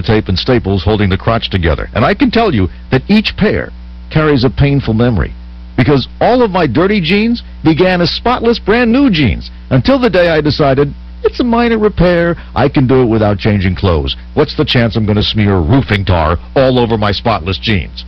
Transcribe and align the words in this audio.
sellotape 0.00 0.28
and 0.28 0.38
staples 0.38 0.84
holding 0.84 1.10
the 1.10 1.18
crotch 1.18 1.50
together. 1.50 1.88
And 1.94 2.04
I 2.04 2.14
can 2.14 2.30
tell 2.30 2.54
you 2.54 2.68
that 2.90 3.02
each 3.08 3.36
pair 3.36 3.70
carries 4.10 4.44
a 4.44 4.50
painful 4.50 4.94
memory. 4.94 5.34
Because 5.76 6.08
all 6.20 6.42
of 6.42 6.50
my 6.50 6.66
dirty 6.66 7.00
jeans 7.00 7.42
began 7.64 8.00
as 8.00 8.10
spotless 8.10 8.58
brand 8.58 8.92
new 8.92 9.10
jeans 9.10 9.50
until 9.70 9.98
the 9.98 10.10
day 10.10 10.28
I 10.28 10.40
decided 10.40 10.92
it's 11.22 11.40
a 11.40 11.44
minor 11.44 11.78
repair. 11.78 12.36
I 12.54 12.68
can 12.68 12.86
do 12.86 13.02
it 13.02 13.06
without 13.06 13.38
changing 13.38 13.76
clothes. 13.76 14.16
What's 14.34 14.56
the 14.56 14.64
chance 14.64 14.96
I'm 14.96 15.06
going 15.06 15.16
to 15.16 15.22
smear 15.22 15.58
roofing 15.58 16.04
tar 16.04 16.38
all 16.56 16.78
over 16.78 16.98
my 16.98 17.12
spotless 17.12 17.58
jeans? 17.58 18.04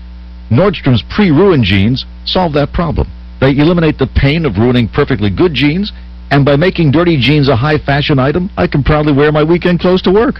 Nordstrom's 0.50 1.04
pre-ruined 1.14 1.64
jeans 1.64 2.04
solve 2.26 2.52
that 2.54 2.72
problem. 2.72 3.08
They 3.40 3.56
eliminate 3.56 3.98
the 3.98 4.06
pain 4.06 4.44
of 4.44 4.56
ruining 4.58 4.88
perfectly 4.88 5.30
good 5.30 5.54
jeans, 5.54 5.92
and 6.30 6.44
by 6.44 6.56
making 6.56 6.92
dirty 6.92 7.18
jeans 7.18 7.48
a 7.48 7.56
high-fashion 7.56 8.18
item, 8.18 8.50
I 8.56 8.66
can 8.66 8.82
proudly 8.82 9.12
wear 9.12 9.32
my 9.32 9.42
weekend 9.42 9.80
clothes 9.80 10.02
to 10.02 10.12
work. 10.12 10.36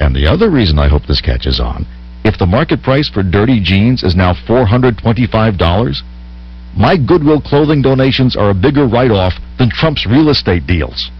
And 0.00 0.16
the 0.16 0.26
other 0.26 0.50
reason 0.50 0.78
I 0.78 0.88
hope 0.88 1.06
this 1.06 1.20
catches 1.20 1.60
on, 1.60 1.86
if 2.24 2.38
the 2.38 2.46
market 2.46 2.82
price 2.82 3.08
for 3.08 3.22
dirty 3.22 3.60
jeans 3.60 4.02
is 4.02 4.16
now 4.16 4.32
$425, 4.32 6.02
my 6.76 6.96
Goodwill 6.96 7.40
clothing 7.42 7.82
donations 7.82 8.34
are 8.34 8.50
a 8.50 8.54
bigger 8.54 8.86
write-off 8.86 9.34
than 9.58 9.70
Trump's 9.70 10.06
real 10.06 10.30
estate 10.30 10.66
deals. 10.66 11.10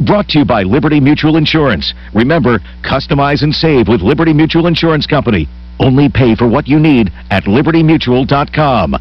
Brought 0.00 0.28
to 0.28 0.40
you 0.40 0.44
by 0.44 0.62
Liberty 0.62 1.00
Mutual 1.00 1.36
Insurance. 1.36 1.94
Remember, 2.12 2.58
customize 2.82 3.42
and 3.42 3.54
save 3.54 3.88
with 3.88 4.02
Liberty 4.02 4.34
Mutual 4.34 4.66
Insurance 4.66 5.06
Company. 5.06 5.48
Only 5.80 6.10
pay 6.10 6.34
for 6.34 6.46
what 6.46 6.68
you 6.68 6.78
need 6.78 7.10
at 7.30 7.44
libertymutual.com. 7.44 8.96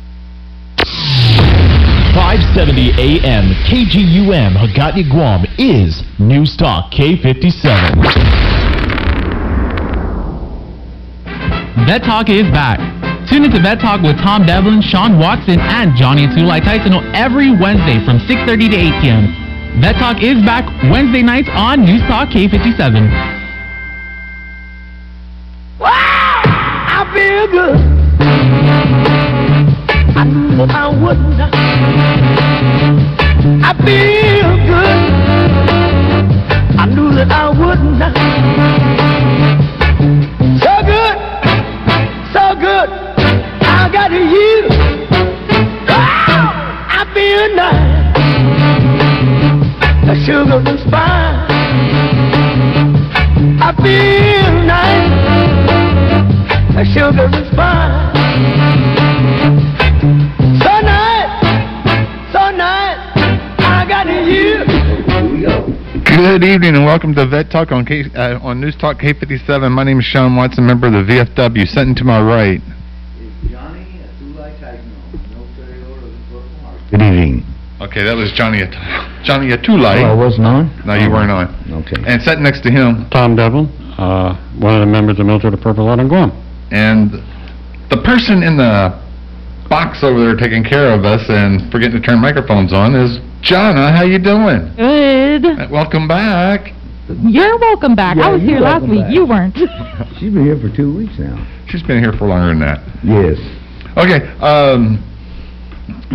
570 2.16 2.92
AM 2.92 3.52
KGUM 3.68 4.56
Hagatna 4.56 5.04
Guam 5.12 5.46
is 5.58 6.02
News 6.18 6.56
Talk 6.56 6.92
K57. 6.94 8.55
Vet 11.84 12.04
Talk 12.04 12.30
is 12.30 12.48
back. 12.56 12.80
Tune 13.28 13.44
into 13.44 13.60
Vet 13.60 13.82
Talk 13.82 14.02
with 14.02 14.16
Tom 14.24 14.46
Devlin, 14.46 14.82
Sean 14.82 15.20
Watson, 15.20 15.60
and 15.60 15.94
Johnny 15.98 16.26
Tulai 16.26 16.64
Tyson 16.64 16.94
every 17.14 17.52
Wednesday 17.52 18.00
from 18.06 18.18
6.30 18.20 18.72
to 18.72 18.78
8 18.78 19.02
p.m. 19.02 19.82
Vet 19.82 19.96
Talk 19.96 20.24
is 20.24 20.42
back 20.46 20.64
Wednesday 20.90 21.22
nights 21.22 21.50
on 21.52 21.84
News 21.84 22.02
Talk 22.04 22.30
K57. 22.30 23.12
Wow! 25.78 25.92
I 25.92 27.04
feel 27.14 27.48
good. 27.52 27.76
I 30.16 30.24
knew 30.24 30.64
I 30.64 30.88
would 30.88 31.20
not. 31.36 31.52
I 33.62 33.74
feel 33.84 34.56
good. 34.64 34.96
I 36.80 36.86
knew 36.86 37.14
that 37.16 37.30
I 37.32 37.50
would 37.50 37.84
not. 38.00 38.55
Nice. 47.36 48.16
The 50.08 50.16
sugar 50.26 50.64
is 50.74 50.82
fine. 50.90 51.36
I 53.60 53.74
feel 53.84 54.54
nice. 54.64 55.12
The 56.76 56.86
sugar 56.96 57.28
is 57.36 57.50
fine. 57.54 58.16
So 60.64 60.74
nice, 60.80 61.28
so 62.32 62.52
nice. 62.56 63.00
I 63.60 63.86
got 63.86 64.08
you. 64.08 64.64
Good 66.06 66.44
evening 66.46 66.76
and 66.78 66.86
welcome 66.86 67.14
to 67.16 67.28
Vet 67.28 67.52
Talk 67.52 67.74
on 67.74 67.86
K, 67.86 68.06
uh, 68.16 68.40
on 68.42 68.62
News 68.62 68.78
Talk 68.78 69.00
K57. 69.00 69.70
My 69.72 69.84
name 69.84 70.00
is 70.00 70.06
Sean 70.06 70.38
Watson, 70.38 70.66
member 70.66 70.88
of 70.88 70.94
the 70.94 71.00
VFW. 71.04 71.68
Sitting 71.68 71.96
to 71.96 72.06
my 72.06 72.22
right. 72.22 72.62
Good 76.96 77.04
evening. 77.12 77.44
Okay, 77.82 78.04
that 78.06 78.16
was 78.16 78.32
Johnny 78.32 78.62
At- 78.62 78.72
Johnny 79.26 79.48
Atulai. 79.52 80.00
Oh, 80.00 80.12
I 80.12 80.14
wasn't 80.14 80.48
on? 80.48 80.72
No, 80.86 80.94
you 80.96 81.12
weren't 81.12 81.30
on. 81.30 81.52
Okay. 81.84 82.02
And 82.08 82.22
sat 82.22 82.40
next 82.40 82.62
to 82.62 82.72
him, 82.72 83.06
Tom 83.12 83.36
Devlin, 83.36 83.68
uh, 84.00 84.32
one 84.58 84.76
of 84.76 84.80
the 84.80 84.86
members 84.86 85.20
of 85.20 85.26
Military 85.26 85.52
of 85.54 85.60
the 85.60 85.62
Purple 85.64 85.88
Heart 85.88 86.00
in 86.00 86.08
Guam. 86.08 86.32
and 86.72 87.12
the 87.90 87.98
person 87.98 88.44
in 88.44 88.56
the 88.56 88.98
box 89.70 90.04
over 90.06 90.24
there 90.24 90.38
taking 90.38 90.64
care 90.64 90.94
of 90.94 91.04
us 91.04 91.22
and 91.28 91.70
forgetting 91.70 92.00
to 92.00 92.08
turn 92.08 92.20
microphones 92.22 92.72
on 92.72 92.96
is 92.96 93.20
Jonna. 93.44 93.92
How 93.94 94.04
you 94.06 94.18
doing? 94.18 94.72
Good. 94.78 95.44
Uh, 95.46 95.68
Welcome 95.70 96.08
back. 96.08 96.72
You're 97.10 97.60
welcome 97.60 97.94
back. 97.94 98.16
Yeah, 98.16 98.28
I 98.28 98.32
was 98.32 98.42
you're 98.42 98.52
here 98.52 98.60
last 98.62 98.88
welcome 98.88 98.90
week. 98.92 99.02
back. 99.04 99.14
You 99.14 99.26
weren't. 99.26 99.58
She's 100.18 100.32
been 100.34 100.46
here 100.46 100.58
for 100.58 100.74
two 100.74 100.96
weeks 100.96 101.20
now. 101.20 101.46
She's 101.68 101.84
been 101.84 102.00
here 102.02 102.14
for 102.14 102.26
longer 102.30 102.48
than 102.56 102.62
that. 102.62 102.80
Yes. 103.04 103.36
Okay, 103.98 104.24
um, 104.40 105.04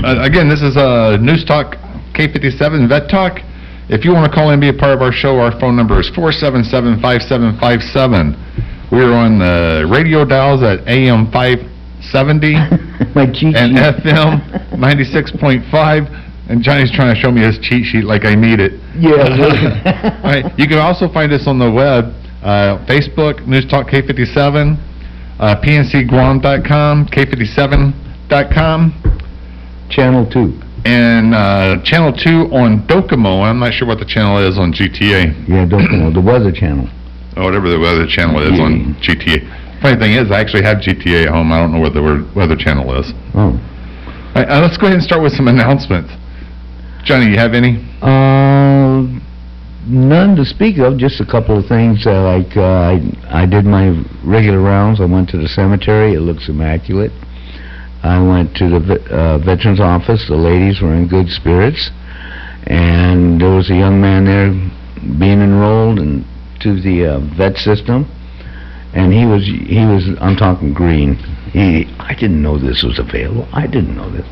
uh, 0.04 0.22
again, 0.22 0.48
this 0.48 0.62
is, 0.62 0.76
uh, 0.76 1.16
News 1.20 1.44
Talk 1.44 1.74
K57 2.14 2.88
Vet 2.88 3.08
Talk. 3.08 3.40
If 3.88 4.04
you 4.04 4.12
want 4.12 4.30
to 4.30 4.34
call 4.34 4.50
in 4.50 4.54
and 4.54 4.60
be 4.60 4.68
a 4.68 4.72
part 4.72 4.94
of 4.94 5.02
our 5.02 5.10
show, 5.10 5.40
our 5.40 5.50
phone 5.58 5.74
number 5.76 5.98
is 5.98 6.08
477-5757. 6.14 8.36
We 8.92 9.02
are 9.02 9.14
on 9.14 9.38
the 9.38 9.88
radio 9.90 10.24
dials 10.24 10.62
at 10.62 10.86
AM 10.86 11.26
570 11.32 12.54
My 13.14 13.22
and 13.22 13.76
FM 13.76 14.70
96.5. 14.78 16.06
And 16.50 16.62
Johnny's 16.62 16.90
trying 16.90 17.14
to 17.14 17.20
show 17.20 17.30
me 17.30 17.42
his 17.42 17.58
cheat 17.58 17.84
sheet 17.84 18.04
like 18.04 18.24
I 18.24 18.34
need 18.34 18.58
it. 18.58 18.72
Yeah. 18.98 20.18
All 20.22 20.30
right, 20.30 20.58
you 20.58 20.66
can 20.66 20.78
also 20.78 21.08
find 21.12 21.32
us 21.32 21.46
on 21.46 21.58
the 21.58 21.70
web, 21.70 22.06
uh, 22.42 22.84
Facebook, 22.86 23.46
News 23.46 23.66
Talk 23.66 23.86
K57, 23.86 24.76
uh, 25.38 25.60
pncguam.com, 25.62 27.06
k57.com, 27.06 28.92
Channel 29.90 30.26
2. 30.30 30.60
and 30.86 31.34
uh, 31.34 31.82
Channel 31.82 32.12
2 32.12 32.54
on 32.54 32.86
Docomo. 32.86 33.42
I'm 33.44 33.58
not 33.58 33.72
sure 33.74 33.86
what 33.86 33.98
the 33.98 34.04
channel 34.06 34.38
is 34.38 34.56
on 34.58 34.72
GTA, 34.72 35.48
Yeah, 35.48 35.66
Docomo, 35.66 36.12
the 36.14 36.20
Weather 36.20 36.52
Channel. 36.52 36.88
or 37.36 37.44
whatever 37.44 37.68
the 37.70 37.78
weather 37.78 38.06
channel 38.06 38.40
is 38.42 38.58
on 38.58 38.94
GTA. 39.02 39.80
Funny 39.82 39.96
thing 39.98 40.12
is, 40.12 40.30
I 40.30 40.40
actually 40.40 40.62
have 40.64 40.78
GTA 40.78 41.26
at 41.26 41.28
home. 41.32 41.52
I 41.52 41.58
don't 41.58 41.72
know 41.72 41.80
what 41.80 41.94
the 41.94 42.02
weather 42.34 42.56
channel 42.56 42.92
is. 43.00 43.12
Oh. 43.34 43.52
Right, 44.34 44.48
uh, 44.48 44.60
let's 44.60 44.76
go 44.76 44.86
ahead 44.86 44.98
and 44.98 45.02
start 45.02 45.22
with 45.22 45.32
some 45.32 45.48
announcements. 45.48 46.12
Johnny, 47.04 47.30
you 47.30 47.36
have 47.38 47.54
any? 47.54 47.78
Uh, 48.02 49.06
none 49.88 50.36
to 50.36 50.44
speak 50.44 50.78
of, 50.78 50.98
just 50.98 51.20
a 51.20 51.24
couple 51.26 51.58
of 51.58 51.66
things, 51.66 52.06
uh, 52.06 52.22
like, 52.24 52.56
uh, 52.56 52.60
I, 52.92 53.42
I 53.42 53.46
did 53.46 53.64
my 53.64 53.88
regular 54.24 54.60
rounds, 54.60 55.00
I 55.00 55.06
went 55.06 55.30
to 55.30 55.38
the 55.38 55.48
cemetery, 55.48 56.12
it 56.14 56.20
looks 56.20 56.48
immaculate. 56.48 57.10
I 58.02 58.20
went 58.22 58.56
to 58.56 58.68
the 58.68 58.78
uh, 59.10 59.38
Veterans 59.38 59.80
Office, 59.80 60.26
the 60.26 60.36
ladies 60.36 60.80
were 60.80 60.94
in 60.94 61.06
good 61.06 61.28
spirits, 61.28 61.90
and 62.66 63.40
there 63.40 63.50
was 63.50 63.70
a 63.70 63.74
young 63.74 64.00
man 64.00 64.24
there 64.24 64.52
being 65.18 65.40
enrolled 65.40 65.98
in, 65.98 66.24
to 66.60 66.80
the, 66.80 67.04
uh, 67.04 67.20
vet 67.36 67.56
system, 67.58 68.10
and 68.94 69.12
he 69.12 69.26
was, 69.26 69.44
he 69.44 69.84
was, 69.84 70.16
I'm 70.20 70.36
talking 70.36 70.72
green, 70.72 71.16
he, 71.52 71.86
I 71.98 72.14
didn't 72.14 72.42
know 72.42 72.58
this 72.58 72.82
was 72.82 72.98
available, 72.98 73.46
I 73.52 73.66
didn't 73.66 73.96
know 73.96 74.10
this. 74.10 74.26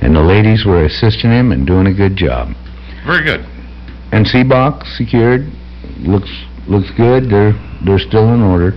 And 0.00 0.16
the 0.16 0.22
ladies 0.22 0.64
were 0.64 0.84
assisting 0.84 1.30
him 1.30 1.52
and 1.52 1.66
doing 1.66 1.86
a 1.86 1.94
good 1.94 2.16
job. 2.16 2.54
Very 3.04 3.24
good. 3.24 3.46
And 4.12 4.26
box 4.48 4.96
secured, 4.96 5.46
looks, 5.98 6.30
looks 6.66 6.90
good, 6.96 7.28
they're, 7.28 7.52
they're 7.84 7.98
still 7.98 8.32
in 8.32 8.40
order. 8.40 8.72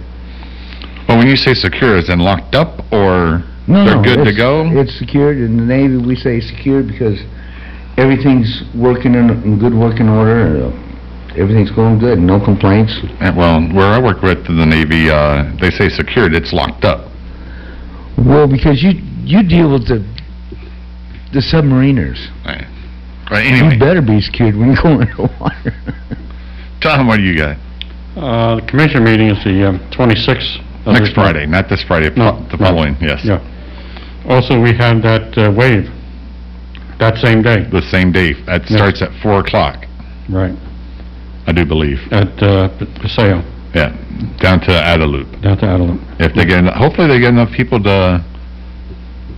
Well, 1.08 1.18
when 1.18 1.28
you 1.28 1.38
say 1.38 1.54
secure, 1.54 1.98
is 1.98 2.10
it 2.10 2.18
locked 2.18 2.56
up 2.56 2.92
or 2.92 3.44
No, 3.68 3.86
they're 3.86 3.96
no, 3.96 4.04
good 4.04 4.24
to 4.26 4.36
go? 4.36 4.68
It's 4.80 4.98
secured, 5.00 5.38
in 5.38 5.58
the 5.58 5.64
Navy, 5.64 5.98
we 5.98 6.16
say 6.16 6.40
secured 6.42 6.88
because 6.88 7.20
everything's 7.98 8.64
working 8.76 9.16
in, 9.16 9.30
in 9.44 9.60
good 9.60 9.74
working 9.74 10.10
order, 10.10 10.66
uh, 10.68 11.36
everything's 11.38 11.72
going 11.72 12.00
good, 12.00 12.20
no 12.20 12.44
complaints. 12.44 12.94
Uh, 13.22 13.32
Well, 13.36 13.62
where 13.74 13.88
I 13.88 14.00
work 14.02 14.22
with 14.22 14.46
the 14.46 14.66
Navy, 14.66 15.10
uh, 15.10 15.50
they 15.62 15.70
say 15.72 15.88
secured, 15.90 16.34
it's 16.34 16.52
locked 16.52 16.84
up. 16.84 17.10
Well, 18.18 18.48
because 18.48 18.84
you, 18.84 18.92
you 19.24 19.44
deal 19.48 19.72
with 19.72 19.88
the, 19.88 20.00
the 21.32 21.40
submariners. 21.40 22.20
Right. 22.46 22.68
Right, 23.32 23.46
anyway, 23.48 23.74
You 23.76 23.80
better 23.80 24.02
be 24.02 24.20
secured 24.20 24.56
when 24.56 24.72
you 24.72 24.76
go 24.82 24.90
in 25.00 25.08
the 25.16 25.32
water. 25.40 25.74
Tom, 26.82 27.08
what 27.08 27.18
do 27.18 27.24
you 27.24 27.38
got? 27.38 27.58
Uh, 28.18 28.56
the 28.60 28.68
commission 28.68 29.04
meeting 29.06 29.30
is 29.30 29.42
the 29.46 29.70
um, 29.70 29.80
26th. 29.92 30.60
Next 30.86 31.00
this 31.00 31.00
month. 31.00 31.14
Friday, 31.16 31.46
not 31.46 31.70
this 31.70 31.82
Friday, 31.88 32.10
No, 32.18 32.46
the 32.52 32.58
no. 32.58 32.66
following, 32.66 32.98
yes. 33.00 33.22
Yeah. 33.24 33.40
Also, 34.28 34.60
we 34.62 34.74
have 34.74 35.02
that 35.04 35.38
uh, 35.38 35.52
wave, 35.52 35.90
that 37.00 37.18
same 37.18 37.42
day, 37.42 37.64
The 37.70 37.82
same 37.82 38.12
day, 38.12 38.34
that 38.46 38.70
Yeah. 38.70 38.78
starts 38.78 39.02
at 39.02 39.12
four 39.22 39.40
o'clock, 39.40 39.86
right, 40.30 40.56
I 41.48 41.52
do 41.52 41.66
believe. 41.66 42.00
at 42.12 42.42
uh, 42.42 42.70
P- 42.70 42.86
Paseo, 43.02 43.44
Yeah, 43.76 43.92
down 44.40 44.60
to 44.62 44.72
Adelup. 44.72 45.42
down 45.42 45.58
to 45.58 45.66
Adeline. 45.66 46.00
If 46.20 46.34
they 46.36 46.46
get, 46.46 46.58
en- 46.60 46.68
hopefully 46.68 47.08
they 47.08 47.20
get 47.20 47.30
enough 47.30 47.52
people 47.52 47.82
to, 47.84 48.24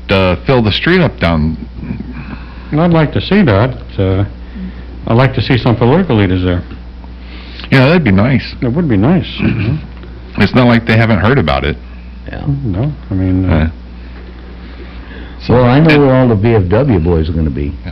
to 0.10 0.42
fill 0.46 0.62
the 0.62 0.72
street 0.72 1.02
up 1.02 1.18
down, 1.20 1.58
And 2.72 2.80
I'd 2.82 2.92
like 2.94 3.12
to 3.14 3.22
see 3.22 3.42
that. 3.44 4.00
uh, 4.00 4.26
I'd 5.08 5.18
like 5.18 5.34
to 5.36 5.42
see 5.42 5.58
some 5.58 5.76
political 5.76 6.16
leaders 6.18 6.44
there. 6.44 6.62
yeah, 7.72 7.86
that'd 7.88 8.04
be 8.04 8.12
nice. 8.12 8.54
It 8.62 8.68
would 8.70 8.88
be 8.90 8.98
nice. 8.98 9.28
it's 10.38 10.54
not 10.54 10.68
like 10.68 10.86
they 10.86 10.98
haven't 10.98 11.20
heard 11.20 11.40
about 11.40 11.64
it. 11.64 11.78
Yeah. 12.28 12.46
No, 12.64 12.92
I 13.10 13.14
mean, 13.14 13.46
uh, 13.50 13.54
Uh, 13.56 13.70
Well, 15.50 15.64
I 15.66 15.80
know 15.80 16.00
where 16.00 16.16
all 16.16 16.28
the 16.28 16.36
VFW 16.36 17.04
boys 17.04 17.30
are 17.30 17.34
gonna 17.34 17.50
be. 17.50 17.74
uh, 17.86 17.92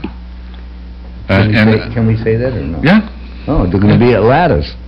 Can 1.27 1.47
we 1.49 1.55
and, 1.57 1.69
say, 1.89 1.93
can 1.93 2.07
we 2.07 2.17
say 2.17 2.35
that 2.35 2.53
or 2.53 2.61
no? 2.61 2.81
yeah, 2.83 3.09
Oh, 3.47 3.67
they're 3.69 3.79
gonna 3.79 3.99
be 3.99 4.13
at 4.13 4.23
Lattice. 4.23 4.73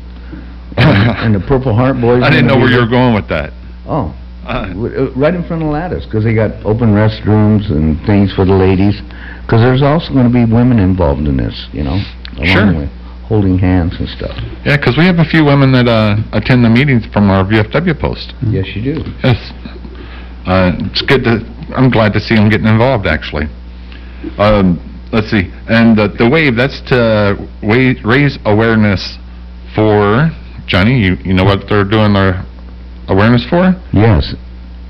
And 0.78 1.34
the 1.34 1.40
Purple 1.40 1.74
Heart 1.74 2.02
boys. 2.02 2.22
I 2.24 2.30
didn't 2.30 2.48
know 2.48 2.58
where 2.58 2.70
you 2.70 2.80
were 2.80 2.88
going 2.90 3.14
with 3.16 3.28
that. 3.30 3.54
Oh, 3.88 4.14
Uh, 4.46 4.68
w- 4.68 4.96
uh, 4.96 5.12
right 5.16 5.34
in 5.34 5.44
front 5.44 5.64
of 5.64 5.70
Lattice, 5.70 6.06
'cause 6.06 6.24
they 6.24 6.34
got 6.36 6.52
open 6.66 6.94
restrooms 6.94 7.72
and 7.72 8.00
things 8.06 8.32
for 8.34 8.46
the 8.46 8.54
ladies. 8.54 9.02
Because 9.42 9.62
there's 9.62 9.82
also 9.82 10.14
gonna 10.14 10.30
be 10.30 10.46
women 10.46 10.78
involved 10.80 11.28
in 11.28 11.38
this, 11.38 11.68
you 11.74 11.84
know? 11.84 12.00
Sure. 12.44 12.62
Along 12.64 12.76
with 12.78 12.90
holding 13.24 13.58
hands 13.58 13.96
and 14.00 14.08
stuff. 14.10 14.36
Yeah, 14.66 14.76
because 14.78 14.98
we 14.98 15.06
have 15.06 15.18
a 15.20 15.24
few 15.26 15.44
women 15.46 15.72
that 15.72 15.88
uh, 15.88 16.18
attend 16.34 16.64
the 16.64 16.70
meetings 16.70 17.06
from 17.08 17.30
our 17.32 17.44
VFW 17.44 17.94
post. 17.96 18.34
Yes, 18.48 18.68
you 18.76 18.82
do. 18.94 19.04
Yes. 19.24 19.52
Uh, 20.46 20.74
It's 20.92 21.02
good 21.02 21.24
to, 21.24 21.44
I'm 21.74 21.90
glad 21.90 22.14
to 22.14 22.20
see 22.20 22.36
them 22.36 22.50
getting 22.50 22.68
involved, 22.68 23.08
actually. 23.08 23.48
Um, 24.38 24.92
Let's 25.12 25.30
see, 25.32 25.50
and 25.70 25.98
the 25.98 26.10
the 26.10 26.28
wave, 26.28 26.56
that's 26.58 26.82
to 26.90 27.38
wa- 27.64 27.94
raise 28.04 28.38
awareness 28.44 29.18
for, 29.74 30.30
Johnny, 30.66 31.00
you 31.00 31.16
you 31.24 31.34
know 31.34 31.46
what 31.46 31.70
they're 31.70 31.86
doing 31.86 32.12
their 32.14 32.44
awareness 33.08 33.46
for? 33.46 33.76
Yes, 33.94 34.34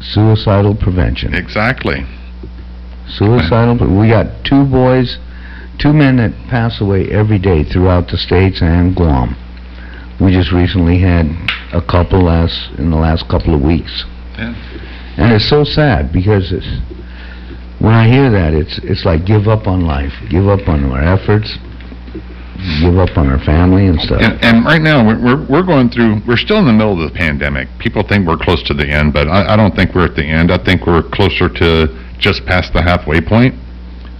suicidal 0.01 0.74
prevention. 0.74 1.36
Exactly. 1.36 2.06
Suicidal, 3.07 3.75
but 3.77 3.89
we 3.92 4.10
got 4.10 4.44
two 4.45 4.66
boys, 4.66 5.19
two 5.77 5.94
men 5.94 6.16
that 6.18 6.31
pass 6.50 6.81
away 6.81 7.12
every 7.12 7.38
day 7.38 7.63
throughout 7.63 8.07
the 8.07 8.18
States 8.18 8.62
and 8.62 8.95
Guam. 8.95 9.36
We 10.19 10.31
just 10.31 10.51
recently 10.51 10.98
had 11.00 11.27
a 11.72 11.81
couple 11.86 12.24
last, 12.24 12.72
in 12.80 12.89
the 12.89 12.98
last 12.98 13.27
couple 13.30 13.54
of 13.54 13.62
weeks. 13.62 14.06
Yeah. 14.39 14.56
And 15.18 15.32
it's 15.34 15.50
so 15.50 15.64
sad 15.64 16.12
because 16.12 16.52
it's, 16.52 16.68
when 17.80 17.94
I 17.94 18.08
hear 18.08 18.32
that, 18.32 18.54
it's, 18.54 18.80
it's 18.84 19.06
like 19.06 19.26
give 19.26 19.48
up 19.48 19.68
on 19.68 19.86
life, 19.86 20.12
give 20.30 20.48
up 20.48 20.68
on 20.68 20.84
our 20.92 21.02
efforts, 21.02 21.58
give 22.82 22.98
up 22.98 23.18
on 23.18 23.28
our 23.28 23.40
family 23.44 23.88
and 23.88 24.00
stuff. 24.00 24.22
And, 24.22 24.44
and 24.44 24.66
right 24.66 24.82
now, 24.82 25.06
we're, 25.06 25.20
we're, 25.20 25.46
we're 25.48 25.66
going 25.66 25.90
through, 25.90 26.22
we're 26.28 26.40
still 26.40 26.60
in 26.60 26.66
the 26.66 26.74
middle 26.74 27.00
of 27.00 27.12
the 27.12 27.16
pandemic. 27.18 27.68
People 27.80 28.04
think 28.08 28.28
we're 28.28 28.38
close 28.38 28.64
to 28.64 28.74
the 28.74 28.88
end, 28.88 29.14
but 29.14 29.28
I, 29.28 29.54
I 29.54 29.56
don't 29.56 29.76
think 29.76 29.96
we're 29.96 30.06
at 30.06 30.16
the 30.16 30.26
end. 30.26 30.52
I 30.52 30.58
think 30.64 30.88
we're 30.88 31.04
closer 31.04 31.48
to 31.48 31.88
just 32.20 32.46
past 32.46 32.74
the 32.74 32.82
halfway 32.82 33.22
point, 33.22 33.56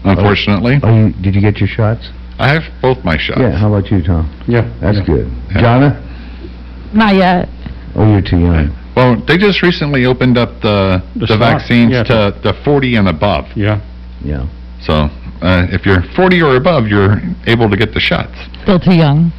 oh, 0.04 0.12
unfortunately. 0.12 0.80
Oh, 0.84 1.08
you, 1.08 1.14
did 1.22 1.36
you 1.36 1.42
get 1.42 1.58
your 1.58 1.70
shots? 1.70 2.10
I 2.38 2.52
have 2.52 2.64
both 2.82 3.04
my 3.04 3.18
shots. 3.18 3.40
Yeah, 3.40 3.58
how 3.58 3.74
about 3.74 3.90
you, 3.90 4.04
Tom? 4.04 4.28
yeah. 4.48 4.68
That's 4.82 5.00
yeah. 5.00 5.06
good. 5.06 5.28
Yeah. 5.52 5.62
Jonna? 5.62 6.94
Not 6.94 7.16
yet. 7.16 7.48
Uh, 7.48 8.04
oh, 8.04 8.12
you're 8.12 8.22
too 8.22 8.40
young. 8.40 8.85
Well, 8.96 9.22
they 9.28 9.38
just 9.38 9.62
recently 9.62 10.06
opened 10.06 10.38
up 10.38 10.62
the, 10.62 11.04
The 11.16 11.26
the 11.28 11.38
vaccines 11.38 11.92
yeah. 11.92 12.04
to 12.04 12.40
the 12.44 12.54
40 12.64 12.96
and 12.96 13.10
above. 13.10 13.46
Yeah. 13.56 13.82
Yeah. 14.24 14.48
So, 14.82 14.94
uh, 15.42 15.68
if 15.70 15.86
you're 15.86 16.02
40 16.16 16.42
or 16.42 16.56
above, 16.56 16.88
you're 16.88 17.20
able 17.46 17.70
to 17.70 17.76
get 17.76 17.94
the 17.94 18.00
shots. 18.00 18.34
Still 18.64 18.80
too 18.80 18.96
young. 18.96 19.32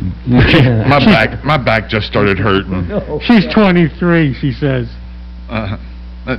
My 0.28 1.04
back, 1.04 1.44
my 1.44 1.58
back 1.58 1.88
just 1.88 2.06
started 2.06 2.38
hurting. 2.38 2.88
She's 3.22 3.52
23, 3.52 4.32
she 4.34 4.52
says. 4.52 4.88
Uh, 5.48 5.76
uh, 6.26 6.36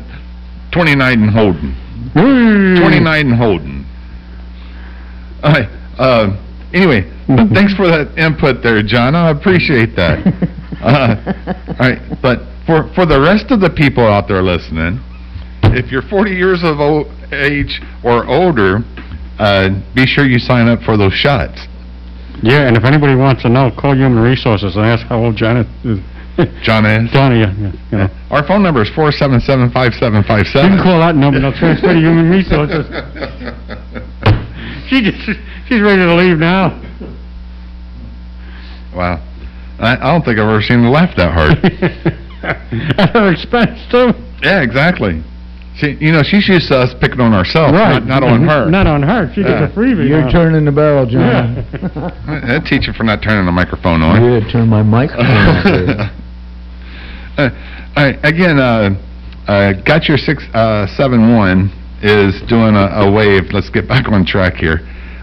29 0.72 1.24
and 1.24 1.30
holding. 1.30 1.76
29 2.14 3.28
and 3.28 3.36
holding. 3.36 3.86
All 5.44 5.52
right, 5.52 5.70
uh, 5.98 6.38
anyway, 6.74 7.10
but 7.28 7.50
thanks 7.50 7.74
for 7.74 7.88
that 7.88 8.18
input 8.18 8.64
there, 8.64 8.82
John. 8.84 9.16
I 9.16 9.32
appreciate 9.32 9.96
that. 9.96 10.20
Uh, 10.80 11.12
all 11.68 11.90
right, 11.90 12.00
but 12.22 12.40
for, 12.66 12.88
for 12.96 13.06
the 13.06 13.20
rest 13.20 13.52
of 13.52 13.60
the 13.60 13.70
people 13.70 14.08
out 14.08 14.30
there 14.30 14.42
listening, 14.42 14.98
if 15.76 15.92
you're 15.92 16.04
40 16.04 16.32
years 16.32 16.64
of 16.64 16.80
age 17.34 17.82
or 18.02 18.26
older, 18.26 18.80
uh, 19.40 19.70
be 19.94 20.06
sure 20.06 20.26
you 20.26 20.40
sign 20.40 20.70
up 20.70 20.82
for 20.84 20.96
those 20.96 21.12
shots. 21.12 21.68
Yeah, 22.42 22.68
and 22.68 22.78
if 22.78 22.86
anybody 22.86 23.16
wants 23.16 23.42
to 23.44 23.50
know, 23.50 23.72
call 23.76 23.94
Human 23.94 24.24
Resources 24.24 24.78
and 24.78 24.86
ask 24.86 25.06
how 25.08 25.20
old 25.20 25.36
Janet 25.36 25.68
is. 25.84 26.00
John 26.64 26.86
is. 26.86 27.12
Johnny, 27.12 27.42
yeah, 27.42 27.52
yeah, 27.60 27.72
you 27.92 27.98
know. 27.98 28.08
Our 28.32 28.48
phone 28.48 28.64
number 28.64 28.82
is 28.82 28.90
You 30.64 30.80
can 30.80 30.84
call 30.84 31.00
that 31.00 31.16
number, 31.16 31.42
they'll 31.42 31.52
transfer 31.52 31.92
to 31.92 32.00
Human 32.00 32.30
Resources. 32.30 32.88
She 34.88 35.04
just, 35.04 35.20
she's 35.70 35.82
ready 35.82 36.02
to 36.02 36.16
leave 36.16 36.38
now. 36.38 36.70
Wow. 38.96 39.24
I, 39.80 39.96
I 39.96 40.12
don't 40.12 40.26
think 40.26 40.40
I've 40.40 40.50
ever 40.50 40.62
seen 40.62 40.84
her 40.84 40.90
laugh 40.90 41.16
that 41.16 41.32
hard. 41.32 41.58
At 43.00 43.10
her 43.16 43.32
expense, 43.32 43.80
too. 43.92 44.12
yeah, 44.42 44.62
exactly. 44.62 45.24
See, 45.78 45.96
you 46.02 46.12
know, 46.12 46.24
she's 46.24 46.48
used 46.50 46.68
to 46.70 46.78
us 46.78 46.94
picking 47.00 47.22
on 47.22 47.34
ourselves, 47.34 47.72
Right. 47.74 48.04
not, 48.04 48.22
not 48.22 48.24
on 48.24 48.46
her. 48.48 48.66
Not 48.70 48.88
on 48.88 49.02
her, 49.04 49.32
she 49.34 49.42
Yeah. 49.42 49.62
gets 49.62 49.74
a 49.74 49.76
freebie 49.78 50.10
You're 50.10 50.22
now. 50.24 50.32
turning 50.32 50.66
the 50.66 50.72
barrel, 50.72 51.06
John. 51.06 51.56
Yeah. 51.72 52.42
That 52.48 52.66
teacher 52.66 52.92
for 52.94 53.04
not 53.04 53.22
turning 53.22 53.46
the 53.46 53.52
microphone 53.52 54.02
on. 54.02 54.22
Yeah, 54.24 54.52
turn 54.52 54.68
my 54.68 54.82
microphone 54.84 55.26
on. 55.28 56.12
Uh, 57.38 57.50
all 57.96 58.04
right, 58.04 58.20
again, 58.24 58.60
uh, 58.60 58.90
uh, 59.48 59.74
got 59.84 60.08
your 60.10 60.18
six 60.18 60.44
uh, 60.54 60.86
seven 60.98 61.36
one 61.36 61.72
is 62.02 62.42
doing 62.50 62.76
a, 62.76 63.08
a 63.08 63.12
wave. 63.12 63.52
Let's 63.54 63.70
get 63.70 63.88
back 63.88 64.08
on 64.10 64.26
track 64.26 64.56
here. 64.56 64.80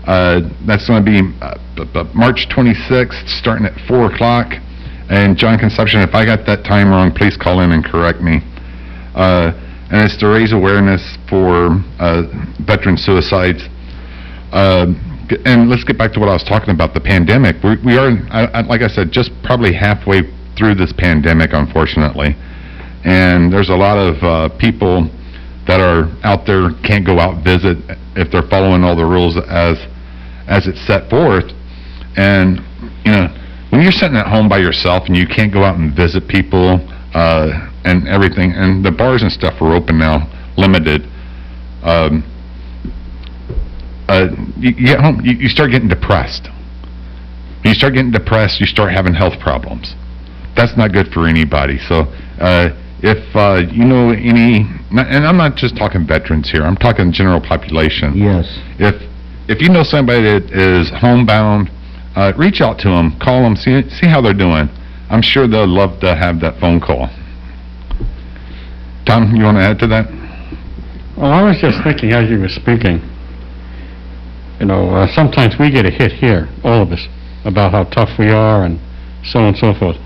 Uh, 0.06 0.41
that's 0.67 0.87
going 0.87 1.05
to 1.05 1.11
be 1.11 1.20
uh, 1.43 2.05
March 2.14 2.47
26th, 2.49 3.29
starting 3.29 3.67
at 3.67 3.75
four 3.87 4.12
o'clock. 4.12 4.53
And 5.08 5.37
John 5.37 5.58
Conception, 5.58 6.00
if 6.00 6.14
I 6.14 6.25
got 6.25 6.47
that 6.47 6.64
time 6.64 6.91
wrong, 6.91 7.12
please 7.12 7.37
call 7.37 7.61
in 7.61 7.73
and 7.73 7.85
correct 7.85 8.20
me. 8.20 8.41
Uh, 9.14 9.53
and 9.91 10.03
it's 10.03 10.17
to 10.19 10.26
raise 10.26 10.53
awareness 10.53 11.17
for 11.29 11.79
uh, 11.99 12.23
veteran 12.67 12.97
suicides. 12.97 13.62
G- 15.29 15.38
and 15.44 15.69
let's 15.69 15.82
get 15.82 15.99
back 15.99 16.12
to 16.12 16.20
what 16.20 16.29
I 16.29 16.32
was 16.32 16.44
talking 16.44 16.70
about, 16.70 16.94
the 16.94 17.00
pandemic. 17.00 17.62
We, 17.62 17.76
we 17.85 17.99
are, 17.99 18.14
I, 18.31 18.44
I, 18.47 18.61
like 18.62 18.82
I 18.82 18.88
said, 18.88 19.11
just 19.11 19.31
probably 19.43 19.73
halfway 19.73 20.23
through 20.56 20.76
this 20.76 20.93
pandemic, 20.93 21.50
unfortunately. 21.53 22.37
And 23.05 23.53
there's 23.53 23.69
a 23.69 23.76
lot 23.76 23.99
of 23.99 24.23
uh, 24.23 24.49
people 24.58 25.11
that 25.67 25.81
are 25.81 26.06
out 26.23 26.47
there 26.47 26.70
can't 26.87 27.05
go 27.05 27.19
out 27.19 27.43
visit 27.43 27.79
if 28.14 28.31
they're 28.31 28.47
following 28.49 28.85
all 28.85 28.94
the 28.94 29.05
rules 29.05 29.37
as 29.37 29.79
as 30.46 30.66
it's 30.66 30.84
set 30.87 31.08
forth. 31.10 31.52
And 32.16 32.60
you 33.04 33.12
know, 33.12 33.28
when 33.70 33.82
you're 33.82 33.93
sitting 33.93 34.16
at 34.16 34.26
home 34.26 34.48
by 34.48 34.58
yourself 34.58 35.04
and 35.06 35.16
you 35.16 35.26
can't 35.26 35.52
go 35.52 35.62
out 35.62 35.76
and 35.78 35.94
visit 35.94 36.28
people 36.28 36.81
uh, 37.14 37.70
and 37.84 38.08
everything, 38.08 38.52
and 38.52 38.84
the 38.84 38.90
bars 38.90 39.22
and 39.22 39.31
stuff 39.31 39.60
are 39.60 39.74
open 39.74 39.98
now, 39.98 40.31
limited. 40.56 41.03
Um, 41.82 42.24
uh, 44.08 44.29
you, 44.58 44.70
you 44.70 44.86
get 44.86 45.00
home, 45.00 45.20
you, 45.24 45.32
you 45.36 45.48
start 45.48 45.70
getting 45.70 45.88
depressed. 45.88 46.48
You 47.65 47.74
start 47.74 47.94
getting 47.94 48.12
depressed, 48.12 48.60
you 48.60 48.67
start 48.67 48.93
having 48.93 49.15
health 49.15 49.41
problems. 49.41 49.94
That's 50.56 50.76
not 50.76 50.93
good 50.93 51.08
for 51.12 51.26
anybody. 51.26 51.79
So, 51.79 52.06
uh, 52.41 52.70
if 53.03 53.36
uh, 53.36 53.62
you 53.70 53.84
know 53.84 54.10
any, 54.10 54.65
and 54.91 55.26
I'm 55.26 55.36
not 55.36 55.56
just 55.56 55.76
talking 55.76 56.06
veterans 56.06 56.50
here, 56.50 56.62
I'm 56.62 56.76
talking 56.76 57.12
general 57.12 57.41
population. 57.41 58.17
Yes. 58.17 58.46
If 58.79 59.03
if 59.48 59.60
you 59.60 59.69
know 59.69 59.82
somebody 59.82 60.22
that 60.22 60.50
is 60.50 60.91
homebound, 60.91 61.70
uh, 62.17 62.32
reach 62.36 62.60
out 62.60 62.79
to 62.81 62.88
them, 62.88 63.19
call 63.20 63.43
them, 63.43 63.56
see 63.56 63.88
see 63.91 64.06
how 64.06 64.20
they're 64.20 64.34
doing. 64.34 64.69
I'm 65.08 65.22
sure 65.22 65.46
they'll 65.46 65.69
love 65.69 66.00
to 66.00 66.17
have 66.17 66.41
that 66.41 66.58
phone 66.58 66.81
call. 66.81 67.08
Tom, 69.06 69.36
you 69.36 69.44
want 69.44 69.56
to 69.58 69.62
add 69.62 69.79
to 69.79 69.86
that? 69.86 70.10
Well, 71.17 71.31
I 71.31 71.43
was 71.43 71.60
just 71.60 71.79
thinking 71.84 72.12
as 72.12 72.29
you 72.29 72.41
were 72.41 72.48
speaking, 72.48 73.00
you 74.58 74.67
know, 74.67 74.91
uh, 74.91 75.06
sometimes 75.15 75.55
we 75.60 75.70
get 75.70 75.86
a 75.86 75.91
hit 75.91 76.12
here, 76.12 76.48
all 76.65 76.82
of 76.82 76.91
us, 76.91 77.06
about 77.44 77.70
how 77.70 77.84
tough 77.84 78.19
we 78.19 78.31
are 78.31 78.65
and 78.65 78.81
so 79.24 79.38
on 79.38 79.55
and 79.55 79.56
so 79.56 79.74
forth. 79.74 79.96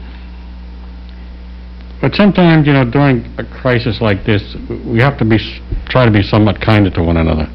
But 2.00 2.14
sometimes, 2.14 2.66
you 2.66 2.72
know, 2.72 2.84
during 2.84 3.24
a 3.38 3.44
crisis 3.44 4.00
like 4.00 4.24
this, 4.24 4.56
we 4.86 5.00
have 5.00 5.18
to 5.18 5.24
be, 5.24 5.38
try 5.88 6.04
to 6.04 6.10
be 6.10 6.22
somewhat 6.22 6.60
kinder 6.60 6.90
to 6.90 7.02
one 7.02 7.16
another. 7.16 7.48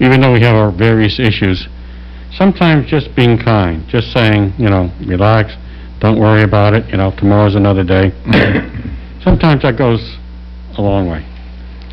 Even 0.00 0.20
though 0.20 0.32
we 0.32 0.40
have 0.40 0.54
our 0.54 0.70
various 0.70 1.18
issues, 1.18 1.66
sometimes 2.32 2.88
just 2.88 3.14
being 3.16 3.38
kind, 3.38 3.86
just 3.88 4.12
saying, 4.12 4.52
you 4.58 4.68
know, 4.68 4.92
relax, 5.06 5.54
don't 6.00 6.18
worry 6.20 6.42
about 6.42 6.74
it, 6.74 6.88
you 6.88 6.96
know, 6.96 7.12
tomorrow's 7.16 7.56
another 7.56 7.82
day. 7.82 8.12
Sometimes 9.22 9.62
that 9.62 9.76
goes 9.76 10.16
a 10.76 10.82
long 10.82 11.08
way. 11.08 11.26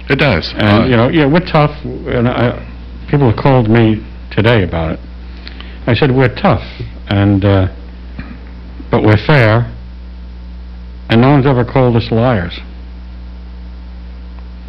It 0.10 0.18
does. 0.20 0.54
Uh, 0.54 0.58
And, 0.58 0.90
you 0.92 0.96
know, 0.98 1.10
yeah, 1.10 1.26
we're 1.26 1.40
tough, 1.46 1.76
and 1.84 2.28
I, 2.28 2.62
people 3.10 3.32
have 3.32 3.38
called 3.40 3.70
me 3.70 4.06
today 4.32 4.64
about 4.64 4.94
it. 4.94 5.00
I 5.88 5.96
said, 5.96 6.12
we're 6.16 6.34
tough, 6.34 6.64
and, 7.08 7.44
uh, 7.44 7.68
but 8.92 9.04
we're 9.04 9.18
fair, 9.26 9.72
and 11.10 11.22
no 11.22 11.32
one's 11.32 11.46
ever 11.48 11.66
called 11.66 11.96
us 11.96 12.12
liars. 12.12 12.60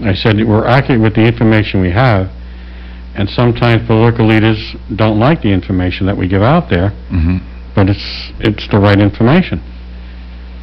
I 0.02 0.14
said, 0.14 0.36
we're 0.46 0.66
accurate 0.66 1.00
with 1.00 1.14
the 1.14 1.22
information 1.26 1.80
we 1.80 1.90
have, 1.90 2.30
and 3.16 3.28
sometimes 3.30 3.86
political 3.86 4.26
leaders 4.26 4.76
don't 4.94 5.18
like 5.18 5.40
the 5.40 5.48
information 5.48 6.06
that 6.06 6.16
we 6.16 6.28
give 6.28 6.42
out 6.42 6.68
there, 6.68 6.90
mhm. 7.10 7.40
but 7.74 7.88
it's, 7.88 8.32
it's 8.40 8.68
the 8.68 8.78
right 8.78 9.00
information. 9.00 9.58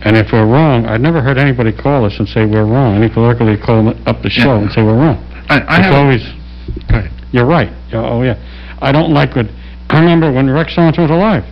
And 0.05 0.15
if 0.17 0.31
we're 0.31 0.45
wrong, 0.45 0.85
I've 0.85 1.01
never 1.01 1.21
heard 1.21 1.37
anybody 1.37 1.71
call 1.71 2.05
us 2.05 2.19
and 2.19 2.27
say 2.27 2.45
we're 2.45 2.65
wrong. 2.65 2.95
Any 2.95 3.11
politically 3.11 3.57
call 3.57 3.89
up 4.07 4.21
the 4.21 4.29
show 4.29 4.57
and 4.57 4.71
say 4.71 4.83
we're 4.83 4.97
wrong. 4.97 5.17
I, 5.49 5.59
I 5.61 5.77
It's 5.79 5.95
always, 5.95 6.23
go 6.89 7.07
you're 7.31 7.47
right. 7.47 7.71
Oh, 7.93 8.21
yeah. 8.21 8.37
I 8.81 8.91
don't 8.91 9.13
like 9.13 9.35
what, 9.35 9.47
I 9.89 9.99
remember 9.99 10.31
when 10.31 10.49
Rex 10.49 10.75
Sorensen 10.75 10.99
was 10.99 11.11
alive. 11.11 11.43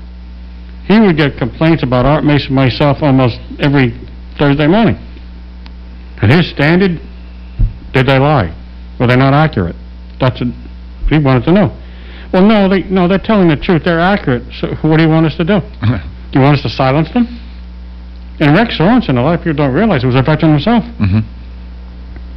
He 0.86 1.00
would 1.00 1.18
get 1.18 1.38
complaints 1.38 1.82
about 1.82 2.06
Art 2.06 2.24
Mason, 2.24 2.54
myself, 2.54 2.98
almost 3.02 3.40
every 3.60 3.98
Thursday 4.38 4.68
morning. 4.68 4.96
And 6.22 6.32
his 6.32 6.50
standard, 6.52 7.02
did 7.94 8.06
they 8.06 8.20
lie? 8.20 8.56
Were 9.00 9.08
they 9.08 9.16
not 9.16 9.34
accurate? 9.34 9.76
That's 10.20 10.40
what 10.42 10.50
he 11.12 11.20
wanted 11.20 11.44
to 11.46 11.52
know. 11.52 11.78
Well, 12.34 12.46
no, 12.48 12.70
they, 12.70 12.84
no, 12.84 13.08
they're 13.08 13.20
telling 13.20 13.50
the 13.50 13.58
truth. 13.58 13.84
They're 13.84 14.00
accurate. 14.00 14.44
So 14.60 14.74
what 14.88 14.98
do 14.98 15.04
you 15.04 15.10
want 15.10 15.26
us 15.26 15.36
to 15.36 15.44
do? 15.44 15.60
Do 15.60 15.98
you 16.34 16.40
want 16.40 16.56
us 16.58 16.64
to 16.64 16.70
silence 16.70 17.12
them? 17.12 17.28
And 18.40 18.56
Rex 18.56 18.78
Sorensen, 18.78 19.18
a 19.18 19.22
lot 19.22 19.36
of 19.36 19.42
people 19.42 19.58
don't 19.58 19.74
realize, 19.74 20.04
it 20.04 20.08
was 20.08 20.16
a 20.16 20.24
veteran 20.24 20.54
himself. 20.54 20.84
Mhm. 20.98 21.24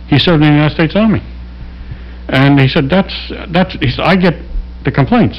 He 0.08 0.18
served 0.18 0.42
in 0.42 0.48
the 0.50 0.54
United 0.54 0.74
States 0.74 0.94
Army. 0.96 1.22
And 2.28 2.58
he 2.60 2.68
said, 2.68 2.90
that's, 2.90 3.14
that's, 3.48 3.74
he 3.74 3.90
said, 3.90 4.04
I 4.04 4.16
get 4.16 4.34
the 4.84 4.90
complaints, 4.90 5.38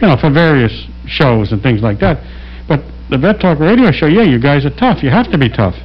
you 0.00 0.08
know, 0.08 0.16
for 0.16 0.30
various 0.30 0.86
shows 1.06 1.52
and 1.52 1.62
things 1.62 1.82
like 1.82 2.00
that. 2.00 2.18
But 2.66 2.80
the 3.10 3.18
Vet 3.18 3.40
Talk 3.40 3.60
radio 3.60 3.92
show, 3.92 4.06
yeah, 4.06 4.22
you 4.22 4.40
guys 4.40 4.64
are 4.64 4.74
tough. 4.74 5.02
You 5.02 5.10
have 5.10 5.30
to 5.30 5.38
be 5.38 5.48
tough. 5.48 5.76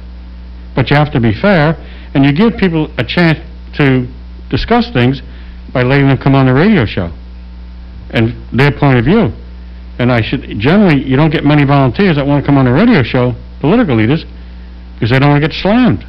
But 0.74 0.90
you 0.90 0.96
have 0.96 1.12
to 1.12 1.20
be 1.20 1.32
fair, 1.32 1.76
and 2.14 2.24
you 2.24 2.32
give 2.32 2.56
people 2.56 2.90
a 2.98 3.04
chance 3.04 3.38
to 3.76 4.08
discuss 4.48 4.90
things 4.92 5.22
by 5.72 5.82
letting 5.82 6.08
them 6.08 6.18
come 6.18 6.34
on 6.34 6.46
the 6.46 6.54
radio 6.54 6.84
show 6.86 7.12
and 8.10 8.32
their 8.58 8.70
point 8.72 8.98
of 8.98 9.04
view. 9.04 9.32
And 9.98 10.12
I 10.12 10.22
should, 10.22 10.42
generally, 10.60 11.02
you 11.02 11.16
don't 11.16 11.30
get 11.30 11.44
many 11.44 11.64
volunteers 11.64 12.16
that 12.16 12.26
want 12.26 12.42
to 12.42 12.46
come 12.46 12.56
on 12.56 12.64
the 12.64 12.72
radio 12.72 13.02
show, 13.02 13.34
political 13.60 13.96
leaders, 13.96 14.24
because 14.94 15.10
they 15.10 15.18
don't 15.18 15.30
want 15.30 15.42
to 15.42 15.48
get 15.48 15.56
slammed. 15.56 16.04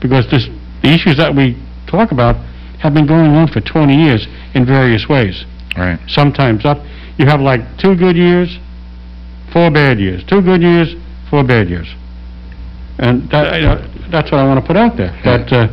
Because 0.00 0.28
this, 0.30 0.46
the 0.82 0.90
issues 0.92 1.16
that 1.16 1.34
we 1.34 1.56
talk 1.86 2.10
about 2.12 2.36
have 2.80 2.94
been 2.94 3.06
going 3.06 3.30
on 3.34 3.48
for 3.48 3.60
20 3.60 3.94
years 3.94 4.26
in 4.54 4.66
various 4.66 5.08
ways. 5.08 5.44
Right. 5.76 5.98
Sometimes 6.08 6.64
up, 6.64 6.78
you 7.18 7.26
have 7.26 7.40
like 7.40 7.60
two 7.78 7.94
good 7.96 8.16
years, 8.16 8.58
four 9.52 9.70
bad 9.70 9.98
years. 9.98 10.22
Two 10.24 10.42
good 10.42 10.60
years, 10.62 10.94
four 11.30 11.44
bad 11.44 11.68
years. 11.68 11.86
And 12.98 13.28
that, 13.30 13.54
I- 13.54 13.62
uh, 13.64 14.10
that's 14.10 14.30
what 14.32 14.38
I 14.40 14.44
want 14.46 14.60
to 14.60 14.66
put 14.66 14.76
out 14.76 14.96
there, 14.96 15.12
that 15.24 15.52
uh, 15.52 15.68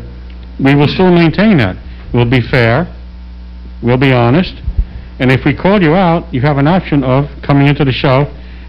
we 0.64 0.76
will 0.76 0.88
still 0.88 1.12
maintain 1.12 1.58
that. 1.58 1.76
We'll 2.16 2.24
be 2.30 2.40
fair, 2.40 2.88
we'll 3.84 3.98
be 3.98 4.14
honest, 4.14 4.54
and 5.20 5.30
if 5.30 5.44
we 5.44 5.54
call 5.54 5.82
you 5.82 5.96
out, 5.96 6.34
you 6.34 6.40
have 6.40 6.58
an 6.58 6.66
option 6.66 7.04
of 7.04 7.26
coming 7.44 7.68
into 7.68 7.84
the 7.84 7.92
show 7.92 8.22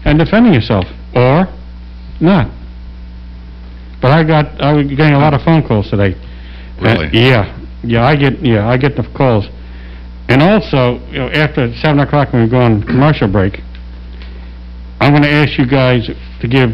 and 0.03 0.19
defending 0.19 0.53
yourself, 0.53 0.83
or 1.15 1.47
not. 2.19 2.51
But 4.01 4.11
I 4.11 4.25
got, 4.25 4.59
I 4.61 4.73
was 4.73 4.87
getting 4.87 5.13
a 5.13 5.17
lot 5.19 5.33
of 5.33 5.41
phone 5.43 5.65
calls 5.65 5.89
today. 5.89 6.13
Uh, 6.13 6.81
Really? 6.81 7.07
Yeah, 7.13 7.57
yeah, 7.85 8.03
I 8.05 8.17
get, 8.17 8.43
yeah, 8.45 8.67
I 8.67 8.75
get 8.75 8.97
the 8.97 9.03
calls. 9.15 9.47
And 10.27 10.43
also, 10.43 10.99
you 11.07 11.19
know, 11.19 11.29
after 11.29 11.73
seven 11.75 12.01
o'clock 12.01 12.33
when 12.33 12.43
we 12.43 12.49
go 12.49 12.59
on 12.59 12.83
commercial 12.83 13.29
break, 13.29 13.61
I'm 14.99 15.13
gonna 15.13 15.27
ask 15.27 15.57
you 15.57 15.65
guys 15.65 16.05
to 16.41 16.47
give 16.49 16.71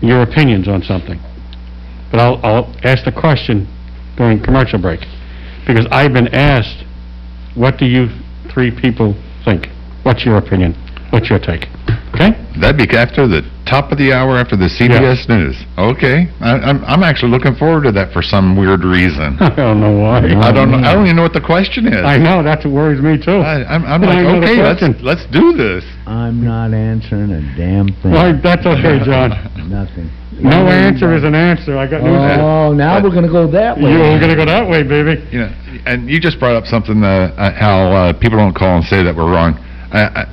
your 0.00 0.22
opinions 0.22 0.68
on 0.68 0.84
something. 0.84 1.18
But 2.12 2.20
I'll, 2.20 2.38
I'll 2.44 2.76
ask 2.84 3.04
the 3.04 3.10
question 3.10 3.66
during 4.16 4.40
commercial 4.40 4.78
break. 4.78 5.00
Because 5.68 5.86
I've 5.90 6.14
been 6.14 6.28
asked, 6.28 6.82
what 7.54 7.76
do 7.76 7.84
you 7.84 8.08
three 8.50 8.72
people 8.72 9.12
think? 9.44 9.68
What's 10.02 10.24
your 10.24 10.38
opinion? 10.38 10.72
What's 11.10 11.28
your 11.28 11.38
take? 11.38 11.68
Okay? 12.16 12.32
That'd 12.56 12.80
be 12.80 12.88
after 12.96 13.28
the 13.28 13.44
top 13.68 13.92
of 13.92 13.98
the 13.98 14.10
hour 14.16 14.38
after 14.38 14.56
the 14.56 14.64
CBS 14.64 15.28
News. 15.28 15.60
Okay. 15.76 16.32
I, 16.40 16.56
I'm, 16.56 16.82
I'm 16.84 17.02
actually 17.02 17.32
looking 17.32 17.54
forward 17.54 17.84
to 17.84 17.92
that 17.92 18.14
for 18.14 18.22
some 18.22 18.56
weird 18.56 18.82
reason. 18.82 19.36
I 19.40 19.54
don't 19.54 19.80
know 19.80 19.92
why. 19.92 20.24
I 20.40 20.50
don't 20.50 20.72
know, 20.72 20.78
I 20.78 20.94
don't 20.94 21.04
even 21.04 21.16
know 21.16 21.22
what 21.22 21.36
the 21.36 21.44
question 21.44 21.86
is. 21.86 22.00
I 22.00 22.16
know, 22.16 22.42
that's 22.42 22.64
what 22.64 22.72
worries 22.72 23.02
me 23.02 23.20
too. 23.20 23.44
I, 23.44 23.60
I'm, 23.68 23.84
I'm 23.84 24.00
But 24.00 24.08
I 24.08 24.22
like, 24.22 24.42
okay, 24.48 24.62
let's, 24.64 25.02
let's 25.04 25.26
do 25.28 25.52
this. 25.52 25.84
I'm 26.06 26.42
not 26.42 26.72
answering 26.72 27.30
a 27.30 27.44
damn 27.60 27.88
thing. 28.00 28.12
Well, 28.16 28.40
that's 28.42 28.64
okay, 28.64 29.04
John. 29.04 29.36
Nothing. 29.68 30.08
No 30.40 30.68
answer 30.68 31.14
is 31.16 31.24
an 31.24 31.34
answer. 31.34 31.76
I 31.76 31.86
got 31.86 32.02
news 32.02 32.16
for 32.16 32.34
you. 32.34 32.40
Oh, 32.40 32.72
now 32.72 33.02
we're 33.02 33.10
gonna 33.14 33.28
go 33.28 33.46
that 33.50 33.76
way. 33.78 33.90
You're 33.92 34.20
gonna 34.20 34.36
go 34.36 34.44
that 34.46 34.68
way, 34.68 34.82
baby. 34.82 35.22
You 35.32 35.40
know, 35.40 35.52
and 35.86 36.08
you 36.08 36.20
just 36.20 36.38
brought 36.38 36.54
up 36.56 36.66
something, 36.66 37.02
uh, 37.02 37.34
uh, 37.36 37.52
how, 37.54 37.90
uh, 37.92 38.12
people 38.12 38.38
don't 38.38 38.54
call 38.54 38.76
and 38.76 38.84
say 38.84 39.02
that 39.02 39.14
we're 39.16 39.30
wrong. 39.30 39.54
I, 39.92 40.02
I, 40.04 40.26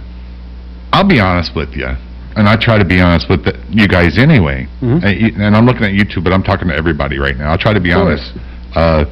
I'll 0.93 1.07
be 1.07 1.19
honest 1.19 1.55
with 1.55 1.73
you, 1.75 1.87
and 2.35 2.47
I 2.47 2.55
try 2.55 2.77
to 2.77 2.85
be 2.85 3.01
honest 3.01 3.29
with 3.29 3.43
the, 3.45 3.57
you 3.69 3.87
guys 3.87 4.17
anyway. 4.17 4.67
Mhm. 4.81 5.19
You- 5.19 5.43
And 5.43 5.55
I'm 5.55 5.65
looking 5.65 5.83
at 5.83 5.93
you 5.93 6.03
two, 6.05 6.21
but 6.21 6.33
I'm 6.33 6.43
talking 6.43 6.67
to 6.67 6.75
everybody 6.75 7.17
right 7.19 7.37
now. 7.37 7.51
I'll 7.51 7.57
try 7.57 7.73
to 7.73 7.79
be 7.81 7.91
Of 7.91 8.01
honest. 8.01 8.33
Uh, 8.75 9.05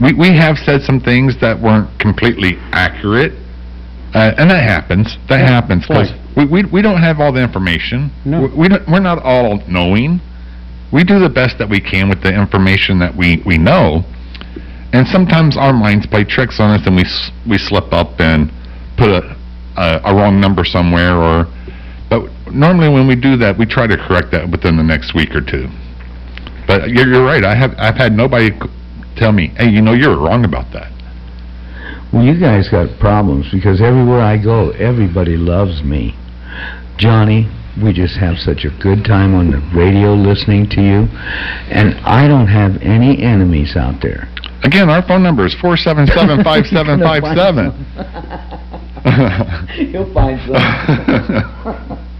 we, 0.00 0.12
we 0.14 0.28
have 0.36 0.56
said 0.58 0.82
some 0.82 1.00
things 1.00 1.38
that 1.40 1.58
weren't 1.60 1.88
completely 1.98 2.58
accurate, 2.72 3.32
uh, 4.14 4.32
and 4.38 4.50
that 4.50 4.62
happens. 4.62 5.18
That 5.28 5.40
happens, 5.40 5.86
because 5.86 6.12
we, 6.36 6.44
we, 6.46 6.64
we 6.64 6.82
don't 6.82 7.00
have 7.00 7.20
all 7.20 7.32
the 7.32 7.42
information. 7.42 8.10
No. 8.24 8.42
We, 8.42 8.48
we 8.48 8.68
don't, 8.68 8.88
we're 8.88 9.00
not 9.00 9.22
all 9.22 9.62
knowing. 9.66 10.20
We 10.92 11.04
do 11.04 11.18
the 11.18 11.28
best 11.28 11.58
that 11.58 11.68
we 11.68 11.80
can 11.80 12.08
with 12.08 12.22
the 12.22 12.34
information 12.34 12.98
that 12.98 13.14
we, 13.16 13.42
we 13.46 13.58
know, 13.58 14.04
and 14.92 15.06
sometimes 15.06 15.56
our 15.56 15.72
minds 15.72 16.06
play 16.06 16.24
tricks 16.24 16.58
on 16.58 16.70
us 16.70 16.86
and 16.86 16.96
we, 16.96 17.04
we 17.48 17.58
slip 17.58 17.92
up 17.92 18.20
and 18.20 18.50
put 18.96 19.08
a, 19.08 19.36
a, 19.76 20.00
a 20.04 20.14
wrong 20.14 20.40
number 20.40 20.64
somewhere 20.64 21.16
or, 21.16 21.46
but 22.08 22.28
normally 22.50 22.88
when 22.88 23.06
we 23.06 23.14
do 23.14 23.36
that, 23.36 23.56
we 23.56 23.66
try 23.66 23.86
to 23.86 23.96
correct 23.96 24.32
that 24.32 24.50
within 24.50 24.76
the 24.76 24.82
next 24.82 25.14
week 25.14 25.30
or 25.34 25.40
two. 25.40 25.68
But 26.66 26.90
you're, 26.90 27.06
you're 27.06 27.24
right, 27.24 27.44
I 27.44 27.54
have, 27.54 27.74
I've 27.78 27.94
had 27.94 28.12
nobody 28.12 28.50
tell 29.16 29.30
me, 29.30 29.48
hey, 29.56 29.68
you 29.68 29.80
know, 29.80 29.92
you're 29.92 30.18
wrong 30.18 30.44
about 30.44 30.72
that. 30.72 30.90
Well, 32.12 32.24
you 32.24 32.38
guys 32.40 32.68
got 32.68 32.98
problems 32.98 33.46
because 33.52 33.80
everywhere 33.80 34.20
I 34.20 34.36
go, 34.36 34.70
everybody 34.70 35.36
loves 35.36 35.82
me. 35.82 36.16
Johnny, 36.98 37.48
we 37.82 37.92
just 37.92 38.16
have 38.16 38.36
such 38.36 38.64
a 38.64 38.70
good 38.82 39.04
time 39.04 39.34
on 39.34 39.50
the 39.52 39.60
radio 39.74 40.14
listening 40.14 40.68
to 40.70 40.82
you, 40.82 41.06
and 41.70 41.94
I 42.04 42.26
don't 42.26 42.48
have 42.48 42.82
any 42.82 43.22
enemies 43.22 43.76
out 43.76 44.02
there. 44.02 44.28
Again, 44.64 44.90
our 44.90 45.06
phone 45.06 45.22
number 45.22 45.46
is 45.46 45.54
four 45.60 45.76
seven 45.76 46.06
seven 46.08 46.42
five 46.42 46.66
seven 46.66 47.00
five 47.08 47.22
seven. 47.36 47.70
You'll 49.90 50.12
find 50.12 50.38
some 50.44 50.56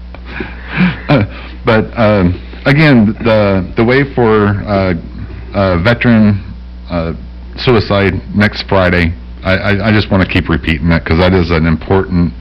But, 1.66 1.98
um, 1.98 2.40
again, 2.64 3.12
the, 3.24 3.70
the 3.76 3.84
way 3.84 4.14
for, 4.14 4.46
uh, 4.46 4.94
uh, 5.52 5.82
veteran, 5.82 6.40
uh, 6.88 7.12
suicide 7.56 8.14
next 8.34 8.62
Friday, 8.68 9.12
I, 9.42 9.56
I, 9.56 9.88
I 9.88 9.92
just 9.92 10.10
want 10.10 10.22
to 10.22 10.28
keep 10.28 10.48
repeating 10.48 10.88
that, 10.90 11.04
because 11.04 11.18
that 11.18 11.32
is 11.32 11.50
an 11.50 11.66
important, 11.66 12.32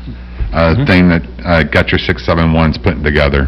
uh, 0.51 0.85
thing 0.85 1.09
that, 1.09 1.23
uh, 1.45 1.63
Got 1.63 1.91
Your 1.91 1.99
671's 1.99 2.77
putting 2.77 3.03
together. 3.03 3.47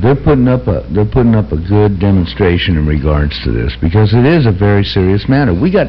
They're 0.00 0.16
putting 0.16 0.48
up 0.48 0.66
a, 0.66 0.86
they're 0.90 1.04
putting 1.04 1.34
up 1.34 1.52
a 1.52 1.56
good 1.56 2.00
demonstration 2.00 2.76
in 2.76 2.86
regards 2.86 3.42
to 3.44 3.52
this, 3.52 3.76
because 3.80 4.14
it 4.14 4.24
is 4.24 4.46
a 4.46 4.52
very 4.52 4.84
serious 4.84 5.28
matter. 5.28 5.52
We 5.52 5.70
got, 5.70 5.88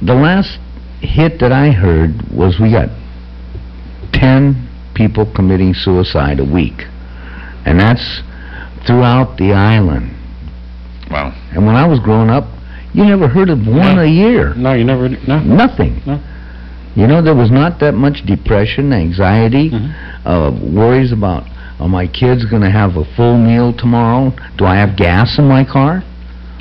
the 0.00 0.14
last 0.14 0.58
hit 1.00 1.40
that 1.40 1.52
I 1.52 1.70
heard 1.70 2.22
was 2.32 2.58
we 2.58 2.70
got 2.70 2.88
ten 4.12 4.68
people 4.94 5.30
committing 5.34 5.74
suicide 5.74 6.40
a 6.40 6.44
week. 6.44 6.86
And 7.66 7.80
that's 7.80 8.22
throughout 8.86 9.36
the 9.38 9.52
island. 9.52 10.14
Wow. 11.10 11.32
And 11.52 11.66
when 11.66 11.76
I 11.76 11.86
was 11.86 11.98
growing 12.00 12.30
up, 12.30 12.44
you 12.94 13.04
never 13.04 13.28
heard 13.28 13.50
of 13.50 13.66
one 13.66 13.96
No. 13.96 14.02
a 14.02 14.06
year. 14.06 14.54
No, 14.54 14.72
you 14.72 14.84
never, 14.84 15.08
no? 15.26 15.38
Nothing. 15.40 16.00
No. 16.06 16.18
You 16.94 17.06
know, 17.08 17.20
there 17.20 17.34
was 17.34 17.50
not 17.50 17.80
that 17.80 17.94
much 17.94 18.24
depression, 18.24 18.92
anxiety, 18.92 19.70
Mhm. 19.70 19.90
uh, 20.24 20.50
worries 20.62 21.10
about, 21.12 21.44
are 21.80 21.88
my 21.88 22.06
kids 22.06 22.44
gonna 22.44 22.70
have 22.70 22.96
a 22.96 23.04
full 23.16 23.36
meal 23.36 23.72
tomorrow? 23.72 24.32
Do 24.56 24.64
I 24.64 24.76
have 24.76 24.94
gas 24.96 25.38
in 25.38 25.46
my 25.48 25.64
car? 25.64 26.02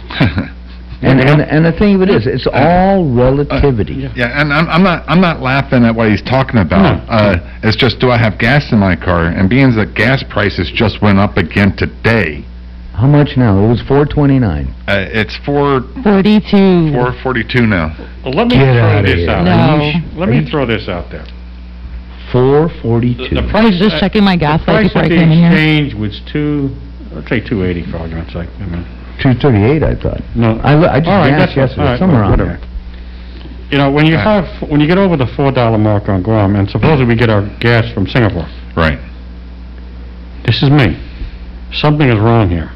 And, 1.05 1.19
and, 1.19 1.41
and 1.41 1.65
the 1.65 1.73
thing 1.73 1.95
of 1.95 2.01
it 2.01 2.09
is, 2.09 2.25
it's 2.25 2.47
all 2.47 3.03
relativity. 3.03 4.09
Yeah, 4.15 4.39
and 4.39 4.53
I'm, 4.53 4.69
I'm 4.69 4.83
not, 4.83 5.03
I'm 5.09 5.19
not 5.19 5.41
laughing 5.41 5.83
at 5.83 5.93
what 5.93 6.09
he's 6.09 6.21
talking 6.21 6.61
about. 6.61 7.05
No. 7.05 7.13
Uh, 7.13 7.35
it's 7.61 7.75
just, 7.75 7.99
do 7.99 8.09
I 8.09 8.17
have 8.17 8.37
gas 8.39 8.71
in 8.71 8.79
my 8.79 8.95
car? 8.95 9.25
And 9.25 9.49
being 9.49 9.75
that 9.75 9.95
gas 9.95 10.23
prices 10.29 10.71
just 10.73 11.01
went 11.01 11.19
up 11.19 11.35
again 11.35 11.75
today, 11.75 12.45
How 12.93 13.07
much 13.07 13.35
now? 13.37 13.57
It 13.63 13.67
was 13.67 13.81
four 13.87 14.05
twenty-nine. 14.05 14.67
uh, 14.87 15.05
it's 15.11 15.35
four, 15.45 15.81
42. 16.03 16.93
four 16.93 17.13
forty-two 17.23 17.65
now. 17.65 17.89
Well, 18.23 18.33
let 18.33 18.47
me 18.47 18.55
Get 18.55 18.73
throw 18.73 18.85
outta 18.85 19.07
this 19.07 19.15
here. 19.25 19.29
out. 19.31 19.43
No. 19.43 20.19
Let 20.19 20.29
me 20.29 20.45
throw 20.49 20.65
this 20.65 20.87
out 20.87 21.09
there. 21.11 21.25
Four 22.31 22.69
forty-two. 22.81 23.33
The- 23.33 23.41
forty-two. 23.41 23.41
The 23.41 23.49
price... 23.49 23.77
just 23.79 23.95
uh, 23.95 23.99
checking 23.99 24.23
my 24.23 24.37
gas 24.37 24.63
The 24.65 24.71
light 24.71 24.91
price 24.93 24.93
before 24.93 25.01
of 25.01 25.05
I 25.05 25.09
the 25.09 25.15
came 25.17 25.31
in 25.31 25.37
here. 25.41 25.49
exchange 25.51 25.93
was 25.95 26.21
two, 26.31 26.69
let's 27.11 27.27
say 27.29 27.41
two 27.41 27.65
eighty 27.65 27.81
for 27.89 27.97
argument's 27.97 28.33
sake. 28.33 28.49
I 28.61 28.65
mean, 28.69 28.85
Two 29.21 29.33
thirty-eight, 29.41 29.81
I 29.83 29.95
thought. 29.95 30.21
No. 30.35 30.57
I, 30.61 30.73
lo- 30.75 30.87
I 30.89 30.99
just 30.99 31.09
All 31.09 31.17
right, 31.17 31.33
asked 31.33 31.57
all 31.57 31.63
yesterday, 31.65 31.83
right, 31.83 31.99
somewhere 31.99 32.21
around 32.21 32.31
whatever. 32.31 32.57
there. 32.61 32.69
You 33.71 33.77
know, 33.79 33.89
when 33.91 34.05
you 34.05 34.15
Right. 34.15 34.43
have, 34.45 34.69
when 34.69 34.79
you 34.81 34.87
get 34.87 34.97
over 34.99 35.17
the 35.17 35.25
four 35.35 35.51
dollar 35.51 35.77
mark 35.79 36.09
on 36.09 36.21
Guam, 36.21 36.55
and 36.55 36.69
supposedly 36.69 37.05
we 37.05 37.15
get 37.15 37.29
our 37.31 37.41
gas 37.59 37.91
from 37.93 38.05
Singapore, 38.07 38.45
Right. 38.77 38.99
this 40.45 40.61
is 40.61 40.69
me. 40.69 40.97
something 41.73 42.07
is 42.07 42.19
wrong 42.19 42.49
here. 42.49 42.69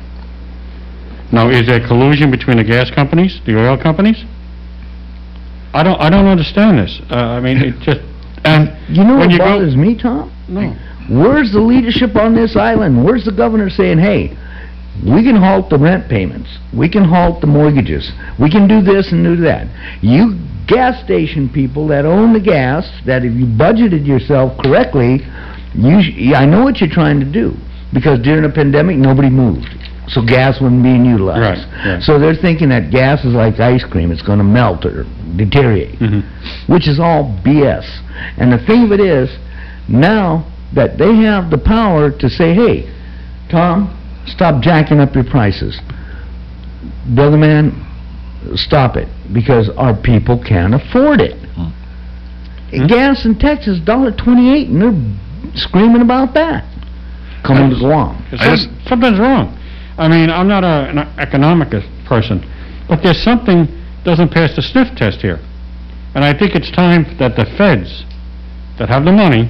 Now, 1.31 1.49
is 1.49 1.67
there 1.67 1.85
collusion 1.85 2.31
between 2.31 2.57
the 2.57 2.63
gas 2.63 2.89
companies, 2.91 3.41
the 3.45 3.57
oil 3.59 3.77
companies? 3.77 4.23
I 5.73 5.83
don't, 5.83 5.99
I 5.99 6.09
don't 6.09 6.25
understand 6.25 6.79
this. 6.79 7.01
Uh, 7.11 7.15
I 7.15 7.39
mean, 7.41 7.57
it 7.57 7.79
just, 7.79 8.01
and 8.45 8.69
You 8.95 9.03
know 9.03 9.17
when 9.17 9.27
what 9.27 9.31
you 9.31 9.37
go... 9.37 9.45
bothers 9.45 9.75
me, 9.75 9.95
Tom? 9.97 10.31
No. 10.47 10.75
Where's 11.09 11.51
the 11.51 11.59
leadership 11.59 12.15
on 12.15 12.33
this 12.35 12.55
island? 12.55 13.03
Where's 13.03 13.25
the 13.25 13.31
governor 13.31 13.69
saying, 13.69 13.97
hey, 13.99 14.35
we 15.05 15.23
can 15.23 15.35
halt 15.35 15.69
the 15.69 15.77
rent 15.77 16.09
payments, 16.09 16.49
we 16.73 16.89
can 16.89 17.03
halt 17.03 17.39
the 17.41 17.47
mortgages, 17.47 18.11
we 18.39 18.49
can 18.49 18.67
do 18.67 18.81
this 18.81 19.11
and 19.11 19.23
do 19.23 19.35
that. 19.43 19.67
You 20.01 20.39
gas 20.67 21.01
station 21.03 21.49
people 21.49 21.87
that 21.89 22.03
own 22.05 22.33
the 22.33 22.39
gas, 22.39 22.89
that 23.05 23.23
if 23.23 23.33
you 23.33 23.45
budgeted 23.45 24.05
yourself 24.07 24.57
correctly, 24.63 25.21
you, 25.75 26.01
sh- 26.01 26.33
I 26.35 26.45
know 26.45 26.63
what 26.63 26.81
you're 26.81 26.89
trying 26.89 27.19
to 27.19 27.25
do, 27.31 27.53
because 27.93 28.19
during 28.21 28.41
the 28.41 28.49
pandemic, 28.49 28.97
nobody 28.97 29.29
moved, 29.29 29.67
so 30.07 30.21
gas 30.21 30.59
wouldn't 30.61 30.83
be 30.83 30.89
utilized. 30.91 31.41
Right, 31.41 31.85
right. 31.85 32.01
So 32.03 32.17
they're 32.19 32.35
thinking 32.35 32.69
that 32.69 32.91
gas 32.91 33.23
is 33.25 33.33
like 33.33 33.59
ice 33.59 33.83
cream, 33.83 34.11
it's 34.11 34.21
gonna 34.21 34.43
melt 34.43 34.85
or 34.85 35.05
deteriorate 35.35 35.99
Mhm. 35.99 36.23
which 36.67 36.87
is 36.87 36.99
all 36.99 37.37
BS. 37.43 37.85
And 38.37 38.51
the 38.51 38.57
thing 38.59 38.83
of 38.85 38.91
it 38.91 38.99
is, 39.01 39.29
now 39.87 40.45
that 40.73 40.97
they 40.97 41.15
have 41.17 41.49
the 41.49 41.57
power 41.57 42.09
to 42.09 42.29
say, 42.29 42.53
hey, 42.53 42.87
Tom, 43.49 43.89
stop 44.25 44.61
jacking 44.61 44.99
up 44.99 45.13
your 45.15 45.23
prices. 45.23 45.79
Brother 47.07 47.37
man, 47.37 47.73
stop 48.55 48.97
it, 48.97 49.07
because 49.33 49.69
our 49.77 49.93
people 49.93 50.37
can't 50.37 50.73
afford 50.73 51.21
it. 51.21 51.35
Gas 52.87 53.25
in 53.25 53.35
Texas, 53.35 53.79
dollar 53.79 54.11
twenty-eight, 54.11 54.67
and 54.67 54.81
they're 54.81 55.55
screaming 55.55 56.01
about 56.01 56.33
that. 56.33 56.65
Coming 57.43 57.69
to 57.69 57.77
Guam. 57.77 58.17
Some- 58.35 58.69
Something's 58.87 59.19
wrong. 59.19 59.56
I 59.97 60.07
mean, 60.07 60.29
I'm 60.29 60.47
not 60.47 60.63
a, 60.63 60.89
an 60.89 60.97
economic 61.19 61.69
person, 62.05 62.45
but 62.87 63.01
there's 63.03 63.21
something 63.23 63.65
doesn't 64.03 64.31
pass 64.31 64.55
the 64.55 64.61
sniff 64.61 64.95
test 64.95 65.21
here. 65.21 65.39
And 66.15 66.23
I 66.23 66.37
think 66.37 66.55
it's 66.55 66.71
time 66.71 67.03
that 67.19 67.35
the 67.35 67.45
feds, 67.57 68.05
that 68.79 68.89
have 68.89 69.03
the 69.03 69.11
money, 69.11 69.49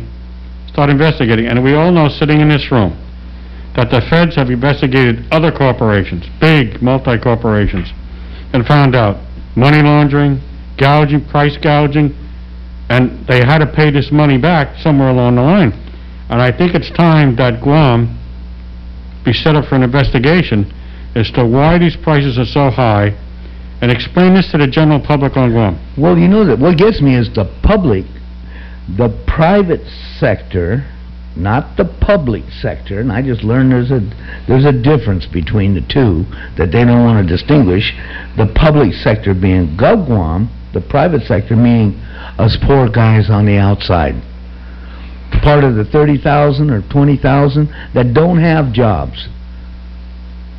start 0.68 0.90
investigating. 0.90 1.48
And 1.48 1.64
we 1.64 1.76
all 1.76 1.92
know, 1.92 2.10
sitting 2.10 2.42
in 2.42 2.50
this 2.50 2.72
room, 2.72 2.98
that 3.76 3.92
the 3.92 4.02
feds 4.10 4.36
have 4.36 4.50
investigated 4.50 5.26
other 5.32 5.52
corporations, 5.52 6.26
big 6.42 6.82
multi-corporations, 6.82 7.94
and 8.54 8.66
found 8.66 8.96
out 8.96 9.18
money 9.56 9.82
laundering, 9.84 10.42
gouging, 10.78 11.24
price 11.28 11.58
gouging, 11.58 12.16
and 12.90 13.28
they 13.28 13.46
had 13.46 13.60
to 13.60 13.68
pay 13.68 13.92
this 13.92 14.12
money 14.12 14.38
back 14.38 14.78
somewhere 14.80 15.10
along 15.10 15.36
the 15.36 15.42
line. 15.42 15.72
And 16.30 16.42
I 16.42 16.52
think 16.56 16.74
it's 16.74 16.90
time 16.92 17.36
that 17.36 17.62
Guam 17.62 18.17
be 19.28 19.34
set 19.34 19.58
up 19.58 19.66
for 19.66 19.76
an 19.76 19.84
investigation 19.84 20.72
as 21.14 21.30
to 21.32 21.46
why 21.46 21.78
these 21.78 21.98
prices 21.98 22.40
are 22.40 22.46
so 22.46 22.70
high, 22.70 23.10
and 23.82 23.92
explain 23.92 24.34
this 24.34 24.50
to 24.52 24.58
the 24.58 24.68
general 24.68 25.00
public 25.00 25.36
on 25.36 25.52
Guam. 25.52 25.78
Well, 25.98 26.18
you 26.18 26.28
know 26.28 26.46
that 26.46 26.58
what 26.58 26.78
gets 26.78 27.02
me 27.02 27.16
is 27.16 27.28
the 27.36 27.46
public, 27.62 28.06
the 28.98 29.10
private 29.28 29.86
sector, 30.18 30.88
not 31.36 31.76
the 31.76 31.86
public 32.00 32.44
sector, 32.62 33.02
and 33.02 33.12
I 33.12 33.22
just 33.22 33.44
learned 33.44 33.72
there's 33.72 33.92
a 33.92 34.00
there's 34.48 34.66
a 34.66 34.72
difference 34.72 35.28
between 35.28 35.76
the 35.76 35.82
two 35.82 36.26
that 36.58 36.72
they 36.72 36.86
don't 36.86 37.04
want 37.04 37.28
to 37.28 37.28
distinguish. 37.28 37.94
The 38.38 38.52
public 38.56 38.94
sector 38.94 39.34
being 39.34 39.78
GovGuam, 39.78 40.48
the 40.74 40.82
private 40.82 41.24
sector 41.24 41.56
meaning 41.56 42.00
us 42.40 42.58
poor 42.66 42.90
guys 42.90 43.30
on 43.30 43.46
the 43.46 43.58
outside. 43.58 44.16
Part 45.44 45.64
of 45.64 45.76
the 45.76 45.86
30,000 45.86 46.70
or 46.70 46.82
20,000 46.90 47.68
that 47.94 48.14
don't 48.14 48.40
have 48.40 48.72
jobs. 48.72 49.28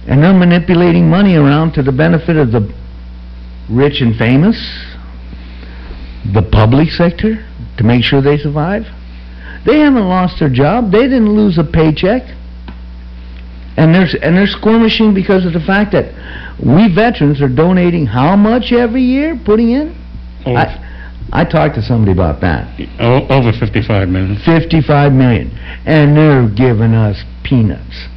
And 0.07 0.23
they're 0.23 0.33
manipulating 0.33 1.09
money 1.09 1.37
around 1.37 1.73
to 1.75 1.83
the 1.83 1.93
benefit 1.93 2.37
of 2.37 2.53
the 2.53 2.73
rich 3.71 4.01
and 4.01 4.17
famous, 4.17 4.57
the 6.33 6.43
public 6.43 6.91
sector, 6.91 7.47
to 7.77 7.85
make 7.85 8.03
sure 8.03 8.23
they 8.23 8.39
survive. 8.39 8.87
They 9.67 9.81
haven't 9.81 10.09
lost 10.09 10.39
their 10.39 10.49
job. 10.49 10.91
They 10.91 11.03
didn't 11.03 11.35
lose 11.35 11.59
a 11.59 11.65
paycheck. 11.65 12.23
And 13.77 13.95
they're, 13.95 14.09
and 14.23 14.37
they're 14.37 14.47
squirmishing 14.47 15.15
because 15.15 15.45
of 15.45 15.53
the 15.53 15.61
fact 15.61 15.93
that 15.93 16.13
we 16.59 16.93
veterans 16.93 17.41
are 17.41 17.49
donating 17.49 18.07
how 18.07 18.35
much 18.35 18.73
every 18.73 19.03
year, 19.03 19.39
putting 19.45 19.71
in? 19.71 19.95
Oh, 20.47 20.55
I, 20.57 20.88
I 21.33 21.45
talked 21.45 21.75
to 21.75 21.83
somebody 21.83 22.13
about 22.13 22.41
that. 22.41 22.81
o- 23.01 23.27
over 23.29 23.53
55 23.53 24.09
million. 24.09 24.37
55 24.45 25.13
million. 25.13 25.51
And 25.85 26.17
they're 26.17 26.49
giving 26.49 26.95
us 26.95 27.23
peanuts. 27.45 28.09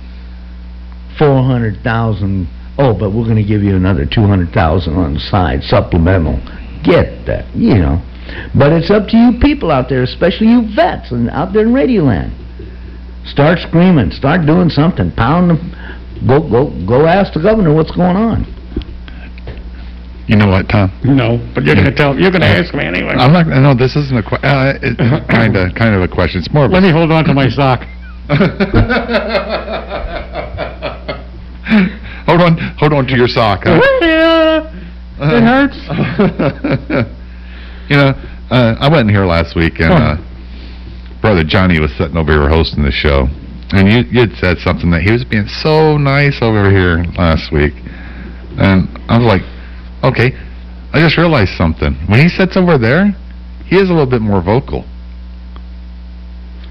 400,000. 1.17 2.47
Oh, 2.77 2.93
but 2.93 3.11
we're 3.11 3.25
going 3.25 3.35
to 3.35 3.43
give 3.43 3.63
you 3.63 3.75
another 3.75 4.05
200,000 4.05 4.93
on 4.95 5.13
the 5.13 5.19
side, 5.19 5.63
supplemental. 5.63 6.37
Get 6.83 7.25
that, 7.27 7.53
you 7.55 7.75
know. 7.75 8.01
But 8.55 8.71
it's 8.71 8.89
up 8.89 9.07
to 9.09 9.17
you 9.17 9.39
people 9.39 9.71
out 9.71 9.89
there, 9.89 10.03
especially 10.03 10.47
you 10.47 10.73
vets 10.73 11.11
and 11.11 11.29
out 11.29 11.53
there 11.53 11.63
in 11.63 11.73
Radioland. 11.73 12.31
Start 13.27 13.59
screaming, 13.59 14.11
start 14.11 14.45
doing 14.45 14.69
something, 14.69 15.11
pound 15.11 15.49
them. 15.51 15.75
Go, 16.27 16.39
go, 16.39 16.69
go 16.87 17.05
ask 17.05 17.33
the 17.33 17.41
governor 17.41 17.73
what's 17.73 17.91
going 17.91 18.15
on. 18.15 18.45
You 20.27 20.37
know 20.37 20.47
what, 20.47 20.69
Tom? 20.69 20.91
No, 21.03 21.37
but 21.53 21.65
you're 21.65 21.75
gonna 21.75 21.93
tell, 21.93 22.17
you're 22.17 22.31
gonna 22.31 22.45
ask 22.45 22.73
me 22.73 22.85
anyway. 22.85 23.15
I'm 23.17 23.33
not, 23.33 23.47
no, 23.47 23.73
this 23.73 23.95
isn't 23.95 24.17
a 24.17 24.23
que, 24.23 24.37
uh, 24.37 24.73
it's 24.81 25.27
kinda, 25.29 25.71
kind 25.75 25.95
of 25.95 26.01
a 26.01 26.07
question. 26.07 26.39
It's 26.39 26.53
more 26.53 26.65
of 26.65 26.71
a... 26.71 26.73
Let 26.73 26.83
me 26.83 26.91
hold 26.91 27.11
on 27.11 27.25
to 27.25 27.33
my 27.33 27.49
sock. 27.49 27.81
Hold 32.31 32.41
on, 32.41 32.57
hold 32.77 32.93
on 32.93 33.05
to 33.07 33.17
your 33.17 33.27
sock, 33.27 33.63
huh? 33.65 33.81
It 35.19 35.43
hurts. 35.43 35.75
you 37.89 37.97
know, 37.97 38.13
uh, 38.49 38.75
I 38.79 38.89
wasn't 38.89 39.09
here 39.09 39.25
last 39.25 39.55
week, 39.55 39.79
and 39.79 39.91
uh, 39.91 40.15
brother 41.19 41.43
Johnny 41.43 41.79
was 41.79 41.91
sitting 41.97 42.15
over 42.15 42.31
here 42.31 42.47
hosting 42.47 42.83
the 42.83 42.91
show, 42.91 43.27
and 43.71 43.91
you 43.91 44.03
you'd 44.09 44.37
said 44.37 44.59
something 44.59 44.91
that 44.91 45.01
he 45.01 45.11
was 45.11 45.25
being 45.25 45.47
so 45.47 45.97
nice 45.97 46.39
over 46.41 46.71
here 46.71 47.03
last 47.17 47.51
week, 47.51 47.73
and 48.57 48.87
I 49.09 49.17
was 49.17 49.27
like, 49.27 49.41
okay, 50.03 50.31
I 50.93 50.99
just 50.99 51.17
realized 51.17 51.51
something. 51.57 51.93
When 52.07 52.19
he 52.19 52.29
sits 52.29 52.57
over 52.57 52.77
there, 52.77 53.11
he 53.65 53.77
is 53.77 53.89
a 53.89 53.93
little 53.93 54.09
bit 54.09 54.21
more 54.21 54.41
vocal. 54.41 54.85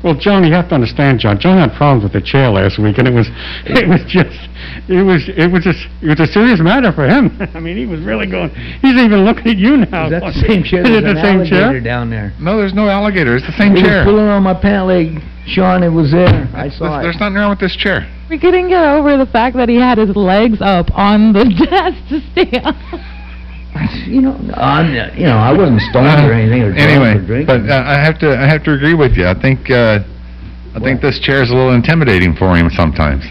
Well, 0.03 0.15
John, 0.15 0.45
you 0.45 0.53
have 0.55 0.69
to 0.71 0.75
understand, 0.75 1.21
John. 1.21 1.39
John 1.39 1.59
had 1.59 1.77
problems 1.77 2.05
with 2.05 2.15
the 2.15 2.23
chair 2.23 2.49
last 2.49 2.79
week, 2.79 2.97
and 2.97 3.07
it 3.07 3.13
was, 3.13 3.29
it 3.67 3.87
was 3.87 4.01
just, 4.09 4.33
it 4.89 5.03
was, 5.05 5.29
it 5.29 5.53
was 5.53 5.67
a, 5.69 5.75
it 6.01 6.09
was 6.19 6.21
a 6.21 6.33
serious 6.33 6.59
matter 6.59 6.91
for 6.91 7.07
him. 7.07 7.37
I 7.55 7.61
mean, 7.61 7.77
he 7.77 7.85
was 7.85 8.01
really 8.01 8.27
going. 8.27 8.49
He's 8.81 8.97
even 8.97 9.27
looking 9.27 9.49
at 9.49 9.59
you 9.59 9.77
now. 9.77 10.07
Is 10.07 10.13
that 10.13 10.21
the 10.25 10.33
same 10.49 10.63
chair? 10.65 10.81
Is 10.89 10.97
it 10.97 11.05
the 11.05 11.11
an 11.11 11.21
same 11.21 11.45
chair? 11.45 11.79
down 11.83 12.09
there. 12.09 12.33
No, 12.41 12.57
there's 12.57 12.73
no 12.73 12.89
alligator. 12.89 13.37
It's 13.37 13.45
the 13.47 13.53
same 13.53 13.73
It 13.73 13.81
was 13.81 13.83
chair. 13.83 14.05
pulling 14.05 14.25
on 14.25 14.43
my 14.43 14.55
pant 14.55 14.87
leg. 14.89 15.21
Sean, 15.47 15.83
it 15.83 15.89
was 15.93 16.13
there. 16.13 16.49
I 16.55 16.71
saw 16.71 16.97
There's, 16.97 17.01
it. 17.01 17.03
there's 17.03 17.21
nothing 17.21 17.35
wrong 17.35 17.51
with 17.51 17.61
this 17.61 17.77
chair. 17.77 18.09
We 18.31 18.39
couldn't 18.39 18.69
get 18.69 18.85
over 18.85 19.19
the 19.19 19.27
fact 19.27 19.57
that 19.57 19.69
he 19.69 19.77
had 19.77 19.99
his 19.99 20.15
legs 20.17 20.59
up 20.63 20.87
on 20.97 21.33
the 21.35 21.45
desk 21.45 21.99
to 22.09 22.21
stay 22.33 22.57
up. 22.63 22.77
You 24.07 24.21
know, 24.23 24.35
I'm, 24.55 24.93
you 25.17 25.27
know, 25.27 25.37
I 25.39 25.53
wasn't 25.53 25.81
stoned 25.83 26.29
or 26.29 26.33
anything 26.33 26.63
or 26.63 26.73
drunk 26.73 26.91
anyway, 26.91 27.15
or 27.17 27.27
drinking. 27.27 27.47
but 27.47 27.71
uh, 27.71 27.85
I 27.87 27.95
have 27.95 28.19
to 28.19 28.37
I 28.37 28.47
have 28.47 28.65
to 28.65 28.73
agree 28.73 28.95
with 28.95 29.17
you. 29.17 29.27
I 29.27 29.35
think 29.41 29.71
uh, 29.71 30.01
I 30.75 30.81
think 30.81 31.01
this 31.01 31.21
chair 31.21 31.43
is 31.43 31.51
a 31.51 31.55
little 31.55 31.73
intimidating 31.73 32.35
for 32.35 32.57
him 32.57 32.69
sometimes. 32.71 33.25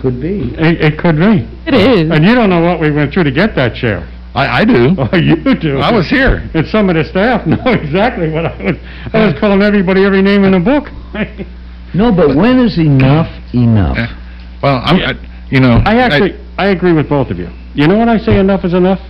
Could 0.00 0.20
be. 0.20 0.54
It, 0.58 0.92
it 0.92 0.98
could 0.98 1.16
be. 1.16 1.48
It 1.66 1.74
is. 1.74 2.10
And 2.10 2.24
you 2.24 2.34
don't 2.34 2.50
know 2.50 2.62
what 2.62 2.80
we 2.80 2.90
went 2.90 3.12
through 3.12 3.24
to 3.24 3.30
get 3.30 3.54
that 3.56 3.74
chair. 3.74 4.06
I, 4.34 4.60
I 4.60 4.64
do. 4.64 4.94
Oh, 4.98 5.16
you 5.16 5.36
do. 5.54 5.78
I 5.78 5.90
was 5.90 6.10
here. 6.10 6.48
And 6.52 6.66
some 6.66 6.90
of 6.90 6.96
the 6.96 7.04
staff 7.04 7.46
know 7.46 7.72
exactly 7.72 8.30
what 8.30 8.46
I 8.46 8.62
was. 8.62 8.76
I 9.14 9.26
was 9.26 9.40
calling 9.40 9.62
everybody 9.62 10.04
every 10.04 10.20
name 10.22 10.44
in 10.44 10.52
the 10.52 10.60
book. 10.60 10.88
No, 11.94 12.12
but 12.12 12.36
when 12.36 12.58
is 12.58 12.76
enough 12.78 13.30
enough? 13.54 13.96
Yeah. 13.96 14.58
Well, 14.62 14.82
I'm, 14.84 14.96
I, 14.96 15.46
you 15.48 15.60
know, 15.60 15.80
I 15.86 15.96
actually, 15.96 16.38
I 16.58 16.66
agree 16.66 16.92
with 16.92 17.08
both 17.08 17.30
of 17.30 17.38
you. 17.38 17.48
You 17.74 17.86
know 17.86 17.96
when 17.96 18.10
I 18.10 18.18
say 18.18 18.38
enough 18.38 18.66
is 18.66 18.74
enough? 18.74 19.00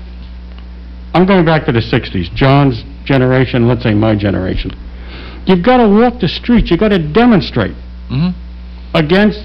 I'm 1.16 1.24
going 1.24 1.46
back 1.46 1.64
to 1.64 1.72
the 1.72 1.80
60s, 1.80 2.28
John's 2.34 2.84
generation, 3.06 3.66
let's 3.66 3.82
say 3.82 3.94
my 3.94 4.14
generation. 4.14 4.70
You've 5.46 5.62
got 5.64 5.78
to 5.78 5.88
walk 5.88 6.20
the 6.20 6.28
streets, 6.28 6.70
you've 6.70 6.78
got 6.80 6.90
to 6.90 6.98
demonstrate 6.98 7.72
Mhm. 8.10 8.34
against 8.92 9.40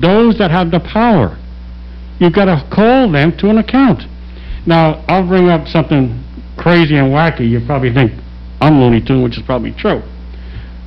those 0.00 0.36
that 0.38 0.50
have 0.50 0.72
the 0.72 0.80
power. 0.80 1.36
You've 2.18 2.32
got 2.32 2.46
to 2.46 2.64
call 2.70 3.08
them 3.08 3.30
to 3.38 3.50
an 3.50 3.58
account. 3.58 4.04
Now, 4.66 4.98
I'll 5.08 5.22
bring 5.26 5.48
up 5.48 5.68
something 5.68 6.12
crazy 6.56 6.96
and 6.96 7.12
wacky, 7.12 7.48
you 7.48 7.60
probably 7.60 7.92
think 7.92 8.10
I'm 8.60 8.80
Looney 8.80 9.00
Tune, 9.00 9.22
which 9.22 9.36
is 9.36 9.44
probably 9.44 9.70
true. 9.72 10.02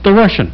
The 0.04 0.12
Russians, 0.14 0.52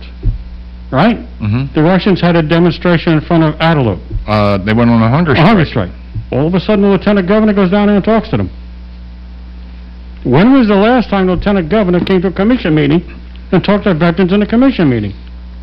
right? 0.91 1.17
Mhm. 1.41 1.73
The 1.73 1.81
Russians 1.81 2.21
had 2.21 2.35
a 2.35 2.43
demonstration 2.43 3.13
in 3.13 3.21
front 3.21 3.43
of 3.43 3.57
Adelup. 3.57 3.97
uh, 4.27 4.57
they 4.57 4.73
went 4.73 4.91
on 4.91 5.01
a 5.01 5.09
hunger 5.09 5.31
A 5.31 5.35
strike. 5.35 5.47
hunger 5.47 5.65
strike. 5.65 5.89
All 6.31 6.45
of 6.45 6.53
a 6.53 6.59
sudden, 6.59 6.83
the 6.83 6.89
lieutenant 6.89 7.27
governor 7.27 7.53
goes 7.53 7.71
down 7.71 7.87
there 7.87 7.95
and 7.95 8.05
talks 8.05 8.29
to 8.29 8.37
them. 8.37 8.49
When 10.23 10.53
was 10.53 10.67
the 10.67 10.75
last 10.75 11.09
time 11.09 11.27
the 11.27 11.35
lieutenant 11.35 11.69
governor 11.69 11.99
came 12.03 12.21
to 12.21 12.27
a 12.27 12.31
commission 12.31 12.75
meeting 12.75 13.01
and 13.51 13.63
talked 13.63 13.85
to 13.85 13.93
veterans 13.93 14.31
in 14.33 14.41
a 14.41 14.45
commission 14.47 14.89
meeting? 14.89 15.13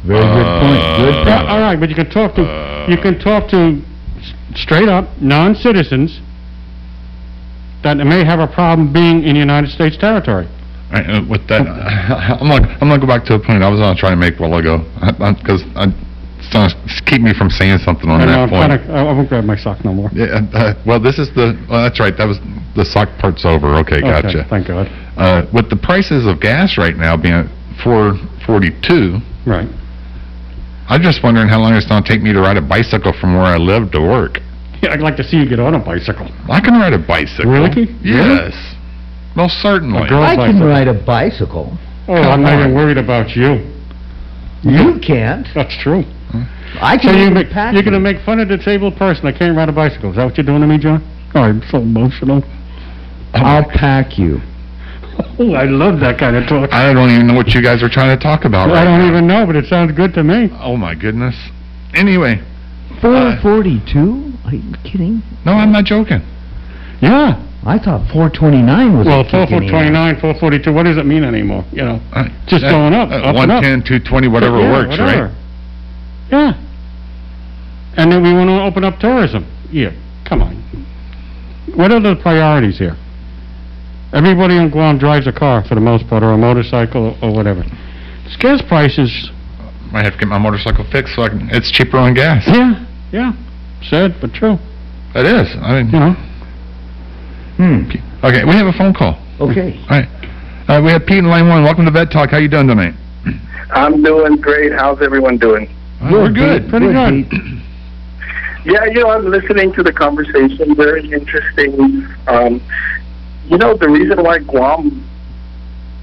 Very 0.05 0.21
good 0.23 0.49
point. 0.61 0.81
Good 0.99 1.15
Uh, 1.15 1.25
point. 1.25 1.29
Yeah, 1.29 1.53
all 1.53 1.61
right, 1.61 1.79
but 1.79 1.89
you 1.89 1.95
can 1.95 2.11
talk 2.11 2.35
to, 2.37 2.43
you 2.89 2.97
can 2.99 3.19
talk 3.19 3.49
to 3.51 3.81
straight 4.55 4.89
up 4.89 5.09
non-citizens 5.21 6.21
that 7.83 7.97
may 7.97 8.25
have 8.25 8.41
a 8.41 8.47
problem 8.47 8.93
being 8.93 9.23
in 9.25 9.37
United 9.37 9.71
States 9.71 9.97
territory. 9.97 10.49
I, 10.91 11.03
uh, 11.03 11.23
with 11.29 11.47
that, 11.49 11.63
I'm 12.41 12.49
not, 12.49 12.63
I'm 12.83 12.89
gonna 12.89 12.99
go 12.99 13.07
back 13.07 13.25
to 13.27 13.35
a 13.35 13.39
point 13.39 13.63
I 13.63 13.69
was 13.69 13.79
gonna 13.79 13.95
try 13.99 14.11
to 14.11 14.17
make 14.17 14.39
a 14.41 14.43
while 14.43 14.55
ago, 14.59 14.79
because 15.39 15.63
I, 15.77 15.85
it's 15.87 15.95
gonna 16.53 16.73
s- 16.87 17.01
keep 17.07 17.21
me 17.23 17.33
from 17.35 17.51
saying 17.51 17.79
something 17.79 18.09
on 18.11 18.21
I 18.23 18.27
that 18.27 18.39
I'm 18.39 18.49
point. 18.49 18.71
kinda, 18.83 18.93
I 18.93 19.01
I 19.01 19.03
won't 19.13 19.29
grab 19.29 19.45
my 19.45 19.57
sock 19.57 19.85
no 19.85 19.93
more. 19.93 20.11
Yeah, 20.13 20.41
uh, 20.55 20.75
well, 20.87 21.01
this 21.01 21.19
is 21.19 21.29
the, 21.35 21.59
well, 21.69 21.83
that's 21.83 21.99
right, 22.01 22.17
that 22.17 22.27
was, 22.27 22.39
the 22.77 22.85
sock 22.85 23.09
part's 23.19 23.45
over, 23.45 23.75
okay, 23.77 24.01
gotcha. 24.01 24.29
Okay, 24.41 24.49
thank 24.49 24.67
God. 24.69 24.87
Uh, 25.17 25.47
with 25.53 25.69
the 25.71 25.77
prices 25.77 26.27
of 26.27 26.41
gas 26.41 26.79
right 26.79 26.97
now 26.97 27.17
being 27.17 27.35
at 27.35 27.47
four 27.83 28.17
forty-two, 28.47 29.19
Right. 29.47 29.69
I'm 30.89 31.03
just 31.03 31.23
wondering 31.23 31.49
how 31.49 31.61
long 31.61 31.75
it's 31.75 31.87
gonna 31.87 32.05
take 32.07 32.23
me 32.23 32.33
to 32.33 32.41
ride 32.41 32.57
a 32.57 32.63
bicycle 32.63 33.13
from 33.13 33.35
where 33.35 33.45
I 33.45 33.57
live 33.57 33.91
to 33.93 34.01
work. 34.01 34.41
Yeah, 34.83 34.93
I'd 34.93 35.01
like 35.01 35.17
to 35.17 35.25
see 35.25 35.37
you 35.37 35.47
get 35.49 35.59
on 35.61 35.75
a 35.75 35.79
bicycle. 35.79 36.29
I 36.49 36.61
can 36.61 36.75
ride 36.75 36.93
a 36.95 36.99
bicycle. 36.99 37.51
Really? 37.51 37.95
Yes. 38.03 38.55
Most 39.35 39.61
certainly. 39.61 40.03
A 40.03 40.09
girl 40.09 40.23
I 40.23 40.35
can 40.37 40.59
bicycle. 40.59 40.67
ride 40.69 40.89
a 40.89 40.95
bicycle. 40.95 41.77
Oh, 42.09 42.15
I'm 42.15 42.43
not 42.43 42.59
even 42.59 42.75
worried 42.75 42.97
about 42.97 43.37
you. 43.37 43.61
You 44.63 44.99
can't. 45.01 45.47
That's 45.55 45.77
true. 45.77 46.05
I 46.81 46.97
So 46.97 47.03
can 47.09 47.15
you 47.17 47.23
even 47.23 47.35
make, 47.35 47.51
pack 47.51 47.75
you're 47.75 47.83
gonna 47.83 48.01
make 48.01 48.21
fun 48.25 48.41
of 48.41 48.49
the 48.49 48.57
disabled 48.57 48.97
person 48.97 49.25
that 49.27 49.39
can't 49.39 49.57
ride 49.57 49.69
a 49.69 49.73
bicycle. 49.73 50.11
Is 50.11 50.17
that 50.17 50.25
what 50.25 50.37
you're 50.37 50.45
doing 50.47 50.61
to 50.61 50.67
me, 50.67 50.79
John? 50.79 51.03
Oh, 51.35 51.41
I'm 51.43 51.63
so 51.71 51.79
emotional. 51.79 52.43
I'll 53.35 53.65
pack 53.69 54.19
you. 54.19 54.41
Oh, 55.39 55.53
I 55.55 55.65
love 55.65 56.01
that 56.01 56.19
kind 56.19 56.37
of 56.37 56.47
talk. 56.49 56.73
I 56.73 56.93
don't 56.93 57.11
even 57.11 57.27
know 57.27 57.35
what 57.35 57.49
you 57.55 57.61
guys 57.63 57.83
are 57.83 57.89
trying 57.89 58.17
to 58.17 58.23
talk 58.23 58.45
about 58.45 58.71
I 58.71 58.75
right 58.75 58.85
don't 58.85 59.01
now. 59.01 59.09
even 59.09 59.27
know, 59.27 59.47
but 59.47 59.57
it 59.57 59.67
sounds 59.67 59.93
good 59.93 60.15
to 60.15 60.23
me. 60.25 60.49
Oh 60.61 60.77
my 60.77 60.95
goodness. 60.95 61.35
Anyway, 61.95 62.41
Four 63.01 63.37
forty-two? 63.43 64.33
Are 64.47 64.55
you 64.55 64.75
kidding? 64.85 65.23
no, 65.45 65.53
I'm 65.53 65.73
not 65.73 65.85
joking. 65.85 66.21
Yeah. 67.01 67.45
I 67.67 67.79
thought 67.79 68.09
four 68.13 68.31
twenty-nine 68.31 68.97
was 68.97 69.07
Well, 69.07 69.21
a 69.21 69.25
kick 69.25 69.51
in 69.51 69.67
the 69.67 69.75
ass. 69.75 69.91
429, 69.91 70.21
442, 70.21 70.73
what 70.73 70.85
does 70.85 70.97
it 70.97 71.05
mean 71.07 71.25
anymore? 71.25 71.65
You 71.73 71.83
know, 71.85 72.01
Uh, 72.15 72.29
Just 72.47 72.65
uh, 72.65 72.71
going 72.71 72.95
up, 72.95 73.11
uh, 73.11 73.15
up 73.29 73.37
and 73.37 73.51
up. 73.51 73.63
110, 73.63 73.83
220, 73.83 74.29
whatever 74.29 74.59
Yeah, 74.61 74.73
works, 74.73 74.91
whatever. 74.97 75.25
right? 75.27 75.35
Yeah. 76.31 76.53
And 77.97 78.13
then 78.13 78.23
we 78.23 78.33
want 78.33 78.49
to 78.49 78.63
open 78.63 78.85
up 78.85 78.99
tourism. 79.01 79.45
Yeah, 79.71 79.91
come 80.29 80.43
on. 80.43 80.55
What 81.75 81.91
are 81.93 82.01
the 82.01 82.17
priorities 82.21 82.79
here? 82.79 82.97
Everybody 84.13 84.57
in 84.57 84.71
Guam 84.71 84.99
drives 84.99 85.27
a 85.27 85.33
car 85.33 85.65
for 85.69 85.75
the 85.75 85.81
most 85.81 86.09
part, 86.09 86.23
or 86.23 86.33
a 86.33 86.39
motorcycle, 86.39 87.17
or, 87.23 87.29
or 87.29 87.35
whatever. 87.35 87.63
This 88.25 88.37
gas 88.39 88.63
prices, 88.69 89.31
Might 89.93 90.05
have 90.05 90.15
to 90.15 90.19
get 90.19 90.29
my 90.29 90.39
motorcycle 90.39 90.85
fixed 90.91 91.15
so 91.15 91.23
I 91.23 91.29
can, 91.29 91.49
it's 91.51 91.71
cheaper 91.71 91.99
on 91.99 92.15
gas. 92.15 92.45
yeah, 92.47 92.85
yeah, 93.13 93.33
sad 93.91 94.15
but 94.21 94.33
true. 94.33 94.57
It 95.15 95.27
is. 95.27 95.49
I 95.61 95.83
mean, 95.83 95.91
You 95.93 95.99
know, 96.01 96.13
Hmm, 97.57 97.91
okay, 98.25 98.45
we 98.45 98.53
have 98.53 98.67
a 98.69 98.73
phone 98.73 98.95
call. 98.95 99.19
okay. 99.41 99.77
All 99.91 99.99
right. 100.01 100.09
Uh, 100.69 100.81
we 100.85 100.91
have 100.93 101.05
Pete 101.07 101.19
in 101.19 101.27
line 101.27 101.49
one. 101.49 101.65
Welcome 101.65 101.85
to 101.87 101.91
Vet 101.91 102.11
Talk. 102.13 102.31
How 102.31 102.37
you 102.39 102.49
doing 102.49 102.69
tonight? 102.69 102.95
I'm 103.73 104.03
doing 104.03 104.37
great. 104.37 104.73
How's 104.73 105.01
everyone 105.03 105.39
doing? 105.39 105.69
Uh, 106.01 106.09
we're 106.13 106.33
good. 106.33 106.63
Pete, 106.63 106.71
Pretty 106.71 106.93
good. 106.93 107.31
Pete. 107.31 107.63
Yeah, 108.65 108.85
you 108.87 109.01
know, 109.01 109.11
I'm 109.11 109.25
listening 109.25 109.73
to 109.75 109.83
the 109.83 109.93
conversation. 109.93 110.75
Very 110.75 111.11
interesting. 111.11 112.07
Um, 112.27 112.61
you 113.47 113.57
know, 113.57 113.77
the 113.77 113.89
reason 113.89 114.23
why 114.23 114.39
Guam 114.39 115.09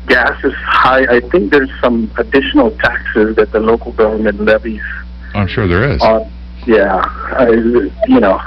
gas 0.07 0.43
is 0.43 0.53
high, 0.55 1.05
I 1.05 1.19
think 1.29 1.51
there's 1.51 1.69
some 1.81 2.11
additional 2.17 2.71
taxes 2.77 3.35
that 3.35 3.51
the 3.51 3.59
local 3.59 3.91
government 3.91 4.39
levies 4.39 4.81
I'm 5.33 5.47
sure 5.47 5.67
there 5.67 5.91
is. 5.91 6.01
on, 6.01 6.31
yeah, 6.65 7.01
I, 7.37 7.49
you 8.07 8.19
know, 8.19 8.39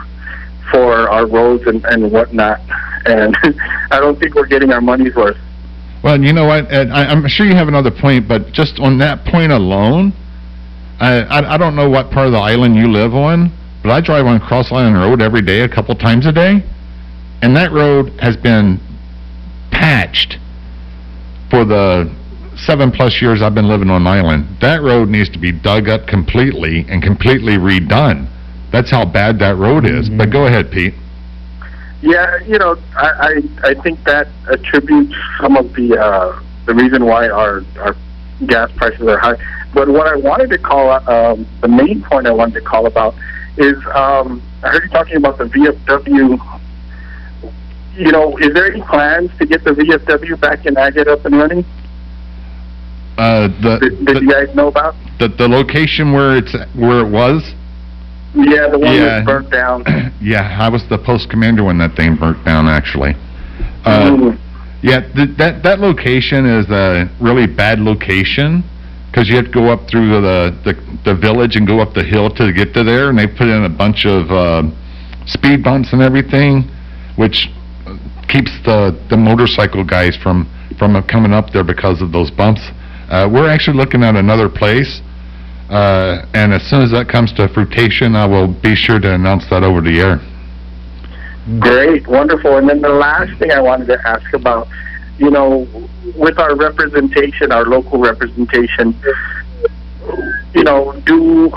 for 0.70 1.08
our 1.10 1.26
roads 1.26 1.64
and, 1.66 1.84
and 1.84 2.10
whatnot. 2.10 2.60
And 3.06 3.36
I 3.90 4.00
don't 4.00 4.18
think 4.18 4.34
we're 4.34 4.46
getting 4.46 4.72
our 4.72 4.80
money's 4.80 5.14
worth. 5.14 5.36
Well, 6.02 6.20
you 6.20 6.32
know 6.32 6.46
what? 6.46 6.72
Ed, 6.72 6.90
I, 6.90 7.06
I'm 7.06 7.26
sure 7.28 7.46
you 7.46 7.54
have 7.54 7.68
another 7.68 7.90
point, 7.90 8.28
but 8.28 8.52
just 8.52 8.78
on 8.78 8.98
that 8.98 9.24
point 9.24 9.52
alone, 9.52 10.12
I, 11.00 11.20
I 11.22 11.54
I 11.54 11.58
don't 11.58 11.76
know 11.76 11.88
what 11.88 12.10
part 12.10 12.26
of 12.26 12.32
the 12.32 12.38
island 12.38 12.76
you 12.76 12.90
live 12.90 13.14
on, 13.14 13.52
but 13.82 13.90
I 13.92 14.00
drive 14.00 14.26
on 14.26 14.40
Cross 14.40 14.72
Island 14.72 14.96
Road 14.96 15.22
every 15.22 15.42
day, 15.42 15.60
a 15.60 15.68
couple 15.68 15.94
times 15.94 16.26
a 16.26 16.32
day, 16.32 16.62
and 17.42 17.56
that 17.56 17.72
road 17.72 18.10
has 18.20 18.36
been 18.36 18.80
patched 19.70 20.38
for 21.50 21.64
the 21.64 22.12
seven 22.56 22.90
plus 22.90 23.22
years 23.22 23.40
I've 23.40 23.54
been 23.54 23.68
living 23.68 23.90
on 23.90 24.04
the 24.04 24.10
island. 24.10 24.48
That 24.60 24.82
road 24.82 25.08
needs 25.08 25.30
to 25.30 25.38
be 25.38 25.52
dug 25.52 25.88
up 25.88 26.06
completely 26.06 26.84
and 26.88 27.02
completely 27.02 27.54
redone. 27.54 28.28
That's 28.72 28.90
how 28.90 29.04
bad 29.04 29.38
that 29.38 29.56
road 29.56 29.86
is. 29.86 30.10
But 30.10 30.30
go 30.30 30.46
ahead, 30.46 30.70
Pete. 30.70 30.94
Yeah, 32.02 32.38
you 32.44 32.58
know, 32.58 32.76
I, 32.96 33.42
I 33.64 33.70
I 33.70 33.74
think 33.82 34.02
that 34.04 34.28
attributes 34.50 35.14
some 35.40 35.56
of 35.56 35.72
the 35.74 35.98
uh, 35.98 36.40
the 36.66 36.74
reason 36.74 37.04
why 37.04 37.28
our 37.28 37.62
our 37.78 37.96
gas 38.46 38.70
prices 38.76 39.02
are 39.06 39.18
high. 39.18 39.36
But 39.74 39.88
what 39.88 40.06
I 40.06 40.16
wanted 40.16 40.50
to 40.50 40.58
call 40.58 40.90
um, 41.08 41.46
the 41.60 41.68
main 41.68 42.02
point 42.02 42.26
I 42.26 42.30
wanted 42.32 42.54
to 42.54 42.60
call 42.62 42.86
about 42.86 43.14
is 43.56 43.76
um, 43.94 44.42
I 44.62 44.68
heard 44.68 44.84
you 44.84 44.88
talking 44.90 45.16
about 45.16 45.38
the 45.38 45.44
VFW. 45.44 46.60
You 47.96 48.12
know, 48.12 48.36
is 48.38 48.54
there 48.54 48.72
any 48.72 48.82
plans 48.82 49.30
to 49.38 49.46
get 49.46 49.64
the 49.64 49.70
VFW 49.72 50.40
back 50.40 50.66
in 50.66 50.74
Agat 50.74 51.08
up 51.08 51.24
and 51.24 51.36
running? 51.36 51.64
Uh, 53.18 53.48
the, 53.60 53.78
Did, 53.80 54.06
did 54.06 54.22
you 54.22 54.30
guys 54.30 54.54
know 54.54 54.68
about? 54.68 54.94
the 55.18 55.26
the 55.28 55.48
location 55.48 56.12
where 56.12 56.36
it's 56.36 56.54
where 56.76 57.00
it 57.04 57.10
was. 57.10 57.42
Yeah, 58.34 58.68
the 58.68 58.78
one 58.78 58.94
Yeah. 58.94 59.04
that's 59.04 59.26
burnt 59.26 59.50
down. 59.50 59.82
yeah, 60.20 60.56
I 60.60 60.68
was 60.68 60.84
the 60.88 60.98
post 60.98 61.28
commander 61.28 61.64
when 61.64 61.78
that 61.78 61.96
thing 61.96 62.14
burnt 62.14 62.44
down. 62.44 62.68
Actually, 62.68 63.16
uh, 63.84 64.10
Mm. 64.10 64.38
Yeah, 64.82 65.00
th- 65.00 65.36
that 65.38 65.62
that 65.62 65.80
location 65.80 66.46
is 66.46 66.68
a 66.70 67.10
really 67.20 67.46
bad 67.46 67.80
location 67.80 68.62
because 69.10 69.28
you 69.28 69.36
have 69.36 69.46
to 69.46 69.50
go 69.50 69.68
up 69.72 69.88
through 69.90 70.20
the, 70.20 70.54
the 70.64 70.74
the 71.04 71.14
village 71.14 71.56
and 71.56 71.66
go 71.66 71.80
up 71.80 71.94
the 71.94 72.04
hill 72.04 72.30
to 72.30 72.52
get 72.52 72.74
to 72.74 72.84
there, 72.84 73.10
and 73.10 73.18
they 73.18 73.26
put 73.26 73.48
in 73.48 73.64
a 73.64 73.68
bunch 73.68 74.06
of 74.06 74.30
uh, 74.30 74.62
speed 75.26 75.64
bumps 75.64 75.92
and 75.92 76.02
everything, 76.02 76.62
which 77.16 77.48
keeps 78.28 78.52
the 78.64 78.94
the 79.10 79.16
motorcycle 79.16 79.82
guys 79.82 80.16
from 80.16 80.46
from 80.78 81.02
coming 81.04 81.32
up 81.32 81.50
there 81.50 81.64
because 81.64 82.00
of 82.00 82.12
those 82.12 82.30
bumps. 82.30 82.60
Uh, 83.10 83.28
we're 83.30 83.48
actually 83.48 83.76
looking 83.76 84.04
at 84.04 84.14
another 84.16 84.48
place. 84.48 85.00
Uh, 85.70 86.24
and 86.32 86.54
as 86.54 86.62
soon 86.62 86.80
as 86.80 86.90
that 86.92 87.08
comes 87.08 87.32
to 87.34 87.48
fruition, 87.48 88.16
I 88.16 88.24
will 88.26 88.48
be 88.48 88.74
sure 88.74 88.98
to 88.98 89.14
announce 89.14 89.48
that 89.50 89.62
over 89.62 89.82
the 89.82 90.00
air. 90.00 90.20
Great, 91.60 92.06
wonderful. 92.06 92.56
And 92.58 92.68
then 92.68 92.82
the 92.82 92.90
last 92.90 93.32
thing 93.38 93.52
I 93.52 93.60
wanted 93.60 93.86
to 93.86 94.08
ask 94.08 94.32
about, 94.34 94.68
you 95.18 95.30
know, 95.30 95.66
with 96.14 96.38
our 96.38 96.54
representation, 96.54 97.52
our 97.52 97.64
local 97.64 97.98
representation, 97.98 98.94
you 100.54 100.62
know, 100.62 100.92
do 101.06 101.50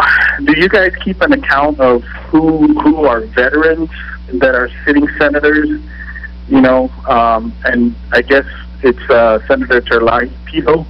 do 0.46 0.58
you 0.58 0.70
guys 0.70 0.94
keep 1.04 1.22
an 1.22 1.34
account 1.34 1.80
of 1.80 2.04
who 2.04 2.68
who 2.82 3.06
are 3.06 3.22
veterans 3.22 3.90
that 4.34 4.56
are 4.56 4.70
sitting 4.86 5.08
senators? 5.18 5.70
You 6.48 6.62
know, 6.62 6.90
um, 7.08 7.54
and 7.66 7.94
I 8.14 8.22
guess 8.22 8.46
it's 8.84 9.10
uh, 9.10 9.46
Senator 9.48 9.82
Terlai 9.82 10.30
Pito 10.46 10.86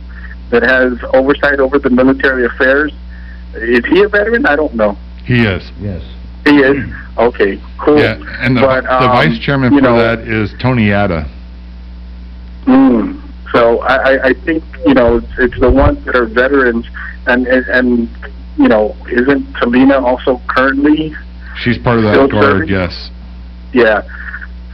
that 0.51 0.63
has 0.63 0.93
oversight 1.13 1.59
over 1.59 1.79
the 1.79 1.89
military 1.89 2.45
affairs. 2.45 2.93
Is 3.55 3.85
he 3.85 4.03
a 4.03 4.07
veteran? 4.07 4.45
I 4.45 4.55
don't 4.55 4.75
know. 4.75 4.97
He 5.25 5.43
is. 5.43 5.71
Yes. 5.79 6.03
He 6.45 6.57
is. 6.57 6.87
Okay, 7.17 7.62
cool. 7.80 8.00
Yeah, 8.00 8.17
and 8.39 8.56
the, 8.56 8.62
But, 8.62 8.84
the 8.84 8.93
um, 8.93 9.12
vice 9.12 9.39
chairman 9.39 9.74
for 9.74 9.82
know- 9.82 9.97
that 9.97 10.19
is 10.19 10.54
Tony 10.62 10.88
Ada. 10.88 11.30
Mm. 12.65 13.21
So 13.52 13.80
I, 13.82 14.28
I- 14.30 14.34
think 14.34 14.63
you 14.86 14.93
know 14.93 15.17
it's, 15.17 15.34
it's 15.38 15.60
the 15.60 15.69
ones 15.69 16.04
that 16.06 16.15
are 16.15 16.26
veterans, 16.26 16.86
and 17.28 17.45
and, 17.47 17.65
and 17.67 18.10
you 18.58 18.67
know 18.67 18.95
isn't 19.12 19.45
Talina 19.54 20.02
also 20.02 20.41
currently? 20.47 21.13
She's 21.58 21.78
part 21.78 21.97
of 21.97 22.04
that 22.06 22.30
guard, 22.32 22.43
serving? 22.43 22.69
yes. 22.69 23.10
Yeah. 23.74 24.02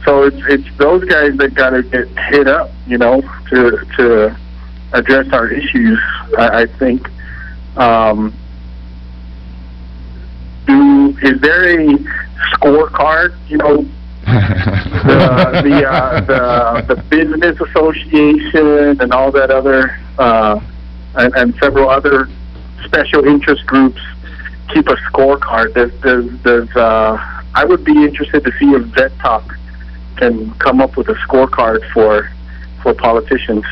So 0.04 0.22
it's 0.22 0.40
it's 0.48 0.76
those 0.78 1.04
guys 1.04 1.36
that 1.38 1.54
got 1.54 1.70
to 1.70 1.82
get 1.82 2.06
hit 2.30 2.46
up, 2.46 2.70
you 2.86 2.98
know, 2.98 3.20
to 3.50 3.84
to 3.96 4.36
address 4.92 5.26
our 5.32 5.48
issues. 5.48 5.98
I, 6.38 6.62
I 6.62 6.66
think. 6.78 7.08
Um, 7.76 8.32
do 10.66 11.16
is 11.22 11.40
there 11.40 11.80
a 11.80 11.98
scorecard? 12.54 13.36
You 13.48 13.58
know, 13.58 13.76
the 14.24 15.60
the, 15.64 15.88
uh, 15.88 16.20
the 16.20 16.94
the 16.94 17.02
business 17.02 17.60
association 17.60 19.00
and 19.00 19.12
all 19.12 19.30
that 19.32 19.50
other 19.50 19.98
uh, 20.18 20.60
and, 21.14 21.34
and 21.34 21.54
several 21.56 21.88
other 21.88 22.28
special 22.84 23.26
interest 23.26 23.66
groups 23.66 24.00
keep 24.72 24.86
a 24.88 24.96
scorecard. 25.10 25.74
Does 25.74 25.92
does 26.00 26.26
does 26.42 26.76
uh, 26.76 27.16
I 27.54 27.64
would 27.64 27.84
be 27.84 27.92
interested 27.92 28.44
to 28.44 28.52
see 28.58 28.66
if 28.66 28.82
Vet 28.94 29.16
Talk 29.18 29.56
can 30.16 30.52
come 30.58 30.80
up 30.80 30.96
with 30.96 31.08
a 31.08 31.14
scorecard 31.14 31.80
for 31.92 32.30
for 32.82 32.94
politicians. 32.94 33.64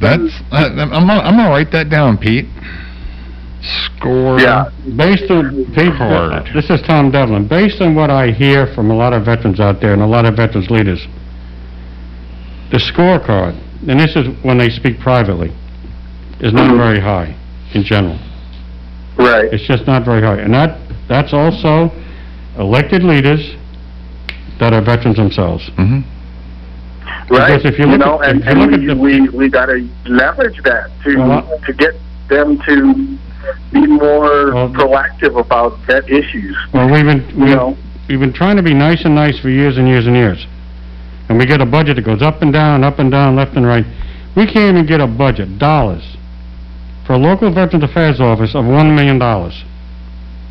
That's 0.00 0.42
I, 0.50 0.66
I'm 0.66 0.76
gonna, 0.90 1.12
I'm 1.12 1.36
gonna 1.36 1.50
write 1.50 1.70
that 1.72 1.88
down, 1.88 2.18
Pete. 2.18 2.46
Score. 3.64 4.38
Yeah. 4.38 4.68
Based 4.96 5.30
on, 5.30 5.64
Card. 5.74 6.48
this 6.54 6.68
is 6.68 6.82
Tom 6.86 7.10
Devlin, 7.10 7.48
based 7.48 7.80
on 7.80 7.94
what 7.94 8.10
I 8.10 8.30
hear 8.30 8.66
from 8.74 8.90
a 8.90 8.94
lot 8.94 9.12
of 9.14 9.24
veterans 9.24 9.58
out 9.58 9.80
there 9.80 9.92
and 9.94 10.02
a 10.02 10.06
lot 10.06 10.26
of 10.26 10.36
veterans 10.36 10.68
leaders, 10.70 11.00
the 12.70 12.78
scorecard, 12.78 13.56
and 13.88 13.98
this 13.98 14.16
is 14.16 14.26
when 14.44 14.58
they 14.58 14.68
speak 14.68 14.98
privately, 15.00 15.48
is 16.40 16.52
not 16.52 16.76
very 16.76 17.00
high 17.00 17.34
in 17.74 17.84
general. 17.84 18.18
Right. 19.16 19.52
It's 19.52 19.66
just 19.66 19.86
not 19.86 20.04
very 20.04 20.20
high. 20.20 20.38
And 20.40 20.52
that, 20.52 20.78
that's 21.08 21.32
also 21.32 21.90
elected 22.58 23.02
leaders 23.02 23.54
that 24.60 24.72
are 24.72 24.82
veterans 24.84 25.16
themselves. 25.16 25.70
hmm 25.76 26.00
Right. 27.30 27.56
Because 27.56 27.64
if 27.64 27.78
you 27.78 27.88
you 27.88 27.96
know, 27.96 28.22
at- 28.22 28.30
and, 28.30 28.44
you 28.44 28.50
look 28.54 28.72
and 28.72 28.90
at 28.90 28.98
we, 28.98 29.18
the- 29.20 29.30
we 29.32 29.38
we 29.38 29.48
got 29.48 29.66
to 29.66 29.88
leverage 30.04 30.60
that 30.64 30.90
to 31.04 31.16
Well, 31.16 31.60
to 31.66 31.72
get 31.72 31.94
them 32.28 32.58
to 32.66 33.18
be 33.72 33.86
more 33.86 34.52
Well- 34.54 34.68
proactive 34.68 35.38
about 35.38 35.78
that 35.86 36.08
issues. 36.08 36.56
Well, 36.72 36.88
we've 36.90 37.04
been, 37.04 37.24
You 37.36 37.44
we've, 37.44 37.54
know. 37.56 37.76
we've 38.08 38.20
been 38.20 38.32
trying 38.32 38.56
to 38.56 38.62
be 38.62 38.74
nice 38.74 39.04
and 39.04 39.14
nice 39.14 39.38
for 39.38 39.48
years 39.50 39.76
and 39.78 39.88
years 39.88 40.06
and 40.06 40.16
years. 40.16 40.46
And 41.28 41.38
we 41.38 41.46
get 41.46 41.60
a 41.60 41.66
budget 41.66 41.96
that 41.96 42.02
goes 42.04 42.22
up 42.22 42.42
and 42.42 42.52
down, 42.52 42.84
up 42.84 42.98
and 42.98 43.10
down, 43.10 43.36
left 43.36 43.56
and 43.56 43.66
right. 43.66 43.84
We 44.36 44.46
can't 44.46 44.76
even 44.76 44.86
get 44.86 45.00
a 45.00 45.06
budget, 45.06 45.58
dollars, 45.58 46.02
for 47.06 47.14
a 47.14 47.18
local 47.18 47.50
Veterans 47.52 47.84
Affairs 47.84 48.20
office 48.20 48.54
of 48.54 48.64
one 48.66 48.94
million 48.94 49.18
dollars. 49.18 49.64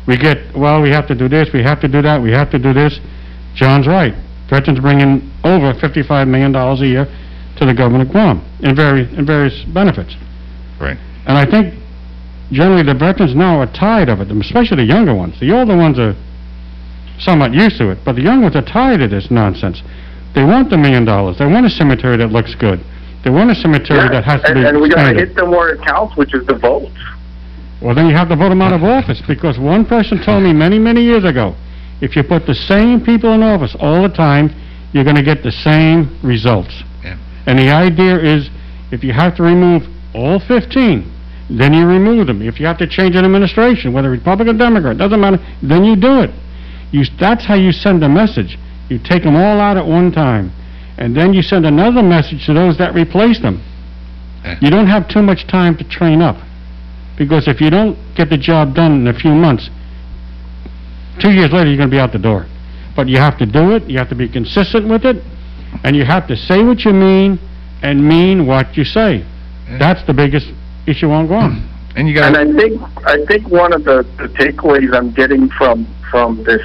We 0.06 0.16
get, 0.16 0.38
well, 0.56 0.82
we 0.82 0.90
have 0.90 1.06
to 1.08 1.14
do 1.14 1.28
this, 1.28 1.48
we 1.52 1.62
have 1.62 1.80
to 1.80 1.88
do 1.88 2.02
that, 2.02 2.20
we 2.20 2.30
have 2.32 2.50
to 2.50 2.58
do 2.58 2.72
this. 2.72 2.98
John's 3.54 3.86
right. 3.86 4.14
Veterans 4.50 4.80
bring 4.80 5.00
in 5.00 5.30
over 5.44 5.72
fifty-five 5.80 6.28
million 6.28 6.52
dollars 6.52 6.80
a 6.82 6.86
year 6.86 7.06
to 7.56 7.64
the 7.64 7.72
government 7.72 8.02
of 8.08 8.10
Guam 8.12 8.44
in 8.60 8.74
vari, 8.74 9.08
in 9.16 9.24
various 9.24 9.62
benefits. 9.72 10.16
Right. 10.80 10.98
And 11.26 11.38
I 11.38 11.48
think 11.48 11.74
generally 12.52 12.82
the 12.82 12.94
veterans 12.94 13.34
now 13.34 13.60
are 13.60 13.72
tired 13.72 14.08
of 14.08 14.20
it, 14.20 14.30
especially 14.30 14.78
the 14.78 14.84
younger 14.84 15.14
ones. 15.14 15.38
The 15.40 15.52
older 15.52 15.76
ones 15.76 15.98
are 15.98 16.14
somewhat 17.18 17.52
used 17.52 17.78
to 17.78 17.90
it, 17.90 17.98
but 18.04 18.16
the 18.16 18.22
young 18.22 18.42
ones 18.42 18.56
are 18.56 18.62
tired 18.62 19.00
of 19.02 19.10
this 19.10 19.30
nonsense. 19.30 19.82
They 20.34 20.42
want 20.42 20.70
the 20.70 20.76
million 20.76 21.04
dollars. 21.04 21.38
They 21.38 21.46
want 21.46 21.64
a 21.66 21.70
cemetery 21.70 22.16
that 22.16 22.32
looks 22.32 22.54
good. 22.54 22.80
They 23.22 23.30
want 23.30 23.50
a 23.50 23.54
cemetery 23.54 24.00
Yeah, 24.00 24.10
that 24.10 24.24
has 24.24 24.42
to 24.42 24.48
and, 24.48 24.54
be 24.56 24.66
and 24.66 24.80
we 24.80 24.88
got 24.88 25.12
to 25.12 25.16
hit 25.16 25.34
them 25.34 25.50
where 25.50 25.70
it 25.70 25.80
counts, 25.86 26.16
which 26.16 26.34
is 26.34 26.44
the 26.46 26.54
vote. 26.54 26.90
Well, 27.80 27.94
then 27.94 28.08
you 28.08 28.14
have 28.14 28.28
to 28.28 28.36
vote 28.36 28.48
them 28.48 28.60
out 28.60 28.72
of 28.72 28.82
office, 28.82 29.22
because 29.26 29.58
one 29.58 29.84
person 29.86 30.22
told 30.22 30.42
me 30.42 30.52
many, 30.52 30.78
many 30.78 31.02
years 31.02 31.24
ago, 31.24 31.54
if 32.00 32.16
you 32.16 32.22
put 32.22 32.46
the 32.46 32.54
same 32.54 33.00
people 33.04 33.32
in 33.32 33.42
office 33.42 33.76
all 33.78 34.02
the 34.02 34.14
time, 34.14 34.50
you're 34.92 35.04
gonna 35.04 35.22
get 35.22 35.42
the 35.42 35.52
same 35.52 36.18
results. 36.22 36.82
Yeah. 37.02 37.16
And 37.46 37.58
the 37.58 37.70
idea 37.70 38.18
is, 38.18 38.48
if 38.90 39.02
you 39.02 39.12
have 39.12 39.36
to 39.36 39.42
remove 39.42 39.86
all 40.14 40.38
fifteen, 40.40 41.10
then 41.50 41.74
you 41.74 41.86
remove 41.86 42.26
them. 42.26 42.42
If 42.42 42.58
you 42.58 42.66
have 42.66 42.78
to 42.78 42.86
change 42.86 43.16
an 43.16 43.24
administration, 43.24 43.92
whether 43.92 44.10
Republican, 44.10 44.56
or 44.56 44.58
Democrat, 44.58 44.96
doesn't 44.96 45.20
matter, 45.20 45.38
then 45.62 45.84
you 45.84 45.96
do 45.96 46.20
it. 46.20 46.30
You, 46.90 47.04
that's 47.18 47.44
how 47.44 47.54
you 47.54 47.72
send 47.72 48.02
a 48.02 48.08
message. 48.08 48.56
You 48.88 48.98
take 48.98 49.22
them 49.22 49.36
all 49.36 49.60
out 49.60 49.76
at 49.76 49.86
one 49.86 50.12
time, 50.12 50.52
and 50.96 51.16
then 51.16 51.34
you 51.34 51.42
send 51.42 51.66
another 51.66 52.02
message 52.02 52.46
to 52.46 52.54
those 52.54 52.78
that 52.78 52.94
replace 52.94 53.40
them. 53.40 53.62
You 54.60 54.70
don't 54.70 54.86
have 54.86 55.08
too 55.08 55.22
much 55.22 55.46
time 55.46 55.76
to 55.78 55.84
train 55.84 56.20
up. 56.20 56.36
Because 57.16 57.48
if 57.48 57.60
you 57.60 57.70
don't 57.70 57.96
get 58.14 58.28
the 58.28 58.36
job 58.36 58.74
done 58.74 59.00
in 59.00 59.08
a 59.08 59.14
few 59.14 59.32
months, 59.32 59.70
two 61.20 61.30
years 61.30 61.52
later, 61.52 61.68
you're 61.68 61.78
gonna 61.78 61.90
be 61.90 61.98
out 61.98 62.12
the 62.12 62.18
door. 62.18 62.46
But 62.96 63.08
you 63.08 63.18
have 63.18 63.38
to 63.38 63.46
do 63.46 63.72
it, 63.74 63.88
you 63.88 63.98
have 63.98 64.08
to 64.10 64.14
be 64.14 64.28
consistent 64.28 64.88
with 64.88 65.04
it, 65.04 65.22
and 65.82 65.96
you 65.96 66.04
have 66.04 66.26
to 66.28 66.36
say 66.36 66.62
what 66.62 66.84
you 66.84 66.92
mean 66.92 67.38
and 67.82 68.06
mean 68.06 68.46
what 68.46 68.76
you 68.76 68.84
say. 68.84 69.24
That's 69.78 70.04
the 70.06 70.14
biggest 70.14 70.46
issue 70.86 71.10
on 71.10 71.26
Guam. 71.26 71.70
And 71.96 72.08
you 72.08 72.14
got. 72.16 72.34
And 72.34 72.36
I 72.36 72.60
think 72.60 72.82
I 73.06 73.24
think 73.26 73.48
one 73.48 73.72
of 73.72 73.84
the, 73.84 74.02
the 74.18 74.26
takeaways 74.26 74.92
I'm 74.92 75.12
getting 75.12 75.48
from 75.50 75.86
from 76.10 76.42
this 76.42 76.60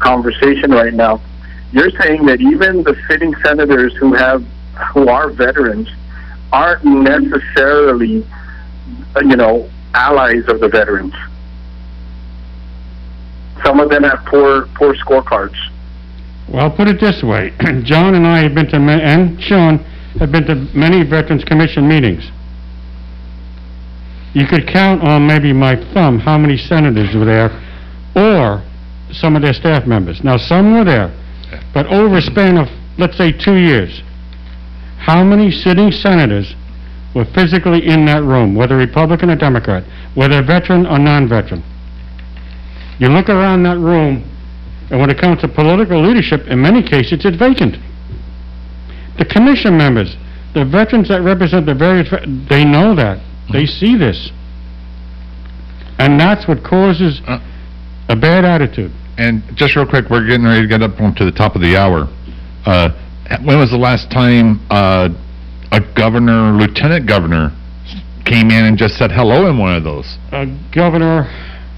conversation 0.00 0.72
right 0.72 0.92
now, 0.92 1.20
you're 1.70 1.92
saying 2.00 2.26
that 2.26 2.40
even 2.40 2.82
the 2.82 2.96
sitting 3.08 3.32
senators 3.44 3.94
who 3.94 4.14
have 4.14 4.44
who 4.92 5.08
are 5.08 5.30
veterans 5.30 5.88
aren't 6.52 6.84
necessarily, 6.84 8.26
uh, 9.14 9.20
you 9.20 9.36
know, 9.36 9.70
allies 9.94 10.42
of 10.48 10.58
the 10.58 10.68
veterans. 10.68 11.14
Some 13.64 13.78
of 13.78 13.90
them 13.90 14.02
have 14.02 14.24
poor 14.26 14.66
poor 14.74 14.94
scorecards. 14.96 15.56
Well, 16.48 16.70
put 16.70 16.88
it 16.88 17.00
this 17.00 17.22
way, 17.22 17.52
John 17.84 18.14
and 18.14 18.26
I 18.26 18.42
have 18.42 18.54
been 18.54 18.66
to, 18.68 18.76
and 18.76 19.40
Sean 19.40 19.78
have 20.18 20.32
been 20.32 20.44
to 20.46 20.56
many 20.74 21.04
Veterans 21.08 21.44
Commission 21.44 21.88
meetings. 21.88 22.30
You 24.34 24.46
could 24.46 24.66
count 24.66 25.02
on 25.02 25.26
maybe 25.26 25.52
my 25.52 25.76
thumb 25.92 26.18
how 26.18 26.38
many 26.38 26.56
senators 26.56 27.14
were 27.14 27.26
there, 27.26 27.50
or 28.16 28.62
some 29.12 29.36
of 29.36 29.42
their 29.42 29.52
staff 29.52 29.86
members. 29.86 30.24
Now, 30.24 30.36
some 30.38 30.72
were 30.72 30.84
there, 30.84 31.12
but 31.74 31.86
over 31.86 32.16
a 32.16 32.22
span 32.22 32.56
of, 32.56 32.68
let's 32.98 33.16
say, 33.16 33.32
two 33.32 33.56
years, 33.56 34.02
how 34.98 35.22
many 35.22 35.50
sitting 35.50 35.90
senators 35.90 36.54
were 37.14 37.26
physically 37.34 37.86
in 37.86 38.06
that 38.06 38.22
room, 38.22 38.54
whether 38.54 38.76
Republican 38.76 39.28
or 39.30 39.36
Democrat, 39.36 39.84
whether 40.14 40.42
veteran 40.42 40.86
or 40.86 40.98
non-veteran? 40.98 41.62
You 42.98 43.08
look 43.08 43.28
around 43.28 43.64
that 43.64 43.78
room, 43.78 44.24
and 44.90 45.00
when 45.00 45.10
it 45.10 45.18
comes 45.18 45.40
to 45.42 45.48
political 45.48 46.00
leadership, 46.00 46.46
in 46.46 46.60
many 46.60 46.82
cases, 46.82 47.24
it's 47.24 47.36
vacant. 47.36 47.76
The 49.18 49.26
commission 49.26 49.76
members, 49.76 50.16
the 50.54 50.64
veterans 50.64 51.08
that 51.08 51.20
represent 51.22 51.66
the 51.66 51.74
various, 51.74 52.08
they 52.48 52.64
know 52.64 52.94
that. 52.94 53.20
They 53.50 53.66
see 53.66 53.96
this. 53.96 54.30
And 55.98 56.20
that's 56.20 56.46
what 56.46 56.62
causes 56.64 57.20
Uh. 57.26 57.38
a 58.08 58.16
bad 58.16 58.44
attitude. 58.44 58.92
And 59.18 59.42
just 59.54 59.76
real 59.76 59.86
quick, 59.86 60.08
we're 60.10 60.26
getting 60.26 60.44
ready 60.44 60.62
to 60.62 60.68
get 60.68 60.82
up 60.82 61.00
onto 61.00 61.24
the 61.24 61.32
top 61.32 61.54
of 61.54 61.62
the 61.62 61.76
hour. 61.76 62.08
Uh, 62.64 62.90
when 63.44 63.58
was 63.58 63.70
the 63.70 63.78
last 63.78 64.10
time 64.10 64.60
uh, 64.70 65.08
a 65.70 65.80
governor, 65.94 66.52
lieutenant 66.52 67.06
governor, 67.06 67.52
came 68.24 68.50
in 68.50 68.64
and 68.64 68.78
just 68.78 68.96
said 68.96 69.10
hello 69.12 69.48
in 69.48 69.58
one 69.58 69.74
of 69.74 69.84
those? 69.84 70.16
Uh, 70.32 70.46
Governor 70.74 71.26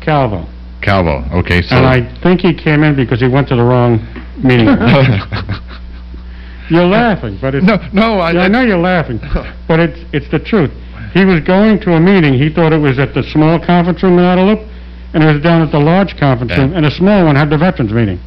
Calvo. 0.00 0.46
Calvo. 0.82 1.24
Okay, 1.32 1.62
so. 1.62 1.76
And 1.76 1.86
I 1.86 2.20
think 2.22 2.40
he 2.40 2.54
came 2.54 2.82
in 2.82 2.94
because 2.94 3.20
he 3.20 3.28
went 3.28 3.48
to 3.48 3.56
the 3.56 3.62
wrong 3.62 3.98
meeting. 4.42 4.66
You're 6.70 6.86
laughing, 6.86 7.38
but 7.40 7.54
it's... 7.54 7.66
no, 7.66 7.76
no, 7.92 8.20
I, 8.20 8.32
Yeah, 8.32 8.40
I 8.42 8.48
know 8.48 8.62
you're 8.62 8.78
laughing, 8.78 9.18
but 9.68 9.80
it's, 9.80 9.98
it's 10.14 10.30
the 10.30 10.38
truth. 10.38 10.70
He 11.14 11.24
was 11.24 11.40
going 11.40 11.78
to 11.80 11.92
a 11.92 12.00
meeting, 12.00 12.34
he 12.34 12.50
thought 12.50 12.72
it 12.72 12.78
was 12.80 12.98
at 12.98 13.14
the 13.14 13.22
small 13.22 13.58
conference 13.64 14.02
room 14.02 14.18
in 14.18 14.24
Guadalupe, 14.24 14.66
and 15.14 15.22
it 15.22 15.32
was 15.32 15.40
down 15.42 15.62
at 15.62 15.70
the 15.70 15.78
large 15.78 16.16
conference 16.18 16.50
Yeah. 16.52 16.62
room, 16.62 16.72
and 16.74 16.84
the 16.84 16.90
small 16.90 17.24
one 17.24 17.36
had 17.36 17.50
the 17.50 17.56
veterans 17.56 17.92
meeting. 17.92 18.18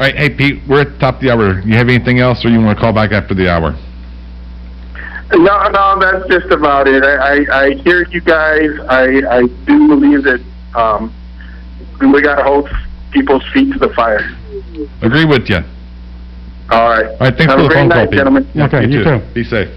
All 0.00 0.06
right, 0.06 0.16
hey 0.16 0.30
Pete, 0.30 0.60
we're 0.68 0.80
at 0.80 0.92
the 0.94 0.98
top 0.98 1.14
of 1.16 1.20
the 1.20 1.30
hour. 1.30 1.60
You 1.60 1.74
have 1.76 1.88
anything 1.88 2.18
else, 2.18 2.44
or 2.44 2.48
you 2.48 2.60
want 2.60 2.76
to 2.76 2.82
call 2.82 2.92
back 2.92 3.12
after 3.12 3.32
the 3.34 3.48
hour? 3.48 3.76
No, 5.34 5.68
no, 5.68 5.98
that's 6.00 6.28
just 6.28 6.50
about 6.52 6.88
it. 6.88 7.02
I, 7.04 7.14
I, 7.16 7.60
I 7.66 7.74
hear 7.76 8.04
you 8.10 8.20
guys. 8.20 8.68
I, 8.88 9.22
I 9.30 9.42
do 9.64 9.88
believe 9.88 10.24
that 10.24 10.40
um, 10.74 11.14
we 12.12 12.20
got 12.20 12.36
to 12.36 12.42
hold 12.42 12.68
people's 13.12 13.44
feet 13.54 13.72
to 13.72 13.78
the 13.78 13.88
fire. 13.94 14.28
Agree 15.00 15.24
with 15.24 15.48
you. 15.48 15.56
All 16.70 16.88
right. 16.88 17.06
All 17.06 17.16
right, 17.20 17.36
thanks 17.36 17.44
Have 17.52 17.60
for 17.60 17.60
a 17.60 17.62
the 17.62 17.68
great 17.68 17.74
phone 17.80 17.90
call, 17.90 18.06
Pete. 18.08 18.16
gentlemen. 18.18 18.50
Yeah, 18.52 18.66
Okay, 18.66 18.88
you 18.90 19.04
too. 19.04 19.20
Be 19.32 19.44
safe. 19.44 19.68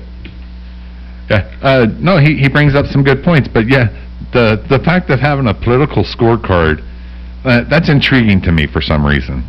Yeah, 1.29 1.57
uh, 1.61 1.87
no, 1.97 2.17
he, 2.17 2.37
he 2.37 2.49
brings 2.49 2.75
up 2.75 2.85
some 2.85 3.03
good 3.03 3.23
points, 3.23 3.49
but 3.51 3.67
yeah, 3.67 3.89
the, 4.31 4.63
the 4.69 4.79
fact 4.79 5.09
of 5.09 5.19
having 5.19 5.47
a 5.47 5.53
political 5.53 6.03
scorecard, 6.03 6.85
uh, 7.43 7.63
that's 7.69 7.89
intriguing 7.89 8.41
to 8.41 8.51
me 8.51 8.67
for 8.67 8.81
some 8.81 9.05
reason. 9.05 9.43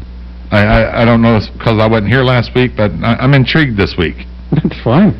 I, 0.51 0.65
I, 0.65 1.03
I 1.03 1.05
don't 1.05 1.23
know, 1.23 1.41
because 1.53 1.79
I 1.81 1.87
wasn't 1.87 2.09
here 2.09 2.23
last 2.23 2.55
week, 2.55 2.73
but 2.77 2.91
I, 3.03 3.17
I'm 3.17 3.35
intrigued 3.35 3.77
this 3.77 3.95
week. 3.99 4.17
That's 4.53 4.81
fine. 4.83 5.13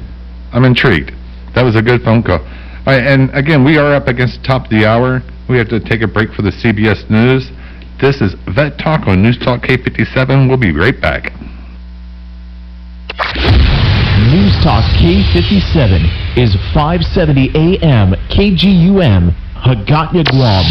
I'm 0.53 0.65
intrigued. 0.65 1.11
That 1.55 1.63
was 1.63 1.77
a 1.77 1.83
good 1.83 2.03
phone 2.03 2.23
call. 2.23 2.39
All 2.39 2.93
right, 2.95 3.03
and 3.03 3.31
again, 3.35 3.65
we 3.65 3.77
are 3.77 3.95
up 3.95 4.09
against 4.09 4.41
the 4.41 4.47
top 4.47 4.65
of 4.65 4.71
the 4.71 4.87
hour. 4.87 5.21
We 5.49 5.59
have 5.59 5.69
to 5.71 5.81
take 5.81 6.03
a 6.03 6.09
break 6.09 6.33
for 6.33 6.43
the 6.43 6.53
CBS 6.53 7.11
News. 7.11 7.51
This 8.01 8.21
is 8.21 8.35
Vet 8.55 8.79
Talk 8.79 9.07
on 9.07 9.23
News 9.23 9.39
Talk 9.39 9.63
K57. 9.63 10.49
We'll 10.49 10.59
be 10.59 10.73
right 10.73 11.01
back. 11.01 11.33
News 14.27 14.53
Talk 14.65 14.83
K57 14.99 16.37
is 16.37 16.57
570 16.75 17.51
AM 17.55 18.11
KGUM, 18.27 19.31
Hagatna, 19.55 20.25
Guam. 20.27 20.65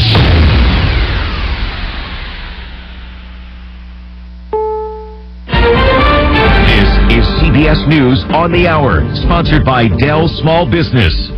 This 6.68 6.90
is 7.16 7.26
CBS 7.40 7.88
News 7.88 8.26
on 8.34 8.52
the 8.52 8.68
Hour, 8.68 9.06
sponsored 9.16 9.64
by 9.64 9.88
Dell 9.88 10.28
Small 10.28 10.70
Business. 10.70 11.32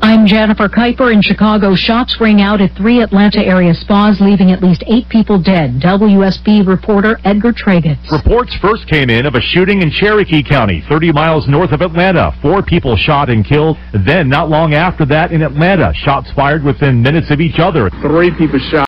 I'm 0.00 0.26
Jennifer 0.26 0.68
Kuiper 0.68 1.12
in 1.12 1.22
Chicago. 1.22 1.74
Shots 1.74 2.18
ring 2.20 2.40
out 2.40 2.60
at 2.60 2.74
three 2.76 3.02
Atlanta 3.02 3.44
area 3.44 3.74
spas, 3.74 4.20
leaving 4.20 4.52
at 4.52 4.62
least 4.62 4.84
eight 4.86 5.08
people 5.08 5.42
dead. 5.42 5.80
WSB 5.80 6.66
reporter 6.66 7.18
Edgar 7.24 7.52
Treiguts. 7.52 8.10
Reports 8.10 8.54
first 8.62 8.86
came 8.88 9.10
in 9.10 9.26
of 9.26 9.34
a 9.34 9.40
shooting 9.40 9.82
in 9.82 9.90
Cherokee 9.90 10.42
County, 10.42 10.82
30 10.88 11.12
miles 11.12 11.48
north 11.48 11.72
of 11.72 11.82
Atlanta. 11.82 12.32
Four 12.40 12.62
people 12.62 12.96
shot 12.96 13.28
and 13.28 13.44
killed. 13.44 13.76
Then, 13.92 14.28
not 14.28 14.48
long 14.48 14.72
after 14.72 15.04
that, 15.06 15.32
in 15.32 15.42
Atlanta, 15.42 15.92
shots 15.94 16.30
fired 16.32 16.62
within 16.62 17.02
minutes 17.02 17.30
of 17.30 17.40
each 17.40 17.58
other. 17.58 17.90
Three 18.00 18.30
people 18.30 18.60
shot. 18.70 18.87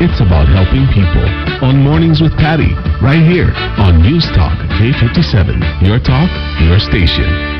It's 0.00 0.20
about 0.20 0.48
helping 0.48 0.86
people. 0.92 1.24
On 1.66 1.76
Mornings 1.82 2.20
with 2.20 2.36
Patty, 2.36 2.72
right 3.02 3.22
here 3.24 3.52
on 3.78 4.02
News 4.02 4.26
Talk 4.36 4.58
K57. 4.76 5.82
Your 5.82 5.98
talk, 5.98 6.30
your 6.68 6.78
station. 6.78 7.55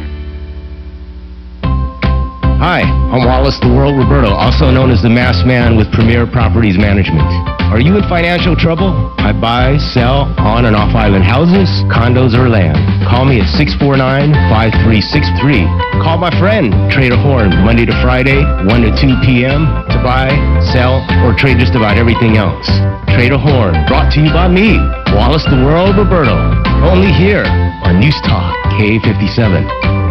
Hi, 2.56 2.80
I'm 2.80 3.28
Wallace 3.28 3.60
the 3.60 3.68
World 3.68 4.00
Roberto, 4.00 4.32
also 4.32 4.72
known 4.72 4.88
as 4.88 5.04
the 5.04 5.12
Mass 5.12 5.44
Man 5.44 5.76
with 5.76 5.92
Premier 5.92 6.24
Properties 6.24 6.80
Management. 6.80 7.28
Are 7.68 7.76
you 7.76 8.00
in 8.00 8.02
financial 8.08 8.56
trouble? 8.56 9.12
I 9.20 9.36
buy, 9.36 9.76
sell 9.92 10.32
on 10.40 10.64
and 10.64 10.72
off 10.72 10.96
island 10.96 11.28
houses, 11.28 11.68
condos, 11.92 12.32
or 12.32 12.48
land. 12.48 12.80
Call 13.04 13.28
me 13.28 13.44
at 13.44 13.52
649-5363. 13.60 16.00
Call 16.00 16.16
my 16.16 16.32
friend, 16.40 16.72
Trader 16.88 17.20
Horn, 17.20 17.52
Monday 17.60 17.84
to 17.84 17.92
Friday, 18.00 18.40
1 18.40 18.64
to 18.64 18.90
2 19.04 19.20
p.m. 19.20 19.68
to 19.92 20.00
buy, 20.00 20.32
sell, 20.72 21.04
or 21.28 21.36
trade 21.36 21.60
just 21.60 21.76
about 21.76 22.00
everything 22.00 22.40
else. 22.40 22.64
Trader 23.12 23.36
Horn, 23.36 23.76
brought 23.84 24.08
to 24.16 24.24
you 24.24 24.32
by 24.32 24.48
me, 24.48 24.80
Wallace 25.12 25.44
the 25.44 25.60
World 25.60 26.00
Roberto. 26.00 26.32
Only 26.88 27.12
here 27.12 27.44
on 27.84 28.00
News 28.00 28.16
Talk 28.24 28.56
K57. 28.80 30.05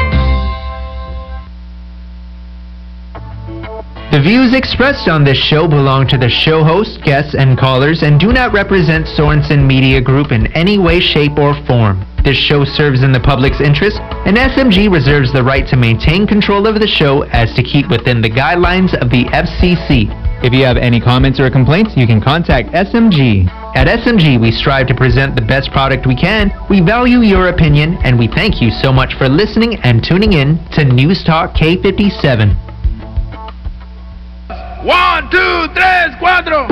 The 4.16 4.22
views 4.22 4.54
expressed 4.54 5.10
on 5.10 5.26
this 5.26 5.38
show 5.38 5.68
belong 5.68 6.08
to 6.08 6.18
the 6.18 6.30
show 6.30 6.64
host, 6.64 7.04
guests, 7.04 7.36
and 7.36 7.58
callers 7.58 8.02
and 8.02 8.18
do 8.18 8.32
not 8.32 8.54
represent 8.54 9.08
Sorensen 9.08 9.68
Media 9.68 10.00
Group 10.00 10.32
in 10.32 10.48
any 10.56 10.80
way, 10.80 11.02
shape, 11.02 11.38
or 11.38 11.54
form. 11.68 12.06
This 12.24 12.38
show 12.38 12.64
serves 12.64 13.04
in 13.04 13.12
the 13.12 13.20
public's 13.20 13.60
interest, 13.60 14.00
and 14.26 14.38
SMG 14.38 14.90
reserves 14.90 15.34
the 15.34 15.44
right 15.44 15.68
to 15.68 15.76
maintain 15.76 16.26
control 16.26 16.66
of 16.66 16.80
the 16.80 16.88
show 16.88 17.24
as 17.24 17.54
to 17.56 17.62
keep 17.62 17.90
within 17.90 18.22
the 18.22 18.30
guidelines 18.30 18.94
of 19.02 19.10
the 19.10 19.26
FCC. 19.36 20.08
If 20.46 20.54
you 20.54 20.64
have 20.64 20.78
any 20.78 21.02
comments 21.02 21.42
or 21.42 21.50
complaints, 21.50 21.98
you 21.98 22.08
can 22.08 22.22
contact 22.22 22.70
SMG. 22.70 23.50
At 23.76 23.88
SMG, 24.00 24.40
we 24.40 24.54
strive 24.54 24.88
to 24.88 24.96
present 24.96 25.36
the 25.36 25.42
best 25.42 25.72
product 25.72 26.08
we 26.08 26.16
can. 26.16 26.54
We 26.70 26.80
value 26.80 27.20
your 27.20 27.50
opinion, 27.50 27.98
and 28.06 28.18
we 28.18 28.28
thank 28.28 28.62
you 28.62 28.72
so 28.72 28.94
much 28.94 29.16
for 29.16 29.28
listening 29.28 29.76
and 29.84 30.02
tuning 30.02 30.32
in 30.32 30.66
to 30.70 30.86
News 30.86 31.22
Talk 31.22 31.54
K57. 31.54 32.75
One, 34.86 35.28
two, 35.32 35.68
tres, 35.74 36.16
cuatro. 36.20 36.68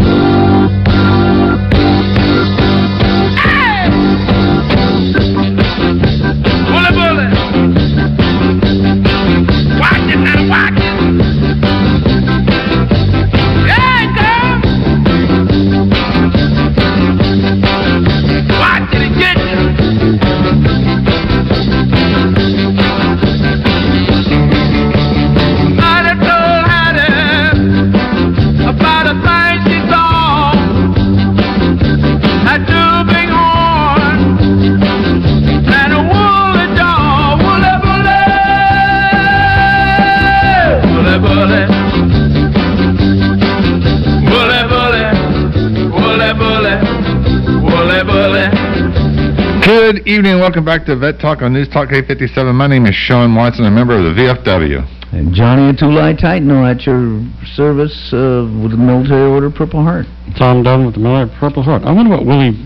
Welcome 50.43 50.65
back 50.65 50.83
to 50.87 50.97
Vet 50.97 51.21
Talk 51.21 51.41
on 51.41 51.53
News 51.53 51.69
Talk 51.69 51.87
K57. 51.87 52.53
My 52.53 52.67
name 52.67 52.85
is 52.85 52.93
Sean 52.93 53.33
Watson, 53.33 53.63
a 53.63 53.71
member 53.71 53.95
of 53.95 54.03
the 54.03 54.09
VFW. 54.09 54.83
And 55.13 55.33
Johnny 55.33 55.71
Atulai 55.71 56.19
Titanal 56.19 56.69
at 56.69 56.85
your 56.85 57.23
service 57.55 58.11
uh, 58.11 58.43
with 58.61 58.71
the 58.71 58.77
Military 58.77 59.31
Order 59.31 59.49
Purple 59.49 59.81
Heart. 59.81 60.05
Tom 60.37 60.61
Dunn 60.61 60.85
with 60.85 60.95
the 60.95 60.99
Miller 60.99 61.31
Purple 61.39 61.63
Heart. 61.63 61.83
I 61.83 61.93
wonder 61.93 62.11
what 62.11 62.25
Willie 62.25 62.59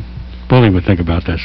Bully 0.49 0.71
would 0.71 0.85
think 0.85 0.99
about 0.99 1.27
this. 1.27 1.39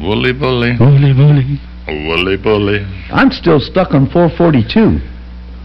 Woolly 0.00 0.32
bully. 0.32 0.78
Bully, 0.78 1.12
bully. 1.12 1.58
Woolly 1.88 2.36
bully. 2.36 2.86
I'm 3.10 3.32
still 3.32 3.58
stuck 3.58 3.94
on 3.94 4.08
442. 4.10 4.62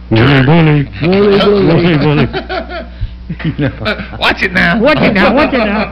Bully, 0.10 0.42
bully. 0.42 0.90
Bully, 1.06 1.98
bully. 2.02 2.90
Bully, 3.42 3.70
bully. 3.70 3.90
Uh, 3.92 4.18
watch 4.20 4.42
it 4.44 4.52
now. 4.52 4.82
Watch 4.82 5.00
it 5.02 5.14
now, 5.14 5.34
watch 5.36 5.54
it 5.54 5.58
now. 5.60 5.90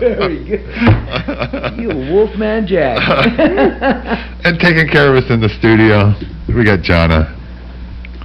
Very 0.00 0.44
good. 0.44 1.78
You 1.78 1.88
Wolfman 2.12 2.66
Jack. 2.66 2.98
and 4.44 4.58
taking 4.60 4.88
care 4.88 5.14
of 5.14 5.24
us 5.24 5.30
in 5.30 5.40
the 5.40 5.48
studio, 5.48 6.14
we 6.48 6.64
got 6.64 6.80
Jonna. 6.80 7.34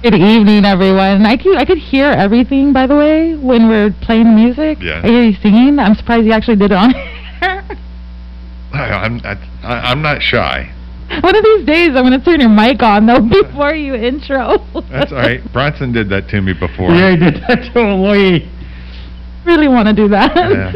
Good 0.02 0.14
evening, 0.14 0.64
everyone. 0.64 1.24
I 1.24 1.36
could 1.36 1.56
I 1.56 1.64
could 1.64 1.78
hear 1.78 2.06
everything, 2.10 2.72
by 2.72 2.86
the 2.86 2.94
way, 2.96 3.34
when 3.34 3.68
we're 3.68 3.90
playing 4.02 4.24
the 4.24 4.32
music. 4.32 4.78
Yeah. 4.82 5.00
I 5.02 5.06
hear 5.08 5.22
you 5.22 5.32
singing. 5.40 5.78
I'm 5.78 5.94
surprised 5.94 6.26
you 6.26 6.32
actually 6.32 6.56
did 6.56 6.72
it 6.72 6.76
on. 6.76 6.94
I, 8.72 8.90
I'm 8.90 9.20
I, 9.24 9.38
I- 9.62 9.90
I'm 9.90 10.02
not 10.02 10.20
shy. 10.22 10.70
One 11.08 11.36
of 11.36 11.44
these 11.44 11.66
days, 11.66 11.88
I'm 11.94 12.04
going 12.04 12.18
to 12.18 12.24
turn 12.24 12.40
your 12.40 12.50
mic 12.50 12.82
on 12.82 13.06
though 13.06 13.20
before 13.42 13.74
you 13.74 13.94
intro. 13.94 14.58
That's 14.90 15.12
all 15.12 15.18
right. 15.18 15.40
Bronson 15.52 15.92
did 15.92 16.08
that 16.10 16.28
to 16.28 16.40
me 16.40 16.52
before. 16.52 16.90
Yeah, 16.90 17.12
he 17.12 17.16
did 17.16 17.34
that 17.48 17.72
to 17.72 17.80
him. 17.80 18.00
Boy. 18.00 18.48
really 19.44 19.68
want 19.68 19.88
to 19.88 19.94
do 19.94 20.08
that. 20.08 20.34
Yeah. 20.34 20.72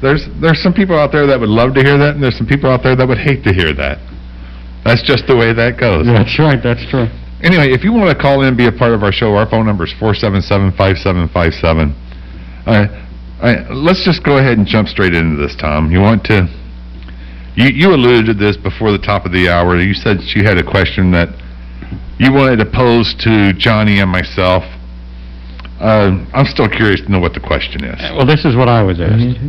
There's 0.00 0.28
there's 0.40 0.62
some 0.62 0.72
people 0.72 0.96
out 0.96 1.10
there 1.10 1.26
that 1.26 1.40
would 1.40 1.48
love 1.48 1.74
to 1.74 1.82
hear 1.82 1.98
that, 1.98 2.14
and 2.14 2.22
there's 2.22 2.38
some 2.38 2.46
people 2.46 2.70
out 2.70 2.82
there 2.82 2.94
that 2.94 3.06
would 3.06 3.18
hate 3.18 3.42
to 3.44 3.52
hear 3.52 3.74
that. 3.74 3.98
That's 4.84 5.02
just 5.02 5.26
the 5.26 5.36
way 5.36 5.52
that 5.52 5.76
goes. 5.78 6.06
That's 6.06 6.38
right, 6.38 6.62
that's 6.62 6.86
true. 6.88 7.10
Anyway, 7.42 7.70
if 7.74 7.82
you 7.84 7.92
want 7.92 8.10
to 8.10 8.18
call 8.20 8.42
in 8.42 8.48
and 8.48 8.56
be 8.56 8.66
a 8.66 8.72
part 8.72 8.92
of 8.92 9.02
our 9.02 9.12
show, 9.12 9.34
our 9.34 9.48
phone 9.48 9.66
number 9.66 9.84
is 9.84 9.94
477-5757. 10.00 10.74
All 12.66 12.72
right, 12.72 12.90
all 13.42 13.46
right, 13.46 13.70
let's 13.70 14.04
just 14.04 14.24
go 14.24 14.38
ahead 14.38 14.58
and 14.58 14.66
jump 14.66 14.88
straight 14.88 15.14
into 15.14 15.36
this, 15.36 15.54
Tom. 15.54 15.90
You 15.90 16.00
want 16.00 16.24
to... 16.24 16.46
You, 17.58 17.74
you 17.74 17.90
alluded 17.90 18.26
to 18.26 18.34
this 18.34 18.56
before 18.56 18.92
the 18.92 19.02
top 19.02 19.26
of 19.26 19.32
the 19.32 19.48
hour. 19.48 19.74
You 19.82 19.92
said 19.92 20.22
you 20.30 20.44
had 20.44 20.58
a 20.58 20.62
question 20.62 21.10
that 21.10 21.26
you 22.22 22.32
wanted 22.32 22.62
to 22.62 22.70
pose 22.70 23.18
to 23.26 23.52
Johnny 23.58 23.98
and 23.98 24.08
myself. 24.08 24.62
Uh, 25.82 26.22
I'm 26.30 26.46
still 26.46 26.68
curious 26.68 27.00
to 27.02 27.10
know 27.10 27.18
what 27.18 27.34
the 27.34 27.42
question 27.42 27.82
is. 27.82 27.98
Well, 28.14 28.26
this 28.26 28.44
is 28.44 28.54
what 28.54 28.68
I 28.68 28.86
was 28.86 29.00
asked. 29.00 29.42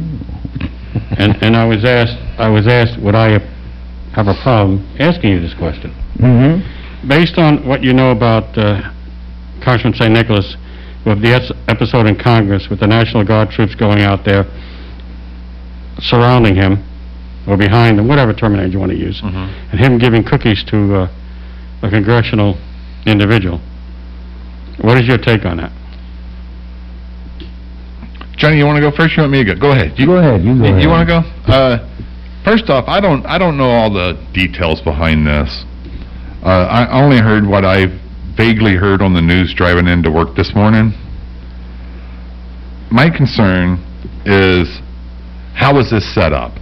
And, 1.21 1.37
and 1.45 1.55
I 1.55 1.69
was 1.69 1.85
asked, 1.85 2.17
I 2.41 2.49
was 2.49 2.65
asked, 2.65 2.99
would 2.99 3.13
I 3.13 3.37
have 4.17 4.25
a 4.25 4.33
problem 4.41 4.89
asking 4.97 5.29
you 5.29 5.39
this 5.39 5.53
question? 5.53 5.93
Mm-hmm. 6.17 7.07
Based 7.07 7.37
on 7.37 7.61
what 7.67 7.83
you 7.83 7.93
know 7.93 8.09
about 8.09 8.57
uh, 8.57 8.89
Congressman 9.61 9.93
San 9.93 10.13
Nicolas, 10.13 10.57
with 11.05 11.21
the 11.21 11.37
episode 11.67 12.07
in 12.07 12.17
Congress 12.17 12.69
with 12.71 12.79
the 12.79 12.87
National 12.87 13.23
Guard 13.23 13.51
troops 13.51 13.75
going 13.75 14.01
out 14.01 14.25
there 14.25 14.45
surrounding 16.01 16.55
him, 16.55 16.88
or 17.49 17.57
behind 17.57 17.99
him, 17.99 18.07
whatever 18.07 18.31
terminology 18.33 18.73
you 18.73 18.79
want 18.79 18.91
to 18.91 18.97
use, 18.97 19.19
and 19.23 19.79
him 19.79 19.97
giving 19.97 20.23
cookies 20.23 20.63
to 20.65 20.95
uh, 20.95 21.07
a 21.81 21.89
congressional 21.89 22.55
individual. 23.07 23.59
What 24.81 24.97
is 25.01 25.07
your 25.07 25.17
take 25.17 25.45
on 25.45 25.57
that? 25.57 25.71
Johnny, 28.37 28.57
you 28.57 28.65
want 28.65 28.77
to 28.77 28.81
go 28.81 28.95
first? 28.95 29.17
You 29.17 29.23
want 29.23 29.33
me 29.33 29.43
to 29.43 29.55
go? 29.55 29.59
Go 29.59 29.71
ahead. 29.71 29.97
You, 29.97 30.05
Go 30.05 30.17
ahead, 30.17 30.43
you 30.43 30.57
go 30.57 30.63
ahead. 30.63 30.81
You 30.81 30.87
want 30.89 31.09
to 31.09 31.21
go? 31.21 31.51
Uh, 31.51 31.79
first 32.45 32.69
off, 32.69 32.85
I 32.87 33.01
don't 33.01 33.25
I 33.25 33.37
don't 33.37 33.57
know 33.57 33.69
all 33.69 33.91
the 33.91 34.13
details 34.33 34.79
behind 34.81 35.25
this. 35.27 35.65
Uh, 36.45 36.47
I 36.69 37.01
only 37.03 37.17
heard 37.17 37.45
what 37.45 37.65
I 37.65 37.87
vaguely 38.37 38.75
heard 38.75 39.01
on 39.01 39.13
the 39.13 39.21
news 39.21 39.53
driving 39.53 39.87
into 39.87 40.09
work 40.09 40.35
this 40.37 40.53
morning. 40.55 40.93
My 42.91 43.09
concern 43.09 43.83
is 44.25 44.79
how 45.53 45.75
was 45.75 45.91
this 45.91 46.07
set 46.15 46.31
up? 46.31 46.53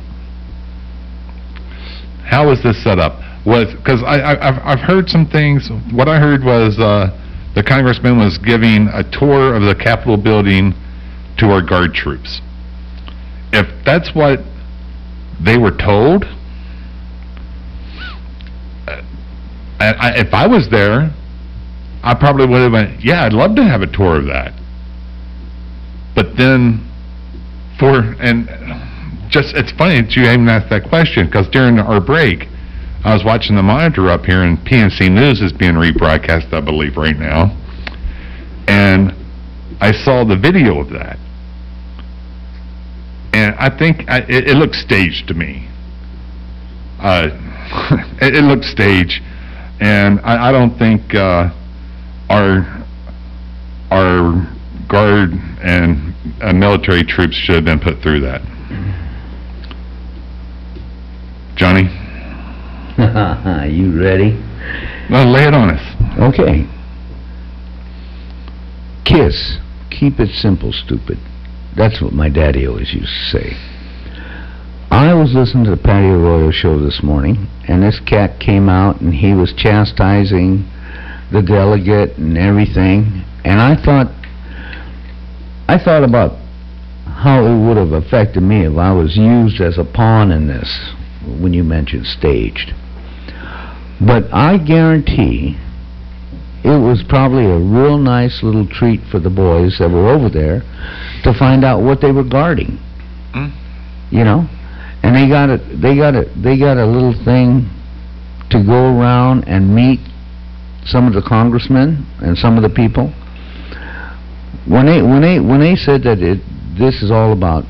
How 2.27 2.47
was 2.47 2.61
this 2.61 2.83
set 2.83 2.99
up? 2.99 3.19
Was 3.45 3.73
because 3.73 4.03
I, 4.03 4.19
I 4.19 4.49
I've 4.49 4.59
I've 4.63 4.85
heard 4.85 5.09
some 5.09 5.25
things. 5.25 5.69
What 5.91 6.09
I 6.09 6.19
heard 6.19 6.43
was 6.43 6.77
uh, 6.77 7.09
the 7.55 7.63
congressman 7.63 8.17
was 8.17 8.37
giving 8.37 8.89
a 8.93 9.03
tour 9.03 9.55
of 9.55 9.63
the 9.63 9.73
Capitol 9.73 10.17
building 10.17 10.73
to 11.37 11.47
our 11.47 11.61
guard 11.61 11.93
troops. 11.93 12.41
If 13.53 13.67
that's 13.85 14.13
what 14.13 14.39
they 15.43 15.57
were 15.57 15.71
told. 15.71 16.25
Uh, 18.85 19.01
and 19.79 19.95
I, 19.97 20.17
if 20.17 20.33
I 20.33 20.47
was 20.47 20.69
there, 20.69 21.13
I 22.03 22.15
probably 22.15 22.47
would 22.47 22.61
have 22.61 22.71
went, 22.71 23.03
yeah, 23.03 23.25
I'd 23.25 23.33
love 23.33 23.55
to 23.55 23.63
have 23.63 23.81
a 23.81 23.87
tour 23.87 24.19
of 24.19 24.25
that. 24.25 24.53
But 26.15 26.35
then, 26.37 26.89
for, 27.79 28.15
and 28.19 28.49
just, 29.29 29.55
it's 29.55 29.71
funny 29.71 30.01
that 30.01 30.15
you 30.15 30.23
even 30.23 30.47
asked 30.47 30.69
that 30.69 30.89
question, 30.89 31.25
because 31.25 31.47
during 31.49 31.79
our 31.79 31.99
break, 32.01 32.47
I 33.03 33.13
was 33.13 33.23
watching 33.23 33.55
the 33.55 33.63
monitor 33.63 34.09
up 34.09 34.25
here, 34.25 34.43
and 34.43 34.57
PNC 34.57 35.11
News 35.11 35.41
is 35.41 35.53
being 35.53 35.73
rebroadcast, 35.73 36.53
I 36.53 36.61
believe, 36.61 36.97
right 36.97 37.17
now. 37.17 37.55
And 38.67 39.13
I 39.79 39.91
saw 39.91 40.25
the 40.25 40.35
video 40.35 40.79
of 40.79 40.89
that. 40.89 41.17
And 43.33 43.55
I 43.55 43.69
think 43.77 44.09
I, 44.09 44.19
it, 44.27 44.49
it 44.49 44.57
looked 44.57 44.75
staged 44.75 45.27
to 45.27 45.33
me. 45.33 45.69
Uh, 46.99 47.29
it, 48.21 48.35
it 48.35 48.43
looked 48.43 48.65
staged, 48.65 49.21
and 49.79 50.19
I, 50.21 50.49
I 50.49 50.51
don't 50.51 50.77
think 50.79 51.13
uh, 51.13 51.53
our 52.29 52.85
our 53.91 54.57
guard 54.89 55.31
and 55.61 56.15
uh, 56.41 56.53
military 56.53 57.03
troops 57.03 57.35
should 57.35 57.55
have 57.55 57.65
been 57.65 57.79
put 57.79 58.01
through 58.01 58.21
that. 58.21 58.41
Johnny, 61.57 61.89
you 63.73 63.99
ready? 63.99 64.37
well, 65.09 65.25
lay 65.31 65.47
it 65.47 65.55
on 65.55 65.71
us. 65.71 65.81
Okay. 66.19 66.65
Kiss. 69.03 69.57
Keep 69.89 70.19
it 70.19 70.29
simple, 70.35 70.71
stupid. 70.71 71.17
That's 71.75 71.99
what 71.99 72.13
my 72.13 72.29
daddy 72.29 72.67
always 72.67 72.93
used 72.93 73.11
to 73.11 73.39
say. 73.39 73.53
I 74.91 75.15
was 75.15 75.33
listening 75.33 75.63
to 75.65 75.71
the 75.71 75.81
Patty 75.81 76.07
Arroyo 76.07 76.51
show 76.51 76.79
this 76.79 77.01
morning, 77.01 77.47
and 77.67 77.81
this 77.81 77.99
cat 78.01 78.39
came 78.39 78.69
out 78.69 79.01
and 79.01 79.13
he 79.13 79.33
was 79.33 79.51
chastising 79.53 80.63
the 81.31 81.41
delegate 81.41 82.17
and 82.17 82.37
everything, 82.37 83.25
and 83.43 83.59
I 83.59 83.75
thought, 83.83 84.07
I 85.67 85.83
thought 85.83 86.03
about 86.03 86.37
how 87.05 87.45
it 87.45 87.67
would 87.67 87.77
have 87.77 87.93
affected 87.93 88.43
me 88.43 88.65
if 88.65 88.77
I 88.77 88.93
was 88.93 89.17
used 89.17 89.59
as 89.59 89.77
a 89.77 89.83
pawn 89.83 90.31
in 90.31 90.47
this, 90.47 90.93
when 91.41 91.53
you 91.53 91.63
mentioned 91.63 92.05
staged. 92.05 92.73
But 93.99 94.31
I 94.33 94.57
guarantee 94.57 95.57
it 96.63 96.79
was 96.79 97.03
probably 97.07 97.45
a 97.45 97.57
real 97.57 97.97
nice 97.97 98.43
little 98.43 98.67
treat 98.67 99.01
for 99.11 99.19
the 99.19 99.29
boys 99.29 99.77
that 99.79 99.89
were 99.89 100.09
over 100.09 100.29
there 100.29 100.61
to 101.23 101.33
find 101.37 101.63
out 101.63 101.81
what 101.81 102.01
they 102.01 102.11
were 102.11 102.23
guarding. 102.23 102.77
Hmm? 103.33 103.49
You 104.11 104.23
know? 104.23 104.47
And 105.03 105.15
they 105.15 105.27
got 105.29 105.49
a 105.49 105.57
they 105.57 105.95
got 105.95 106.15
a 106.15 106.25
they 106.35 106.57
got 106.57 106.77
a 106.77 106.85
little 106.85 107.13
thing 107.23 107.69
to 108.49 108.63
go 108.63 108.97
around 108.97 109.47
and 109.47 109.73
meet 109.73 109.99
some 110.85 111.07
of 111.07 111.13
the 111.13 111.21
congressmen 111.21 112.05
and 112.19 112.37
some 112.37 112.57
of 112.57 112.63
the 112.63 112.69
people. 112.69 113.13
When 114.67 114.85
they 114.85 115.01
when 115.01 115.21
they 115.21 115.39
when 115.39 115.59
they 115.59 115.75
said 115.75 116.03
that 116.03 116.19
it 116.19 116.41
this 116.77 117.01
is 117.01 117.11
all 117.11 117.31
about 117.31 117.63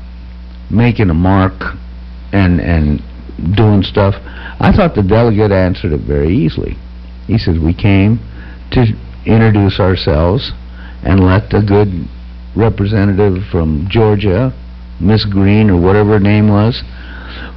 making 0.70 1.10
a 1.10 1.14
mark 1.14 1.76
and 2.32 2.60
and 2.60 3.02
doing 3.56 3.82
stuff, 3.82 4.14
I 4.60 4.72
thought 4.74 4.94
the 4.94 5.02
delegate 5.02 5.52
answered 5.52 5.92
it 5.92 6.00
very 6.00 6.34
easily. 6.34 6.76
He 7.26 7.38
said 7.38 7.60
we 7.60 7.74
came 7.74 8.18
to 8.72 8.84
introduce 9.26 9.78
ourselves 9.80 10.52
and 11.02 11.20
let 11.20 11.50
the 11.50 11.62
good 11.62 12.08
representative 12.56 13.44
from 13.50 13.86
Georgia, 13.90 14.52
Miss 15.00 15.24
Greene 15.24 15.70
or 15.70 15.80
whatever 15.80 16.14
her 16.14 16.20
name 16.20 16.48
was, 16.48 16.82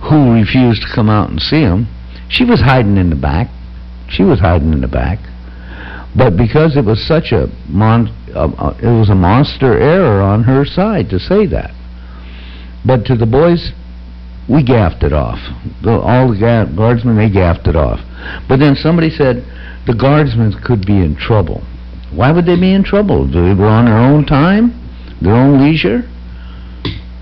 who 0.09 0.33
refused 0.33 0.81
to 0.83 0.93
come 0.93 1.09
out 1.09 1.29
and 1.29 1.41
see 1.41 1.61
him, 1.61 1.87
she 2.29 2.45
was 2.45 2.61
hiding 2.61 2.97
in 2.97 3.09
the 3.09 3.15
back. 3.15 3.47
She 4.09 4.23
was 4.23 4.39
hiding 4.39 4.73
in 4.73 4.81
the 4.81 4.87
back. 4.87 5.19
But 6.15 6.35
because 6.37 6.75
it 6.75 6.85
was 6.85 7.05
such 7.05 7.31
a 7.31 7.47
mon 7.69 8.09
uh, 8.35 8.47
uh, 8.47 8.77
it 8.81 8.87
was 8.87 9.09
a 9.09 9.15
monster 9.15 9.77
error 9.77 10.21
on 10.21 10.43
her 10.43 10.65
side 10.65 11.09
to 11.09 11.19
say 11.19 11.45
that. 11.47 11.71
But 12.85 13.05
to 13.05 13.15
the 13.15 13.25
boys, 13.25 13.71
we 14.49 14.63
gaffed 14.63 15.03
it 15.03 15.13
off. 15.13 15.39
The, 15.83 15.91
all 15.91 16.31
the 16.31 16.39
ga 16.39 16.65
guardsmen, 16.65 17.15
they 17.15 17.29
gaffed 17.29 17.67
it 17.67 17.75
off. 17.75 17.99
But 18.47 18.57
then 18.57 18.75
somebody 18.75 19.09
said 19.09 19.45
the 19.85 19.95
guardsmen 19.95 20.53
could 20.63 20.85
be 20.85 20.97
in 20.97 21.15
trouble. 21.15 21.63
Why 22.11 22.31
would 22.31 22.45
they 22.45 22.59
be 22.59 22.73
in 22.73 22.83
trouble? 22.83 23.25
They 23.25 23.53
were 23.53 23.67
on 23.67 23.85
their 23.85 23.97
own 23.97 24.25
time, 24.25 24.73
their 25.21 25.33
own 25.33 25.61
leisure. 25.61 26.03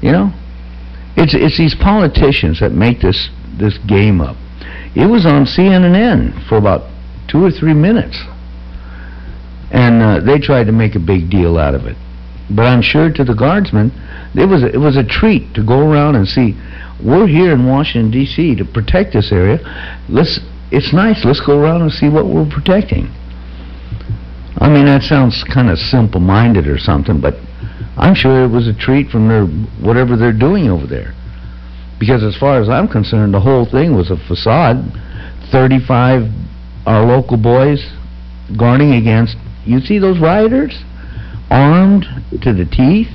You 0.01 0.11
know, 0.11 0.33
it's 1.15 1.35
it's 1.35 1.57
these 1.57 1.75
politicians 1.75 2.59
that 2.61 2.71
make 2.71 3.01
this 3.01 3.29
this 3.57 3.77
game 3.87 4.21
up. 4.21 4.37
It 4.95 5.05
was 5.05 5.25
on 5.25 5.45
CNN 5.45 6.47
for 6.47 6.57
about 6.57 6.89
two 7.27 7.43
or 7.43 7.51
three 7.51 7.73
minutes, 7.73 8.17
and 9.71 10.01
uh, 10.01 10.19
they 10.21 10.39
tried 10.39 10.65
to 10.65 10.71
make 10.71 10.95
a 10.95 10.99
big 10.99 11.29
deal 11.29 11.57
out 11.57 11.75
of 11.75 11.85
it. 11.85 11.97
But 12.49 12.65
I'm 12.65 12.81
sure 12.81 13.11
to 13.11 13.23
the 13.23 13.35
guardsmen, 13.35 13.91
it 14.33 14.47
was 14.47 14.63
it 14.63 14.79
was 14.79 14.97
a 14.97 15.03
treat 15.03 15.53
to 15.53 15.63
go 15.63 15.87
around 15.87 16.15
and 16.15 16.27
see. 16.27 16.55
We're 17.03 17.27
here 17.27 17.53
in 17.53 17.65
Washington 17.65 18.11
D.C. 18.11 18.55
to 18.55 18.65
protect 18.65 19.13
this 19.13 19.31
area. 19.31 19.59
Let's. 20.09 20.39
It's 20.71 20.93
nice. 20.93 21.25
Let's 21.25 21.41
go 21.41 21.57
around 21.57 21.81
and 21.81 21.91
see 21.91 22.09
what 22.09 22.27
we're 22.27 22.49
protecting. 22.49 23.07
I 24.57 24.69
mean, 24.69 24.85
that 24.85 25.03
sounds 25.03 25.43
kind 25.51 25.69
of 25.69 25.79
simple-minded 25.79 26.67
or 26.67 26.77
something, 26.77 27.21
but 27.21 27.35
I'm 27.97 28.13
sure 28.13 28.43
it 28.43 28.49
was 28.49 28.67
a 28.67 28.73
treat 28.73 29.09
from 29.09 29.27
their 29.27 29.45
whatever 29.81 30.17
they're 30.17 30.37
doing 30.37 30.69
over 30.69 30.85
there. 30.85 31.15
Because 31.99 32.23
as 32.23 32.37
far 32.37 32.61
as 32.61 32.69
I'm 32.69 32.87
concerned, 32.87 33.33
the 33.33 33.39
whole 33.39 33.65
thing 33.65 33.95
was 33.95 34.11
a 34.11 34.17
facade. 34.27 34.77
35 35.51 36.29
our 36.85 37.05
local 37.05 37.37
boys 37.37 37.85
guarding 38.57 38.93
against. 38.93 39.35
You 39.65 39.79
see 39.79 39.99
those 39.99 40.19
rioters 40.19 40.83
armed 41.49 42.05
to 42.41 42.53
the 42.53 42.65
teeth. 42.65 43.09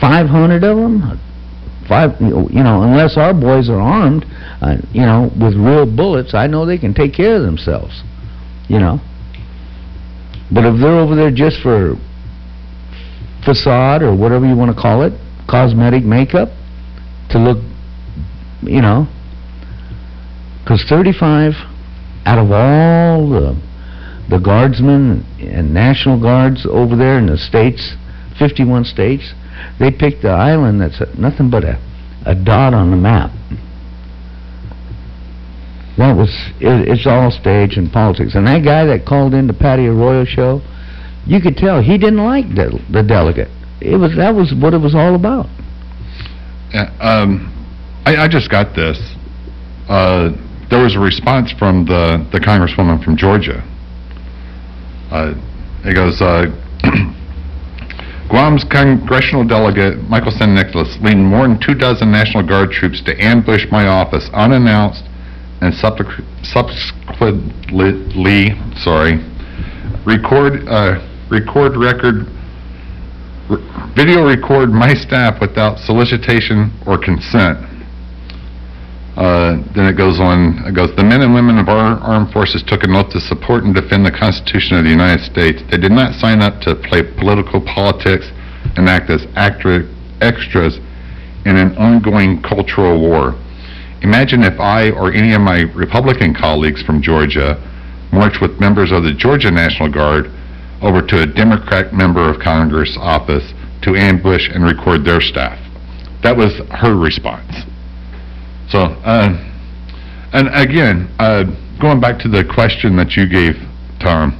500 0.00 0.64
of 0.64 0.76
them. 0.76 1.20
Five, 1.88 2.20
you 2.20 2.62
know, 2.62 2.82
unless 2.82 3.16
our 3.16 3.34
boys 3.34 3.68
are 3.68 3.80
armed, 3.80 4.24
uh, 4.60 4.76
you 4.92 5.02
know, 5.02 5.30
with 5.40 5.54
real 5.54 5.84
bullets, 5.84 6.34
I 6.34 6.46
know 6.46 6.64
they 6.64 6.78
can 6.78 6.94
take 6.94 7.14
care 7.14 7.36
of 7.36 7.42
themselves. 7.42 8.02
You 8.68 8.78
know. 8.78 9.00
But 10.52 10.64
if 10.64 10.80
they're 10.80 10.98
over 10.98 11.16
there 11.16 11.30
just 11.30 11.60
for 11.62 11.96
facade 13.44 14.02
or 14.02 14.14
whatever 14.14 14.46
you 14.46 14.56
want 14.56 14.74
to 14.74 14.80
call 14.80 15.02
it, 15.02 15.12
cosmetic 15.48 16.04
makeup, 16.04 16.48
to 17.30 17.38
look, 17.38 17.58
you 18.62 18.80
know, 18.80 19.08
because 20.62 20.84
35 20.88 21.54
out 22.24 22.38
of 22.38 22.52
all 22.52 23.28
the 23.28 23.60
the 24.30 24.38
guardsmen 24.38 25.26
and 25.40 25.74
national 25.74 26.20
guards 26.20 26.64
over 26.70 26.96
there 26.96 27.18
in 27.18 27.26
the 27.26 27.36
states, 27.36 27.96
51 28.38 28.84
states, 28.84 29.34
they 29.78 29.90
picked 29.90 30.22
the 30.22 30.30
island 30.30 30.80
that's 30.80 31.00
a, 31.00 31.20
nothing 31.20 31.50
but 31.50 31.64
a, 31.64 31.80
a 32.26 32.34
dot 32.34 32.74
on 32.74 32.90
the 32.90 32.96
map. 32.96 33.30
That 35.98 36.16
was, 36.16 36.30
it, 36.60 36.88
it's 36.88 37.06
all 37.06 37.30
stage 37.30 37.76
and 37.76 37.92
politics. 37.92 38.34
And 38.34 38.46
that 38.46 38.64
guy 38.64 38.84
that 38.86 39.04
called 39.06 39.34
in 39.34 39.46
the 39.46 39.52
Patty 39.52 39.86
Arroyo 39.86 40.24
show, 40.24 40.62
you 41.26 41.40
could 41.40 41.56
tell 41.56 41.82
he 41.82 41.98
didn't 41.98 42.24
like 42.24 42.48
the, 42.48 42.82
the 42.90 43.02
delegate. 43.02 43.48
It 43.80 43.96
was, 43.96 44.16
that 44.16 44.34
was 44.34 44.54
what 44.54 44.74
it 44.74 44.80
was 44.80 44.94
all 44.94 45.14
about. 45.14 45.46
Um, 47.00 47.52
I, 48.06 48.16
I 48.16 48.28
just 48.28 48.50
got 48.50 48.74
this. 48.74 48.98
Uh, 49.88 50.30
there 50.70 50.82
was 50.82 50.96
a 50.96 51.00
response 51.00 51.52
from 51.52 51.84
the, 51.84 52.26
the 52.32 52.40
congresswoman 52.40 53.04
from 53.04 53.16
Georgia. 53.16 53.62
Uh, 55.10 55.34
it 55.84 55.94
goes, 55.94 56.22
uh, 56.22 56.46
Guam's 58.32 58.64
congressional 58.64 59.44
delegate, 59.44 60.08
Michael 60.08 60.30
San 60.30 60.54
Nicolas, 60.54 60.96
leading 61.02 61.22
more 61.22 61.46
than 61.46 61.60
two 61.60 61.74
dozen 61.74 62.10
National 62.10 62.42
Guard 62.42 62.70
troops 62.70 63.02
to 63.02 63.14
ambush 63.22 63.66
my 63.70 63.86
office 63.86 64.30
unannounced 64.32 65.04
and 65.60 65.74
subsequently, 65.74 68.48
sorry, 68.80 69.18
record, 70.06 70.66
uh, 70.66 70.98
record 71.28 71.76
record, 71.76 72.26
video 73.94 74.26
record 74.26 74.70
my 74.70 74.94
staff 74.94 75.38
without 75.38 75.78
solicitation 75.78 76.72
or 76.86 76.96
consent. 76.96 77.58
Uh, 79.16 79.60
then 79.74 79.84
it 79.84 79.96
goes 79.96 80.18
on, 80.18 80.64
it 80.64 80.74
goes, 80.74 80.88
the 80.96 81.04
men 81.04 81.20
and 81.20 81.34
women 81.34 81.58
of 81.58 81.68
our 81.68 82.00
armed 82.00 82.32
forces 82.32 82.62
took 82.66 82.82
an 82.82 82.96
oath 82.96 83.10
to 83.12 83.20
support 83.20 83.62
and 83.62 83.74
defend 83.74 84.06
the 84.06 84.10
Constitution 84.10 84.78
of 84.78 84.84
the 84.84 84.90
United 84.90 85.22
States. 85.22 85.60
They 85.70 85.76
did 85.76 85.92
not 85.92 86.14
sign 86.14 86.40
up 86.40 86.62
to 86.62 86.74
play 86.74 87.02
political 87.02 87.60
politics 87.60 88.30
and 88.76 88.88
act 88.88 89.10
as 89.10 89.26
actra- 89.36 89.84
extras 90.22 90.78
in 91.44 91.56
an 91.56 91.76
ongoing 91.76 92.40
cultural 92.40 93.00
war. 93.00 93.34
Imagine 94.00 94.42
if 94.44 94.58
I 94.58 94.90
or 94.90 95.12
any 95.12 95.34
of 95.34 95.42
my 95.42 95.68
Republican 95.74 96.34
colleagues 96.34 96.82
from 96.82 97.02
Georgia 97.02 97.60
marched 98.12 98.40
with 98.40 98.58
members 98.60 98.92
of 98.92 99.04
the 99.04 99.12
Georgia 99.12 99.50
National 99.50 99.90
Guard 99.90 100.30
over 100.80 101.02
to 101.02 101.22
a 101.22 101.26
Democrat 101.26 101.92
member 101.92 102.28
of 102.28 102.40
Congress 102.40 102.96
office 102.98 103.52
to 103.82 103.94
ambush 103.94 104.48
and 104.48 104.64
record 104.64 105.04
their 105.04 105.20
staff. 105.20 105.58
That 106.22 106.36
was 106.36 106.60
her 106.70 106.96
response. 106.96 107.64
So, 108.72 108.78
uh, 108.78 109.36
and 110.32 110.48
again, 110.54 111.14
uh, 111.18 111.44
going 111.78 112.00
back 112.00 112.18
to 112.20 112.28
the 112.28 112.42
question 112.42 112.96
that 112.96 113.16
you 113.16 113.28
gave, 113.28 113.52
Tom, 114.00 114.32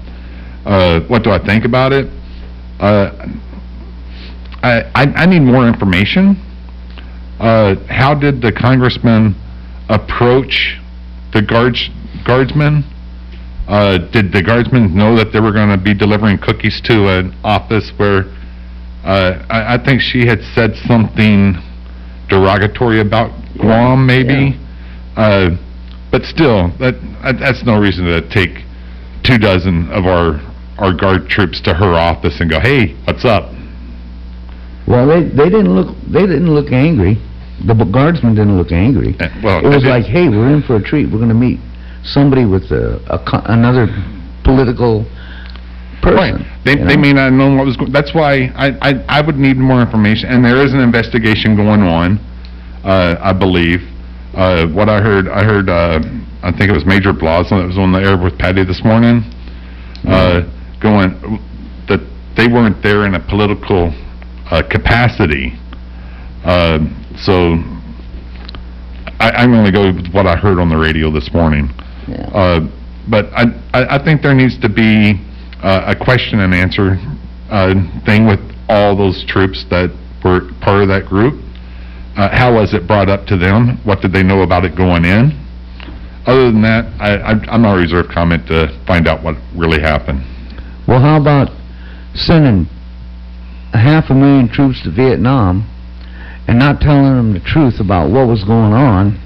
uh, 0.65 1.01
what 1.01 1.23
do 1.23 1.31
I 1.31 1.39
think 1.45 1.67
about 1.67 1.93
it? 1.93 2.07
Uh, 2.81 3.29
I, 4.63 4.91
I, 4.95 5.03
I 5.03 5.27
need 5.27 5.41
more 5.41 5.69
information. 5.69 6.41
Uh, 7.41 7.75
how 7.91 8.15
did 8.15 8.41
the 8.41 8.51
congressman 8.51 9.37
approach 9.91 10.81
the 11.35 11.43
guards, 11.43 11.91
guardsmen? 12.25 12.85
Uh, 13.69 13.99
did 13.99 14.33
the 14.33 14.43
guardsmen 14.43 14.97
know 14.97 15.15
that 15.15 15.35
they 15.35 15.41
were 15.41 15.53
going 15.53 15.69
to 15.69 15.77
be 15.77 15.93
delivering 15.93 16.39
cookies 16.39 16.81
to 16.87 17.07
an 17.19 17.37
office 17.45 17.93
where, 17.99 18.25
I, 19.05 19.75
I 19.75 19.85
think 19.85 20.01
she 20.01 20.25
had 20.25 20.41
said 20.55 20.75
something 20.87 21.57
derogatory 22.31 23.01
about 23.01 23.42
Guam, 23.59 24.07
maybe? 24.07 24.59
Uh, 25.17 25.51
but 26.11 26.25
still, 26.25 26.69
that, 26.79 26.95
that- 27.23 27.39
that's 27.39 27.65
no 27.65 27.79
reason 27.81 28.05
to 28.07 28.21
take 28.31 28.65
two 29.25 29.39
dozen 29.39 29.89
of 29.91 30.07
our, 30.07 30.41
our 30.79 30.93
guard 30.95 31.29
troops 31.29 31.61
to 31.63 31.75
her 31.75 31.95
office 31.95 32.41
and 32.41 32.51
go, 32.51 32.59
hey, 32.61 32.95
what's 33.05 33.25
up? 33.25 33.51
Well, 34.87 35.07
they, 35.07 35.23
they 35.29 35.49
didn't 35.49 35.75
look, 35.75 35.97
they 36.11 36.23
didn't 36.27 36.53
look 36.53 36.73
angry. 36.73 37.17
The 37.65 37.75
guardsmen 37.75 38.35
didn't 38.35 38.57
look 38.59 38.73
angry. 38.73 39.15
well, 39.43 39.65
It 39.65 39.69
was 39.69 39.85
like, 39.85 40.05
hey, 40.05 40.29
we're 40.29 40.53
in 40.53 40.63
for 40.63 40.77
a 40.77 40.83
treat. 40.83 41.07
We're 41.13 41.21
gonna 41.21 41.35
meet 41.35 41.61
somebody 42.03 42.45
with 42.45 42.65
a, 42.73 42.97
a 43.09 43.19
co- 43.23 43.43
another 43.47 43.87
political 44.43 45.05
person. 46.03 46.45
They, 46.65 46.73
you 46.73 46.85
they 46.85 46.97
know? 46.97 47.01
may 47.03 47.13
not 47.13 47.31
know 47.33 47.55
what 47.55 47.65
was, 47.67 47.77
going. 47.77 47.93
that's 47.93 48.13
why 48.13 48.51
I, 48.57 48.75
I, 48.83 49.05
I 49.09 49.21
would 49.21 49.37
need 49.37 49.57
more 49.57 49.81
information, 49.81 50.31
and 50.31 50.45
there 50.45 50.57
is 50.65 50.75
an 50.75 50.81
investigation 50.81 51.55
going 51.55 51.83
on, 51.83 52.19
uh, 52.85 53.17
I 53.21 53.33
believe. 53.33 53.81
Uh, 54.35 54.67
what 54.69 54.89
I 54.89 55.01
heard, 55.01 55.29
I 55.29 55.45
heard, 55.45 55.69
uh, 55.69 56.01
I 56.43 56.51
think 56.53 56.71
it 56.71 56.73
was 56.73 56.87
Major 56.87 57.13
Blas, 57.13 57.51
that 57.51 57.67
was 57.67 57.77
on 57.77 57.93
the 57.93 57.99
air 57.99 58.17
with 58.17 58.39
Patty 58.39 58.65
this 58.65 58.83
morning, 58.83 59.23
uh, 60.09 60.41
going, 60.81 61.13
that 61.89 62.01
they 62.37 62.49
weren't 62.49 62.83
there 62.83 63.05
in 63.05 63.15
a 63.15 63.21
political, 63.21 63.93
uh, 64.51 64.63
capacity. 64.71 65.53
Uh, 66.45 66.79
so, 67.21 67.61
I, 69.21 69.31
I'm 69.37 69.53
gonna 69.53 69.71
go 69.71 69.93
with 69.93 70.13
what 70.13 70.27
I 70.27 70.37
heard 70.37 70.59
on 70.59 70.71
the 70.71 70.77
radio 70.77 71.11
this 71.11 71.31
morning. 71.33 71.69
Uh, 72.33 72.69
but 73.09 73.27
I, 73.35 73.45
I, 73.75 73.97
I 73.97 74.05
think 74.05 74.23
there 74.23 74.35
needs 74.35 74.59
to 74.61 74.69
be, 74.69 75.21
uh, 75.63 75.95
a 75.95 76.05
question 76.05 76.41
and 76.41 76.55
answer, 76.55 76.97
uh, 77.51 77.75
thing 78.07 78.27
with 78.27 78.41
all 78.69 78.97
those 78.97 79.25
troops 79.29 79.65
that 79.69 79.91
were 80.25 80.51
part 80.63 80.83
of 80.83 80.89
that 80.89 81.05
group. 81.07 81.35
Uh, 82.17 82.29
how 82.31 82.55
was 82.55 82.75
it 82.75 82.87
brought 82.87 83.09
up 83.09 83.27
to 83.27 83.37
them? 83.37 83.79
What 83.85 84.01
did 84.03 84.13
they 84.13 84.23
know 84.23 84.43
about 84.43 84.65
it 84.65 84.77
going 84.77 85.05
in? 85.05 85.33
Other 86.27 86.53
than 86.53 86.63
that, 86.63 86.85
I, 87.01 87.17
I'm- 87.17 87.45
I'm 87.49 87.63
not 87.63 87.75
reserved 87.75 88.11
comment 88.11 88.47
to 88.49 88.69
find 88.87 89.09
out 89.09 89.23
what 89.23 89.37
really 89.57 89.81
happened. 89.81 90.23
Well, 90.87 91.01
how 91.01 91.21
about 91.21 91.49
sending 92.15 92.69
a 93.73 93.79
half 93.79 94.11
a 94.11 94.15
million 94.15 94.49
troops 94.49 94.83
to 94.83 94.91
Vietnam 94.91 95.67
and 96.47 96.59
not 96.59 96.81
telling 96.81 97.05
them 97.17 97.33
the 97.33 97.41
truth 97.41 97.81
about 97.81 98.11
what 98.11 98.29
was 98.29 98.45
going 98.45 98.73
on, 98.75 99.19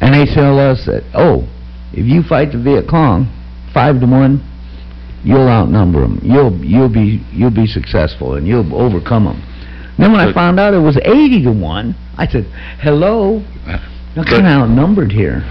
and 0.00 0.14
they 0.14 0.24
tell 0.32 0.58
us 0.58 0.86
that, 0.86 1.02
oh, 1.14 1.46
if 1.92 2.06
you 2.06 2.22
fight 2.22 2.52
the 2.52 2.58
Viet 2.58 2.88
Cong, 2.88 3.26
five 3.74 4.00
to 4.00 4.06
one, 4.06 4.40
you'll 5.22 5.48
outnumber 5.48 6.00
them. 6.00 6.18
You'll 6.22 6.56
you'll 6.64 6.88
be 6.88 7.22
you'll 7.32 7.50
be 7.50 7.66
successful 7.66 8.34
and 8.34 8.46
you'll 8.46 8.74
overcome 8.74 9.24
them. 9.24 9.42
Then 10.00 10.12
when 10.12 10.20
I 10.20 10.32
found 10.32 10.58
out 10.58 10.72
it 10.74 10.78
was 10.78 10.96
eighty 11.04 11.42
to 11.44 11.52
one, 11.52 11.94
I 12.16 12.26
said, 12.26 12.44
"Hello, 12.80 13.44
I'm 13.66 14.24
kind 14.24 14.46
of 14.46 14.52
outnumbered 14.62 15.12
here." 15.12 15.42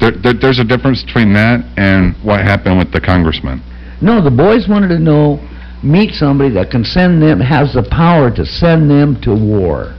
There, 0.00 0.12
there, 0.12 0.32
there's 0.32 0.58
a 0.58 0.64
difference 0.64 1.02
between 1.02 1.32
that 1.34 1.64
and 1.76 2.14
what 2.24 2.40
happened 2.40 2.78
with 2.78 2.92
the 2.92 3.00
congressman. 3.00 3.62
No, 4.00 4.22
the 4.22 4.30
boys 4.30 4.68
wanted 4.68 4.88
to 4.88 4.98
know, 4.98 5.40
meet 5.82 6.14
somebody 6.14 6.54
that 6.54 6.70
can 6.70 6.84
send 6.84 7.20
them, 7.20 7.40
has 7.40 7.74
the 7.74 7.82
power 7.90 8.30
to 8.34 8.46
send 8.46 8.88
them 8.88 9.20
to 9.22 9.34
war. 9.34 9.96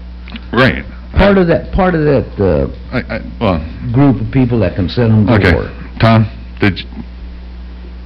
Right. 0.53 0.86
Part 1.12 1.38
of 1.38 1.47
that, 1.47 1.74
part 1.74 1.95
of 1.95 2.05
that, 2.05 2.28
uh, 2.39 2.68
I, 2.95 3.18
I, 3.18 3.20
well, 3.41 3.60
group 3.91 4.26
of 4.26 4.32
people 4.32 4.60
that 4.60 4.76
can 4.76 4.88
send 4.88 5.12
them 5.12 5.28
to 5.28 5.34
okay. 5.34 5.53
war. 5.53 5.68
Tom, 5.99 6.26
did, 6.62 6.80
you- 6.80 6.86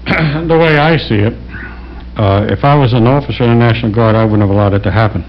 the 0.48 0.58
way 0.58 0.78
I 0.78 0.98
see 0.98 1.20
it, 1.20 1.34
uh, 2.18 2.48
if 2.50 2.64
I 2.64 2.76
was 2.76 2.94
an 2.94 3.06
officer 3.06 3.44
in 3.44 3.50
the 3.52 3.56
National 3.56 3.94
Guard, 3.94 4.16
I 4.16 4.24
wouldn't 4.24 4.42
have 4.42 4.50
allowed 4.50 4.74
it 4.74 4.84
to 4.84 4.92
happen. 4.92 5.24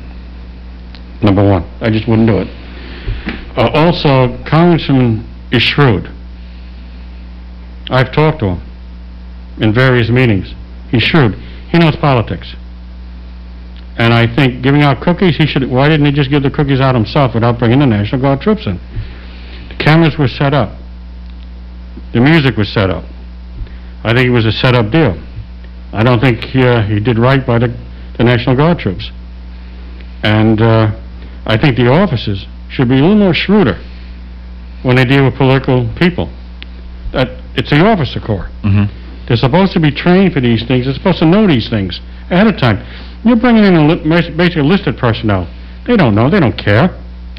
Number 1.24 1.42
one, 1.42 1.64
I 1.80 1.90
just 1.90 2.06
wouldn't 2.06 2.28
do 2.28 2.38
it. 2.38 2.48
Uh, 3.56 3.70
also, 3.72 4.36
Congressman 4.44 5.26
is 5.50 5.62
shrewd. 5.62 6.06
I've 7.88 8.12
talked 8.12 8.40
to 8.40 8.46
him 8.46 8.62
in 9.60 9.72
various 9.72 10.10
meetings. 10.10 10.52
He's 10.90 11.02
shrewd. 11.02 11.34
He 11.70 11.78
knows 11.78 11.96
politics. 11.96 12.54
And 13.96 14.12
I 14.12 14.26
think 14.34 14.62
giving 14.62 14.82
out 14.82 15.00
cookies, 15.02 15.36
he 15.36 15.46
should, 15.46 15.70
why 15.70 15.88
didn't 15.88 16.04
he 16.04 16.12
just 16.12 16.28
give 16.28 16.42
the 16.42 16.50
cookies 16.50 16.80
out 16.80 16.94
himself 16.94 17.32
without 17.34 17.58
bringing 17.58 17.78
the 17.78 17.86
National 17.86 18.20
Guard 18.20 18.40
troops 18.40 18.66
in? 18.66 18.76
The 19.68 19.76
cameras 19.78 20.18
were 20.18 20.28
set 20.28 20.52
up. 20.52 20.76
The 22.12 22.20
music 22.20 22.56
was 22.56 22.72
set 22.72 22.90
up. 22.90 23.04
I 24.02 24.12
think 24.12 24.26
it 24.26 24.30
was 24.30 24.44
a 24.44 24.52
set-up 24.52 24.92
deal. 24.92 25.16
I 25.92 26.02
don't 26.02 26.20
think 26.20 26.44
uh, 26.56 26.82
he 26.82 27.00
did 27.00 27.18
right 27.18 27.46
by 27.46 27.58
the, 27.58 27.68
the 28.18 28.24
National 28.24 28.56
Guard 28.56 28.78
troops. 28.78 29.10
And 30.22 30.60
uh, 30.60 31.00
I 31.46 31.56
think 31.56 31.76
the 31.76 31.88
officers 31.90 32.46
should 32.70 32.88
be 32.88 32.94
a 32.98 33.00
little 33.02 33.16
more 33.16 33.34
shrewder 33.34 33.78
when 34.82 34.96
they 34.96 35.04
deal 35.04 35.24
with 35.24 35.36
political 35.36 35.88
people. 35.96 36.30
That 37.12 37.28
it's 37.54 37.70
the 37.70 37.84
officer 37.84 38.20
corps. 38.20 38.48
Mhm. 38.62 38.88
They're 39.26 39.36
supposed 39.36 39.72
to 39.72 39.80
be 39.80 39.90
trained 39.90 40.32
for 40.32 40.40
these 40.40 40.62
things. 40.64 40.84
They're 40.86 40.94
supposed 40.94 41.18
to 41.20 41.26
know 41.26 41.46
these 41.46 41.68
things 41.68 42.00
ahead 42.30 42.46
of 42.46 42.56
time. 42.58 42.80
You're 43.24 43.36
bringing 43.36 43.64
in 43.64 43.74
a 43.74 43.86
li- 43.86 44.30
basically 44.36 44.62
listed 44.62 44.98
personnel. 44.98 45.46
They 45.86 45.96
don't 45.96 46.14
know. 46.14 46.28
They 46.28 46.40
don't 46.40 46.56
care. 46.56 46.90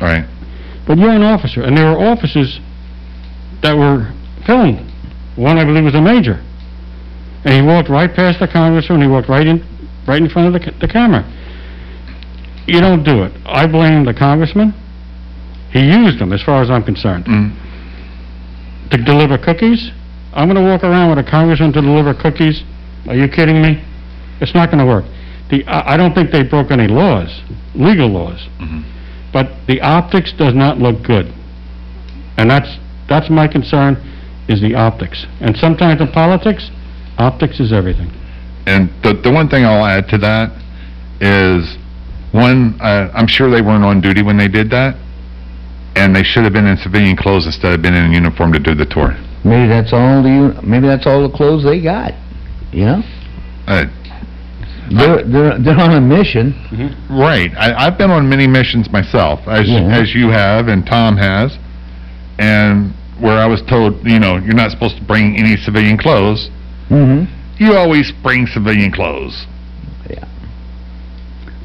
Right. 0.01 0.25
But 0.87 0.97
you're 0.97 1.11
an 1.11 1.23
officer, 1.23 1.61
and 1.63 1.77
there 1.77 1.91
were 1.91 1.99
officers 2.07 2.59
that 3.61 3.77
were 3.77 4.07
filmed. 4.45 4.79
One, 5.35 5.57
I 5.57 5.63
believe, 5.65 5.83
was 5.83 5.95
a 5.95 6.01
major. 6.01 6.39
And 7.43 7.53
he 7.53 7.61
walked 7.61 7.89
right 7.89 8.13
past 8.13 8.39
the 8.39 8.47
congressman, 8.47 9.01
he 9.01 9.07
walked 9.07 9.29
right 9.29 9.45
in, 9.45 9.63
right 10.07 10.21
in 10.21 10.29
front 10.29 10.47
of 10.47 10.53
the, 10.53 10.59
ca- 10.71 10.77
the 10.79 10.87
camera. 10.87 11.23
You 12.67 12.81
don't 12.81 13.03
do 13.03 13.23
it. 13.23 13.31
I 13.45 13.67
blame 13.67 14.05
the 14.05 14.13
congressman. 14.13 14.73
He 15.71 15.81
used 15.81 16.19
them, 16.19 16.33
as 16.33 16.41
far 16.41 16.61
as 16.61 16.69
I'm 16.69 16.83
concerned. 16.83 17.25
Mm. 17.25 18.89
To 18.91 18.97
deliver 18.97 19.37
cookies? 19.37 19.91
I'm 20.33 20.47
gonna 20.47 20.63
walk 20.63 20.83
around 20.83 21.09
with 21.09 21.25
a 21.25 21.29
congressman 21.29 21.73
to 21.73 21.81
deliver 21.81 22.13
cookies? 22.13 22.63
Are 23.07 23.15
you 23.15 23.27
kidding 23.27 23.61
me? 23.61 23.83
It's 24.41 24.53
not 24.53 24.71
gonna 24.71 24.85
work. 24.85 25.05
The, 25.49 25.65
I, 25.65 25.93
I 25.93 25.97
don't 25.97 26.13
think 26.13 26.31
they 26.31 26.43
broke 26.43 26.71
any 26.71 26.87
laws, 26.87 27.41
legal 27.75 28.09
laws. 28.09 28.39
Mm-hmm. 28.59 28.81
But 29.31 29.51
the 29.67 29.81
optics 29.81 30.33
does 30.33 30.53
not 30.53 30.77
look 30.77 31.03
good. 31.03 31.33
And 32.37 32.49
that's, 32.49 32.77
that's 33.07 33.29
my 33.29 33.47
concern, 33.47 33.95
is 34.47 34.61
the 34.61 34.75
optics. 34.75 35.25
And 35.39 35.55
sometimes 35.57 36.01
in 36.01 36.11
politics, 36.11 36.69
optics 37.17 37.59
is 37.59 37.71
everything. 37.71 38.11
And 38.65 38.89
the, 39.03 39.13
the 39.13 39.31
one 39.31 39.49
thing 39.49 39.65
I'll 39.65 39.85
add 39.85 40.07
to 40.09 40.17
that 40.19 40.51
is, 41.21 41.77
one, 42.35 42.79
uh, 42.81 43.11
I'm 43.13 43.27
sure 43.27 43.49
they 43.49 43.61
weren't 43.61 43.83
on 43.83 44.01
duty 44.01 44.21
when 44.21 44.37
they 44.37 44.47
did 44.47 44.69
that, 44.71 44.95
and 45.95 46.15
they 46.15 46.23
should 46.23 46.43
have 46.43 46.53
been 46.53 46.65
in 46.67 46.77
civilian 46.77 47.15
clothes 47.15 47.45
instead 47.45 47.73
of 47.73 47.81
being 47.81 47.95
in 47.95 48.11
uniform 48.11 48.51
to 48.53 48.59
do 48.59 48.75
the 48.75 48.85
tour. 48.85 49.15
Maybe 49.43 49.67
that's 49.67 49.93
all 49.93 50.21
the, 50.23 50.59
maybe 50.63 50.87
that's 50.87 51.05
all 51.07 51.27
the 51.27 51.35
clothes 51.35 51.63
they 51.63 51.79
got, 51.81 52.13
you 52.71 52.85
know? 52.85 53.01
Uh, 53.67 53.85
They're, 54.91 55.23
they're, 55.23 55.57
they're 55.59 55.79
on 55.79 55.93
a 55.95 56.01
mission. 56.01 56.53
Right. 57.09 57.51
I, 57.57 57.73
I've 57.87 57.97
been 57.97 58.11
on 58.11 58.27
many 58.29 58.45
missions 58.47 58.91
myself, 58.91 59.39
as 59.47 59.67
Yeah. 59.67 59.87
as 59.99 60.13
you 60.13 60.29
have 60.29 60.67
and 60.67 60.85
Tom 60.85 61.17
has, 61.17 61.57
and 62.37 62.93
where 63.19 63.37
I 63.39 63.45
was 63.47 63.61
told, 63.63 64.05
you 64.05 64.19
know, 64.19 64.37
you're 64.37 64.53
not 64.53 64.71
supposed 64.71 64.97
to 64.97 65.03
bring 65.03 65.37
any 65.37 65.55
civilian 65.57 65.97
clothes. 65.97 66.49
Mm-hmm. 66.89 67.31
You 67.63 67.73
always 67.73 68.11
bring 68.21 68.45
civilian 68.47 68.91
clothes. 68.91 69.45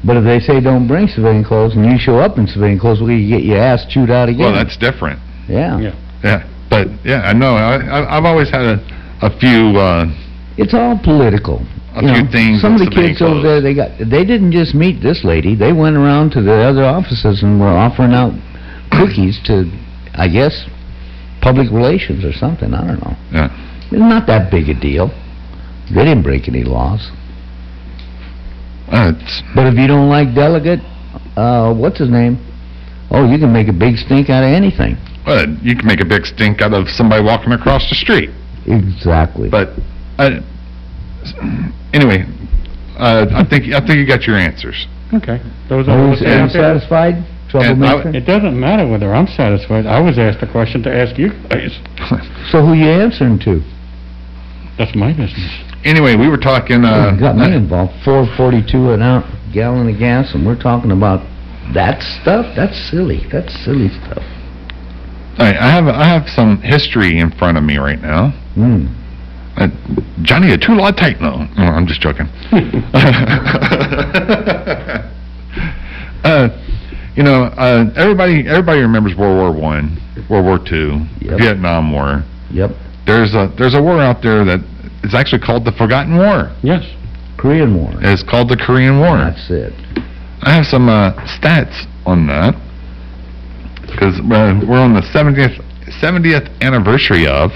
But 0.03 0.17
if 0.17 0.23
they 0.23 0.39
say 0.39 0.59
don't 0.59 0.87
bring 0.87 1.07
civilian 1.07 1.43
clothes 1.43 1.75
and 1.75 1.85
you 1.85 1.97
show 1.99 2.17
up 2.19 2.37
in 2.37 2.47
civilian 2.47 2.79
clothes, 2.79 3.01
well, 3.01 3.11
you 3.11 3.29
get 3.29 3.43
your 3.45 3.59
ass 3.59 3.85
chewed 3.87 4.09
out 4.09 4.29
again. 4.29 4.41
Well, 4.41 4.53
that's 4.53 4.75
different. 4.77 5.19
Yeah. 5.47 5.79
Yeah. 5.79 5.95
Yeah. 6.23 6.49
But 6.69 6.87
yeah, 7.05 7.21
I 7.21 7.33
know. 7.33 7.55
I, 7.55 7.75
I 7.77 8.17
I've 8.17 8.25
always 8.25 8.49
had 8.49 8.61
a, 8.61 8.77
a 9.21 9.29
few. 9.39 9.77
Uh, 9.77 10.05
It's 10.57 10.73
all 10.73 10.97
political. 10.97 11.61
A 11.93 12.01
You 12.01 12.13
few 12.13 12.23
know, 12.23 12.31
things 12.31 12.61
Some 12.61 12.73
of 12.73 12.79
the 12.79 12.85
civilian 12.85 13.11
kids 13.13 13.21
over 13.21 13.41
there, 13.41 13.61
they 13.61 13.73
got, 13.75 13.91
they 13.99 14.23
didn't 14.25 14.53
just 14.53 14.73
meet 14.73 15.01
this 15.03 15.23
lady. 15.23 15.55
They 15.55 15.73
went 15.73 15.97
around 15.97 16.31
to 16.31 16.41
the 16.41 16.53
other 16.53 16.83
offices 16.85 17.43
and 17.43 17.59
were 17.59 17.67
offering 17.67 18.13
out 18.13 18.33
cookies 18.91 19.39
to, 19.45 19.69
I 20.15 20.27
guess, 20.29 20.65
public 21.41 21.69
relations 21.69 22.23
or 22.23 22.31
something. 22.33 22.73
I 22.73 22.87
don't 22.87 23.01
know. 23.03 23.15
Yeah. 23.31 23.49
It's 23.91 23.99
not 23.99 24.25
that 24.27 24.49
big 24.49 24.69
a 24.69 24.73
deal. 24.73 25.09
They 25.93 26.05
didn't 26.05 26.23
break 26.23 26.47
any 26.47 26.63
laws. 26.63 27.11
Uh, 28.91 29.13
But 29.55 29.67
if 29.67 29.75
you 29.75 29.87
don't 29.87 30.09
like 30.09 30.35
delegate, 30.35 30.79
uh, 31.37 31.73
what's 31.73 31.97
his 31.97 32.09
name? 32.09 32.37
Oh, 33.09 33.29
you 33.29 33.39
can 33.39 33.51
make 33.51 33.67
a 33.67 33.73
big 33.73 33.97
stink 33.97 34.29
out 34.29 34.43
of 34.43 34.49
anything. 34.51 34.97
But 35.25 35.49
you 35.63 35.75
can 35.75 35.85
make 35.87 36.01
a 36.01 36.05
big 36.05 36.25
stink 36.25 36.61
out 36.61 36.73
of 36.73 36.89
somebody 36.89 37.23
walking 37.23 37.51
across 37.53 37.87
the 37.89 37.95
street. 37.95 38.29
Exactly. 38.67 39.49
But, 39.49 39.69
uh, 40.17 40.39
anyway, 41.93 42.25
uh, 42.97 43.25
I 43.33 43.43
think, 43.43 43.73
I 43.73 43.79
think 43.79 43.97
you 43.99 44.07
got 44.07 44.23
your 44.27 44.37
answers. 44.37 44.87
Okay. 45.13 45.39
Those 45.69 45.87
are 45.87 45.97
Always 45.99 46.19
the 46.19 46.25
things. 46.25 46.55
unsatisfied? 46.55 47.23
Troublemaker? 47.49 48.09
It 48.15 48.25
doesn't 48.25 48.57
matter 48.57 48.87
whether 48.87 49.13
I'm 49.13 49.27
satisfied. 49.27 49.85
I 49.85 49.99
was 49.99 50.17
asked 50.17 50.41
a 50.41 50.47
question 50.49 50.81
to 50.83 50.89
ask 50.95 51.17
you 51.17 51.29
guys. 51.49 51.77
So 52.49 52.65
who 52.65 52.73
you 52.73 52.87
answering 52.87 53.39
to? 53.39 53.61
That's 54.77 54.95
my 54.95 55.11
business. 55.11 55.51
Anyway, 55.83 56.15
we 56.15 56.27
were 56.27 56.37
talking, 56.37 56.85
uh... 56.85 57.15
Got 57.19 57.37
me 57.37 57.55
involved. 57.55 57.93
Four 58.05 58.27
forty-two 58.37 58.91
an 58.91 59.01
out 59.01 59.25
gallon 59.51 59.89
of 59.89 59.99
gas, 59.99 60.33
and 60.33 60.45
we're 60.45 60.59
talking 60.59 60.91
about 60.91 61.25
that 61.73 62.01
stuff? 62.21 62.45
That's 62.55 62.77
silly. 62.89 63.25
That's 63.31 63.53
silly 63.63 63.89
stuff. 63.89 64.23
Right, 65.39 65.55
I 65.55 65.71
have, 65.71 65.87
I 65.87 66.05
have 66.07 66.27
some 66.27 66.61
history 66.61 67.19
in 67.19 67.31
front 67.31 67.57
of 67.57 67.63
me 67.63 67.77
right 67.77 68.01
now. 68.01 68.31
Hmm. 68.53 68.87
Uh, 69.57 69.67
Johnny, 70.21 70.51
a 70.53 70.57
two 70.57 70.73
law 70.73 70.91
tight 70.91 71.19
no. 71.19 71.45
no, 71.57 71.63
I'm 71.63 71.87
just 71.87 72.01
joking. 72.01 72.27
uh, 76.23 76.49
you 77.15 77.23
know, 77.23 77.43
uh, 77.43 77.91
everybody, 77.95 78.47
everybody 78.47 78.81
remembers 78.81 79.15
World 79.15 79.37
War 79.37 79.51
One, 79.51 79.97
World 80.29 80.45
War 80.45 80.59
Two, 80.59 81.05
Vietnam 81.19 81.91
War. 81.91 82.23
Yep. 82.51 82.71
There's 83.05 83.33
a, 83.33 83.51
there's 83.57 83.73
a 83.73 83.81
war 83.81 83.99
out 84.01 84.21
there 84.21 84.45
that 84.45 84.59
is 85.03 85.13
actually 85.13 85.41
called 85.41 85.65
the 85.65 85.71
Forgotten 85.71 86.17
War. 86.17 86.55
Yes. 86.63 86.85
Korean 87.37 87.75
War. 87.75 87.91
It's 88.01 88.23
called 88.23 88.49
the 88.49 88.57
Korean 88.57 88.99
War. 88.99 89.17
That's 89.17 89.49
it. 89.49 89.73
I 90.41 90.53
have 90.53 90.65
some 90.65 90.89
uh, 90.89 91.13
stats 91.25 91.85
on 92.05 92.27
that 92.27 92.55
because 93.81 94.19
uh, 94.19 94.59
we're 94.67 94.79
on 94.79 94.93
the 94.93 95.01
70th 95.13 95.59
70th 96.01 96.49
anniversary 96.61 97.27
of 97.27 97.51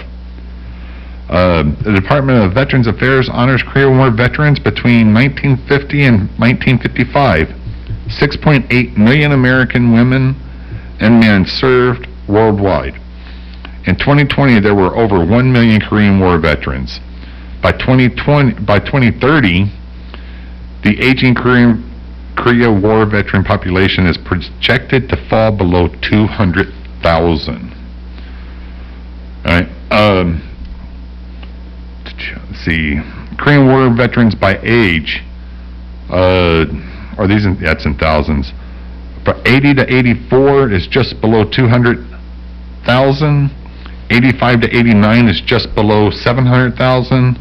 uh, 1.29 1.63
the 1.83 1.93
Department 1.93 2.43
of 2.43 2.53
Veterans 2.53 2.85
Affairs 2.85 3.29
honors 3.31 3.63
Korean 3.63 3.97
War 3.97 4.11
veterans 4.11 4.59
between 4.59 5.13
1950 5.13 6.05
and 6.05 6.17
1955. 6.37 7.47
6.8 8.05 8.97
million 8.97 9.31
American 9.31 9.91
women 9.91 10.35
and 10.99 11.19
men 11.19 11.45
served 11.45 12.07
worldwide. 12.29 12.93
In 13.87 13.95
2020, 13.97 14.59
there 14.59 14.75
were 14.75 14.95
over 14.95 15.25
1 15.25 15.51
million 15.51 15.81
Korean 15.81 16.19
War 16.19 16.39
veterans. 16.39 16.99
By 17.66 17.72
2020, 17.72 18.63
by 18.63 18.78
2030, 18.78 19.66
the 20.84 21.01
aging 21.01 21.34
Korean 21.34 21.82
Korea 22.38 22.72
War 22.72 23.07
veteran 23.07 23.43
population 23.43 24.05
is 24.05 24.20
projected 24.20 25.09
to 25.09 25.18
fall 25.28 25.51
below 25.51 25.88
200,000. 25.88 27.74
All 29.43 29.45
right. 29.45 29.68
Um, 29.89 30.43
let's 32.05 32.63
see. 32.63 33.01
Korean 33.39 33.66
War 33.66 33.89
veterans 33.97 34.36
by 34.36 34.59
age, 34.61 35.24
uh, 36.11 36.66
are 37.18 37.28
these 37.28 37.47
in, 37.47 37.59
that's 37.59 37.88
in 37.88 37.97
thousands. 37.97 38.53
For 39.24 39.34
80 39.43 39.74
to 39.74 39.91
84 39.91 40.72
is 40.72 40.86
just 40.86 41.20
below 41.20 41.49
200,000. 41.49 43.49
85 44.11 44.61
to 44.61 44.68
89 44.68 45.28
is 45.28 45.41
just 45.41 45.74
below 45.74 46.11
700,000. 46.11 47.39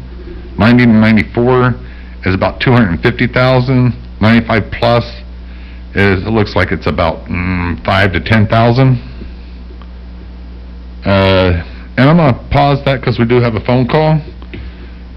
90 0.57 0.85
to 0.85 0.91
94 0.91 1.75
is 2.25 2.33
about 2.33 2.59
250,000. 2.61 3.93
95 4.21 4.71
plus 4.71 5.03
is, 5.93 6.25
it 6.25 6.31
looks 6.31 6.55
like 6.55 6.71
it's 6.71 6.87
about 6.87 7.25
mm, 7.25 7.83
5 7.85 8.13
to 8.13 8.19
10,000. 8.19 9.11
Uh, 11.05 11.63
and 11.97 12.09
I'm 12.09 12.17
going 12.17 12.33
to 12.33 12.39
pause 12.49 12.83
that 12.85 12.99
because 12.99 13.19
we 13.19 13.25
do 13.25 13.39
have 13.41 13.55
a 13.55 13.61
phone 13.61 13.87
call. 13.87 14.19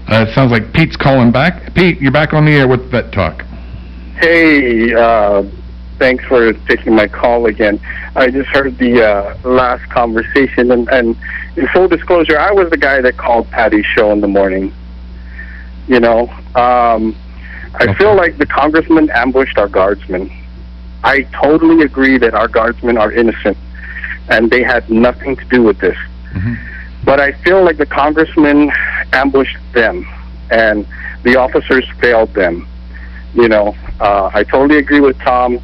Uh, 0.07 0.25
it 0.27 0.33
sounds 0.33 0.51
like 0.51 0.73
Pete's 0.73 0.95
calling 0.95 1.31
back. 1.31 1.73
Pete, 1.75 1.99
you're 2.01 2.11
back 2.11 2.33
on 2.33 2.45
the 2.45 2.51
air 2.51 2.67
with 2.67 2.89
Vet 2.91 3.11
Talk. 3.11 3.43
Hey, 4.17 4.93
uh, 4.93 5.43
thanks 5.97 6.23
for 6.25 6.53
taking 6.67 6.95
my 6.95 7.07
call 7.07 7.45
again. 7.45 7.79
I 8.15 8.29
just 8.29 8.49
heard 8.49 8.77
the 8.77 9.05
uh, 9.05 9.37
last 9.47 9.87
conversation, 9.91 10.71
and, 10.71 10.87
and 10.89 11.15
in 11.55 11.67
full 11.67 11.87
disclosure, 11.87 12.39
I 12.39 12.51
was 12.51 12.69
the 12.69 12.77
guy 12.77 13.01
that 13.01 13.17
called 13.17 13.49
Patty's 13.49 13.85
show 13.85 14.11
in 14.11 14.21
the 14.21 14.27
morning. 14.27 14.73
You 15.89 15.99
know, 15.99 16.29
um, 16.55 17.15
I 17.73 17.93
feel 17.95 18.15
like 18.15 18.37
the 18.37 18.45
congressman 18.45 19.09
ambushed 19.09 19.57
our 19.57 19.67
guardsmen. 19.67 20.31
I 21.03 21.23
totally 21.43 21.83
agree 21.83 22.17
that 22.19 22.33
our 22.35 22.47
guardsmen 22.47 22.97
are 22.97 23.11
innocent, 23.11 23.57
and 24.29 24.49
they 24.51 24.61
had 24.63 24.87
nothing 24.89 25.35
to 25.35 25.45
do 25.45 25.63
with 25.63 25.79
this. 25.79 25.97
But 27.03 27.19
I 27.19 27.31
feel 27.43 27.63
like 27.63 27.77
the 27.77 27.85
congressman 27.87 28.71
ambushed 29.13 29.57
them, 29.73 30.07
and 30.51 30.85
the 31.23 31.37
officers 31.37 31.85
failed 31.99 32.33
them. 32.35 32.67
You 33.33 33.47
know, 33.47 33.75
uh, 33.99 34.29
I 34.33 34.43
totally 34.43 34.77
agree 34.79 34.99
with 34.99 35.17
Tom. 35.19 35.59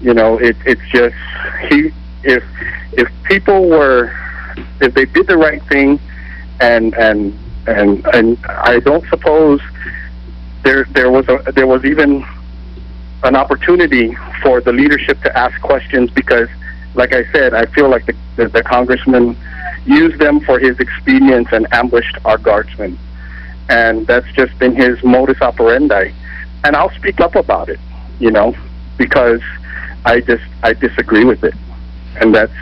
You 0.00 0.14
know, 0.14 0.38
it, 0.38 0.56
it's 0.64 0.86
just 0.90 1.14
he. 1.68 1.92
If 2.24 2.42
if 2.92 3.08
people 3.24 3.68
were, 3.68 4.12
if 4.80 4.94
they 4.94 5.04
did 5.04 5.26
the 5.26 5.36
right 5.36 5.62
thing, 5.64 6.00
and 6.60 6.94
and 6.94 7.38
and 7.68 8.06
and 8.14 8.38
I 8.46 8.80
don't 8.80 9.06
suppose 9.08 9.60
there 10.64 10.84
there 10.90 11.10
was 11.10 11.28
a 11.28 11.52
there 11.52 11.66
was 11.66 11.84
even 11.84 12.24
an 13.24 13.36
opportunity 13.36 14.16
for 14.42 14.60
the 14.60 14.72
leadership 14.72 15.20
to 15.22 15.36
ask 15.36 15.60
questions 15.60 16.10
because, 16.10 16.48
like 16.94 17.12
I 17.12 17.30
said, 17.32 17.52
I 17.52 17.66
feel 17.66 17.88
like 17.88 18.06
the 18.06 18.16
the, 18.36 18.48
the 18.48 18.62
congressman 18.62 19.36
used 19.84 20.18
them 20.18 20.40
for 20.40 20.58
his 20.58 20.78
expedience 20.80 21.48
and 21.52 21.66
ambushed 21.72 22.16
our 22.24 22.38
guardsmen, 22.38 22.98
and 23.68 24.06
that's 24.06 24.30
just 24.32 24.58
been 24.58 24.74
his 24.74 25.02
modus 25.04 25.40
operandi. 25.42 26.12
And 26.64 26.74
I'll 26.74 26.90
speak 26.90 27.20
up 27.20 27.36
about 27.36 27.68
it, 27.68 27.78
you 28.18 28.30
know, 28.30 28.56
because 28.96 29.42
I 30.04 30.20
just 30.20 30.44
I 30.62 30.72
disagree 30.72 31.24
with 31.24 31.44
it, 31.44 31.54
and 32.16 32.34
that's 32.34 32.52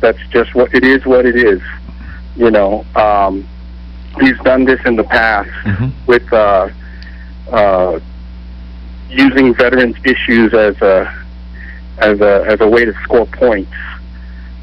that's 0.00 0.24
just 0.30 0.54
what 0.54 0.74
it 0.74 0.84
is. 0.84 1.04
What 1.04 1.26
it 1.26 1.36
is, 1.36 1.60
you 2.34 2.50
know. 2.50 2.86
Um, 2.96 3.46
he's 4.20 4.38
done 4.40 4.64
this 4.64 4.80
in 4.84 4.96
the 4.96 5.04
past 5.04 5.50
with 6.06 6.32
uh, 6.32 6.68
uh, 7.50 8.00
using 9.08 9.54
veterans 9.54 9.96
issues 10.04 10.54
as 10.54 10.80
a 10.82 11.24
as 11.98 12.20
a 12.20 12.44
as 12.46 12.60
a 12.60 12.68
way 12.68 12.84
to 12.84 12.92
score 13.04 13.26
points. 13.26 13.72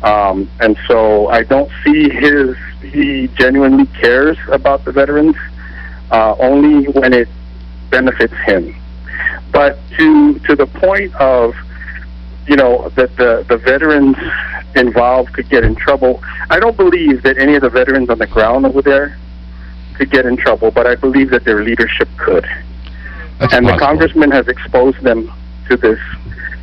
Um, 0.02 0.50
and 0.62 0.78
so 0.88 1.28
I 1.28 1.44
don't 1.44 1.72
see 1.84 2.10
his 2.10 2.56
he 2.82 3.28
genuinely 3.28 3.86
cares 3.88 4.38
about 4.48 4.86
the 4.86 4.92
veterans 4.92 5.36
uh, 6.12 6.36
only 6.40 6.86
when 6.88 7.14
it 7.14 7.28
benefits 7.90 8.34
him. 8.46 8.76
But 9.52 9.78
to 9.98 10.40
to 10.40 10.56
the 10.56 10.68
point 10.68 11.14
of 11.16 11.56
you 12.48 12.56
know 12.56 12.90
that 12.96 13.16
the 13.18 13.46
the 13.48 13.58
veterans 13.58 14.18
involved 14.76 15.34
could 15.34 15.50
get 15.50 15.64
in 15.64 15.76
trouble. 15.76 16.22
I 16.50 16.60
don't 16.60 16.78
believe 16.78 17.24
that 17.24 17.38
any 17.38 17.56
of 17.56 17.62
the 17.62 17.70
veterans 17.70 18.10
on 18.10 18.20
the 18.20 18.28
ground 18.28 18.66
over 18.66 18.82
there 18.82 19.18
could 20.00 20.10
get 20.10 20.26
in 20.26 20.38
trouble, 20.38 20.72
but 20.72 20.88
I 20.88 20.96
believe 20.96 21.30
that 21.32 21.44
their 21.44 21.62
leadership 21.64 22.08
could. 22.18 22.46
and 23.52 23.68
the 23.68 23.78
congressman 23.78 24.32
has 24.32 24.48
exposed 24.48 25.02
them 25.02 25.32
to 25.70 25.76
this 25.78 26.00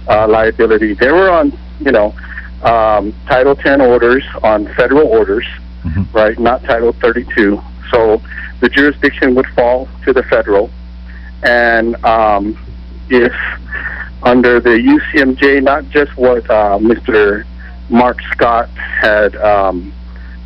uh, 0.09 0.27
liability. 0.27 0.95
They 0.95 1.13
were 1.13 1.31
on, 1.31 1.57
you 1.81 1.93
know, 1.93 2.15
um, 2.63 3.15
Title 3.27 3.55
10 3.55 3.81
orders 3.83 4.25
on 4.43 4.67
federal 4.75 5.07
orders, 5.07 5.47
right? 6.13 6.39
Not 6.39 6.65
Title 6.65 6.93
32. 6.95 7.61
So 7.91 8.23
the 8.61 8.69
jurisdiction 8.71 9.35
would 9.35 9.47
fall 9.49 9.89
to 10.05 10.13
the 10.13 10.23
federal, 10.25 10.71
and 11.43 12.03
um, 12.05 12.59
if 13.11 13.33
under 14.23 14.61
the 14.61 14.71
UCMJ, 14.71 15.63
not 15.63 15.89
just 15.91 16.17
what 16.17 16.49
uh, 16.51 16.79
Mr. 16.79 17.45
Mark 17.91 18.19
Scott 18.33 18.69
had 18.71 19.37
um, 19.37 19.93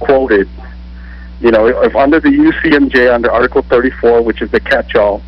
quoted, 0.01 0.49
you 1.41 1.51
know, 1.51 1.67
if 1.67 1.97
under 1.97 2.21
the 2.21 2.29
UCMJ, 2.29 3.13
under 3.13 3.31
Article 3.31 3.63
34, 3.63 4.23
which 4.23 4.43
is 4.43 4.51
the 4.51 4.61
catch-all, 4.61 5.23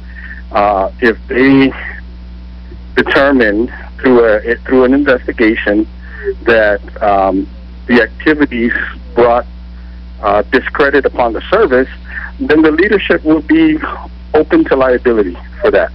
uh, 0.52 0.90
if 1.00 1.16
they 1.28 1.72
determine 2.96 3.72
through 3.98 4.24
a 4.24 4.56
through 4.66 4.84
an 4.84 4.92
investigation 4.92 5.88
that 6.42 6.80
um, 7.02 7.48
the 7.86 8.02
activities 8.02 8.72
brought 9.14 9.46
uh, 10.20 10.42
discredit 10.52 11.06
upon 11.06 11.32
the 11.32 11.40
service, 11.50 11.88
then 12.38 12.60
the 12.60 12.70
leadership 12.70 13.24
will 13.24 13.42
be 13.42 13.78
open 14.34 14.64
to 14.64 14.76
liability 14.76 15.36
for 15.60 15.70
that. 15.70 15.90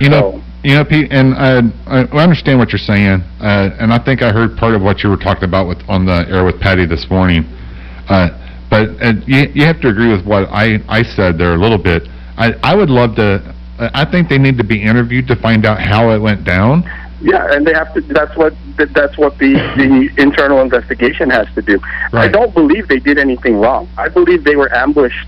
You 0.00 0.08
know, 0.08 0.42
you 0.64 0.74
know, 0.74 0.84
Pete, 0.84 1.12
and 1.12 1.34
I, 1.34 1.58
I 1.86 2.22
understand 2.22 2.58
what 2.58 2.72
you're 2.72 2.78
saying, 2.78 3.22
uh, 3.40 3.76
and 3.78 3.92
I 3.92 3.98
think 3.98 4.22
I 4.22 4.32
heard 4.32 4.56
part 4.56 4.74
of 4.74 4.82
what 4.82 5.04
you 5.04 5.10
were 5.10 5.16
talking 5.16 5.44
about 5.44 5.68
with 5.68 5.78
on 5.88 6.06
the 6.06 6.26
air 6.28 6.44
with 6.44 6.60
Patty 6.60 6.86
this 6.86 7.08
morning. 7.08 7.44
Uh, 8.08 8.30
but 8.70 8.88
uh, 9.02 9.12
you, 9.26 9.50
you 9.54 9.64
have 9.64 9.80
to 9.82 9.88
agree 9.88 10.10
with 10.10 10.24
what 10.26 10.48
I, 10.50 10.80
I 10.88 11.02
said 11.02 11.38
there 11.38 11.54
a 11.54 11.58
little 11.58 11.78
bit. 11.78 12.08
I, 12.36 12.52
I 12.62 12.74
would 12.74 12.90
love 12.90 13.16
to. 13.16 13.54
I 13.78 14.04
think 14.04 14.28
they 14.28 14.38
need 14.38 14.56
to 14.58 14.64
be 14.64 14.80
interviewed 14.82 15.26
to 15.28 15.36
find 15.36 15.66
out 15.66 15.80
how 15.80 16.10
it 16.10 16.18
went 16.18 16.44
down. 16.44 16.82
Yeah, 17.20 17.52
and 17.52 17.66
they 17.66 17.72
have 17.72 17.92
to. 17.94 18.00
That's 18.02 18.36
what 18.36 18.54
that's 18.94 19.16
what 19.16 19.38
the 19.38 19.54
the 19.76 20.22
internal 20.22 20.60
investigation 20.60 21.30
has 21.30 21.46
to 21.54 21.62
do. 21.62 21.80
I 22.12 22.28
don't 22.28 22.52
believe 22.54 22.88
they 22.88 22.98
did 22.98 23.18
anything 23.18 23.56
wrong. 23.56 23.88
I 23.96 24.08
believe 24.08 24.44
they 24.44 24.56
were 24.56 24.72
ambushed. 24.74 25.26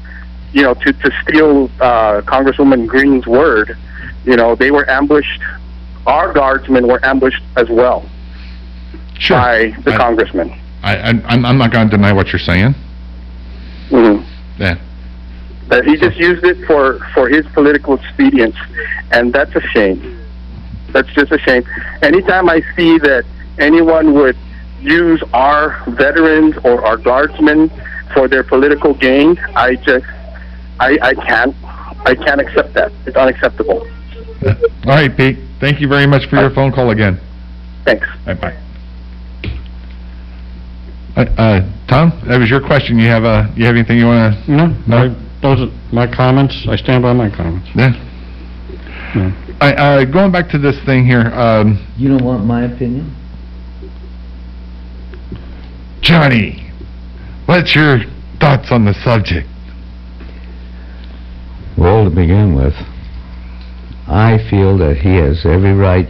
You 0.53 0.62
know, 0.62 0.74
to 0.74 0.93
to 0.93 1.11
steal 1.22 1.70
uh, 1.80 2.22
Congresswoman 2.22 2.87
Greene's 2.87 3.26
word. 3.26 3.76
You 4.24 4.37
know, 4.37 4.55
they 4.55 4.70
were 4.70 4.89
ambushed. 4.91 5.41
Our 6.07 6.32
guardsmen 6.32 6.87
were 6.87 7.05
ambushed 7.05 7.43
as 7.57 7.68
well 7.68 8.09
Sure. 9.18 9.37
by 9.39 9.74
the 9.84 9.93
I- 9.93 9.97
congressman. 9.97 10.51
I, 10.82 10.97
I, 10.97 11.09
I'm, 11.26 11.45
I'm 11.45 11.59
not 11.59 11.72
going 11.72 11.89
to 11.91 11.97
deny 11.97 12.12
what 12.12 12.28
you're 12.28 12.39
saying. 12.39 12.74
Mhm. 13.91 14.24
Yeah. 14.59 14.76
But 15.68 15.84
he 15.84 15.97
just 15.97 16.16
used 16.16 16.45
it 16.45 16.64
for 16.66 16.99
for 17.14 17.28
his 17.28 17.45
political 17.49 17.95
expedience, 17.99 18.57
and 19.12 19.32
that's 19.32 19.55
a 19.55 19.61
shame. 19.74 20.18
That's 20.93 21.09
just 21.12 21.32
a 21.32 21.39
shame. 21.39 21.64
Anytime 22.03 22.49
I 22.49 22.62
see 22.76 22.99
that 22.99 23.24
anyone 23.59 24.14
would 24.14 24.37
use 24.80 25.22
our 25.32 25.82
veterans 25.89 26.55
or 26.64 26.84
our 26.84 26.97
guardsmen 26.97 27.70
for 28.14 28.28
their 28.28 28.45
political 28.45 28.95
gain, 28.95 29.39
I 29.57 29.74
just 29.76 30.07
I 30.78 30.99
I 31.03 31.14
can't 31.14 31.55
I 32.05 32.14
can't 32.14 32.41
accept 32.41 32.74
that. 32.74 32.93
It's 33.07 33.16
unacceptable. 33.16 33.87
All 34.47 34.55
right, 34.84 35.14
Pete. 35.14 35.39
Thank 35.59 35.80
you 35.80 35.89
very 35.89 36.07
much 36.07 36.26
for 36.26 36.37
your 36.37 36.51
phone 36.51 36.70
call 36.70 36.91
again. 36.91 37.18
Thanks. 37.84 38.07
Bye 38.24 38.34
bye. 38.34 38.57
Uh, 41.17 41.21
uh, 41.39 41.61
Tom, 41.89 42.12
that 42.29 42.39
was 42.39 42.51
your 42.51 42.61
question. 42.61 42.99
You 42.99 43.09
have 43.09 43.25
uh, 43.25 43.49
you 43.57 43.64
have 43.64 43.75
anything 43.75 43.97
you 43.99 44.07
want 44.07 44.35
to? 44.45 44.53
No, 44.53 44.97
I, 44.97 45.09
those 45.41 45.61
are 45.62 45.73
my 45.93 46.07
comments. 46.07 46.67
I 46.69 46.77
stand 46.77 47.03
by 47.03 47.12
my 47.14 47.31
comments. 47.35 47.69
Yeah. 47.75 47.93
I, 49.61 49.73
uh, 49.73 50.05
going 50.05 50.31
back 50.31 50.51
to 50.51 50.59
this 50.59 50.77
thing 50.85 51.07
here, 51.07 51.33
um, 51.33 51.81
You 51.97 52.09
don't 52.11 52.23
want 52.25 52.45
my 52.45 52.64
opinion? 52.64 53.14
Johnny, 56.03 56.71
what's 57.47 57.75
your 57.75 58.01
thoughts 58.39 58.71
on 58.71 58.85
the 58.85 58.93
subject? 59.03 59.49
Well, 61.79 62.05
to 62.05 62.11
begin 62.11 62.55
with, 62.55 62.75
I 64.07 64.39
feel 64.51 64.77
that 64.79 64.99
he 64.99 65.17
has 65.17 65.47
every 65.47 65.73
right 65.73 66.09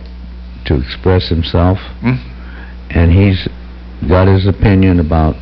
to 0.67 0.75
express 0.81 1.29
himself, 1.29 1.79
Hmm? 2.01 2.17
and 2.91 3.13
he's 3.13 3.49
got 4.09 4.29
his 4.29 4.47
opinion 4.47 5.01
about 5.01 5.37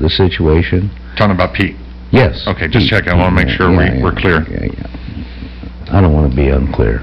the 0.00 0.08
situation. 0.08 0.90
Talking 1.16 1.34
about 1.34 1.54
Pete. 1.54 1.76
Yes. 2.10 2.46
Okay, 2.46 2.68
just 2.68 2.84
Pete, 2.84 2.90
checking. 2.90 3.10
I 3.10 3.16
want 3.16 3.36
to 3.36 3.44
make 3.44 3.54
sure 3.54 3.70
yeah, 3.70 3.78
we, 3.78 3.84
yeah, 3.84 4.02
we're 4.02 4.14
clear. 4.14 4.42
Yeah, 4.48 4.66
yeah. 4.72 5.96
I 5.96 6.00
don't 6.00 6.12
want 6.12 6.30
to 6.30 6.36
be 6.36 6.48
unclear. 6.48 7.00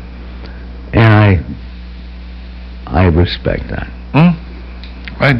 And 0.93 1.13
I, 1.13 1.43
I 2.87 3.05
respect 3.05 3.69
that. 3.69 3.87
Hmm? 4.13 4.33
I, 5.21 5.33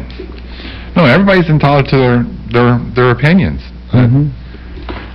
no, 0.96 1.04
everybody's 1.04 1.48
entitled 1.48 1.88
to 1.88 1.96
their 1.96 2.22
their 2.52 2.78
their 2.94 3.10
opinions. 3.10 3.62
Mm 3.92 4.10
-hmm. 4.10 4.30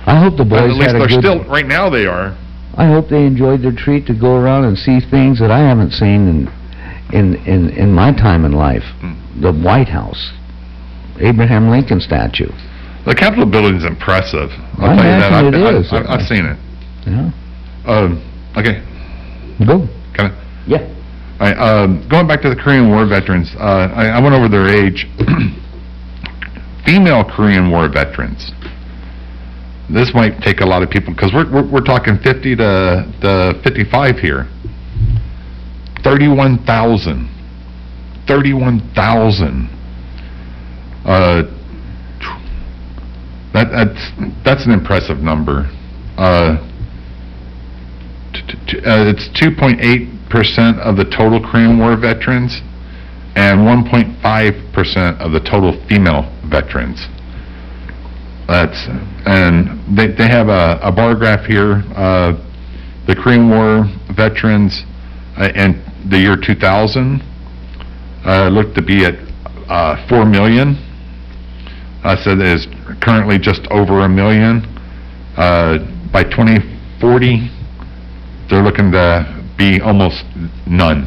I 0.06 0.16
hope 0.22 0.36
the 0.36 0.44
But 0.44 0.60
boys 0.60 0.72
at 0.72 0.78
least 0.78 0.92
they're 0.92 1.20
still 1.22 1.44
right 1.44 1.66
now. 1.66 1.90
They 1.90 2.06
are. 2.06 2.32
I 2.76 2.86
hope 2.86 3.08
they 3.08 3.24
enjoyed 3.26 3.62
their 3.62 3.72
treat 3.72 4.06
to 4.06 4.14
go 4.14 4.36
around 4.36 4.64
and 4.64 4.78
see 4.78 5.00
things 5.00 5.38
that 5.38 5.50
I 5.50 5.60
haven't 5.60 5.92
seen 5.92 6.28
in, 6.28 6.48
in, 7.18 7.34
in, 7.46 7.70
in 7.70 7.92
my 7.92 8.12
time 8.12 8.44
in 8.44 8.52
life. 8.52 8.84
Hmm. 9.00 9.14
The 9.40 9.52
White 9.52 9.88
House, 9.88 10.32
Abraham 11.20 11.68
Lincoln 11.70 12.00
statue. 12.00 12.48
The 13.06 13.14
Capitol 13.14 13.46
building 13.46 13.76
is 13.76 13.84
impressive. 13.84 14.50
I'll 14.78 14.96
tell 14.96 14.96
you 14.96 15.02
that. 15.02 15.32
I've, 15.32 15.44
imagine 15.46 15.60
it 15.60 15.66
I've- 15.66 15.78
is. 15.78 15.92
I've, 15.92 16.06
I've 16.06 16.26
seen 16.26 16.44
it. 16.44 16.58
Yeah. 17.06 17.30
Um, 17.86 18.18
okay. 18.56 18.82
Go. 19.64 19.86
Kind 20.16 20.32
of. 20.32 20.38
Yeah. 20.66 20.82
All 21.38 21.46
right, 21.46 21.58
um, 21.58 22.08
going 22.08 22.26
back 22.26 22.40
to 22.42 22.48
the 22.48 22.56
Korean 22.56 22.88
War 22.88 23.06
veterans, 23.06 23.54
uh, 23.58 23.92
I, 23.94 24.06
I 24.06 24.20
went 24.20 24.34
over 24.34 24.48
their 24.48 24.66
age. 24.68 25.06
Female 26.86 27.24
Korean 27.24 27.70
War 27.70 27.88
veterans. 27.88 28.52
This 29.92 30.12
might 30.14 30.40
take 30.40 30.60
a 30.60 30.66
lot 30.66 30.82
of 30.82 30.90
people 30.90 31.12
because 31.14 31.32
we're, 31.34 31.46
we're 31.52 31.70
we're 31.70 31.84
talking 31.84 32.16
50 32.18 32.56
to 32.56 33.12
to 33.20 33.60
55 33.62 34.18
here. 34.18 34.48
31,000. 36.02 37.28
31,000. 38.26 39.70
Uh, 41.04 41.42
that 43.52 43.70
that's 43.72 44.10
that's 44.44 44.66
an 44.66 44.72
impressive 44.72 45.18
number. 45.18 45.70
Uh, 46.18 46.60
uh, 48.36 49.08
it's 49.08 49.28
2.8 49.40 50.28
percent 50.28 50.78
of 50.80 50.96
the 50.96 51.04
total 51.04 51.40
Korean 51.40 51.78
War 51.78 51.96
veterans, 51.96 52.60
and 53.34 53.60
1.5 53.60 54.72
percent 54.74 55.20
of 55.20 55.32
the 55.32 55.40
total 55.40 55.72
female 55.88 56.30
veterans. 56.50 57.06
That's 58.46 58.86
and 59.24 59.96
they 59.96 60.08
they 60.08 60.28
have 60.28 60.48
a, 60.48 60.78
a 60.82 60.92
bar 60.92 61.14
graph 61.14 61.46
here. 61.46 61.82
Uh, 61.94 62.36
the 63.06 63.14
Korean 63.14 63.48
War 63.48 63.86
veterans 64.14 64.82
uh, 65.38 65.48
in 65.54 65.82
the 66.10 66.18
year 66.18 66.36
2000 66.36 67.22
uh, 68.26 68.48
looked 68.48 68.74
to 68.74 68.82
be 68.82 69.04
at 69.04 69.14
uh, 69.68 70.06
four 70.08 70.24
million. 70.26 70.76
I 72.04 72.16
said 72.16 72.38
currently 73.00 73.38
just 73.38 73.66
over 73.70 74.00
a 74.00 74.08
million. 74.08 74.64
Uh, 75.36 75.78
by 76.12 76.22
2040, 76.24 77.50
they're 78.48 78.62
looking 78.62 78.90
to 78.92 79.44
be 79.58 79.80
almost 79.80 80.24
none. 80.66 81.06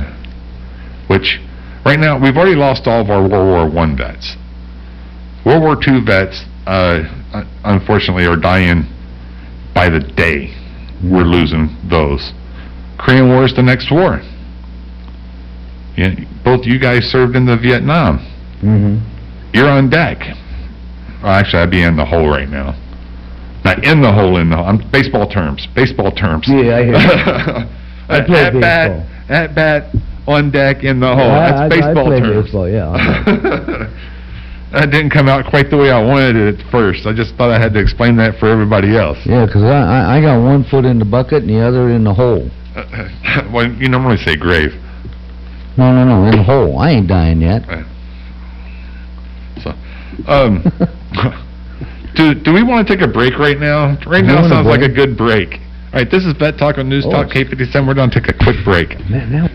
Which, 1.08 1.40
right 1.86 2.00
now, 2.00 2.20
we've 2.20 2.36
already 2.38 2.56
lost 2.56 2.88
all 2.88 3.02
of 3.02 3.10
our 3.10 3.22
World 3.22 3.48
War 3.48 3.70
One 3.70 3.98
vets. 3.98 4.36
World 5.46 5.64
War 5.64 5.76
Two 5.76 6.02
vets, 6.04 6.44
uh, 6.68 7.04
unfortunately, 7.64 8.26
are 8.26 8.36
dying 8.36 8.84
by 9.74 9.90
the 9.90 10.00
day. 10.00 10.54
We're 11.04 11.24
losing 11.24 11.76
those. 11.90 12.34
Korean 12.98 13.30
War 13.30 13.46
is 13.46 13.56
the 13.56 13.64
next 13.64 13.90
war. 13.92 14.22
Yeah, 16.00 16.16
both 16.46 16.66
you 16.66 16.80
guys 16.80 17.04
served 17.04 17.36
in 17.36 17.46
the 17.46 17.58
Vietnam. 17.58 18.20
Mm-hmm. 18.64 19.52
You're 19.54 19.68
on 19.70 19.90
deck. 19.90 20.20
Well, 21.22 21.34
actually, 21.34 21.64
I'd 21.64 21.72
be 21.72 21.82
in 21.84 21.98
the 21.98 22.06
hole 22.06 22.30
right 22.30 22.48
now. 22.48 22.74
Not 23.66 23.84
in 23.84 24.02
the 24.02 24.12
hole, 24.14 24.38
in 24.38 24.50
the 24.50 24.56
I'm 24.56 24.78
baseball 24.92 25.28
terms. 25.30 25.68
Baseball 25.76 26.12
terms. 26.12 26.46
Yeah, 26.48 26.78
I 26.78 26.84
hear 26.86 26.94
you. 26.94 26.96
I 28.10 28.18
at, 28.20 28.26
play 28.28 28.40
at 28.46 28.54
bat, 28.62 29.06
at 29.30 29.54
bat, 29.56 29.94
on 30.26 30.50
deck, 30.52 30.84
in 30.86 31.02
the 31.02 31.08
hole. 31.14 31.30
I- 31.30 31.52
That's 31.52 31.60
I- 31.60 31.66
I 31.66 31.70
baseball 31.70 32.06
play 32.06 32.20
terms. 32.22 32.44
baseball, 32.46 32.70
yeah, 32.70 33.90
that 34.72 34.92
didn't 34.92 35.10
come 35.10 35.28
out 35.28 35.46
quite 35.50 35.70
the 35.70 35.78
way 35.78 35.92
I 35.92 36.02
wanted 36.02 36.36
it 36.38 36.60
at 36.62 36.72
first. 36.72 37.06
I 37.06 37.14
just 37.14 37.36
thought 37.36 37.52
I 37.52 37.60
had 37.60 37.74
to 37.74 37.80
explain 37.82 38.16
that 38.18 38.40
for 38.40 38.48
everybody 38.48 38.96
else. 38.96 39.18
Yeah, 39.26 39.46
'cause 39.52 39.64
I, 39.64 39.68
I, 39.68 40.18
I 40.18 40.22
got 40.22 40.42
one 40.42 40.64
foot 40.64 40.86
in 40.86 40.98
the 41.00 41.06
bucket 41.06 41.44
and 41.44 41.50
the 41.50 41.60
other 41.60 41.90
in 41.90 42.06
the 42.06 42.14
hole. 42.14 42.50
well, 43.52 43.68
you 43.68 43.90
normally 43.90 44.18
say 44.18 44.38
grave. 44.38 44.72
No, 45.80 45.94
no, 45.94 46.04
no, 46.04 46.26
in 46.26 46.36
the 46.36 46.44
hole. 46.44 46.78
I 46.78 46.92
ain't 46.92 47.08
dying 47.08 47.40
yet. 47.40 47.64
So, 49.64 49.72
um, 50.28 50.62
do 52.16 52.34
do 52.36 52.52
we 52.52 52.64
want 52.64 52.86
to 52.86 52.94
take 52.94 53.02
a 53.02 53.08
break 53.08 53.40
right 53.40 53.58
now? 53.58 53.98
Right 54.06 54.26
now 54.26 54.46
sounds 54.50 54.68
like 54.68 54.82
a 54.82 54.90
good 54.90 55.16
break. 55.18 55.54
All 55.54 55.94
right, 55.94 56.12
this 56.12 56.26
is 56.26 56.34
Vet 56.34 56.58
Talk 56.58 56.78
on 56.78 56.90
News 56.90 57.06
Oh, 57.08 57.12
Talk 57.12 57.30
K57. 57.30 57.88
We're 57.88 57.94
going 57.94 58.12
to 58.12 58.20
take 58.20 58.30
a 58.30 58.38
quick 58.44 58.58
break. 58.66 59.00
Man, 59.10 59.32
now 59.32 59.48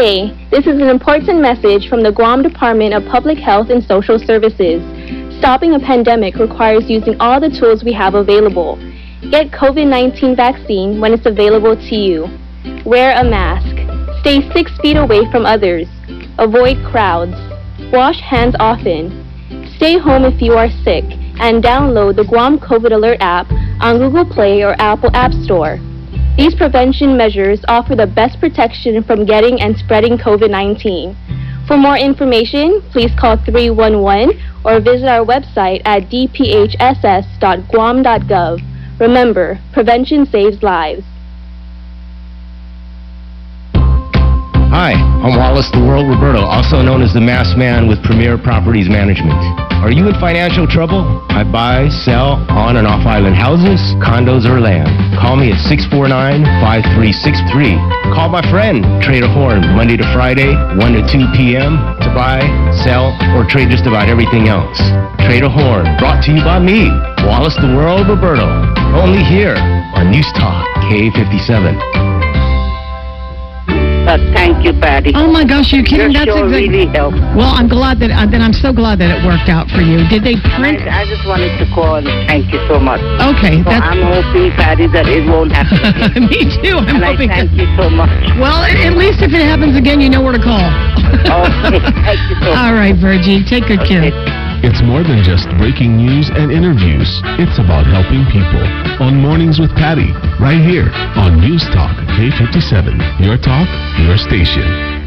This 0.00 0.66
is 0.66 0.80
an 0.80 0.88
important 0.88 1.42
message 1.42 1.90
from 1.90 2.02
the 2.02 2.10
Guam 2.10 2.42
Department 2.42 2.94
of 2.94 3.04
Public 3.04 3.36
Health 3.36 3.68
and 3.68 3.84
Social 3.84 4.18
Services. 4.18 4.80
Stopping 5.38 5.74
a 5.74 5.78
pandemic 5.78 6.36
requires 6.36 6.88
using 6.88 7.20
all 7.20 7.38
the 7.38 7.50
tools 7.50 7.84
we 7.84 7.92
have 7.92 8.14
available. 8.14 8.76
Get 9.30 9.50
COVID-19 9.50 10.36
vaccine 10.36 11.02
when 11.02 11.12
it's 11.12 11.26
available 11.26 11.76
to 11.76 11.94
you. 11.94 12.28
Wear 12.86 13.14
a 13.20 13.22
mask. 13.28 13.76
Stay 14.20 14.40
six 14.54 14.72
feet 14.80 14.96
away 14.96 15.30
from 15.30 15.44
others. 15.44 15.86
Avoid 16.38 16.82
crowds. 16.90 17.36
Wash 17.92 18.20
hands 18.20 18.54
often. 18.58 19.12
Stay 19.76 19.98
home 19.98 20.24
if 20.24 20.40
you 20.40 20.54
are 20.54 20.70
sick 20.82 21.04
and 21.44 21.62
download 21.62 22.16
the 22.16 22.24
Guam 22.24 22.58
COVID 22.58 22.92
Alert 22.92 23.18
app 23.20 23.52
on 23.82 23.98
Google 23.98 24.24
Play 24.24 24.62
or 24.62 24.74
Apple 24.80 25.10
App 25.12 25.34
Store. 25.44 25.78
These 26.40 26.54
prevention 26.54 27.18
measures 27.18 27.60
offer 27.68 27.94
the 27.94 28.06
best 28.06 28.40
protection 28.40 29.02
from 29.02 29.26
getting 29.26 29.60
and 29.60 29.76
spreading 29.76 30.16
COVID-19. 30.16 31.14
For 31.66 31.76
more 31.76 31.98
information, 31.98 32.80
please 32.92 33.10
call 33.14 33.36
311 33.36 34.40
or 34.64 34.80
visit 34.80 35.06
our 35.06 35.22
website 35.22 35.82
at 35.84 36.08
dphss.guam.gov. 36.08 36.60
Remember, 38.98 39.60
prevention 39.74 40.24
saves 40.24 40.62
lives. 40.62 41.04
Hi, 44.70 44.94
I'm 44.94 45.34
Wallace 45.34 45.66
the 45.74 45.82
World 45.82 46.06
Roberto, 46.06 46.46
also 46.46 46.78
known 46.78 47.02
as 47.02 47.10
the 47.10 47.20
Mass 47.20 47.58
Man 47.58 47.90
with 47.90 47.98
Premier 48.06 48.38
Properties 48.38 48.88
Management. 48.88 49.34
Are 49.82 49.90
you 49.90 50.06
in 50.06 50.14
financial 50.22 50.62
trouble? 50.62 51.26
I 51.26 51.42
buy, 51.42 51.90
sell 51.90 52.38
on 52.46 52.78
and 52.78 52.86
off 52.86 53.02
island 53.02 53.34
houses, 53.34 53.82
condos, 53.98 54.46
or 54.46 54.62
land. 54.62 54.86
Call 55.18 55.34
me 55.34 55.50
at 55.50 55.58
649-5363. 55.66 58.14
Call 58.14 58.30
my 58.30 58.46
friend, 58.46 58.86
Trader 59.02 59.26
Horn, 59.26 59.66
Monday 59.74 59.98
to 59.98 60.06
Friday, 60.14 60.54
1 60.54 60.78
to 60.78 61.02
2 61.02 61.18
p.m. 61.34 61.74
to 61.98 62.08
buy, 62.14 62.38
sell, 62.86 63.10
or 63.34 63.42
trade 63.42 63.74
just 63.74 63.90
about 63.90 64.06
everything 64.06 64.46
else. 64.46 64.78
Trader 65.26 65.50
Horn, 65.50 65.82
brought 65.98 66.22
to 66.30 66.32
you 66.32 66.46
by 66.46 66.62
me, 66.62 66.86
Wallace 67.26 67.58
the 67.58 67.74
World 67.74 68.06
Roberto. 68.06 68.46
Only 68.94 69.26
here 69.26 69.58
on 69.98 70.14
News 70.14 70.30
Talk, 70.38 70.62
K57. 70.86 72.19
Uh, 74.10 74.18
thank 74.34 74.64
you, 74.66 74.74
Patty. 74.74 75.12
Oh 75.14 75.30
my 75.30 75.44
gosh, 75.46 75.70
you're 75.70 75.86
kidding? 75.86 76.10
Your 76.10 76.26
That's 76.26 76.26
show 76.34 76.42
exact- 76.42 76.66
really 76.66 76.86
helped. 76.90 77.22
Well, 77.38 77.54
I'm 77.54 77.68
glad 77.70 78.02
that 78.02 78.10
uh, 78.10 78.26
then 78.26 78.42
I'm 78.42 78.52
so 78.52 78.72
glad 78.74 78.98
that 78.98 79.06
it 79.14 79.22
worked 79.22 79.46
out 79.46 79.70
for 79.70 79.86
you. 79.86 80.02
Did 80.10 80.26
they 80.26 80.34
print? 80.58 80.82
I, 80.82 81.02
I 81.02 81.04
just 81.06 81.22
wanted 81.22 81.54
to 81.62 81.66
call 81.70 82.02
and 82.02 82.10
thank 82.26 82.50
you 82.50 82.58
so 82.66 82.82
much. 82.82 82.98
Okay, 83.22 83.62
So 83.62 83.70
that's- 83.70 83.86
I'm 83.86 84.02
hoping, 84.02 84.50
Patty, 84.58 84.90
that 84.90 85.06
it 85.06 85.22
won't 85.30 85.54
happen 85.54 85.78
again. 85.94 86.26
Me 86.26 86.42
too. 86.58 86.82
I'm 86.82 86.98
and 86.98 87.06
hoping. 87.06 87.30
I 87.30 87.46
thank 87.46 87.54
you 87.54 87.70
so 87.78 87.86
much. 87.86 88.10
Well, 88.42 88.66
at, 88.66 88.74
at 88.82 88.98
least 88.98 89.22
if 89.22 89.30
it 89.30 89.46
happens 89.46 89.78
again, 89.78 90.02
you 90.02 90.10
know 90.10 90.26
where 90.26 90.34
to 90.34 90.42
call. 90.42 90.58
okay, 90.58 91.78
thank 92.02 92.18
you 92.26 92.36
so 92.42 92.50
All 92.58 92.74
right, 92.74 92.98
Virgie, 92.98 93.46
take 93.46 93.70
good 93.70 93.86
care. 93.86 94.10
It's 94.62 94.82
more 94.84 95.02
than 95.02 95.24
just 95.24 95.48
breaking 95.56 95.96
news 95.96 96.28
and 96.28 96.52
interviews. 96.52 97.08
It's 97.40 97.58
about 97.58 97.86
helping 97.86 98.28
people. 98.28 98.60
On 99.00 99.16
Mornings 99.16 99.58
with 99.58 99.70
Patty, 99.74 100.12
right 100.36 100.60
here 100.60 100.90
on 101.16 101.40
News 101.40 101.64
Talk 101.72 101.96
K57. 102.20 103.24
Your 103.24 103.38
talk, 103.38 103.68
your 104.04 104.18
station. 104.18 104.99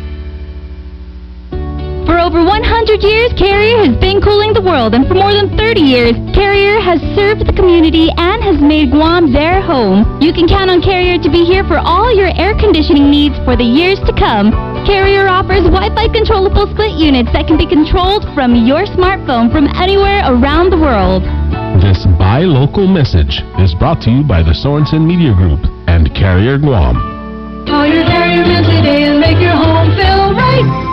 For 2.06 2.20
over 2.20 2.44
100 2.44 3.02
years, 3.02 3.32
Carrier 3.40 3.88
has 3.88 3.96
been 3.96 4.20
cooling 4.20 4.52
the 4.52 4.62
world, 4.62 4.94
and 4.94 5.08
for 5.08 5.16
more 5.16 5.32
than 5.32 5.56
30 5.56 5.80
years, 5.80 6.12
Carrier 6.36 6.80
has 6.84 7.00
served 7.16 7.48
the 7.48 7.56
community 7.56 8.12
and 8.18 8.44
has 8.44 8.60
made 8.60 8.92
Guam 8.92 9.32
their 9.32 9.62
home. 9.62 10.04
You 10.20 10.34
can 10.36 10.48
count 10.48 10.70
on 10.70 10.82
Carrier 10.82 11.18
to 11.24 11.30
be 11.32 11.48
here 11.48 11.64
for 11.64 11.80
all 11.80 12.12
your 12.12 12.28
air 12.36 12.60
conditioning 12.60 13.10
needs 13.10 13.40
for 13.48 13.56
the 13.56 13.64
years 13.64 14.04
to 14.04 14.12
come. 14.20 14.52
Carrier 14.84 15.32
offers 15.32 15.64
Wi-Fi 15.64 16.12
controllable 16.12 16.68
split 16.76 16.92
units 17.00 17.32
that 17.32 17.48
can 17.48 17.56
be 17.56 17.66
controlled 17.66 18.28
from 18.36 18.52
your 18.52 18.84
smartphone 18.84 19.48
from 19.48 19.72
anywhere 19.80 20.28
around 20.28 20.76
the 20.76 20.80
world. 20.80 21.24
This 21.80 22.04
buy 22.20 22.44
local 22.44 22.84
message 22.86 23.40
is 23.64 23.72
brought 23.80 24.04
to 24.04 24.12
you 24.12 24.28
by 24.28 24.44
the 24.44 24.52
Sorensen 24.52 25.08
Media 25.08 25.32
Group 25.32 25.64
and 25.88 26.12
Carrier 26.12 26.60
Guam. 26.60 27.00
Call 27.64 27.88
your 27.88 28.04
Carrier 28.04 28.44
today 28.44 29.08
and 29.08 29.24
make 29.24 29.40
your 29.40 29.56
home 29.56 29.88
feel 29.96 30.36
right. 30.36 30.93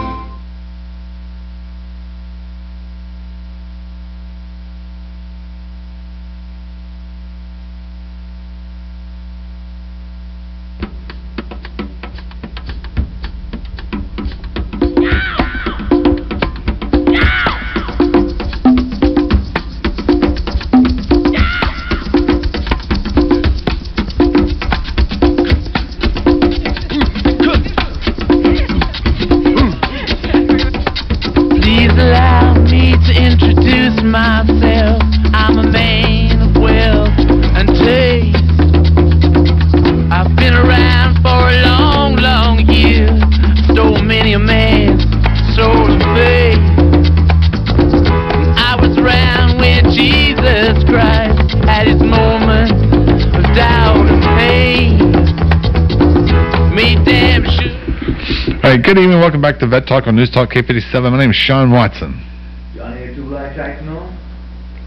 Back 59.50 59.58
to 59.58 59.66
Vet 59.66 59.84
Talk 59.88 60.06
on 60.06 60.14
News 60.14 60.30
Talk 60.30 60.50
K57. 60.50 61.10
My 61.10 61.18
name 61.18 61.30
is 61.30 61.36
Sean 61.36 61.72
Watson. 61.72 62.24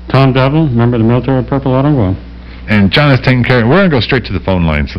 Tom 0.09 0.31
Devlin, 0.31 0.73
member 0.77 0.95
of 0.95 1.01
the 1.01 1.07
military 1.07 1.39
of 1.39 1.47
Purple 1.47 1.73
Auto 1.73 1.93
Well. 1.93 2.15
And 2.69 2.89
John 2.89 3.11
is 3.11 3.19
taking 3.19 3.43
care 3.43 3.61
of 3.63 3.67
We're 3.67 3.75
going 3.79 3.89
to 3.89 3.95
go 3.97 3.99
straight 3.99 4.23
to 4.25 4.31
the 4.33 4.39
phone 4.39 4.65
lines. 4.65 4.95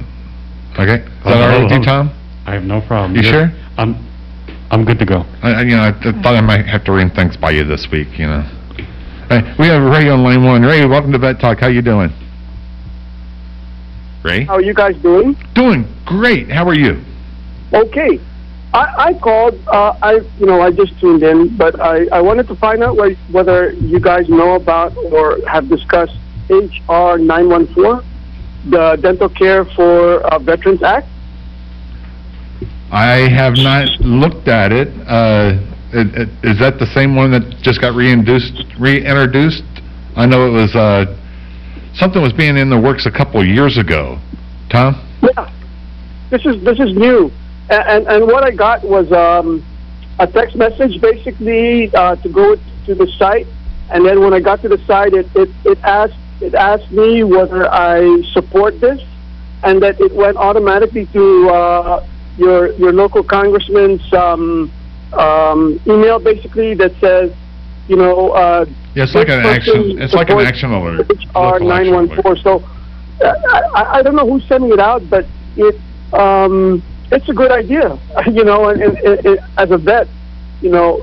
Okay? 0.79 1.01
Is 1.01 1.25
that 1.25 1.41
all 1.41 1.49
right 1.49 1.63
with 1.63 1.73
you, 1.73 1.83
Tom? 1.83 2.11
I 2.45 2.53
have 2.53 2.65
no 2.65 2.83
problem. 2.83 3.17
You 3.17 3.23
Yes, 3.23 3.33
sure? 3.33 3.51
I'm, 3.79 3.97
I'm 4.71 4.85
good 4.85 4.99
to 4.99 5.07
go. 5.07 5.25
I, 5.43 5.53
I- 5.53 5.63
you 5.63 5.77
know, 5.77 5.85
I 5.85 5.93
th- 5.93 6.15
thought 6.17 6.35
I 6.37 6.43
might 6.43 6.67
have 6.67 6.85
to 6.85 6.93
ring 6.93 7.09
things 7.09 7.39
by 7.39 7.53
you 7.53 7.65
this 7.65 7.89
week, 7.91 8.19
you 8.19 8.27
know. 8.27 8.45
All 9.31 9.41
right, 9.41 9.59
we 9.59 9.67
have 9.69 9.81
Ray 9.83 10.11
on 10.11 10.23
line 10.23 10.45
one. 10.45 10.61
Ray, 10.61 10.85
welcome 10.85 11.13
to 11.13 11.19
Vet 11.19 11.41
Talk. 11.41 11.61
How 11.61 11.69
you 11.69 11.81
doing? 11.81 12.11
Ray? 14.23 14.45
How 14.45 14.55
are 14.57 14.63
you 14.63 14.75
guys 14.75 14.95
doing? 15.01 15.35
Doing 15.55 15.87
great. 16.05 16.51
How 16.51 16.69
are 16.69 16.75
you? 16.75 17.03
Okay. 17.73 18.21
I, 18.75 19.11
I 19.11 19.15
called, 19.15 19.55
uh, 19.69 19.97
I, 20.03 20.15
you 20.39 20.47
know, 20.47 20.61
I 20.61 20.73
just 20.73 20.99
tuned 20.99 21.23
in, 21.23 21.57
but 21.57 21.81
I, 21.81 22.07
I 22.07 22.21
wanted 22.21 22.49
to 22.49 22.57
find 22.57 22.83
out 22.83 22.97
whe- 22.97 23.17
whether 23.31 23.73
you 23.73 24.01
guys 24.01 24.29
know 24.29 24.57
about 24.57 24.97
or 24.97 25.39
have 25.47 25.69
discussed 25.69 26.17
HR 26.51 27.17
914, 27.17 28.03
the 28.71 28.99
Dental 29.01 29.29
Care 29.29 29.65
for 29.77 30.21
uh, 30.27 30.41
Veterans 30.41 30.83
Act. 30.83 31.07
I 32.91 33.29
have 33.31 33.55
not 33.57 33.89
looked 34.01 34.49
at 34.49 34.73
it. 34.73 34.89
Uh, 35.07 35.55
it, 35.93 36.29
it, 36.29 36.29
is 36.43 36.59
that 36.59 36.81
the 36.81 36.87
same 36.87 37.15
one 37.15 37.31
that 37.31 37.63
just 37.63 37.81
got 37.81 37.95
reintroduced? 37.95 38.65
Reintroduced? 38.81 39.63
I 40.17 40.27
know 40.27 40.49
it 40.49 40.51
was 40.51 40.75
uh, 40.75 41.07
something 41.95 42.21
was 42.21 42.33
being 42.33 42.57
in 42.57 42.71
the 42.71 42.79
works 42.79 43.07
a 43.07 43.11
couple 43.11 43.41
of 43.41 43.47
years 43.47 43.79
ago. 43.79 44.19
Tom? 44.69 44.95
Yeah. 45.23 45.53
This 46.31 46.45
is 46.45 46.63
this 46.65 46.81
is 46.81 46.95
new, 46.97 47.31
and 47.71 48.07
and, 48.07 48.27
what 48.27 48.45
I 48.45 48.51
got 48.51 48.83
was 48.85 49.11
um, 49.13 49.65
a 50.19 50.27
text 50.27 50.57
message 50.57 51.01
basically 51.01 51.95
uh, 51.95 52.17
to 52.17 52.29
go 52.29 52.57
to 52.87 52.95
the 52.95 53.07
site, 53.19 53.47
and 53.91 54.05
then 54.05 54.21
when 54.21 54.35
I 54.35 54.41
got 54.41 54.63
to 54.63 54.69
the 54.69 54.79
site, 54.87 55.15
it 55.15 55.27
it, 55.35 55.51
it 55.65 55.79
asked 55.83 56.19
it 56.41 56.55
asked 56.55 56.91
me 56.91 57.25
whether 57.25 57.73
I 57.73 58.23
support 58.33 58.81
this, 58.81 59.01
and 59.63 59.83
that 59.83 60.01
it 60.01 60.15
went 60.15 60.37
automatically 60.37 61.07
to 61.07 61.49
uh, 61.49 62.07
your 62.37 62.73
your 62.73 62.93
local 62.93 63.23
congressman's 63.23 64.13
um, 64.13 64.71
um, 65.13 65.81
email, 65.87 66.19
basically 66.19 66.75
that 66.75 66.93
says, 67.01 67.33
you 67.89 67.97
know. 67.97 68.31
Uh, 68.31 68.67
Yeah, 68.95 69.05
it's 69.05 69.15
like 69.15 69.29
an 69.29 69.45
action. 69.45 70.01
It's 70.01 70.15
like 70.15 70.31
an 70.31 70.41
action 70.41 70.71
alert. 70.71 71.11
HR 71.35 71.59
nine 71.59 71.91
one 71.91 72.09
four. 72.23 72.37
So 72.37 72.63
uh, 73.21 73.33
I, 73.75 73.99
I 73.99 74.03
don't 74.03 74.15
know 74.15 74.29
who's 74.29 74.47
sending 74.47 74.73
it 74.73 74.79
out, 74.79 75.03
but 75.11 75.27
it 75.57 75.75
um, 76.13 76.83
it's 77.13 77.29
a 77.29 77.33
good 77.35 77.51
idea. 77.53 77.99
You 78.27 78.45
know, 78.45 78.69
and, 78.69 78.81
and, 78.83 78.97
and, 78.99 79.27
and 79.27 79.39
as 79.59 79.71
a 79.71 79.77
vet, 79.79 80.07
you 80.61 80.71
know, 80.71 81.03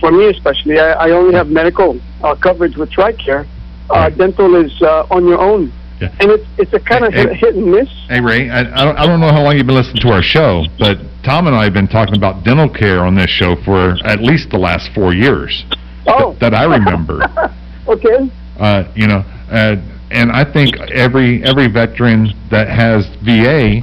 for 0.00 0.12
me 0.12 0.26
especially, 0.28 0.78
I, 0.78 1.08
I 1.08 1.10
only 1.10 1.34
have 1.34 1.48
medical 1.48 1.98
uh, 2.22 2.34
coverage 2.36 2.76
with 2.76 2.90
TRICARE. 2.90 3.46
Uh, 3.90 4.10
dental 4.10 4.54
is 4.54 4.70
uh, 4.82 5.06
on 5.10 5.26
your 5.26 5.40
own, 5.40 5.72
and 6.00 6.30
it's 6.30 6.46
it's 6.58 6.72
a 6.74 6.78
kind 6.80 7.04
of 7.06 7.12
Hey, 7.14 7.22
hit, 7.22 7.36
hit 7.36 7.54
and 7.56 7.70
miss. 7.70 7.88
Hey 8.08 8.20
Ray, 8.20 8.50
I, 8.50 8.60
I 8.60 8.84
don't 8.84 8.96
I 8.98 9.06
don't 9.06 9.18
know 9.20 9.32
how 9.32 9.42
long 9.42 9.56
you've 9.56 9.66
been 9.66 9.74
listening 9.74 10.02
to 10.02 10.10
our 10.10 10.22
show, 10.22 10.64
but 10.78 10.98
Tom 11.24 11.46
and 11.46 11.56
I 11.56 11.64
have 11.64 11.72
been 11.72 11.88
talking 11.88 12.14
about 12.16 12.44
dental 12.44 12.68
care 12.68 13.00
on 13.00 13.14
this 13.14 13.30
show 13.30 13.56
for 13.64 13.96
at 14.04 14.20
least 14.20 14.50
the 14.50 14.58
last 14.58 14.90
four 14.94 15.14
years 15.14 15.64
Oh. 16.06 16.34
that 16.40 16.54
I 16.54 16.64
remember. 16.64 17.20
Okay. 17.88 18.30
uh, 18.60 18.84
you 18.94 19.06
know, 19.06 19.24
uh, 19.50 19.76
and 20.10 20.30
I 20.30 20.44
think 20.44 20.78
every 20.92 21.42
every 21.42 21.68
veteran 21.68 22.34
that 22.50 22.68
has 22.68 23.06
VA, 23.22 23.80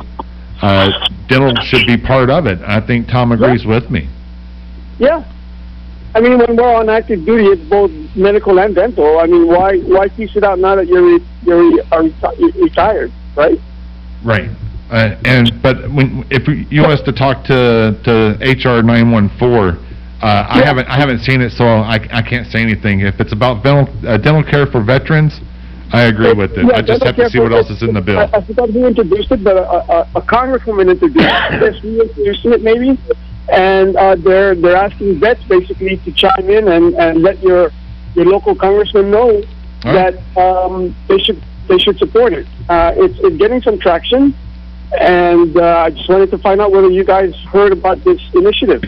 uh, 0.62 0.92
dental 1.28 1.56
should 1.64 1.88
be 1.88 1.98
part 1.98 2.30
of 2.30 2.46
it. 2.46 2.60
I 2.62 2.86
think 2.86 3.08
Tom 3.08 3.32
agrees 3.32 3.66
with 3.66 3.90
me. 3.90 4.10
Yeah. 5.00 5.24
I 6.16 6.22
mean, 6.22 6.38
when 6.38 6.56
we're 6.56 6.76
on 6.76 6.90
active 6.90 7.26
duty, 7.26 7.46
it's 7.46 7.70
both 7.70 7.92
medical 8.16 8.58
and 8.60 8.74
dental. 8.74 9.20
I 9.20 9.26
mean, 9.26 9.48
why 9.48 9.80
why 9.80 10.08
piece 10.08 10.36
it 10.36 10.44
out 10.46 10.60
now 10.60 10.76
that 10.76 10.88
you're 10.88 11.20
you're 11.44 11.72
re- 11.72 11.84
are 11.92 12.04
retired, 12.56 13.12
right? 13.36 13.60
Right. 14.24 14.50
Uh, 14.90 15.20
and 15.26 15.52
but 15.62 15.92
when 15.92 16.26
if 16.32 16.48
you 16.48 16.82
want 16.82 16.94
us 16.94 17.02
to 17.02 17.12
talk 17.12 17.44
to 17.46 18.00
to 18.06 18.38
HR 18.40 18.82
nine 18.82 19.12
one 19.12 19.30
four, 19.38 19.78
uh, 20.22 20.48
I 20.48 20.64
haven't 20.64 20.88
I 20.88 20.96
haven't 20.96 21.20
seen 21.20 21.42
it, 21.42 21.52
so 21.52 21.66
I 21.66 22.00
I 22.12 22.22
can't 22.22 22.48
say 22.48 22.62
anything. 22.62 23.02
If 23.02 23.20
it's 23.20 23.34
about 23.34 23.64
dental 23.64 23.94
uh, 24.08 24.18
dental 24.18 24.44
care 24.44 24.68
for 24.68 24.82
veterans, 24.82 25.42
I 25.96 26.04
agree 26.08 26.34
with 26.34 26.52
it. 26.52 26.66
Yeah, 26.66 26.76
I 26.76 26.82
just 26.82 27.04
have 27.04 27.16
to 27.16 27.30
see 27.30 27.40
what 27.40 27.54
else 27.54 27.70
is 27.70 27.82
in 27.82 27.94
the 27.94 28.02
bill. 28.02 28.20
I, 28.20 28.30
I 28.34 28.46
forgot 28.46 28.70
who 28.70 28.86
introduced 28.86 29.32
it, 29.32 29.44
but 29.44 29.56
a, 29.56 29.64
a, 29.64 30.02
a 30.16 30.22
congresswoman 30.22 30.92
introduced 30.92 31.26
it. 31.26 31.84
We 31.84 32.02
introduced 32.02 32.46
it 32.46 32.62
maybe, 32.62 33.00
and 33.50 33.96
uh, 33.96 34.16
they're 34.16 34.56
they're 34.56 34.76
asking 34.76 35.20
vets 35.22 35.44
basically 35.46 35.98
to 35.98 36.12
chime 36.12 36.50
in 36.50 36.68
and, 36.68 36.96
and 36.96 37.22
let 37.22 37.42
your 37.42 37.72
your 38.14 38.26
local 38.26 38.56
congressman 38.56 39.10
know 39.10 39.42
that 39.84 40.16
um, 40.36 40.96
they 41.08 41.18
should 41.20 41.42
they 41.70 41.78
should 41.78 41.98
support 41.98 42.34
it. 42.34 42.46
Uh, 42.68 42.92
it's 42.96 43.18
it's 43.20 43.38
getting 43.38 43.62
some 43.62 43.80
traction, 43.80 44.36
and 45.00 45.56
uh, 45.56 45.86
I 45.86 45.92
just 45.92 46.10
wanted 46.10 46.30
to 46.32 46.38
find 46.40 46.60
out 46.60 46.72
whether 46.72 46.90
you 46.90 47.06
guys 47.06 47.34
heard 47.54 47.72
about 47.72 48.04
this 48.04 48.20
initiative. 48.34 48.84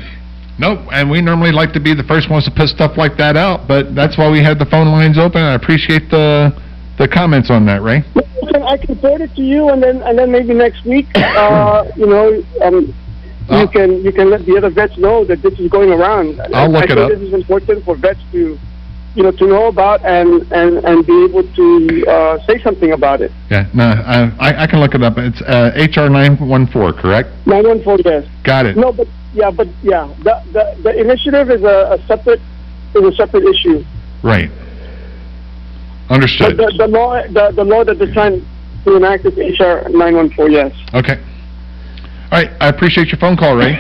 Nope, 0.60 0.80
and 0.92 1.10
we 1.10 1.22
normally 1.22 1.52
like 1.52 1.72
to 1.74 1.80
be 1.80 1.94
the 1.94 2.04
first 2.04 2.30
ones 2.30 2.44
to 2.46 2.52
put 2.52 2.68
stuff 2.68 2.98
like 2.98 3.16
that 3.18 3.38
out, 3.38 3.68
but 3.68 3.94
that's 3.94 4.18
why 4.18 4.30
we 4.30 4.44
had 4.44 4.58
the 4.58 4.66
phone 4.66 4.88
lines 4.88 5.18
open. 5.18 5.42
I 5.42 5.54
appreciate 5.54 6.10
the 6.10 6.52
the 6.98 7.08
comments 7.08 7.50
on 7.50 7.66
that, 7.66 7.82
Ray. 7.82 8.04
Listen, 8.16 8.64
I 8.64 8.78
can 8.78 8.96
forward 9.00 9.22
it 9.22 9.36
to 9.36 9.42
you, 9.42 9.70
and 9.70 9.82
then 9.82 10.02
and 10.04 10.18
then 10.18 10.32
maybe 10.32 10.54
next 10.54 10.86
week, 10.86 11.08
uh, 11.16 11.86
you 11.96 12.08
know, 12.08 12.44
um, 12.62 12.94
you 13.50 13.68
can 13.68 14.04
you 14.04 14.12
can 14.12 14.30
let 14.30 14.46
the 14.46 14.58
other 14.58 14.70
vets 14.70 14.98
know 14.98 15.24
that 15.26 15.42
this 15.42 15.58
is 15.60 15.70
going 15.70 15.92
around. 15.92 16.40
I'll 16.54 16.70
look 16.70 16.82
I 16.82 16.86
it 16.86 16.88
think 16.88 17.00
up. 17.00 17.10
This 17.10 17.22
is 17.22 17.34
important 17.34 17.86
for 17.86 17.96
vets 17.96 18.20
to, 18.32 18.58
you 19.16 19.24
know, 19.24 19.32
to 19.32 19.48
know 19.48 19.68
about 19.68 20.04
and 20.06 20.52
and 20.52 20.84
and 20.84 21.06
be 21.06 21.24
able 21.24 21.44
to 21.44 22.06
uh, 22.08 22.46
say 22.46 22.62
something 22.62 22.92
about 22.92 23.22
it. 23.22 23.32
Yeah, 23.50 23.68
no, 23.74 23.86
I 24.40 24.64
I, 24.64 24.68
can 24.68 24.80
look 24.80 24.96
it 24.96 25.04
up. 25.04 25.18
It's 25.18 25.42
uh, 25.42 25.72
HR 25.76 26.10
nine 26.10 26.38
one 26.38 26.68
four, 26.68 26.94
correct? 26.94 27.30
Nine 27.46 27.68
one 27.68 27.84
four, 27.84 27.98
yes. 28.04 28.28
Got 28.44 28.66
it. 28.66 28.76
No, 28.76 28.92
but 28.92 29.08
yeah, 29.34 29.52
but 29.52 29.68
yeah, 29.82 30.14
the 30.24 30.42
the, 30.52 30.82
the 30.84 31.00
initiative 31.00 31.50
is 31.52 31.64
a, 31.64 31.98
a 31.98 32.08
separate 32.08 32.42
is 32.96 33.04
a 33.04 33.16
separate 33.16 33.46
issue. 33.46 33.84
Right. 34.24 34.52
Understood. 36.10 36.58
the, 36.58 36.74
the 36.78 36.88
law 36.88 37.22
the, 37.28 37.52
the 37.56 37.64
law 37.64 37.84
that 37.84 38.00
they're 38.00 38.14
trying 38.14 38.46
to 38.86 38.96
enact 38.96 39.26
is 39.26 39.36
HR 39.60 39.90
nine 39.90 40.16
one 40.16 40.30
four. 40.32 40.50
Yes. 40.50 40.74
Okay. 40.94 41.22
All 42.32 42.44
right, 42.44 42.52
I 42.60 42.68
appreciate 42.68 43.08
your 43.08 43.20
phone 43.20 43.38
call, 43.38 43.56
Ray. 43.56 43.78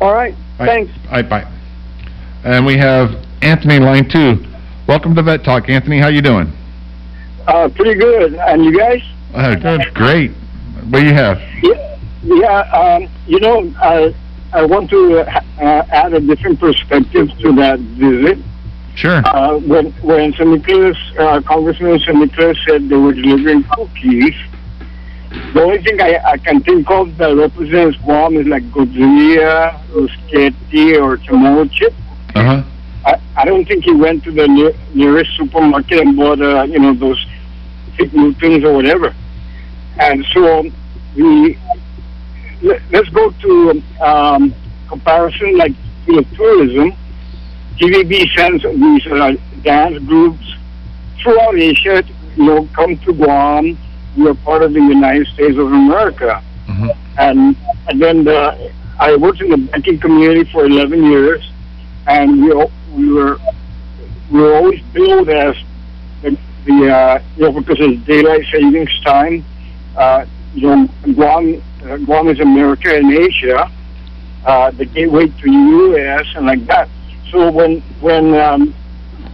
All 0.00 0.12
right. 0.12 0.34
All 0.58 0.66
right. 0.66 0.86
Thanks. 0.86 0.92
All 1.06 1.12
right, 1.12 1.28
bye. 1.28 1.50
And 2.44 2.64
we 2.66 2.76
have 2.76 3.24
Anthony, 3.42 3.78
line 3.78 4.08
two. 4.08 4.44
Welcome 4.86 5.14
to 5.14 5.22
Vet 5.22 5.44
Talk. 5.44 5.68
Anthony, 5.68 5.98
how 5.98 6.08
you 6.08 6.22
doing? 6.22 6.52
Uh, 7.46 7.68
pretty 7.74 7.94
good. 7.98 8.34
And 8.34 8.64
you 8.64 8.76
guys? 8.76 9.02
Uh, 9.34 9.56
great. 9.94 10.30
What 10.30 11.00
do 11.00 11.06
you 11.06 11.14
have? 11.14 11.40
Yeah, 11.62 11.98
yeah. 12.22 12.60
Um, 12.72 13.08
you 13.26 13.40
know, 13.40 13.72
I 13.80 14.14
I 14.52 14.64
want 14.64 14.90
to 14.90 15.20
uh, 15.20 15.42
add 15.90 16.14
a 16.14 16.20
different 16.20 16.60
perspective 16.60 17.28
to 17.40 17.52
that 17.56 17.80
visit. 17.80 18.38
Sure. 18.94 19.22
Uh, 19.26 19.58
when 19.58 19.92
when. 20.02 20.30
Nicolas, 20.38 20.96
uh, 21.18 21.40
Congressman 21.42 21.98
San 22.00 22.20
Nicolas 22.20 22.58
said 22.66 22.88
they 22.88 22.96
were 22.96 23.12
delivering 23.12 23.64
cookies, 23.64 24.34
the 25.52 25.62
only 25.62 25.82
thing 25.82 26.00
I, 26.00 26.20
I 26.24 26.36
can 26.38 26.62
think 26.62 26.88
of 26.90 27.16
that 27.18 27.34
represents 27.36 27.96
Guam 27.98 28.36
is 28.36 28.46
like 28.46 28.62
Godzilla, 28.70 29.80
Ruschetti, 29.88 31.00
or 31.00 31.16
Chamorro 31.18 31.70
chip. 31.70 31.92
Uh-huh. 32.34 32.62
I, 33.04 33.20
I 33.36 33.44
don't 33.44 33.66
think 33.66 33.84
he 33.84 33.92
went 33.92 34.22
to 34.24 34.30
the 34.30 34.46
near, 34.46 34.72
nearest 34.94 35.36
supermarket 35.36 36.00
and 36.00 36.16
bought, 36.16 36.40
uh, 36.40 36.62
you 36.64 36.78
know, 36.78 36.94
those 36.94 37.24
thick 37.96 38.12
Newtons 38.12 38.64
or 38.64 38.74
whatever. 38.74 39.14
And 39.98 40.24
so 40.32 40.64
we 41.16 41.58
let, 42.62 42.82
let's 42.90 43.08
go 43.10 43.30
to 43.30 43.82
um, 44.00 44.54
comparison 44.88 45.56
like 45.56 45.72
you 46.06 46.16
know, 46.16 46.22
tourism. 46.34 46.92
GVB 47.78 48.34
sends 48.36 48.62
these 48.62 49.06
uh, 49.12 49.32
dance 49.62 49.98
groups 50.04 50.44
throughout 51.22 51.56
Asia, 51.56 52.04
you 52.36 52.44
know, 52.44 52.68
come 52.72 52.96
to 52.98 53.12
Guam. 53.12 53.76
We 54.16 54.28
are 54.28 54.34
part 54.34 54.62
of 54.62 54.72
the 54.72 54.80
United 54.80 55.26
States 55.28 55.56
of 55.58 55.66
America. 55.72 56.42
And, 57.18 57.56
and 57.88 58.00
then 58.00 58.24
the, 58.24 58.72
I 58.98 59.16
worked 59.16 59.40
in 59.40 59.50
the 59.50 59.56
banking 59.56 59.98
community 59.98 60.48
for 60.52 60.64
11 60.66 61.02
years, 61.04 61.50
and 62.06 62.42
we, 62.42 62.54
we 62.94 63.12
were 63.12 63.38
we 64.30 64.40
were 64.40 64.54
always 64.54 64.80
billed 64.92 65.28
as 65.28 65.54
the, 66.22 66.36
the 66.64 66.88
uh, 66.90 67.22
you 67.36 67.42
know 67.42 67.52
because 67.52 67.76
it's 67.80 68.04
daylight 68.06 68.44
savings 68.50 68.90
time. 69.04 69.44
Uh, 69.96 70.24
you 70.54 70.68
know, 70.68 70.88
Guam 71.14 71.62
uh, 71.84 71.96
Guam 71.98 72.28
is 72.28 72.40
America 72.40 72.94
and 72.96 73.12
Asia, 73.12 73.70
uh, 74.46 74.70
the 74.72 74.86
gateway 74.86 75.26
to 75.26 75.42
the 75.42 75.50
U.S. 75.50 76.26
and 76.36 76.46
like 76.46 76.64
that. 76.66 76.88
So 77.34 77.50
when 77.50 77.80
when 78.00 78.32
um, 78.36 78.72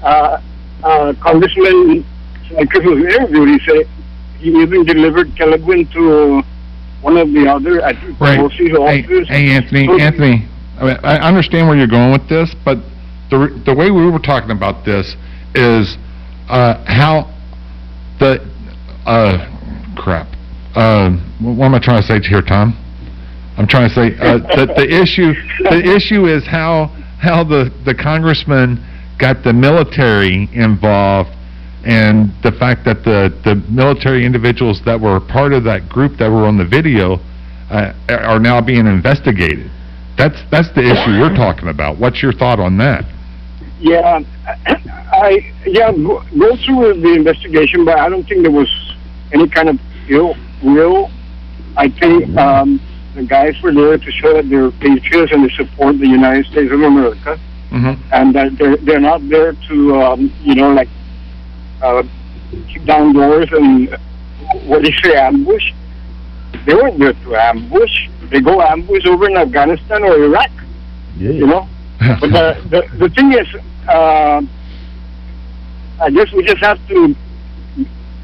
uh, 0.03 0.40
uh, 0.82 1.12
Congressman 1.20 2.03
Nicolas 2.51 2.86
was 2.86 3.14
interviewed, 3.14 3.61
he 3.61 3.61
said 3.68 3.86
he 4.38 4.48
even 4.48 4.86
delivered 4.86 5.28
kelaguen 5.36 5.92
to 5.92 6.40
one 7.03 7.18
of 7.18 7.30
the 7.34 7.46
other 7.46 7.84
I 7.84 7.92
think 7.92 8.18
Right. 8.18 8.38
Pelosi's 8.38 9.28
Hey, 9.28 9.48
hey, 9.48 9.51
Anthony, 9.51 9.86
So- 9.86 10.01
Anthony, 10.01 10.48
I, 10.80 10.84
mean, 10.84 10.96
I 11.05 11.18
understand 11.18 11.68
where 11.68 11.76
you're 11.76 11.86
going 11.86 12.11
with 12.11 12.26
this, 12.26 12.55
but 12.64 12.78
the 13.28 13.61
the 13.66 13.74
way 13.74 13.90
we 13.90 14.11
were 14.11 14.18
talking 14.18 14.51
about 14.51 14.86
this 14.86 15.14
is 15.55 15.98
uh, 16.48 16.82
how 16.86 17.30
the 18.18 18.40
uh, 19.05 19.44
crap. 19.94 20.26
Uh, 20.74 21.11
what 21.38 21.66
am 21.66 21.74
I 21.74 21.80
trying 21.80 22.01
to 22.01 22.07
say 22.07 22.18
here, 22.20 22.40
Tom? 22.40 22.72
I'm 23.59 23.66
trying 23.66 23.90
to 23.90 23.94
say 23.94 24.16
uh, 24.18 24.38
that 24.57 24.74
the 24.74 24.88
issue 24.88 25.34
the 25.68 25.94
issue 25.94 26.24
is 26.24 26.46
how 26.46 26.96
how 27.21 27.45
the 27.45 27.73
the 27.85 27.95
congressman 27.95 28.83
got 29.18 29.45
the 29.45 29.53
military 29.53 30.49
involved 30.55 31.31
and 31.85 32.33
the 32.43 32.53
fact 32.53 32.85
that 32.85 33.05
the 33.05 33.33
the 33.45 33.57
military 33.71 34.25
individuals 34.25 34.83
that 34.85 35.01
were 35.01 35.21
part 35.21 35.53
of 35.53 35.64
that 35.64 35.89
group 35.89 36.16
that 36.18 36.31
were 36.31 36.47
on 36.47 36.57
the 36.57 36.64
video 36.64 37.21
uh, 37.71 37.93
are 38.09 38.41
now 38.41 38.61
being 38.61 38.87
investigated. 38.87 39.71
That's 40.16 40.39
that's 40.51 40.71
the 40.75 40.83
issue 40.83 41.21
we're 41.21 41.35
talking 41.37 41.68
about. 41.68 41.99
What's 41.99 42.23
your 42.23 42.33
thought 42.33 42.61
on 42.61 42.77
that? 42.79 43.05
Yeah, 43.79 44.21
I 45.12 45.53
yeah 45.66 45.93
go, 45.93 46.23
go 46.39 46.57
through 46.57 47.01
the 47.01 47.14
investigation, 47.14 47.85
but 47.85 47.99
I 47.99 48.09
don't 48.09 48.25
think 48.25 48.43
there 48.43 48.51
was 48.51 48.71
any 49.33 49.49
kind 49.49 49.68
of 49.68 49.79
ill 50.09 50.35
will. 50.62 51.11
I 51.77 51.89
think 51.89 52.37
um, 52.37 52.81
the 53.15 53.23
guys 53.25 53.55
were 53.63 53.73
there 53.73 53.99
to 53.99 54.11
show 54.13 54.35
that 54.35 54.49
they're 54.49 54.71
patriots 54.73 55.33
and 55.33 55.45
they 55.45 55.53
support 55.55 55.99
the 55.99 56.07
United 56.07 56.47
States 56.47 56.73
of 56.73 56.81
America, 56.83 57.39
Mm-hmm. 57.71 58.03
and 58.13 58.35
that 58.35 58.59
they're 58.59 58.77
they're 58.79 58.99
not 59.01 59.21
there 59.29 59.53
to 59.69 59.95
um, 60.03 60.33
you 60.43 60.57
know 60.57 60.73
like 60.73 60.89
uh, 61.83 62.03
kick 62.67 62.85
down 62.85 63.13
doors 63.13 63.49
and 63.53 63.97
what 64.67 64.83
do 64.83 64.91
you 64.91 64.99
say 65.05 65.15
ambush. 65.17 65.73
They 66.67 66.75
weren't 66.75 66.99
there 66.99 67.13
to 67.13 67.37
ambush. 67.37 68.09
They 68.31 68.41
go 68.41 68.61
ambush 68.61 69.07
over 69.07 69.29
in 69.29 69.37
Afghanistan 69.37 70.03
or 70.03 70.17
Iraq. 70.25 70.51
Yeah. 71.17 71.31
You 71.31 71.47
know. 71.47 71.69
But 72.21 72.31
the, 72.33 72.45
the 72.71 72.99
the 72.99 73.09
thing 73.15 73.33
is, 73.35 73.47
uh, 73.89 74.43
I 76.01 76.11
guess 76.11 76.33
we 76.33 76.43
just 76.45 76.59
have 76.65 76.79
to 76.89 77.15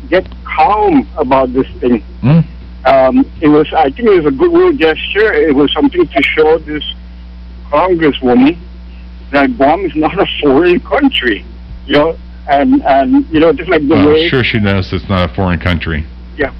get 0.08 0.26
calm 0.44 1.06
about 1.16 1.52
this 1.52 1.66
thing. 1.80 2.00
Hmm? 2.22 2.40
Um, 2.86 3.28
it 3.40 3.48
was, 3.48 3.66
I 3.72 3.90
think, 3.90 4.08
it 4.08 4.22
was 4.22 4.26
a 4.32 4.36
goodwill 4.36 4.72
gesture. 4.72 5.32
It 5.32 5.54
was 5.54 5.72
something 5.72 6.06
to 6.06 6.22
show 6.22 6.58
this 6.58 6.84
congresswoman 7.70 8.58
that 9.32 9.56
Guam 9.56 9.84
is 9.84 9.94
not 9.96 10.18
a 10.18 10.26
foreign 10.40 10.80
country. 10.80 11.44
You 11.86 11.92
know, 11.92 12.18
and 12.48 12.82
and 12.84 13.26
you 13.30 13.40
know, 13.40 13.52
just 13.52 13.68
like 13.68 13.82
the 13.82 13.94
Well, 13.94 14.08
way, 14.08 14.28
sure 14.28 14.42
she 14.44 14.58
knows 14.60 14.92
it's 14.92 15.08
not 15.08 15.30
a 15.30 15.34
foreign 15.34 15.58
country. 15.60 16.06
yeah, 16.36 16.52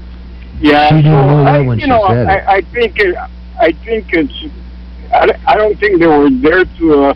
yeah. 0.60 0.88
She 0.88 0.96
didn't 0.96 1.12
so 1.12 1.44
that 1.44 1.46
I, 1.54 1.60
when 1.62 1.78
you 1.78 1.84
she 1.84 1.90
know, 1.90 2.06
said 2.08 2.18
it. 2.18 2.28
I, 2.28 2.56
I 2.56 2.60
think 2.72 2.98
it, 2.98 3.16
I 3.60 3.72
think 3.84 4.06
it's. 4.12 4.34
I, 5.12 5.28
I 5.46 5.56
don't 5.56 5.78
think 5.78 6.00
they 6.00 6.06
were 6.06 6.28
there 6.30 6.64
to 6.64 7.04
uh, 7.06 7.14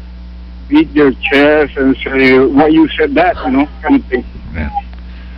beat 0.68 0.92
their 0.94 1.10
chest 1.12 1.76
and 1.76 1.96
say, 2.04 2.38
"Why 2.38 2.68
you 2.68 2.88
said 2.96 3.14
that?" 3.14 3.36
You 3.44 3.50
know, 3.52 3.66
kind 3.82 3.96
of 3.96 4.04
thing. 4.06 4.24
Yeah. 4.54 4.70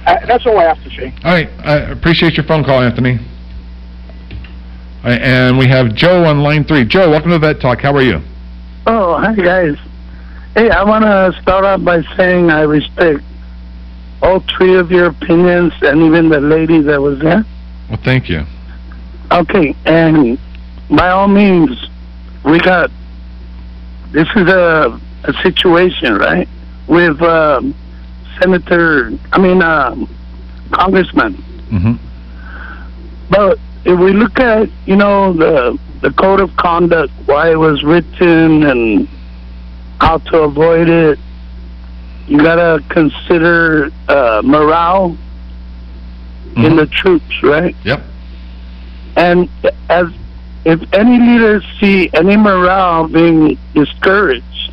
Uh, 0.06 0.26
that's 0.26 0.44
all 0.46 0.58
I 0.58 0.64
have 0.64 0.82
to 0.84 0.90
say. 0.90 1.12
All 1.24 1.32
right, 1.32 1.48
I 1.64 1.76
appreciate 1.90 2.36
your 2.36 2.44
phone 2.44 2.64
call, 2.64 2.82
Anthony. 2.82 3.18
Right, 5.04 5.20
and 5.20 5.58
we 5.58 5.66
have 5.66 5.96
Joe 5.96 6.24
on 6.24 6.44
line 6.44 6.62
three. 6.64 6.84
Joe, 6.84 7.10
welcome 7.10 7.32
to 7.32 7.38
Vet 7.40 7.60
Talk. 7.60 7.80
How 7.80 7.92
are 7.96 8.02
you? 8.02 8.20
Oh, 8.86 9.18
hi 9.18 9.34
guys. 9.34 9.76
Hey, 10.54 10.70
I 10.70 10.84
want 10.84 11.02
to 11.02 11.36
start 11.42 11.64
off 11.64 11.82
by 11.82 12.02
saying 12.16 12.50
I 12.50 12.60
respect 12.60 13.20
all 14.22 14.44
three 14.56 14.76
of 14.76 14.92
your 14.92 15.06
opinions 15.06 15.72
and 15.82 16.02
even 16.02 16.28
the 16.28 16.40
lady 16.40 16.80
that 16.82 17.00
was 17.00 17.18
there. 17.18 17.44
Well, 17.88 17.98
thank 18.04 18.28
you. 18.28 18.44
Okay, 19.32 19.74
and 19.86 20.38
by 20.88 21.08
all 21.08 21.26
means, 21.26 21.88
we 22.44 22.60
got 22.60 22.88
this 24.12 24.28
is 24.36 24.48
a 24.48 25.00
a 25.24 25.32
situation, 25.42 26.14
right? 26.14 26.48
With 26.86 27.20
um, 27.22 27.74
Senator, 28.38 29.18
I 29.32 29.40
mean, 29.40 29.62
um, 29.62 30.08
Congressman. 30.70 31.34
Mm-hmm. 31.72 31.94
But 33.30 33.58
if 33.84 33.98
we 33.98 34.12
look 34.12 34.38
at, 34.38 34.68
you 34.86 34.96
know, 34.96 35.32
the 35.32 35.78
the 36.00 36.10
code 36.12 36.40
of 36.40 36.54
conduct, 36.56 37.12
why 37.26 37.50
it 37.52 37.58
was 37.58 37.82
written, 37.84 38.64
and 38.64 39.08
how 40.00 40.18
to 40.18 40.40
avoid 40.40 40.88
it, 40.88 41.18
you 42.26 42.38
gotta 42.38 42.82
consider 42.88 43.90
uh, 44.08 44.42
morale 44.44 45.16
in 46.56 46.76
the 46.76 46.86
troops, 46.86 47.42
right? 47.42 47.74
Yep. 47.84 48.02
And 49.16 49.48
as 49.88 50.06
if 50.64 50.80
any 50.92 51.18
leaders 51.18 51.64
see 51.80 52.10
any 52.14 52.36
morale 52.36 53.08
being 53.08 53.58
discouraged, 53.74 54.72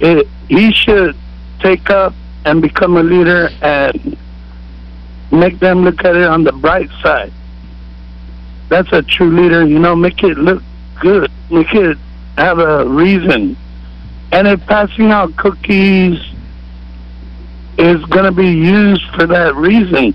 it, 0.00 0.26
he 0.48 0.72
should 0.72 1.16
take 1.60 1.88
up 1.90 2.14
and 2.44 2.60
become 2.60 2.96
a 2.96 3.02
leader 3.02 3.48
and 3.62 4.16
make 5.30 5.58
them 5.60 5.84
look 5.84 6.04
at 6.04 6.16
it 6.16 6.24
on 6.24 6.44
the 6.44 6.52
bright 6.52 6.90
side. 7.02 7.32
That's 8.68 8.92
a 8.92 9.02
true 9.02 9.30
leader, 9.30 9.64
you 9.66 9.78
know, 9.78 9.94
make 9.94 10.22
it 10.22 10.38
look 10.38 10.62
good, 11.00 11.30
make 11.50 11.72
it 11.74 11.98
have 12.36 12.58
a 12.58 12.86
reason. 12.86 13.56
And 14.32 14.48
if 14.48 14.60
passing 14.66 15.10
out 15.10 15.36
cookies 15.36 16.18
is 17.78 18.04
going 18.06 18.24
to 18.24 18.32
be 18.32 18.48
used 18.48 19.04
for 19.14 19.26
that 19.26 19.54
reason, 19.54 20.14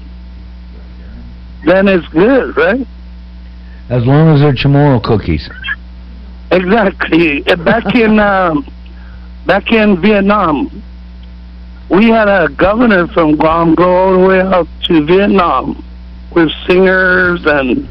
then 1.66 1.88
it's 1.88 2.08
good, 2.10 2.56
right? 2.58 2.86
As 3.90 4.06
long 4.06 4.34
as 4.34 4.42
they're 4.42 4.54
Chamorro 4.54 5.02
cookies. 5.04 5.50
Exactly. 6.52 7.46
Uh, 7.48 7.56
Back 7.58 7.96
in 7.96 8.20
um, 8.20 8.68
back 9.46 9.72
in 9.72 10.02
Vietnam, 10.02 10.84
we 11.90 12.10
had 12.10 12.28
a 12.28 12.50
governor 12.50 13.08
from 13.08 13.36
Guam 13.36 13.76
go 13.76 13.96
all 13.96 14.14
the 14.14 14.28
way 14.28 14.40
up 14.42 14.68
to 14.86 15.06
Vietnam 15.06 15.84
with 16.32 16.50
singers 16.68 17.42
and 17.46 17.88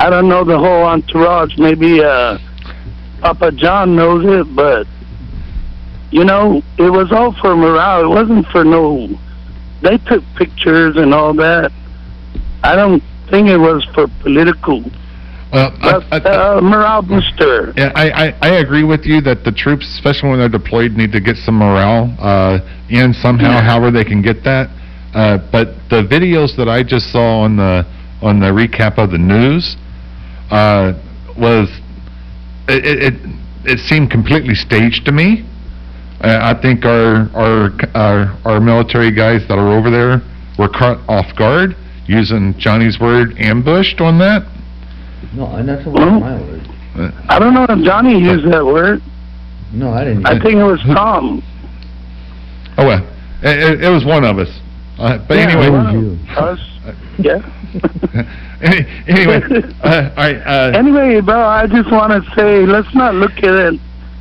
I 0.00 0.08
don't 0.08 0.30
know 0.30 0.44
the 0.44 0.58
whole 0.58 0.84
entourage. 0.84 1.58
Maybe 1.58 2.02
uh, 2.02 2.38
Papa 3.20 3.52
John 3.52 3.94
knows 3.94 4.24
it, 4.24 4.56
but 4.56 4.86
you 6.10 6.24
know, 6.24 6.62
it 6.78 6.90
was 6.90 7.12
all 7.12 7.34
for 7.40 7.54
morale. 7.54 8.06
It 8.06 8.08
wasn't 8.08 8.46
for 8.46 8.64
no. 8.64 9.08
They 9.82 9.98
took 9.98 10.24
pictures 10.38 10.96
and 10.96 11.12
all 11.12 11.34
that. 11.34 11.70
I 12.62 12.74
don't 12.76 13.02
think 13.28 13.48
it 13.48 13.58
was 13.58 13.86
for 13.94 14.06
political. 14.22 14.82
Well, 15.52 15.76
But, 15.82 16.24
uh, 16.26 16.60
morale 16.62 17.02
booster. 17.02 17.74
Yeah, 17.76 17.92
I, 17.94 18.10
I, 18.10 18.38
I 18.40 18.48
agree 18.60 18.84
with 18.84 19.04
you 19.04 19.20
that 19.22 19.44
the 19.44 19.52
troops, 19.52 19.86
especially 19.98 20.30
when 20.30 20.38
they're 20.38 20.48
deployed, 20.48 20.92
need 20.92 21.12
to 21.12 21.20
get 21.20 21.36
some 21.36 21.56
morale 21.56 22.14
uh, 22.18 22.60
in 22.88 23.12
somehow, 23.12 23.60
however 23.60 23.90
they 23.90 24.04
can 24.04 24.22
get 24.22 24.44
that. 24.44 24.70
Uh, 25.12 25.38
but 25.52 25.74
the 25.90 26.02
videos 26.08 26.56
that 26.56 26.68
I 26.68 26.82
just 26.84 27.12
saw 27.12 27.40
on 27.40 27.56
the 27.56 27.84
on 28.22 28.38
the 28.38 28.46
recap 28.46 28.98
of 28.98 29.10
the 29.10 29.18
news 29.18 29.76
uh, 30.50 30.92
was 31.38 31.68
it, 32.68 32.84
it 32.84 33.14
it 33.14 33.14
it 33.64 33.78
seemed 33.78 34.10
completely 34.10 34.54
staged 34.54 35.04
to 35.06 35.12
me. 35.12 35.44
Uh, 36.22 36.38
I 36.54 36.60
think 36.60 36.84
our 36.84 37.30
our 37.34 37.70
our 37.94 38.38
our 38.44 38.60
military 38.60 39.10
guys 39.12 39.46
that 39.48 39.58
are 39.58 39.72
over 39.72 39.90
there 39.90 40.20
were 40.58 40.68
caught 40.68 40.98
off 41.08 41.34
guard, 41.36 41.76
using 42.06 42.58
Johnny's 42.58 43.00
word, 43.00 43.38
ambushed 43.38 44.00
on 44.00 44.18
that. 44.18 44.42
No, 45.32 45.46
and 45.46 45.68
that's 45.68 45.86
not 45.86 46.20
my 46.20 46.40
word. 46.40 46.62
I 47.28 47.38
don't 47.38 47.54
know 47.54 47.64
if 47.68 47.84
Johnny 47.84 48.18
used 48.18 48.50
that 48.50 48.64
word. 48.64 49.00
No, 49.72 49.90
I 49.92 50.04
didn't. 50.04 50.26
I 50.26 50.38
think 50.38 50.56
it 50.56 50.64
was 50.64 50.80
Tom. 50.82 51.42
Oh 52.76 52.86
well, 52.86 53.06
it, 53.42 53.58
it, 53.58 53.84
it 53.84 53.88
was 53.88 54.04
one 54.04 54.24
of 54.24 54.38
us. 54.38 54.48
Uh, 55.00 55.18
but 55.26 55.38
Yeah, 55.38 55.44
anyway, 55.48 55.70
one 55.70 55.86
of 55.96 56.38
Us. 56.38 56.60
Yeah. 57.18 57.40
Any- 58.62 58.86
anyway, 59.08 59.40
uh, 59.82 60.10
all 60.10 60.16
right. 60.16 60.36
Uh, 60.36 60.72
Anyway, 60.76 61.20
bro, 61.20 61.40
I 61.42 61.66
just 61.66 61.90
want 61.90 62.12
to 62.12 62.34
say, 62.34 62.66
let's 62.66 62.94
not 62.94 63.14
look 63.14 63.32
at 63.38 63.44
it 63.74 63.80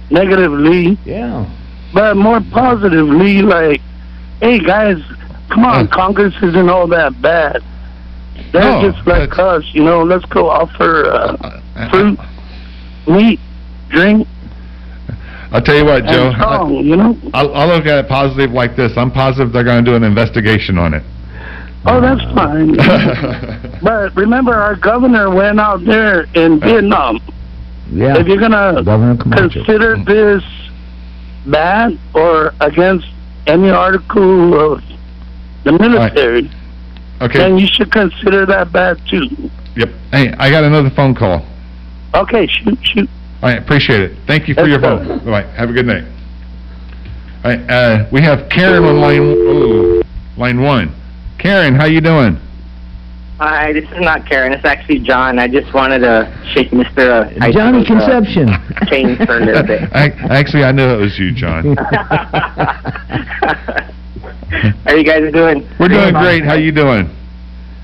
negatively. 0.09 0.97
Yeah. 1.05 1.45
But 1.93 2.15
more 2.15 2.39
positively, 2.51 3.41
like, 3.41 3.81
hey 4.41 4.59
guys, 4.59 4.97
come 5.49 5.65
on, 5.65 5.87
Congress 5.89 6.33
isn't 6.41 6.69
all 6.69 6.87
that 6.87 7.21
bad. 7.21 7.61
They're 8.53 8.61
No, 8.61 8.89
just 8.91 9.05
like 9.05 9.37
us, 9.37 9.63
you 9.73 9.83
know. 9.83 10.03
Let's 10.03 10.25
go 10.25 10.49
offer 10.49 11.05
uh, 11.11 11.89
fruit, 11.89 12.17
meat, 13.07 13.39
drink. 13.89 14.27
I'll 15.51 15.61
tell 15.61 15.75
you 15.75 15.85
what, 15.85 16.05
Joe. 16.05 16.31
strong, 16.33 16.77
I, 16.77 16.79
you 16.81 16.95
know. 16.95 17.17
I'll, 17.33 17.53
I'll 17.55 17.67
look 17.67 17.85
at 17.87 18.05
it 18.05 18.07
positive 18.07 18.51
like 18.51 18.75
this. 18.75 18.91
I'm 18.97 19.11
positive 19.11 19.51
they're 19.51 19.63
going 19.63 19.83
to 19.83 19.91
do 19.91 19.95
an 19.95 20.03
investigation 20.03 20.77
on 20.77 20.93
it. 20.93 21.03
Oh, 21.85 22.01
that's 22.01 22.21
fine. 22.35 22.75
but 23.81 24.15
remember, 24.15 24.53
our 24.53 24.75
governor 24.75 25.33
went 25.33 25.59
out 25.59 25.83
there 25.85 26.23
in 26.35 26.59
Vietnam. 26.59 27.19
Yeah. 27.91 28.19
If 28.19 28.27
you're 28.27 28.37
gonna 28.37 28.83
consider 28.83 29.95
mm. 29.95 30.05
this 30.05 30.43
bad 31.47 31.97
or 32.13 32.53
against 32.61 33.07
any 33.47 33.69
article 33.69 34.73
of 34.73 34.83
the 35.63 35.71
military, 35.71 36.51
Okay. 37.21 37.39
then 37.39 37.57
you 37.57 37.67
should 37.67 37.91
consider 37.91 38.45
that 38.45 38.71
bad 38.71 38.99
too. 39.09 39.27
Yep. 39.75 39.89
Hey, 40.11 40.31
I 40.37 40.49
got 40.49 40.63
another 40.63 40.89
phone 40.89 41.15
call. 41.15 41.45
Okay, 42.13 42.47
shoot, 42.47 42.77
shoot. 42.81 43.09
All 43.41 43.49
right, 43.49 43.57
appreciate 43.57 44.01
it. 44.01 44.17
Thank 44.27 44.47
you 44.49 44.53
for 44.53 44.67
Let's 44.67 44.71
your 44.71 44.79
go. 44.81 44.97
phone. 45.03 45.19
All 45.21 45.31
right, 45.31 45.45
have 45.55 45.69
a 45.69 45.73
good 45.73 45.85
night. 45.85 46.03
All 47.45 47.51
right, 47.51 47.69
uh, 47.69 48.05
we 48.11 48.21
have 48.21 48.49
Karen 48.49 48.83
on 48.83 48.99
line, 48.99 49.21
ooh, 49.21 50.01
line 50.35 50.61
one. 50.61 50.93
Karen, 51.37 51.73
how 51.73 51.85
you 51.85 52.01
doing? 52.01 52.37
Hi, 53.37 53.71
this 53.71 53.85
is 53.85 53.99
not 54.01 54.25
Karen. 54.27 54.51
It's 54.51 54.65
actually 54.65 54.99
John. 54.99 55.39
I 55.39 55.47
just 55.47 55.73
wanted 55.73 55.99
to 55.99 56.27
shake 56.53 56.71
Mr. 56.71 57.31
Uh, 57.41 57.49
Johnny 57.53 57.85
Tyson's, 57.85 58.03
uh, 58.03 58.19
Conception. 58.19 58.47
chain 58.87 59.15
for 59.25 59.37
a 59.37 59.45
little 59.45 59.63
bit. 59.63 59.83
I, 59.93 60.09
actually, 60.37 60.65
I 60.65 60.73
knew 60.73 60.83
it 60.89 60.97
was 60.97 61.17
you, 61.17 61.31
John. 61.31 61.77
How 64.85 64.93
you 64.93 65.05
guys 65.05 65.31
doing? 65.31 65.65
We're 65.79 65.87
doing 65.87 66.13
great. 66.13 66.43
How 66.43 66.55
you 66.55 66.73
doing? 66.73 67.09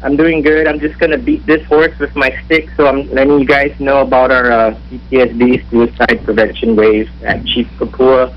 I'm 0.06 0.16
doing 0.16 0.44
good. 0.44 0.68
I'm 0.68 0.80
just 0.80 1.00
gonna 1.00 1.18
beat 1.18 1.44
this 1.48 1.66
horse 1.66 1.98
with 1.98 2.16
my 2.16 2.30
stick, 2.46 2.70
so 2.78 2.86
I'm 2.86 3.10
letting 3.10 3.40
you 3.40 3.46
guys 3.46 3.74
know 3.80 4.02
about 4.02 4.30
our 4.30 4.52
uh, 4.52 4.80
PTSD 4.92 5.68
suicide 5.72 6.24
prevention 6.24 6.76
wave 6.76 7.10
at 7.24 7.44
Chief 7.44 7.68
Kepuha 7.80 8.30
on 8.32 8.36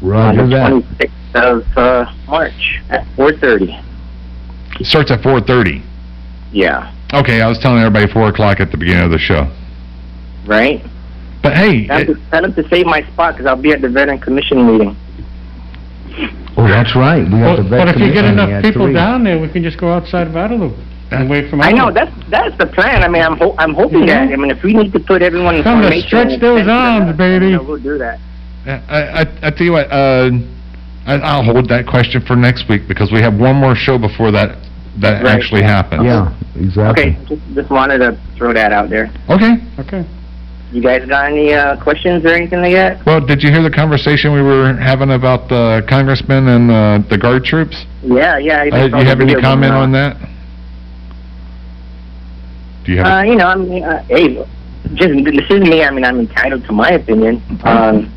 Roger 0.00 0.46
the 0.46 0.48
that. 0.54 0.70
26th 0.70 1.34
of 1.34 1.76
uh, 1.76 2.12
March 2.28 2.80
at 2.88 3.04
4:30. 3.16 3.84
It 4.78 4.86
starts 4.86 5.10
at 5.10 5.20
4:30. 5.22 5.82
Yeah. 6.52 6.94
Okay, 7.12 7.40
I 7.40 7.48
was 7.48 7.58
telling 7.58 7.80
everybody 7.82 8.06
4 8.12 8.28
o'clock 8.28 8.60
at 8.60 8.70
the 8.70 8.76
beginning 8.76 9.02
of 9.02 9.10
the 9.10 9.18
show. 9.18 9.50
Right. 10.46 10.84
But 11.42 11.56
hey, 11.56 11.88
Tell 11.88 11.98
them, 11.98 12.14
to, 12.14 12.30
tell 12.30 12.42
them 12.42 12.54
to 12.54 12.68
save 12.68 12.86
my 12.86 13.02
spot 13.12 13.34
because 13.34 13.46
I'll 13.46 13.56
be 13.56 13.72
at 13.72 13.80
the 13.80 13.88
Veteran 13.88 14.20
Commission 14.20 14.64
meeting. 14.64 14.96
Oh, 16.56 16.68
that's 16.68 16.94
right. 16.94 17.24
We 17.24 17.30
But, 17.30 17.56
got 17.56 17.56
the 17.56 17.62
but 17.70 17.88
if 17.88 17.96
you 17.98 18.12
get 18.12 18.24
enough 18.24 18.62
people 18.62 18.92
down 18.92 19.24
there, 19.24 19.40
we 19.40 19.48
can 19.48 19.64
just 19.64 19.78
go 19.78 19.92
outside 19.92 20.28
of 20.28 20.34
Adelup 20.34 20.76
and 21.10 21.28
wait 21.30 21.48
for 21.50 21.60
I 21.60 21.72
know 21.72 21.90
that's 21.90 22.12
that's 22.28 22.56
the 22.58 22.66
plan. 22.66 23.02
I 23.02 23.08
mean, 23.08 23.22
I'm 23.22 23.36
ho- 23.36 23.54
I'm 23.58 23.74
hoping 23.74 24.06
that. 24.06 24.28
I 24.32 24.36
mean, 24.36 24.50
if 24.50 24.62
we 24.62 24.72
need 24.74 24.92
to 24.92 25.00
put 25.00 25.22
everyone 25.22 25.56
in 25.56 25.64
Time 25.64 25.78
to 25.82 25.88
formation, 25.88 26.08
stretch 26.08 26.40
those 26.40 26.58
send 26.58 26.68
to 26.68 26.72
the- 26.72 26.72
arms, 26.72 27.16
baby. 27.16 27.46
you 27.46 27.52
know, 27.52 27.62
we'll 27.62 27.78
do 27.82 27.98
that. 27.98 28.18
I, 28.66 29.22
I, 29.22 29.48
I 29.48 29.50
tell 29.50 29.64
you 29.64 29.72
what, 29.72 29.90
uh, 29.90 30.30
I, 31.06 31.14
I'll 31.14 31.42
hold 31.42 31.68
that 31.70 31.86
question 31.86 32.20
for 32.26 32.36
next 32.36 32.68
week 32.68 32.86
because 32.86 33.10
we 33.10 33.20
have 33.22 33.38
one 33.38 33.56
more 33.56 33.74
show 33.74 33.96
before 33.96 34.30
that 34.32 34.58
that 35.00 35.22
Right. 35.24 35.34
actually 35.36 35.62
happens. 35.62 36.04
Yeah, 36.04 36.34
exactly. 36.56 37.16
Okay, 37.16 37.24
just, 37.26 37.42
just 37.54 37.70
wanted 37.70 37.98
to 37.98 38.18
throw 38.36 38.52
that 38.52 38.72
out 38.72 38.90
there. 38.90 39.10
Okay. 39.30 39.54
Okay. 39.78 40.04
You 40.70 40.82
guys 40.82 41.08
got 41.08 41.30
any 41.32 41.54
uh, 41.54 41.82
questions 41.82 42.22
or 42.26 42.28
anything 42.34 42.60
like 42.60 42.74
that? 42.74 43.06
Well, 43.06 43.24
did 43.24 43.42
you 43.42 43.50
hear 43.50 43.62
the 43.62 43.70
conversation 43.70 44.34
we 44.34 44.42
were 44.42 44.74
having 44.76 45.12
about 45.12 45.48
the 45.48 45.82
congressman 45.88 46.46
and 46.48 46.70
uh, 46.70 47.08
the 47.08 47.16
guard 47.16 47.44
troops? 47.44 47.86
Yeah, 48.02 48.36
yeah. 48.36 48.64
I 48.64 48.68
Uh, 48.68 48.98
you 49.00 49.06
have 49.06 49.20
any 49.22 49.32
comment 49.34 49.72
going 49.72 49.82
on 49.82 49.92
that? 49.92 50.16
Do 52.88 52.94
you 52.94 53.00
have? 53.00 53.18
Uh, 53.18 53.30
you 53.30 53.36
know, 53.36 53.46
I 53.46 53.54
mean, 53.54 53.84
uh, 53.84 54.02
hey, 54.04 54.46
just 54.94 55.24
this 55.24 55.50
is 55.50 55.60
me. 55.68 55.84
I 55.84 55.90
mean, 55.90 56.04
I'm 56.06 56.20
entitled 56.20 56.64
to 56.64 56.72
my 56.72 56.88
opinion. 56.88 57.42
Um, 57.62 58.10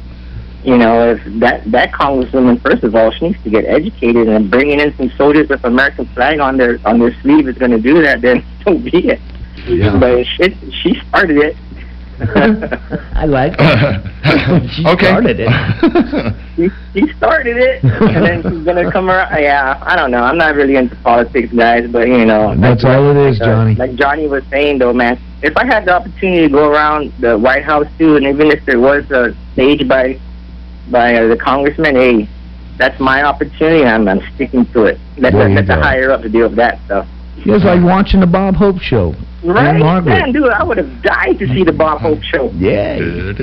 you 0.64 0.78
know, 0.78 1.12
if 1.12 1.40
that 1.42 1.70
that 1.72 1.92
congresswoman, 1.92 2.62
first 2.62 2.82
of 2.84 2.96
all, 2.96 3.12
she 3.12 3.28
needs 3.28 3.44
to 3.44 3.50
get 3.50 3.66
educated, 3.66 4.30
and 4.30 4.50
bringing 4.50 4.80
in 4.80 4.96
some 4.96 5.12
soldiers 5.18 5.50
with 5.50 5.62
American 5.66 6.06
flag 6.14 6.40
on 6.40 6.56
their 6.56 6.80
on 6.86 7.00
their 7.00 7.14
sleeve 7.22 7.50
is 7.50 7.58
going 7.58 7.72
to 7.72 7.82
do 7.82 8.02
that. 8.02 8.22
Then 8.22 8.46
so 8.64 8.78
be 8.78 9.10
it. 9.10 9.20
Yeah. 9.68 10.00
But 10.00 10.24
shit, 10.26 10.56
she 10.82 11.02
started 11.10 11.38
it. 11.38 11.58
I 13.16 13.26
like 13.26 13.54
She 14.74 14.86
okay. 14.86 15.06
started 15.08 15.38
it. 15.40 15.50
she, 16.56 16.70
she 16.94 17.14
started 17.18 17.58
it, 17.58 17.84
and 17.84 18.26
then 18.26 18.44
she's 18.44 18.64
gonna 18.64 18.92
come 18.92 19.10
around. 19.10 19.42
Yeah, 19.42 19.82
I 19.82 19.96
don't 19.96 20.12
know. 20.12 20.22
I'm 20.24 20.38
not 20.38 20.56
really 20.56 20.76
into 20.76 20.96
politics, 20.98 21.52
guys, 21.54 21.90
but 21.92 22.08
you 22.08 22.26
know. 22.26 22.56
That's 22.56 22.84
like- 22.84 22.96
all 22.98 23.10
it 23.12 23.18
is, 23.32 23.40
like, 23.40 23.50
uh, 23.50 23.52
Johnny. 23.54 23.76
Like 23.76 23.96
Johnny 23.96 24.28
was 24.28 24.44
saying, 24.50 24.78
though, 24.80 24.94
man. 24.94 25.20
If 25.42 25.58
I 25.58 25.66
had 25.66 25.86
the 25.86 25.94
opportunity 25.96 26.44
to 26.44 26.50
go 26.50 26.70
around 26.70 27.12
the 27.20 27.38
White 27.38 27.64
House 27.64 27.88
too, 27.98 28.16
and 28.18 28.26
even 28.28 28.52
if 28.52 28.64
there 28.66 28.80
was 28.80 29.10
a 29.10 29.36
stage 29.54 29.88
by 29.88 30.20
by 30.92 31.16
uh, 31.16 31.28
the 31.28 31.38
congressman, 31.38 31.96
hey, 31.96 32.30
that's 32.78 33.00
my 33.00 33.24
opportunity, 33.24 33.82
and 33.84 33.90
I'm, 33.90 34.20
I'm 34.20 34.36
sticking 34.36 34.66
to 34.74 34.84
it. 34.86 35.00
Let 35.18 35.34
There 35.34 35.50
the, 35.50 35.56
let 35.56 35.68
the 35.68 35.76
higher 35.76 36.12
up 36.12 36.22
to 36.22 36.30
deal 36.30 36.48
with 36.50 36.58
that 36.58 36.80
stuff. 36.86 37.08
It's 37.46 37.66
like 37.66 37.82
watching 37.84 38.20
the 38.20 38.28
Bob 38.28 38.56
Hope 38.56 38.80
show. 38.80 39.16
Right, 39.44 39.70
And 39.70 39.80
Margaret. 39.80 40.12
man, 40.12 40.32
dude, 40.34 40.50
I 40.50 40.64
would 40.64 40.78
have 40.78 41.02
died 41.02 41.40
to 41.40 41.48
see 41.48 41.64
the 41.64 41.72
Bob 41.72 41.98
mm-hmm. 41.98 42.08
Hope 42.14 42.22
show. 42.24 42.52
Yeah. 42.56 42.98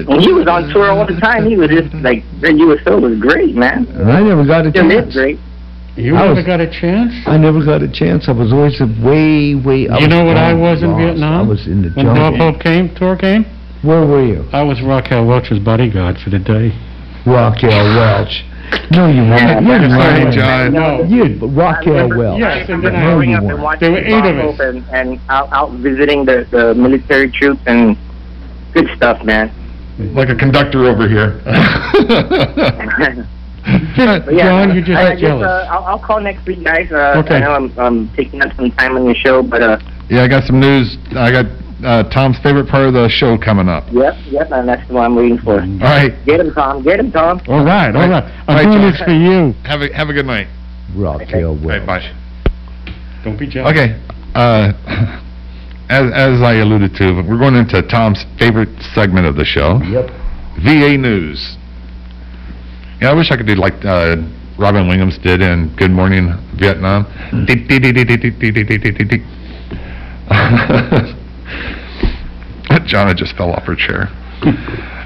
When 0.06 0.20
he 0.20 0.32
was 0.32 0.46
on 0.46 0.68
tour 0.70 0.90
all 0.90 1.04
the 1.06 1.18
time, 1.20 1.44
he 1.46 1.56
was 1.56 1.68
just 1.70 1.92
like 1.94 2.22
the 2.40 2.52
USO 2.54 3.00
was 3.00 3.18
great, 3.18 3.56
man. 3.56 3.86
And 3.88 4.10
I 4.12 4.20
never 4.22 4.44
got 4.46 4.66
a 4.66 4.70
Still 4.70 4.86
is 4.90 4.92
chance. 5.02 5.14
great. 5.14 5.38
You 5.96 6.14
I 6.14 6.22
never 6.28 6.34
was- 6.36 6.46
got 6.46 6.60
a 6.60 6.70
chance? 6.70 7.12
I 7.26 7.36
never 7.36 7.64
got 7.64 7.82
a 7.82 7.88
chance. 7.88 8.28
I 8.28 8.32
was 8.32 8.52
always 8.52 8.80
a 8.80 8.86
way, 9.02 9.56
way. 9.56 9.88
I 9.88 9.98
you 9.98 10.06
know 10.06 10.22
what 10.24 10.36
I 10.36 10.52
long 10.52 10.60
was 10.60 10.82
in 10.82 10.90
lost. 10.92 11.02
Vietnam? 11.02 11.46
I 11.46 11.48
was 11.48 11.66
in 11.66 11.82
the 11.82 11.90
When 11.90 12.06
Bob. 12.06 12.34
Hope 12.36 12.60
came, 12.60 12.94
tour 12.94 13.16
came? 13.16 13.44
Where 13.82 14.06
were 14.06 14.24
you? 14.24 14.44
I 14.52 14.62
was 14.62 14.80
Raquel 14.80 15.26
Welch's 15.26 15.58
bodyguard 15.58 16.18
for 16.18 16.30
the 16.30 16.38
day. 16.38 16.70
Raquel 17.26 17.70
Welch. 17.98 18.44
No, 18.90 19.06
you 19.08 19.22
weren't. 19.22 19.66
Yeah, 19.66 19.82
You 19.82 19.90
sorry, 19.90 20.24
weren't. 20.24 20.34
John. 20.34 20.72
No. 20.72 21.02
You, 21.04 21.24
Raquel 21.46 21.92
I 21.92 22.02
remember, 22.02 22.18
Welch. 22.18 22.42
I 22.42 22.60
remember 22.62 22.90
no, 22.90 23.00
growing 23.00 23.30
you 23.30 23.36
up 23.36 23.42
and 23.42 23.48
weren't. 23.52 23.62
watching 23.62 23.80
There 23.80 23.90
were 23.92 23.98
eight 23.98 24.24
of 24.38 24.38
us. 24.54 24.60
And, 24.60 24.84
and 24.90 25.20
out, 25.28 25.52
out 25.52 25.70
visiting 25.72 26.24
the, 26.24 26.46
the 26.50 26.74
military 26.74 27.30
troops 27.30 27.60
and 27.66 27.96
good 28.74 28.88
stuff, 28.96 29.22
man. 29.24 29.50
like 30.14 30.28
a 30.30 30.34
conductor 30.34 30.84
over 30.86 31.08
here. 31.08 31.40
But 33.96 34.32
yeah, 34.32 34.44
John, 34.48 34.74
you're 34.74 34.84
just 34.84 34.96
I, 34.96 35.08
I 35.08 35.10
guess, 35.12 35.20
jealous. 35.20 35.46
uh, 35.46 35.68
I'll, 35.70 35.84
I'll 35.84 35.98
call 35.98 36.20
next 36.20 36.46
week, 36.46 36.64
guys. 36.64 36.90
Uh, 36.90 37.14
Okay. 37.24 37.34
I 37.36 37.40
know 37.40 37.52
I'm, 37.52 37.78
I'm 37.78 38.08
taking 38.14 38.40
up 38.40 38.54
some 38.56 38.70
time 38.72 38.96
on 38.96 39.04
your 39.04 39.14
show, 39.14 39.42
but 39.42 39.60
uh, 39.62 39.78
yeah, 40.08 40.22
I 40.22 40.28
got 40.28 40.44
some 40.44 40.58
news. 40.60 40.96
I 41.14 41.30
got 41.30 41.44
uh, 41.84 42.02
Tom's 42.10 42.38
favorite 42.40 42.68
part 42.68 42.86
of 42.88 42.92
the 42.94 43.08
show 43.08 43.36
coming 43.38 43.68
up. 43.68 43.84
yep, 43.92 44.14
yep, 44.26 44.48
and 44.50 44.68
that's 44.68 44.88
what 44.90 45.02
I'm 45.02 45.14
waiting 45.14 45.38
for. 45.38 45.60
All 45.60 45.78
right. 45.78 46.12
Get 46.26 46.40
him, 46.40 46.52
Tom. 46.54 46.82
Get 46.82 46.98
him, 47.00 47.12
Tom. 47.12 47.40
All 47.48 47.64
right, 47.64 47.94
all 47.94 48.08
right. 48.08 48.24
I'm 48.24 48.48
All 48.48 48.54
right, 48.56 48.64
doing 48.64 48.80
John. 48.82 48.90
this 48.92 49.00
for 49.02 49.10
you. 49.12 49.52
Have 49.64 49.80
a 49.82 49.94
have 49.94 50.08
a 50.08 50.12
good 50.12 50.26
night. 50.26 50.48
Raquel 50.94 51.50
All 51.50 51.54
right, 51.56 51.84
Welch. 51.84 51.86
bye. 51.86 52.14
Don't 53.24 53.38
be 53.38 53.46
jealous. 53.46 53.72
Okay. 53.72 54.00
Uh, 54.34 54.72
as 55.88 56.10
as 56.12 56.42
I 56.42 56.54
alluded 56.60 56.94
to, 56.96 57.12
we're 57.28 57.38
going 57.38 57.54
into 57.56 57.80
Tom's 57.82 58.24
favorite 58.38 58.70
segment 58.94 59.26
of 59.26 59.36
the 59.36 59.44
show. 59.44 59.80
Yep. 59.84 60.10
VA 60.64 60.96
news. 60.98 61.56
Yeah, 63.00 63.10
I 63.10 63.14
wish 63.14 63.30
I 63.30 63.36
could 63.36 63.46
do 63.46 63.54
like 63.54 63.84
uh, 63.84 64.16
Robin 64.58 64.88
Williams 64.88 65.18
did 65.18 65.40
in 65.40 65.74
Good 65.76 65.90
Morning 65.92 66.32
Vietnam. 66.58 67.06
Jonna 72.88 73.14
just 73.14 73.36
fell 73.36 73.52
off 73.52 73.64
her 73.64 73.76
chair. 73.76 74.08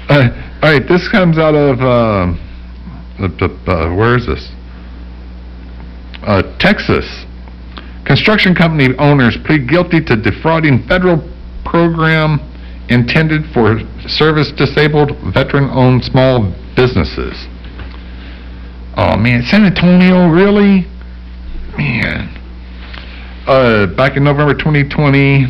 uh, 0.09 0.29
all 0.61 0.71
right, 0.71 0.87
this 0.87 1.09
comes 1.09 1.37
out 1.37 1.53
of 1.53 1.79
the, 3.19 3.27
the, 3.27 3.71
uh, 3.71 3.93
where 3.93 4.15
is 4.17 4.25
this? 4.25 4.51
Uh, 6.23 6.41
Texas. 6.59 7.25
Construction 8.05 8.55
company 8.55 8.95
owners 8.97 9.37
plead 9.45 9.67
guilty 9.69 10.01
to 10.03 10.15
defrauding 10.15 10.87
federal 10.87 11.21
program 11.65 12.39
intended 12.89 13.43
for 13.53 13.79
service-disabled, 14.07 15.11
veteran-owned 15.33 16.03
small 16.03 16.53
businesses. 16.75 17.47
Oh, 18.95 19.17
man, 19.17 19.43
San 19.43 19.65
Antonio, 19.65 20.29
really? 20.29 20.85
Man. 21.77 22.29
Uh, 23.47 23.87
back 23.95 24.15
in 24.15 24.23
November 24.23 24.53
2020, 24.53 25.47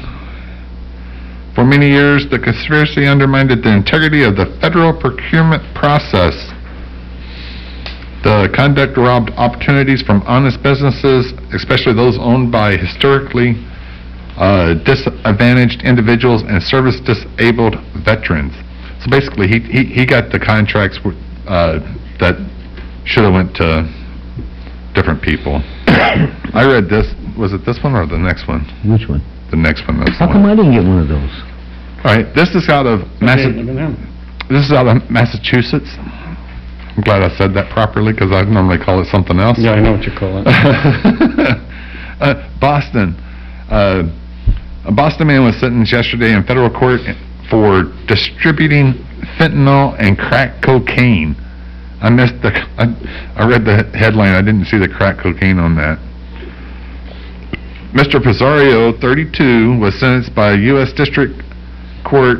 for 1.55 1.63
many 1.63 1.89
years, 1.89 2.25
the 2.31 2.39
conspiracy 2.39 3.05
undermined 3.05 3.51
the 3.51 3.73
integrity 3.73 4.23
of 4.23 4.35
the 4.35 4.49
federal 4.59 4.89
procurement 4.89 5.61
process. 5.77 6.33
The 8.25 8.49
conduct 8.55 8.97
robbed 8.97 9.29
opportunities 9.37 10.01
from 10.01 10.23
honest 10.25 10.63
businesses, 10.63 11.29
especially 11.53 11.93
those 11.93 12.17
owned 12.17 12.51
by 12.51 12.77
historically 12.77 13.53
uh, 14.33 14.81
disadvantaged 14.81 15.83
individuals 15.85 16.41
and 16.41 16.57
service-disabled 16.57 17.77
veterans. 18.01 18.57
So 19.05 19.11
basically, 19.13 19.45
he, 19.45 19.59
he, 19.59 19.85
he 20.01 20.05
got 20.07 20.31
the 20.31 20.39
contracts 20.39 20.97
uh, 21.45 21.77
that 22.17 22.41
should 23.05 23.29
have 23.29 23.33
went 23.33 23.53
to 23.61 23.85
different 24.95 25.21
people. 25.21 25.61
I 25.85 26.65
read 26.65 26.89
this, 26.89 27.13
was 27.37 27.53
it 27.53 27.61
this 27.65 27.77
one 27.83 27.93
or 27.93 28.07
the 28.07 28.17
next 28.17 28.47
one? 28.47 28.65
Which 28.89 29.05
one? 29.05 29.21
The 29.53 29.61
next 29.61 29.87
one. 29.87 29.99
That's 29.99 30.17
How 30.17 30.25
come 30.25 30.41
one. 30.41 30.49
I 30.49 30.55
didn't 30.55 30.73
get 30.73 30.81
one 30.81 30.97
of 30.97 31.07
those? 31.07 31.29
All 32.01 32.09
right, 32.09 32.25
this 32.33 32.57
is 32.57 32.69
out 32.69 32.87
of 32.87 33.05
Massa- 33.21 33.53
this 34.49 34.65
is 34.65 34.71
out 34.73 34.89
of 34.89 35.07
Massachusetts. 35.11 35.93
I'm 35.93 37.03
glad 37.05 37.21
I 37.21 37.29
said 37.37 37.53
that 37.53 37.69
properly 37.69 38.13
because 38.13 38.31
I 38.31 38.41
normally 38.49 38.79
call 38.83 38.99
it 38.99 39.05
something 39.13 39.37
else. 39.37 39.59
Yeah, 39.61 39.73
I 39.73 39.79
know 39.79 39.91
what 39.93 40.05
you 40.09 40.11
call 40.17 40.41
it. 40.41 40.47
uh, 42.19 42.49
Boston. 42.59 43.13
Uh, 43.69 44.09
a 44.85 44.91
Boston 44.91 45.27
man 45.27 45.45
was 45.45 45.55
sentenced 45.59 45.93
yesterday 45.93 46.33
in 46.33 46.43
federal 46.45 46.71
court 46.71 47.01
for 47.47 47.93
distributing 48.07 49.05
fentanyl 49.37 49.93
and 49.99 50.17
crack 50.17 50.63
cocaine. 50.63 51.35
I 52.01 52.09
missed 52.09 52.41
the. 52.41 52.49
I, 52.81 52.89
I 53.37 53.47
read 53.47 53.65
the 53.65 53.85
headline. 53.95 54.33
I 54.33 54.41
didn't 54.41 54.65
see 54.65 54.79
the 54.79 54.89
crack 54.89 55.19
cocaine 55.21 55.59
on 55.59 55.75
that. 55.75 56.01
Mr. 57.93 58.21
Pizarro, 58.21 58.91
32, 58.91 59.77
was 59.77 59.93
sentenced 59.99 60.33
by 60.33 60.53
a 60.53 60.57
U.S. 60.73 60.91
District 60.93 61.39
Court 62.03 62.39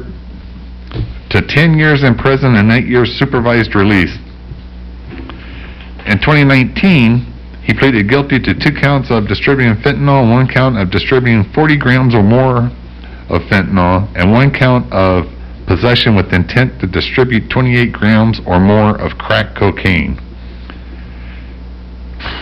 to 1.30 1.42
10 1.42 1.78
years 1.78 2.04
in 2.04 2.16
prison 2.16 2.56
and 2.56 2.72
8 2.72 2.88
years 2.88 3.14
supervised 3.20 3.76
release. 3.76 4.18
In 6.08 6.18
2019, 6.18 7.20
he 7.62 7.74
pleaded 7.74 8.10
guilty 8.10 8.40
to 8.40 8.56
two 8.56 8.74
counts 8.74 9.12
of 9.12 9.28
distributing 9.28 9.76
fentanyl 9.76 10.28
one 10.30 10.48
count 10.48 10.76
of 10.76 10.90
distributing 10.90 11.44
40 11.54 11.78
grams 11.78 12.16
or 12.16 12.24
more 12.24 12.72
of 13.30 13.42
fentanyl 13.44 14.12
and 14.16 14.32
one 14.32 14.52
count 14.52 14.92
of 14.92 15.26
possession 15.68 16.16
with 16.16 16.34
intent 16.34 16.82
to 16.82 16.88
distribute 16.88 17.48
28 17.52 17.94
grams 17.94 18.42
or 18.48 18.60
more 18.60 19.00
of 19.00 19.20
crack 19.20 19.56
cocaine. 19.56 20.18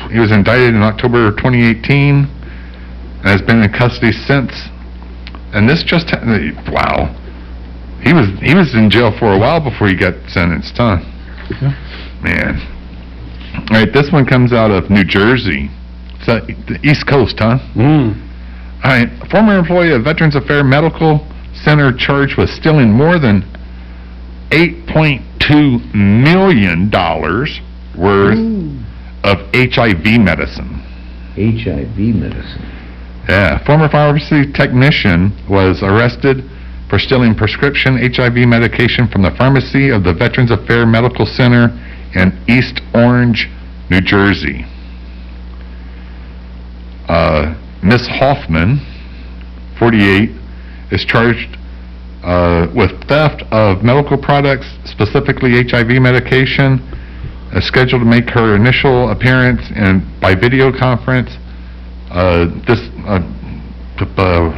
He 0.09 0.17
was 0.17 0.31
indicted 0.31 0.73
in 0.73 0.81
October 0.81 1.31
2018 1.31 2.40
and 3.21 3.29
has 3.29 3.41
been 3.41 3.61
in 3.61 3.71
custody 3.71 4.11
since. 4.11 4.51
And 5.53 5.69
this 5.69 5.83
just, 5.83 6.09
ha- 6.09 6.23
wow. 6.71 7.13
He 8.01 8.13
was, 8.13 8.27
he 8.41 8.55
was 8.55 8.73
in 8.73 8.89
jail 8.89 9.13
for 9.17 9.33
a 9.33 9.37
while 9.37 9.61
before 9.61 9.87
he 9.87 9.95
got 9.95 10.13
sentenced, 10.27 10.73
huh? 10.75 10.97
Man. 12.23 12.57
All 13.69 13.77
right, 13.77 13.93
this 13.93 14.11
one 14.11 14.25
comes 14.25 14.53
out 14.53 14.71
of 14.71 14.89
New 14.89 15.03
Jersey. 15.03 15.69
It's 16.15 16.27
uh, 16.27 16.39
the 16.67 16.79
East 16.83 17.05
Coast, 17.07 17.35
huh? 17.39 17.59
Mm. 17.75 18.15
All 18.83 18.91
right, 18.91 19.09
former 19.29 19.59
employee 19.59 19.93
of 19.93 20.03
Veterans 20.03 20.35
Affairs 20.35 20.63
Medical 20.65 21.27
Center 21.53 21.93
charged 21.95 22.37
with 22.37 22.49
stealing 22.49 22.89
more 22.91 23.19
than 23.19 23.43
$8.2 24.49 25.93
million 25.93 26.89
worth 27.97 28.39
of 29.23 29.37
HIV 29.53 30.19
medicine. 30.19 30.81
HIV 31.35 31.97
medicine. 32.15 32.80
Yeah, 33.31 33.63
former 33.63 33.87
pharmacy 33.87 34.51
technician 34.51 35.31
was 35.47 35.81
arrested 35.81 36.43
for 36.89 36.99
stealing 36.99 37.33
prescription 37.33 37.95
HIV 37.95 38.35
medication 38.45 39.07
from 39.07 39.21
the 39.21 39.31
pharmacy 39.37 39.87
of 39.87 40.03
the 40.03 40.13
Veterans 40.13 40.51
Affairs 40.51 40.85
Medical 40.85 41.25
Center 41.25 41.71
in 42.13 42.35
East 42.49 42.81
Orange, 42.93 43.47
New 43.89 44.01
Jersey. 44.01 44.65
Uh, 47.07 47.55
Miss 47.81 48.05
Hoffman, 48.05 48.83
48, 49.79 50.31
is 50.91 51.05
charged 51.05 51.55
uh, 52.25 52.67
with 52.75 52.91
theft 53.07 53.43
of 53.49 53.81
medical 53.81 54.17
products, 54.17 54.67
specifically 54.83 55.51
HIV 55.63 56.03
medication, 56.03 56.83
is 57.55 57.65
scheduled 57.65 58.01
to 58.01 58.05
make 58.05 58.29
her 58.31 58.57
initial 58.57 59.09
appearance 59.09 59.61
in, 59.71 60.03
by 60.19 60.35
video 60.35 60.77
conference 60.77 61.31
uh, 61.31 61.40
this, 62.67 62.79
uh, 63.07 63.19
uh, 63.99 64.51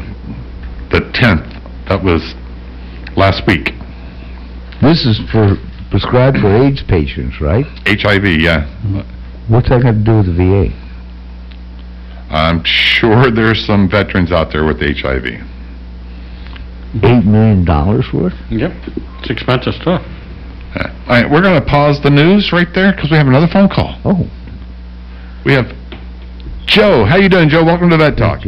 the 0.92 1.02
10th, 1.14 1.88
that 1.88 2.04
was 2.04 2.34
last 3.16 3.46
week. 3.48 3.72
This 4.82 5.06
is 5.06 5.20
for 5.32 5.56
prescribed 5.92 6.38
for 6.40 6.50
AIDS 6.50 6.84
patients, 6.84 7.40
right? 7.40 7.66
HIV, 7.86 8.26
yeah. 8.42 8.66
What's 9.48 9.70
that 9.70 9.84
got 9.84 9.92
to 9.92 10.04
do 10.04 10.18
with 10.18 10.26
the 10.26 10.34
VA? 10.34 10.84
I'm 12.34 12.64
sure 12.66 13.30
there's 13.30 13.64
some 13.66 13.90
veterans 13.90 14.32
out 14.32 14.52
there 14.52 14.66
with 14.66 14.80
HIV. 14.82 15.26
eight 17.04 17.26
million 17.26 17.64
dollars 17.64 18.08
worth? 18.12 18.34
Yep, 18.50 18.72
it's 19.20 19.30
expensive 19.30 19.76
stuff. 19.76 20.02
All 20.76 21.10
right, 21.10 21.30
we're 21.30 21.42
going 21.42 21.62
to 21.62 21.66
pause 21.66 22.02
the 22.02 22.10
news 22.10 22.52
right 22.52 22.68
there 22.74 22.94
because 22.96 23.12
we 23.12 23.18
have 23.18 23.28
another 23.28 23.48
phone 23.52 23.70
call. 23.70 24.00
Oh. 24.04 24.26
We 25.46 25.54
have 25.54 25.68
Joe. 26.66 27.06
How 27.06 27.18
you 27.18 27.30
doing, 27.30 27.50
Joe? 27.50 27.64
Welcome 27.64 27.90
to 27.90 27.98
Vet 27.98 28.18
Talk. 28.18 28.46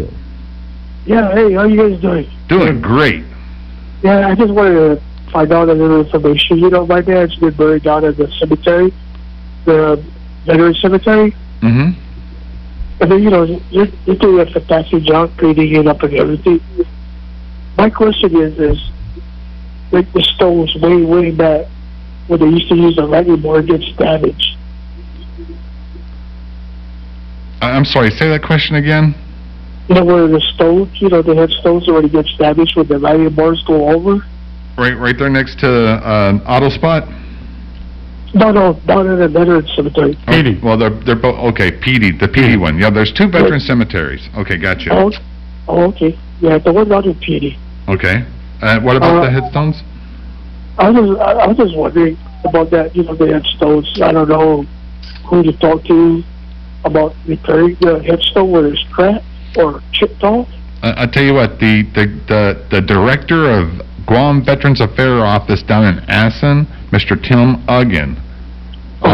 Yeah, 1.06 1.32
hey, 1.34 1.54
how 1.54 1.64
you 1.64 1.78
guys 1.78 2.02
doing? 2.02 2.30
Doing 2.48 2.82
great. 2.82 3.24
Yeah, 4.04 4.28
I 4.28 4.36
just 4.36 4.52
wanted 4.52 4.74
to 4.74 5.02
find 5.32 5.52
out 5.52 5.70
a 5.70 5.74
little 5.74 6.02
information. 6.02 6.60
You 6.60 6.70
know, 6.70 6.86
my 6.86 7.02
dad's 7.02 7.36
been 7.36 7.54
buried 7.54 7.84
down 7.84 8.06
at 8.06 8.18
the 8.18 8.32
cemetery, 8.40 8.94
the 9.66 10.04
veteran 10.46 10.74
cemetery. 10.76 11.36
Mm-hmm. 11.62 12.02
And 13.02 13.12
then, 13.12 13.24
you 13.24 13.30
know, 13.30 13.44
you're, 13.44 13.88
you're 14.06 14.16
doing 14.16 14.48
a 14.48 14.52
fantastic 14.52 15.04
job 15.04 15.38
cleaning 15.38 15.76
it 15.76 15.88
up 15.88 16.02
and 16.04 16.14
everything. 16.14 16.62
My 17.78 17.90
question 17.90 18.36
is, 18.42 18.58
is, 18.58 18.90
like 19.92 20.12
the 20.14 20.24
stones 20.24 20.74
way, 20.76 21.04
way 21.04 21.32
back, 21.32 21.68
when 22.28 22.40
they 22.40 22.48
used 22.48 22.70
to 22.70 22.76
use 22.76 22.98
a 22.98 23.02
lightning 23.02 23.42
board 23.42 23.68
gets 23.68 23.86
damaged. 23.98 24.58
I- 25.38 25.46
I'm 27.62 27.86
sorry. 27.86 28.12
Say 28.12 28.30
that 28.30 28.44
question 28.44 28.76
again. 28.76 29.16
You 29.88 29.96
know, 29.96 30.06
where 30.06 30.28
the 30.28 30.42
stones, 30.56 30.90
you 31.00 31.10
know, 31.10 31.22
they 31.22 31.36
have 31.36 31.52
stones 31.52 31.88
where 31.88 32.04
it 32.04 32.12
gets 32.12 32.36
damaged 32.38 32.76
when 32.76 32.88
the 32.88 32.98
lightning 32.98 33.30
boards 33.30 33.64
go 33.66 33.90
over. 33.90 34.26
Right, 34.78 34.98
right 34.98 35.16
there 35.18 35.30
next 35.30 35.60
to 35.60 35.70
uh, 35.70 36.40
Auto 36.48 36.70
Spot. 36.70 37.08
No, 38.34 38.52
no, 38.52 38.74
down 38.86 39.08
in 39.08 39.20
the 39.20 39.30
veteran 39.30 39.66
cemetery. 39.76 40.18
Piti. 40.28 40.60
Well, 40.62 40.78
they're 40.78 40.90
they're 40.90 41.16
both 41.16 41.40
okay. 41.54 41.72
Piti, 41.72 42.12
the 42.12 42.28
Piti 42.28 42.58
one. 42.58 42.78
Yeah, 42.78 42.90
there's 42.90 43.14
two 43.14 43.30
veteran 43.30 43.62
cemeteries. 43.62 44.28
Okay, 44.38 44.58
gotcha. 44.58 44.90
Oh, 44.92 45.12
oh, 45.70 45.84
okay. 45.92 46.20
Yeah, 46.42 46.58
the 46.58 46.74
one 46.74 46.90
down 46.90 47.06
in 47.06 47.16
Piti. 47.16 47.58
Okay. 47.88 48.26
Uh, 48.62 48.82
what 48.82 48.98
about 48.98 49.18
Uh, 49.18 49.26
the 49.26 49.32
headstones? 49.32 49.82
I 50.78 50.90
was 50.90 51.18
I, 51.20 51.32
I 51.32 51.48
was 51.48 51.56
just 51.58 51.78
wondering 51.78 52.18
about 52.44 52.72
that. 52.72 52.94
You 52.94 53.04
know, 53.04 53.16
the 53.16 53.28
headstones. 53.28 53.88
I 54.02 54.12
don't 54.12 54.28
know 54.28 54.66
who 55.30 55.44
to 55.44 55.54
talk 55.54 55.86
to 55.86 56.22
about 56.86 57.16
repairing 57.28 57.76
the 57.82 58.02
headstone 58.04 58.52
where 58.52 58.68
it's 58.68 58.84
cracked 58.94 59.26
or 59.58 59.82
chipped 59.92 60.24
off. 60.24 60.48
Uh, 60.84 60.94
I 60.96 61.06
tell 61.08 61.24
you 61.24 61.34
what, 61.34 61.60
the, 61.60 61.84
the 61.96 62.06
the 62.28 62.68
the 62.70 62.82
director 62.82 63.50
of 63.50 63.82
Guam 64.06 64.46
Veterans 64.46 64.80
Affairs 64.82 65.22
Office 65.22 65.64
down 65.64 65.84
in 65.86 66.00
Asan, 66.10 66.66
Mr. 66.92 67.22
Tim 67.22 67.66
Uggan. 67.68 68.18
I- 68.18 68.22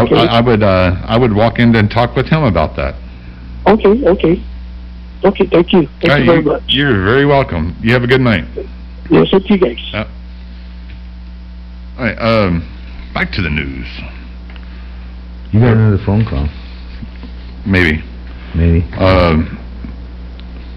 Okay. 0.04 0.14
I, 0.16 0.38
I 0.38 0.40
would 0.40 0.62
uh, 0.62 0.96
I 1.04 1.18
would 1.18 1.34
walk 1.34 1.58
in 1.58 1.74
and 1.74 1.90
talk 1.90 2.14
with 2.16 2.26
him 2.26 2.44
about 2.44 2.76
that. 2.76 2.94
Okay, 3.66 4.04
okay, 4.06 4.42
okay. 5.24 5.46
Thank 5.46 5.72
you. 5.72 5.86
Thank 6.00 6.04
All 6.04 6.10
right, 6.10 6.18
you 6.20 6.26
very 6.26 6.38
you- 6.38 6.42
much. 6.44 6.62
You're 6.68 7.04
very 7.04 7.26
welcome. 7.26 7.76
You 7.82 7.92
have 7.92 8.02
a 8.02 8.06
good 8.06 8.20
night. 8.22 8.44
Yes, 9.10 9.28
thank 9.30 9.50
you 9.50 9.58
guys. 9.58 9.76
Yep. 9.92 10.08
All 11.98 12.04
right, 12.04 12.18
um, 12.18 13.10
back 13.12 13.32
to 13.32 13.42
the 13.42 13.50
news. 13.50 13.86
You 15.52 15.60
got 15.60 15.74
another 15.76 16.02
phone 16.06 16.24
call? 16.24 16.48
Maybe. 17.66 18.02
Maybe. 18.54 18.82
Um, 18.94 19.58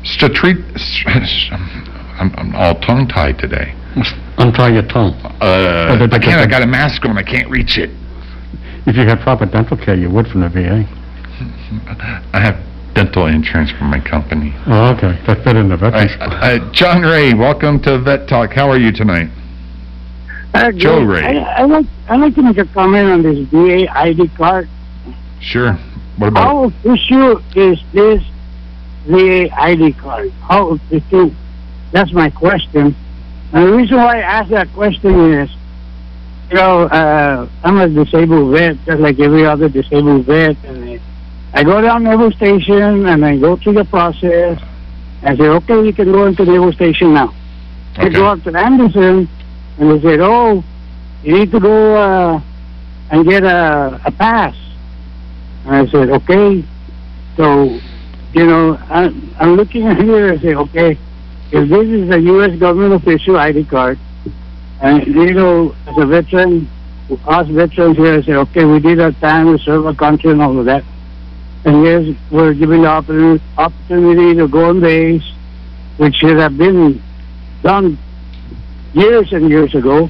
Statreat, 0.03 0.61
I'm, 2.19 2.31
I'm 2.37 2.55
all 2.55 2.79
tongue-tied 2.79 3.39
today. 3.39 3.73
Untie 4.37 4.69
your 4.73 4.83
tongue. 4.87 5.13
Uh, 5.41 6.07
I 6.11 6.19
can't, 6.19 6.39
I 6.41 6.45
got 6.45 6.61
a 6.61 6.67
mask 6.67 7.05
on, 7.05 7.17
I 7.17 7.23
can't 7.23 7.49
reach 7.49 7.77
it. 7.77 7.89
If 8.85 8.95
you 8.95 9.03
had 9.05 9.19
proper 9.21 9.45
dental 9.45 9.77
care, 9.77 9.95
you 9.95 10.09
would 10.11 10.27
from 10.27 10.41
the 10.41 10.49
VA. 10.49 10.85
I 12.33 12.39
have 12.39 12.63
dental 12.93 13.25
insurance 13.25 13.71
from 13.71 13.87
my 13.89 13.99
company. 13.99 14.53
Oh, 14.67 14.93
okay, 14.95 15.19
that 15.25 15.43
fit 15.43 15.55
in 15.55 15.69
the 15.69 15.73
All 15.73 15.79
veterans. 15.91 16.11
right, 16.19 16.61
uh, 16.61 16.71
John 16.71 17.01
Ray, 17.01 17.33
welcome 17.33 17.81
to 17.83 17.97
Vet 17.99 18.27
Talk. 18.27 18.53
How 18.53 18.69
are 18.69 18.77
you 18.77 18.91
tonight? 18.91 19.29
Uh, 20.53 20.71
Joe. 20.71 21.03
Ray. 21.03 21.39
I, 21.39 21.61
I 21.61 21.65
like 21.65 21.85
I 22.07 22.15
like 22.15 22.35
to 22.35 22.41
make 22.41 22.57
a 22.57 22.65
comment 22.65 23.09
on 23.09 23.23
this 23.23 23.45
VA 23.49 23.91
ID 23.91 24.29
card. 24.37 24.69
Sure. 25.41 25.77
What 26.17 26.27
about 26.27 26.43
How 26.43 26.63
official 26.65 27.41
is 27.55 27.79
this 27.93 28.23
VA 29.05 29.49
ID 29.61 29.93
card? 29.93 30.31
How 30.31 30.69
official? 30.69 31.31
That's 31.91 32.11
my 32.13 32.29
question. 32.29 32.95
And 33.53 33.67
the 33.67 33.73
reason 33.73 33.97
why 33.97 34.19
I 34.19 34.21
ask 34.21 34.49
that 34.49 34.71
question 34.73 35.33
is, 35.33 35.49
you 36.49 36.55
know, 36.55 36.83
uh, 36.83 37.49
I'm 37.63 37.77
a 37.77 37.87
disabled 37.89 38.51
vet, 38.53 38.77
just 38.85 38.99
like 38.99 39.19
every 39.19 39.45
other 39.45 39.69
disabled 39.69 40.25
vet, 40.25 40.57
and 40.63 40.89
I, 40.89 40.99
I 41.53 41.63
go 41.63 41.81
down 41.81 42.03
Naval 42.03 42.31
Station 42.31 43.05
and 43.07 43.25
I 43.25 43.37
go 43.37 43.55
through 43.57 43.73
the 43.73 43.85
process. 43.85 44.61
and 45.21 45.37
say, 45.37 45.45
okay, 45.45 45.85
you 45.85 45.93
can 45.93 46.11
go 46.11 46.27
into 46.27 46.45
Naval 46.45 46.71
Station 46.73 47.13
now. 47.13 47.33
I 47.97 48.09
go 48.09 48.25
up 48.27 48.43
to 48.43 48.55
Andersen, 48.57 49.27
and 49.79 49.91
they 49.91 50.01
said, 50.01 50.19
oh, 50.21 50.63
you 51.23 51.39
need 51.39 51.51
to 51.51 51.59
go 51.59 51.95
uh, 51.95 52.41
and 53.09 53.27
get 53.27 53.43
a, 53.43 54.01
a 54.05 54.11
pass. 54.11 54.55
I 55.67 55.87
said, 55.87 56.09
okay. 56.09 56.63
So, 57.37 57.79
you 58.33 58.45
know, 58.45 58.77
I, 58.89 59.05
I'm 59.39 59.55
looking 59.55 59.87
at 59.87 59.97
here 60.01 60.33
and 60.33 60.41
say, 60.41 60.55
okay, 60.55 60.97
if 61.51 61.69
this 61.69 61.87
is 61.87 62.09
a 62.13 62.19
U.S. 62.19 62.59
government 62.59 62.93
official 63.01 63.37
ID 63.37 63.65
card, 63.65 63.99
and, 64.81 65.05
you 65.07 65.33
know, 65.33 65.75
as 65.87 65.97
a 65.97 66.05
veteran, 66.05 66.69
us 67.27 67.47
veterans 67.47 67.97
here, 67.97 68.13
I 68.13 68.21
say, 68.21 68.33
okay, 68.33 68.65
we 68.65 68.79
did 68.79 68.99
our 68.99 69.11
time, 69.13 69.51
we 69.51 69.57
serve 69.59 69.85
our 69.85 69.95
country 69.95 70.31
and 70.31 70.41
all 70.41 70.57
of 70.59 70.65
that. 70.65 70.83
And 71.65 71.83
yes, 71.83 72.15
we're 72.31 72.53
given 72.53 72.81
the 72.83 72.87
opportunity, 72.87 73.43
opportunity 73.57 74.35
to 74.35 74.47
go 74.47 74.69
on 74.69 74.81
base, 74.81 75.23
which 75.97 76.15
should 76.15 76.37
have 76.37 76.57
been 76.57 77.01
done 77.63 77.97
years 78.93 79.31
and 79.33 79.49
years 79.49 79.73
ago. 79.73 80.09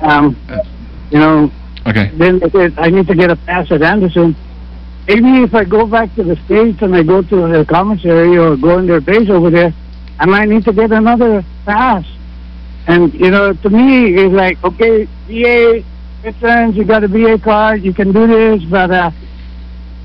Um, 0.00 0.36
you 1.10 1.18
know, 1.18 1.50
Okay. 1.86 2.10
then 2.14 2.42
I 2.42 2.50
said, 2.50 2.74
I 2.78 2.90
need 2.90 3.06
to 3.08 3.14
get 3.14 3.30
a 3.30 3.36
pass 3.36 3.70
at 3.70 3.82
Andersen. 3.82 4.36
Maybe 5.06 5.42
if 5.42 5.54
I 5.54 5.64
go 5.64 5.86
back 5.86 6.14
to 6.14 6.22
the 6.22 6.36
States 6.44 6.80
and 6.80 6.94
I 6.94 7.02
go 7.02 7.22
to 7.22 7.48
the 7.48 7.64
commissary 7.68 8.36
or 8.36 8.56
go 8.56 8.78
in 8.78 8.86
their 8.86 9.00
base 9.00 9.28
over 9.28 9.50
there, 9.50 9.74
I 10.18 10.26
might 10.26 10.48
need 10.48 10.64
to 10.64 10.72
get 10.72 10.92
another 10.92 11.44
pass. 11.64 12.04
And, 12.86 13.12
you 13.14 13.30
know, 13.30 13.52
to 13.52 13.70
me, 13.70 14.14
it's 14.14 14.32
like, 14.32 14.62
okay, 14.62 15.08
VA, 15.26 15.84
veterans, 16.22 16.76
you 16.76 16.84
got 16.84 17.02
a 17.04 17.08
VA 17.08 17.38
card, 17.38 17.82
you 17.82 17.92
can 17.92 18.12
do 18.12 18.26
this, 18.26 18.64
but, 18.64 18.90
uh, 18.90 19.10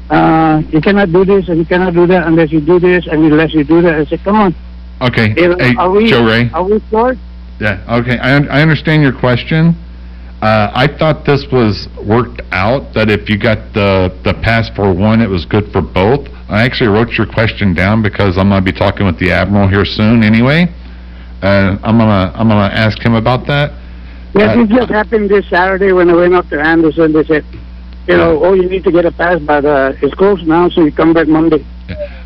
uh, 0.09 0.63
you 0.71 0.81
cannot 0.81 1.11
do 1.11 1.25
this 1.25 1.49
and 1.49 1.59
you 1.59 1.65
cannot 1.65 1.93
do 1.93 2.07
that 2.07 2.25
unless 2.27 2.51
you 2.51 2.61
do 2.61 2.79
this 2.79 3.05
and 3.07 3.23
unless 3.25 3.53
you 3.53 3.63
do 3.63 3.81
that. 3.81 3.95
I 3.95 4.05
said, 4.05 4.23
come 4.23 4.35
on. 4.35 4.55
Okay. 5.01 5.33
You 5.37 5.49
know, 5.49 5.57
Hey, 5.59 5.75
are 5.75 5.91
we, 5.91 6.09
Joe 6.09 6.25
Ray. 6.25 6.49
Are 6.51 6.63
we 6.63 6.81
short? 6.89 7.17
Yeah, 7.59 7.97
okay, 7.99 8.17
I, 8.19 8.37
I 8.37 8.61
understand 8.61 9.03
your 9.03 9.13
question. 9.13 9.75
Uh, 10.41 10.71
I 10.73 10.87
thought 10.87 11.25
this 11.25 11.45
was 11.51 11.87
worked 12.05 12.41
out, 12.51 12.93
that 12.93 13.09
if 13.09 13.27
you 13.27 13.39
got 13.39 13.73
the, 13.73 14.15
the 14.23 14.35
pass 14.43 14.69
for 14.75 14.93
one, 14.93 15.19
it 15.21 15.29
was 15.29 15.45
good 15.45 15.71
for 15.71 15.81
both. 15.81 16.27
I 16.47 16.63
actually 16.63 16.89
wrote 16.89 17.11
your 17.13 17.25
question 17.25 17.73
down 17.73 18.03
because 18.03 18.37
I'm 18.37 18.49
gonna 18.49 18.61
be 18.63 18.71
talking 18.71 19.05
with 19.05 19.17
the 19.17 19.31
Admiral 19.31 19.67
here 19.67 19.83
soon 19.83 20.23
anyway. 20.23 20.67
Uh, 21.41 21.77
I'm 21.83 21.97
gonna, 21.97 22.31
I'm 22.35 22.47
gonna 22.47 22.73
ask 22.73 22.99
him 23.03 23.15
about 23.15 23.47
that. 23.47 23.71
Yes, 24.35 24.55
Uh, 24.55 24.61
it 24.61 24.69
just 24.69 24.91
happened 24.91 25.29
this 25.29 25.49
Saturday 25.49 25.91
when 25.91 26.09
I 26.09 26.13
went 26.13 26.35
up 26.35 26.47
to 26.49 26.61
Andersen. 26.61 27.13
They 27.13 27.23
said, 27.23 27.43
you 28.07 28.15
know, 28.15 28.43
oh, 28.43 28.53
you 28.53 28.69
need 28.69 28.83
to 28.83 28.91
get 28.91 29.05
a 29.05 29.11
pass, 29.11 29.41
but 29.41 29.65
uh, 29.65 29.93
it's 30.01 30.13
closed 30.13 30.47
now, 30.47 30.69
so 30.69 30.85
you 30.85 30.91
come 30.91 31.13
back 31.13 31.27
Monday. 31.27 31.65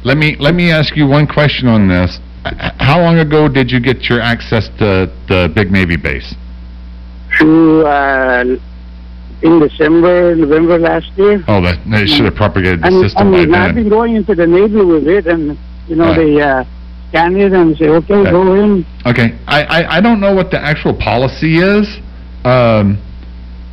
Let 0.03 0.17
me, 0.17 0.35
let 0.38 0.53
me 0.53 0.69
ask 0.69 0.95
you 0.97 1.07
one 1.07 1.27
question 1.27 1.67
on 1.67 1.88
this. 1.88 2.19
How 2.43 2.99
long 2.99 3.19
ago 3.19 3.47
did 3.47 3.71
you 3.71 3.79
get 3.79 4.09
your 4.09 4.19
access 4.19 4.67
to 4.79 5.11
the 5.27 5.51
big 5.55 5.71
Navy 5.71 5.95
base? 5.95 6.35
To, 7.41 7.85
uh, 7.88 8.43
in 9.41 9.59
December, 9.59 10.35
November 10.35 10.77
last 10.77 11.11
year. 11.18 11.43
Oh, 11.47 11.59
that, 11.61 11.80
they 11.89 12.05
should 12.05 12.26
have 12.26 12.35
propagated 12.35 12.81
the 12.81 12.88
And, 12.88 12.95
I 12.97 13.01
system 13.01 13.31
by 13.31 13.38
mean, 13.39 13.55
I've 13.55 13.73
been 13.73 13.89
going 13.89 14.15
into 14.15 14.35
the 14.35 14.45
Navy 14.45 14.84
with 14.85 15.07
it, 15.07 15.26
and, 15.26 15.57
you 15.88 15.95
know, 15.95 16.09
Right. 16.09 16.18
they 16.18 16.39
uh, 16.41 16.63
scan 17.09 17.35
it 17.35 17.51
and 17.51 17.76
say, 17.77 17.88
okay, 17.88 18.13
Okay. 18.13 18.30
go 18.30 18.53
in. 18.63 18.85
Okay, 19.07 19.34
I, 19.47 19.63
I, 19.63 19.97
I 19.97 20.01
don't 20.01 20.19
know 20.19 20.35
what 20.35 20.51
the 20.51 20.61
actual 20.63 20.93
policy 20.93 21.57
is. 21.57 21.88
Um, 22.45 22.99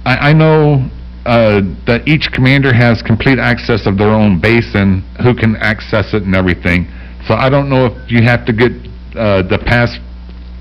I, 0.06 0.30
I 0.30 0.32
know, 0.32 0.88
uh, 1.26 1.60
that 1.86 2.08
each 2.08 2.32
commander 2.32 2.72
has 2.72 3.02
complete 3.02 3.38
access 3.38 3.86
of 3.86 3.98
their 3.98 4.08
own 4.08 4.40
base 4.40 4.74
and 4.74 5.02
who 5.22 5.34
can 5.34 5.56
access 5.56 6.14
it 6.14 6.22
and 6.22 6.34
everything. 6.34 6.88
So 7.26 7.34
I 7.34 7.50
don't 7.50 7.68
know 7.68 7.84
if 7.84 8.10
you 8.10 8.22
have 8.22 8.46
to 8.46 8.52
get, 8.54 8.72
uh, 9.14 9.42
the 9.42 9.58
pass 9.58 9.98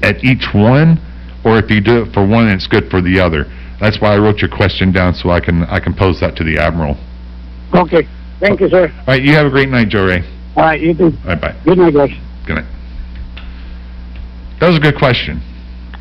at 0.03 0.21
each 0.25 0.53
one, 0.53 0.99
or 1.43 1.57
if 1.57 1.69
you 1.69 1.81
do 1.81 2.03
it 2.03 2.13
for 2.13 2.25
one, 2.25 2.47
it's 2.47 2.67
good 2.67 2.89
for 2.89 3.01
the 3.01 3.19
other. 3.19 3.45
That's 3.79 4.01
why 4.01 4.15
I 4.15 4.17
wrote 4.17 4.39
your 4.39 4.49
question 4.49 4.91
down, 4.91 5.13
so 5.13 5.29
I 5.29 5.39
can, 5.39 5.63
I 5.63 5.79
can 5.79 5.93
pose 5.93 6.19
that 6.19 6.35
to 6.37 6.43
the 6.43 6.57
Admiral. 6.57 6.97
Okay, 7.73 8.07
thank 8.39 8.59
you, 8.59 8.69
sir. 8.69 8.91
All 8.99 9.05
right, 9.07 9.21
you 9.21 9.33
have 9.33 9.45
a 9.45 9.49
great 9.49 9.69
night, 9.69 9.89
Joe 9.89 10.05
Ray. 10.05 10.21
All 10.55 10.63
right, 10.63 10.81
you 10.81 10.93
too. 10.95 11.11
All 11.23 11.35
right, 11.35 11.41
bye. 11.41 11.61
Good 11.63 11.77
night, 11.77 11.93
guys. 11.93 12.09
Good 12.47 12.55
night. 12.55 12.65
That 14.59 14.67
was 14.67 14.77
a 14.77 14.81
good 14.81 14.97
question. 14.97 15.41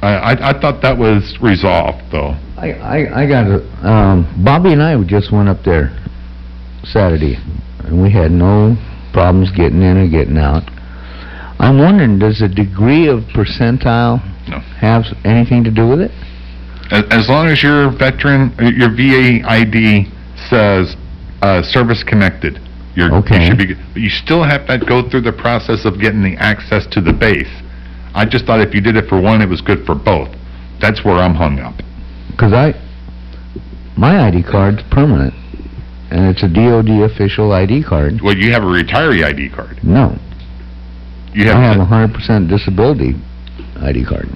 I, 0.01 0.33
I, 0.33 0.51
I 0.51 0.61
thought 0.61 0.81
that 0.83 0.97
was 0.97 1.37
resolved, 1.43 2.11
though. 2.11 2.37
I, 2.57 2.73
I, 2.73 3.23
I 3.23 3.29
got 3.29 3.47
a, 3.47 3.61
um, 3.87 4.43
Bobby 4.43 4.73
and 4.73 4.83
I 4.83 5.03
just 5.05 5.31
went 5.31 5.49
up 5.49 5.63
there 5.65 5.91
Saturday, 6.85 7.37
and 7.85 8.03
we 8.03 8.11
had 8.11 8.31
no 8.31 8.77
problems 9.13 9.51
getting 9.51 9.83
in 9.83 9.99
or 9.99 10.09
getting 10.09 10.39
out. 10.39 10.63
I'm 11.59 11.79
wondering, 11.79 12.19
does 12.19 12.41
the 12.41 12.49
degree 12.49 13.09
of 13.09 13.21
percentile 13.35 14.23
No. 14.49 14.59
have 14.79 15.05
anything 15.25 15.65
to 15.65 15.71
do 15.71 15.89
with 15.89 16.01
it? 16.01 16.11
As, 16.91 17.05
as 17.11 17.29
long 17.29 17.47
as 17.49 17.63
your 17.63 17.91
veteran, 17.91 18.55
uh, 18.61 18.65
your 18.71 18.91
VA 18.91 19.41
ID 19.49 20.07
says, 20.49 20.97
uh, 21.43 21.63
service 21.63 22.03
connected, 22.05 22.61
you're, 22.95 23.13
Okay. 23.15 23.41
you 23.41 23.47
should 23.47 23.59
be, 23.59 23.67
good. 23.67 23.79
but 23.93 24.03
you 24.03 24.11
still 24.11 24.43
have 24.43 24.67
to 24.67 24.79
go 24.79 25.09
through 25.09 25.23
the 25.23 25.33
process 25.33 25.85
of 25.85 25.99
getting 26.01 26.23
the 26.23 26.37
access 26.37 26.87
to 26.89 27.01
the 27.01 27.13
base. 27.13 27.49
I 28.15 28.25
just 28.25 28.45
thought 28.47 28.61
if 28.61 28.75
you 28.75 28.81
did 28.81 28.97
it 28.97 29.09
for 29.09 29.21
one, 29.21 29.43
it 29.43 29.49
was 29.49 29.61
good 29.61 29.85
for 29.85 29.95
both. 29.95 30.29
That's 30.81 31.05
where 31.05 31.17
I'm 31.17 31.35
hung 31.35 31.59
up. 31.59 31.75
Because 32.31 32.53
I, 32.53 32.75
my 33.97 34.27
ID 34.29 34.43
card's 34.45 34.83
permanent, 34.91 35.35
and 36.11 36.27
it's 36.29 36.43
a 36.43 36.49
DOD 36.49 37.11
official 37.11 37.53
ID 37.53 37.83
card. 37.83 38.21
Well, 38.23 38.37
you 38.37 38.53
have 38.53 38.63
a 38.63 38.67
retiree 38.67 39.25
ID 39.25 39.51
card. 39.51 39.83
No, 39.83 40.17
You 41.35 41.51
I 41.51 41.61
have 41.61 41.77
have, 41.77 41.81
a 41.81 41.85
hundred 41.85 42.15
percent 42.15 42.49
disability 42.49 43.15
ID 43.83 44.05
card. 44.05 44.29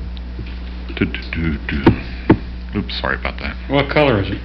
do, 0.96 1.04
do, 1.06 1.20
do, 1.32 1.58
do. 1.66 2.78
Oops, 2.78 3.00
sorry 3.00 3.16
about 3.18 3.38
that. 3.40 3.56
What 3.70 3.90
color 3.90 4.20
is 4.22 4.30
it? 4.30 4.40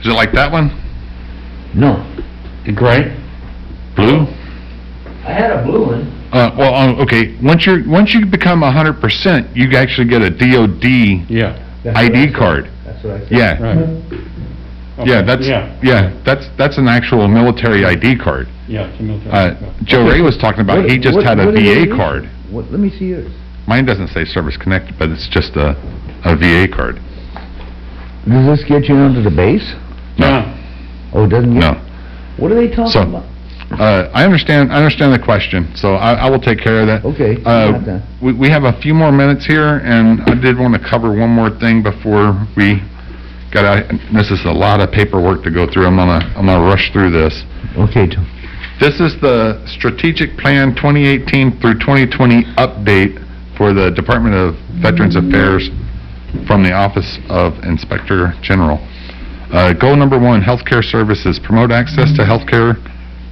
Is 0.00 0.06
it 0.06 0.12
like 0.14 0.32
that 0.32 0.50
one? 0.52 0.68
No. 1.74 2.02
Gray? 2.74 3.16
Blue? 3.94 4.26
I 5.24 5.32
had 5.32 5.50
a 5.52 5.64
blue 5.64 5.86
one. 5.86 6.28
Uh, 6.32 6.54
well, 6.58 6.74
uh, 6.74 7.02
okay, 7.02 7.36
once 7.42 7.64
you're, 7.64 7.88
once 7.88 8.12
you 8.12 8.26
become 8.26 8.62
a 8.62 8.70
hundred 8.70 9.00
percent, 9.00 9.56
you 9.56 9.70
actually 9.76 10.08
get 10.08 10.22
a 10.22 10.30
DOD 10.30 10.84
Yeah. 11.30 11.56
ID 11.94 12.32
card. 12.32 12.68
That's 12.84 13.02
what 13.04 13.14
I 13.14 13.18
said. 13.20 13.30
Yeah. 13.30 13.62
Right. 13.62 14.35
Yeah, 14.98 15.02
Okay, 15.18 15.26
that's, 15.26 15.46
Yeah, 15.46 15.78
yeah, 15.82 16.22
that's, 16.24 16.48
that's 16.56 16.78
an 16.78 16.88
actual 16.88 17.28
military 17.28 17.84
ID 17.84 18.16
card. 18.16 18.48
yeah, 18.66 18.86
it's 18.88 18.98
a 19.00 19.02
military. 19.02 19.30
Uh, 19.32 19.54
Joe 19.84 20.08
Ray 20.08 20.20
was 20.22 20.36
talking 20.38 20.60
about, 20.60 20.78
What- 20.78 20.90
he 20.90 20.98
just 20.98 21.16
what- 21.16 21.24
had 21.26 21.38
a 21.38 21.46
what 21.46 21.54
is 21.54 21.62
VA 21.62 21.82
it? 21.82 21.90
card. 21.96 22.28
What, 22.50 22.70
let 22.70 22.80
me 22.80 22.90
see 22.90 23.06
yours. 23.06 23.30
Mine 23.66 23.84
doesn't 23.84 24.08
say 24.08 24.24
service 24.24 24.56
connected, 24.56 24.94
but 24.98 25.10
it's 25.10 25.28
just 25.28 25.56
a, 25.56 25.76
a 26.24 26.36
VA 26.36 26.66
card. 26.68 26.98
Does 28.28 28.46
this 28.58 28.64
get 28.68 28.88
you 28.88 28.94
onto 28.96 29.22
the 29.22 29.30
base? 29.30 29.74
No. 30.18 30.54
Oh, 31.12 31.24
it 31.24 31.28
doesn't 31.28 31.52
get? 31.54 31.60
No. 31.60 31.80
What 32.38 32.52
are 32.52 32.54
they 32.54 32.68
talking 32.68 32.92
So- 32.92 33.02
about? 33.02 33.24
Uh, 33.68 34.08
I 34.14 34.24
understand, 34.24 34.72
I 34.72 34.76
understand 34.76 35.12
the 35.12 35.18
question, 35.18 35.74
so 35.74 35.94
I, 35.96 36.12
I 36.14 36.30
will 36.30 36.38
take 36.38 36.60
care 36.60 36.82
of 36.82 36.86
that. 36.86 37.04
Okay, 37.04 37.36
Uh, 37.44 37.72
got 37.72 37.84
that. 37.86 38.02
we, 38.22 38.32
we 38.32 38.48
have 38.48 38.62
a 38.62 38.72
few 38.80 38.94
more 38.94 39.10
minutes 39.10 39.44
here, 39.44 39.78
and 39.78 40.22
I 40.30 40.34
did 40.36 40.56
want 40.56 40.72
to 40.74 40.78
cover 40.88 41.10
one 41.12 41.30
more 41.30 41.50
thing 41.50 41.82
before 41.82 42.46
we 42.56 42.80
got. 43.56 43.88
This 44.12 44.30
is 44.30 44.44
a 44.44 44.52
lot 44.52 44.80
of 44.80 44.92
paperwork 44.92 45.42
to 45.44 45.50
go 45.50 45.66
through. 45.70 45.86
I'm 45.86 45.96
gonna, 45.96 46.24
I'm 46.36 46.46
gonna 46.46 46.64
rush 46.64 46.92
through 46.92 47.10
this. 47.10 47.44
Okay, 47.76 48.06
Tom. 48.06 48.28
This 48.78 49.00
is 49.00 49.16
the 49.20 49.64
Strategic 49.66 50.36
Plan 50.36 50.76
2018 50.76 51.60
through 51.60 51.80
2020 51.80 52.44
update 52.60 53.16
for 53.56 53.72
the 53.72 53.90
Department 53.90 54.34
of 54.36 54.54
Veterans 54.82 55.16
Affairs 55.16 55.72
from 56.46 56.62
the 56.62 56.72
Office 56.72 57.16
of 57.30 57.56
Inspector 57.64 58.34
General. 58.42 58.76
Uh, 59.48 59.72
Goal 59.72 59.96
number 59.96 60.18
one, 60.18 60.42
healthcare 60.42 60.84
services. 60.84 61.40
Promote 61.40 61.72
access 61.72 62.12
to 62.16 62.22
healthcare 62.22 62.76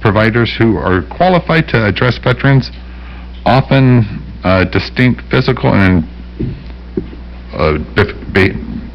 providers 0.01 0.55
who 0.57 0.77
are 0.77 1.05
qualified 1.15 1.67
to 1.69 1.85
address 1.85 2.17
veterans, 2.17 2.71
often 3.45 4.01
uh, 4.43 4.65
distinct 4.65 5.21
physical 5.29 5.73
and 5.73 6.05
uh, 7.53 7.77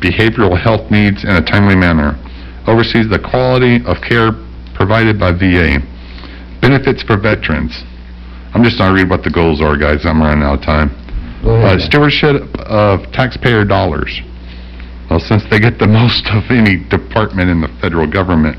behavioral 0.01 0.59
health 0.59 0.91
needs 0.91 1.25
in 1.25 1.31
a 1.31 1.45
timely 1.45 1.77
manner. 1.77 2.19
Oversees 2.67 3.09
the 3.09 3.19
quality 3.19 3.85
of 3.87 4.01
care 4.01 4.33
provided 4.75 5.19
by 5.21 5.33
VA. 5.33 5.79
Benefits 6.61 7.03
for 7.03 7.17
veterans. 7.17 7.85
I'm 8.53 8.65
just 8.65 8.79
gonna 8.79 8.95
read 8.95 9.09
what 9.09 9.23
the 9.23 9.31
goals 9.31 9.61
are, 9.61 9.77
guys. 9.77 10.05
I'm 10.05 10.21
running 10.21 10.43
out 10.43 10.59
of 10.59 10.65
time. 10.65 10.91
Uh, 11.45 11.79
stewardship 11.79 12.43
of 12.67 13.01
taxpayer 13.13 13.65
dollars. 13.65 14.21
Well, 15.09 15.21
since 15.21 15.43
they 15.51 15.59
get 15.59 15.79
the 15.79 15.87
most 16.01 16.27
of 16.29 16.45
any 16.51 16.83
department 16.89 17.49
in 17.51 17.61
the 17.61 17.69
federal 17.81 18.07
government. 18.07 18.57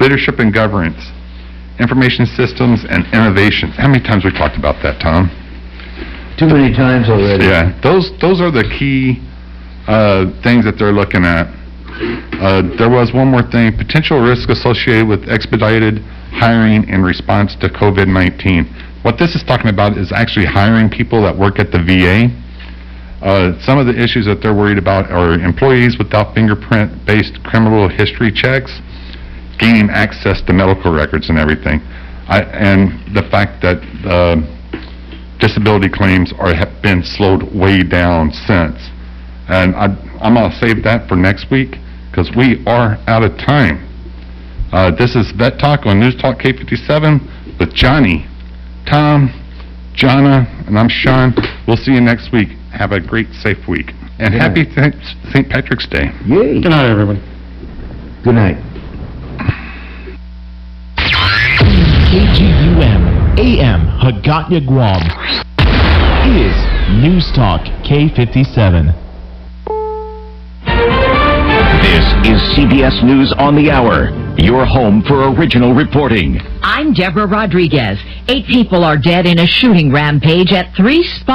Leadership 0.00 0.38
and 0.38 0.52
governance. 0.52 1.00
Information 1.78 2.26
systems 2.26 2.84
and 2.88 3.06
innovations. 3.14 3.76
How 3.76 3.88
many 3.88 4.02
times 4.02 4.24
we 4.24 4.32
talked 4.32 4.58
about 4.58 4.82
that, 4.82 5.00
Tom? 5.00 5.30
Too 6.38 6.46
many 6.46 6.74
times 6.74 7.08
already. 7.08 7.46
Yeah, 7.46 7.74
those, 7.82 8.10
those 8.20 8.40
are 8.40 8.50
the 8.50 8.62
key, 8.78 9.18
uh, 9.88 10.28
things 10.44 10.64
that 10.68 10.76
they're 10.78 10.92
looking 10.92 11.24
at. 11.24 11.48
Uh, 12.38 12.62
there 12.76 12.90
was 12.90 13.10
one 13.12 13.26
more 13.26 13.42
thing, 13.42 13.74
potential 13.74 14.20
risk 14.20 14.48
associated 14.50 15.08
with 15.08 15.26
expedited 15.28 15.98
hiring 16.30 16.86
in 16.88 17.02
response 17.02 17.56
to 17.56 17.68
COVID-19. 17.68 19.02
What 19.02 19.18
this 19.18 19.34
is 19.34 19.42
talking 19.42 19.70
about 19.72 19.96
is 19.96 20.12
actually 20.12 20.44
hiring 20.44 20.90
people 20.90 21.22
that 21.22 21.36
work 21.36 21.58
at 21.58 21.72
the 21.72 21.80
VA. 21.80 22.28
Uh, 23.24 23.58
some 23.64 23.78
of 23.78 23.86
the 23.86 23.96
issues 23.96 24.26
that 24.26 24.42
they're 24.42 24.54
worried 24.54 24.78
about 24.78 25.10
are 25.10 25.34
employees 25.40 25.96
without 25.98 26.34
fingerprint-based 26.34 27.42
criminal 27.42 27.88
history 27.88 28.30
checks, 28.30 28.78
gaining 29.58 29.88
access 29.90 30.42
to 30.42 30.52
medical 30.52 30.92
records 30.92 31.30
and 31.30 31.38
everything. 31.38 31.80
I, 32.28 32.42
and 32.52 32.92
the 33.16 33.22
fact 33.30 33.62
that, 33.62 33.80
uh, 34.04 34.36
disability 35.40 35.88
claims 35.88 36.32
are, 36.38 36.54
have 36.54 36.82
been 36.82 37.02
slowed 37.02 37.42
way 37.54 37.82
down 37.82 38.30
since. 38.30 38.76
And 39.48 39.74
I, 39.74 39.86
I'm 40.20 40.34
gonna 40.34 40.54
save 40.60 40.82
that 40.84 41.08
for 41.08 41.16
next 41.16 41.50
week, 41.50 41.76
because 42.10 42.30
we 42.36 42.62
are 42.66 42.98
out 43.06 43.22
of 43.22 43.36
time. 43.38 43.84
Uh, 44.72 44.90
this 44.94 45.16
is 45.16 45.32
Vet 45.32 45.58
Talk 45.58 45.86
on 45.86 45.98
News 45.98 46.14
Talk 46.16 46.38
K57 46.38 47.58
with 47.58 47.72
Johnny, 47.72 48.26
Tom, 48.84 49.32
Jonna, 49.96 50.44
and 50.68 50.78
I'm 50.78 50.90
Sean. 50.90 51.34
We'll 51.66 51.78
see 51.78 51.92
you 51.92 52.02
next 52.02 52.30
week. 52.30 52.48
Have 52.72 52.92
a 52.92 53.00
great, 53.00 53.32
safe 53.32 53.66
week. 53.66 53.92
And 54.18 54.34
Good 54.34 54.42
happy 54.42 54.64
St. 55.32 55.48
Patrick's 55.48 55.86
Day. 55.86 56.10
Yay. 56.26 56.60
Good 56.60 56.68
night, 56.68 56.90
everybody. 56.90 57.20
Good 58.22 58.34
night. 58.34 58.56
KGUM, 62.08 63.38
AM, 63.38 63.86
Hagåtña, 64.00 64.66
Guam, 64.66 65.02
is 66.36 67.02
News 67.02 67.32
Talk 67.34 67.62
K57. 67.84 69.07
This 71.98 72.30
is 72.30 72.40
CBS 72.54 73.02
News 73.02 73.34
on 73.38 73.56
the 73.56 73.72
Hour, 73.72 74.14
your 74.38 74.64
home 74.64 75.02
for 75.02 75.34
original 75.34 75.74
reporting. 75.74 76.38
I'm 76.62 76.92
Deborah 76.92 77.26
Rodriguez. 77.26 77.98
Eight 78.28 78.46
people 78.46 78.84
are 78.84 78.96
dead 78.96 79.26
in 79.26 79.40
a 79.40 79.46
shooting 79.48 79.90
rampage 79.90 80.52
at 80.52 80.72
three 80.76 81.02
spots. 81.02 81.28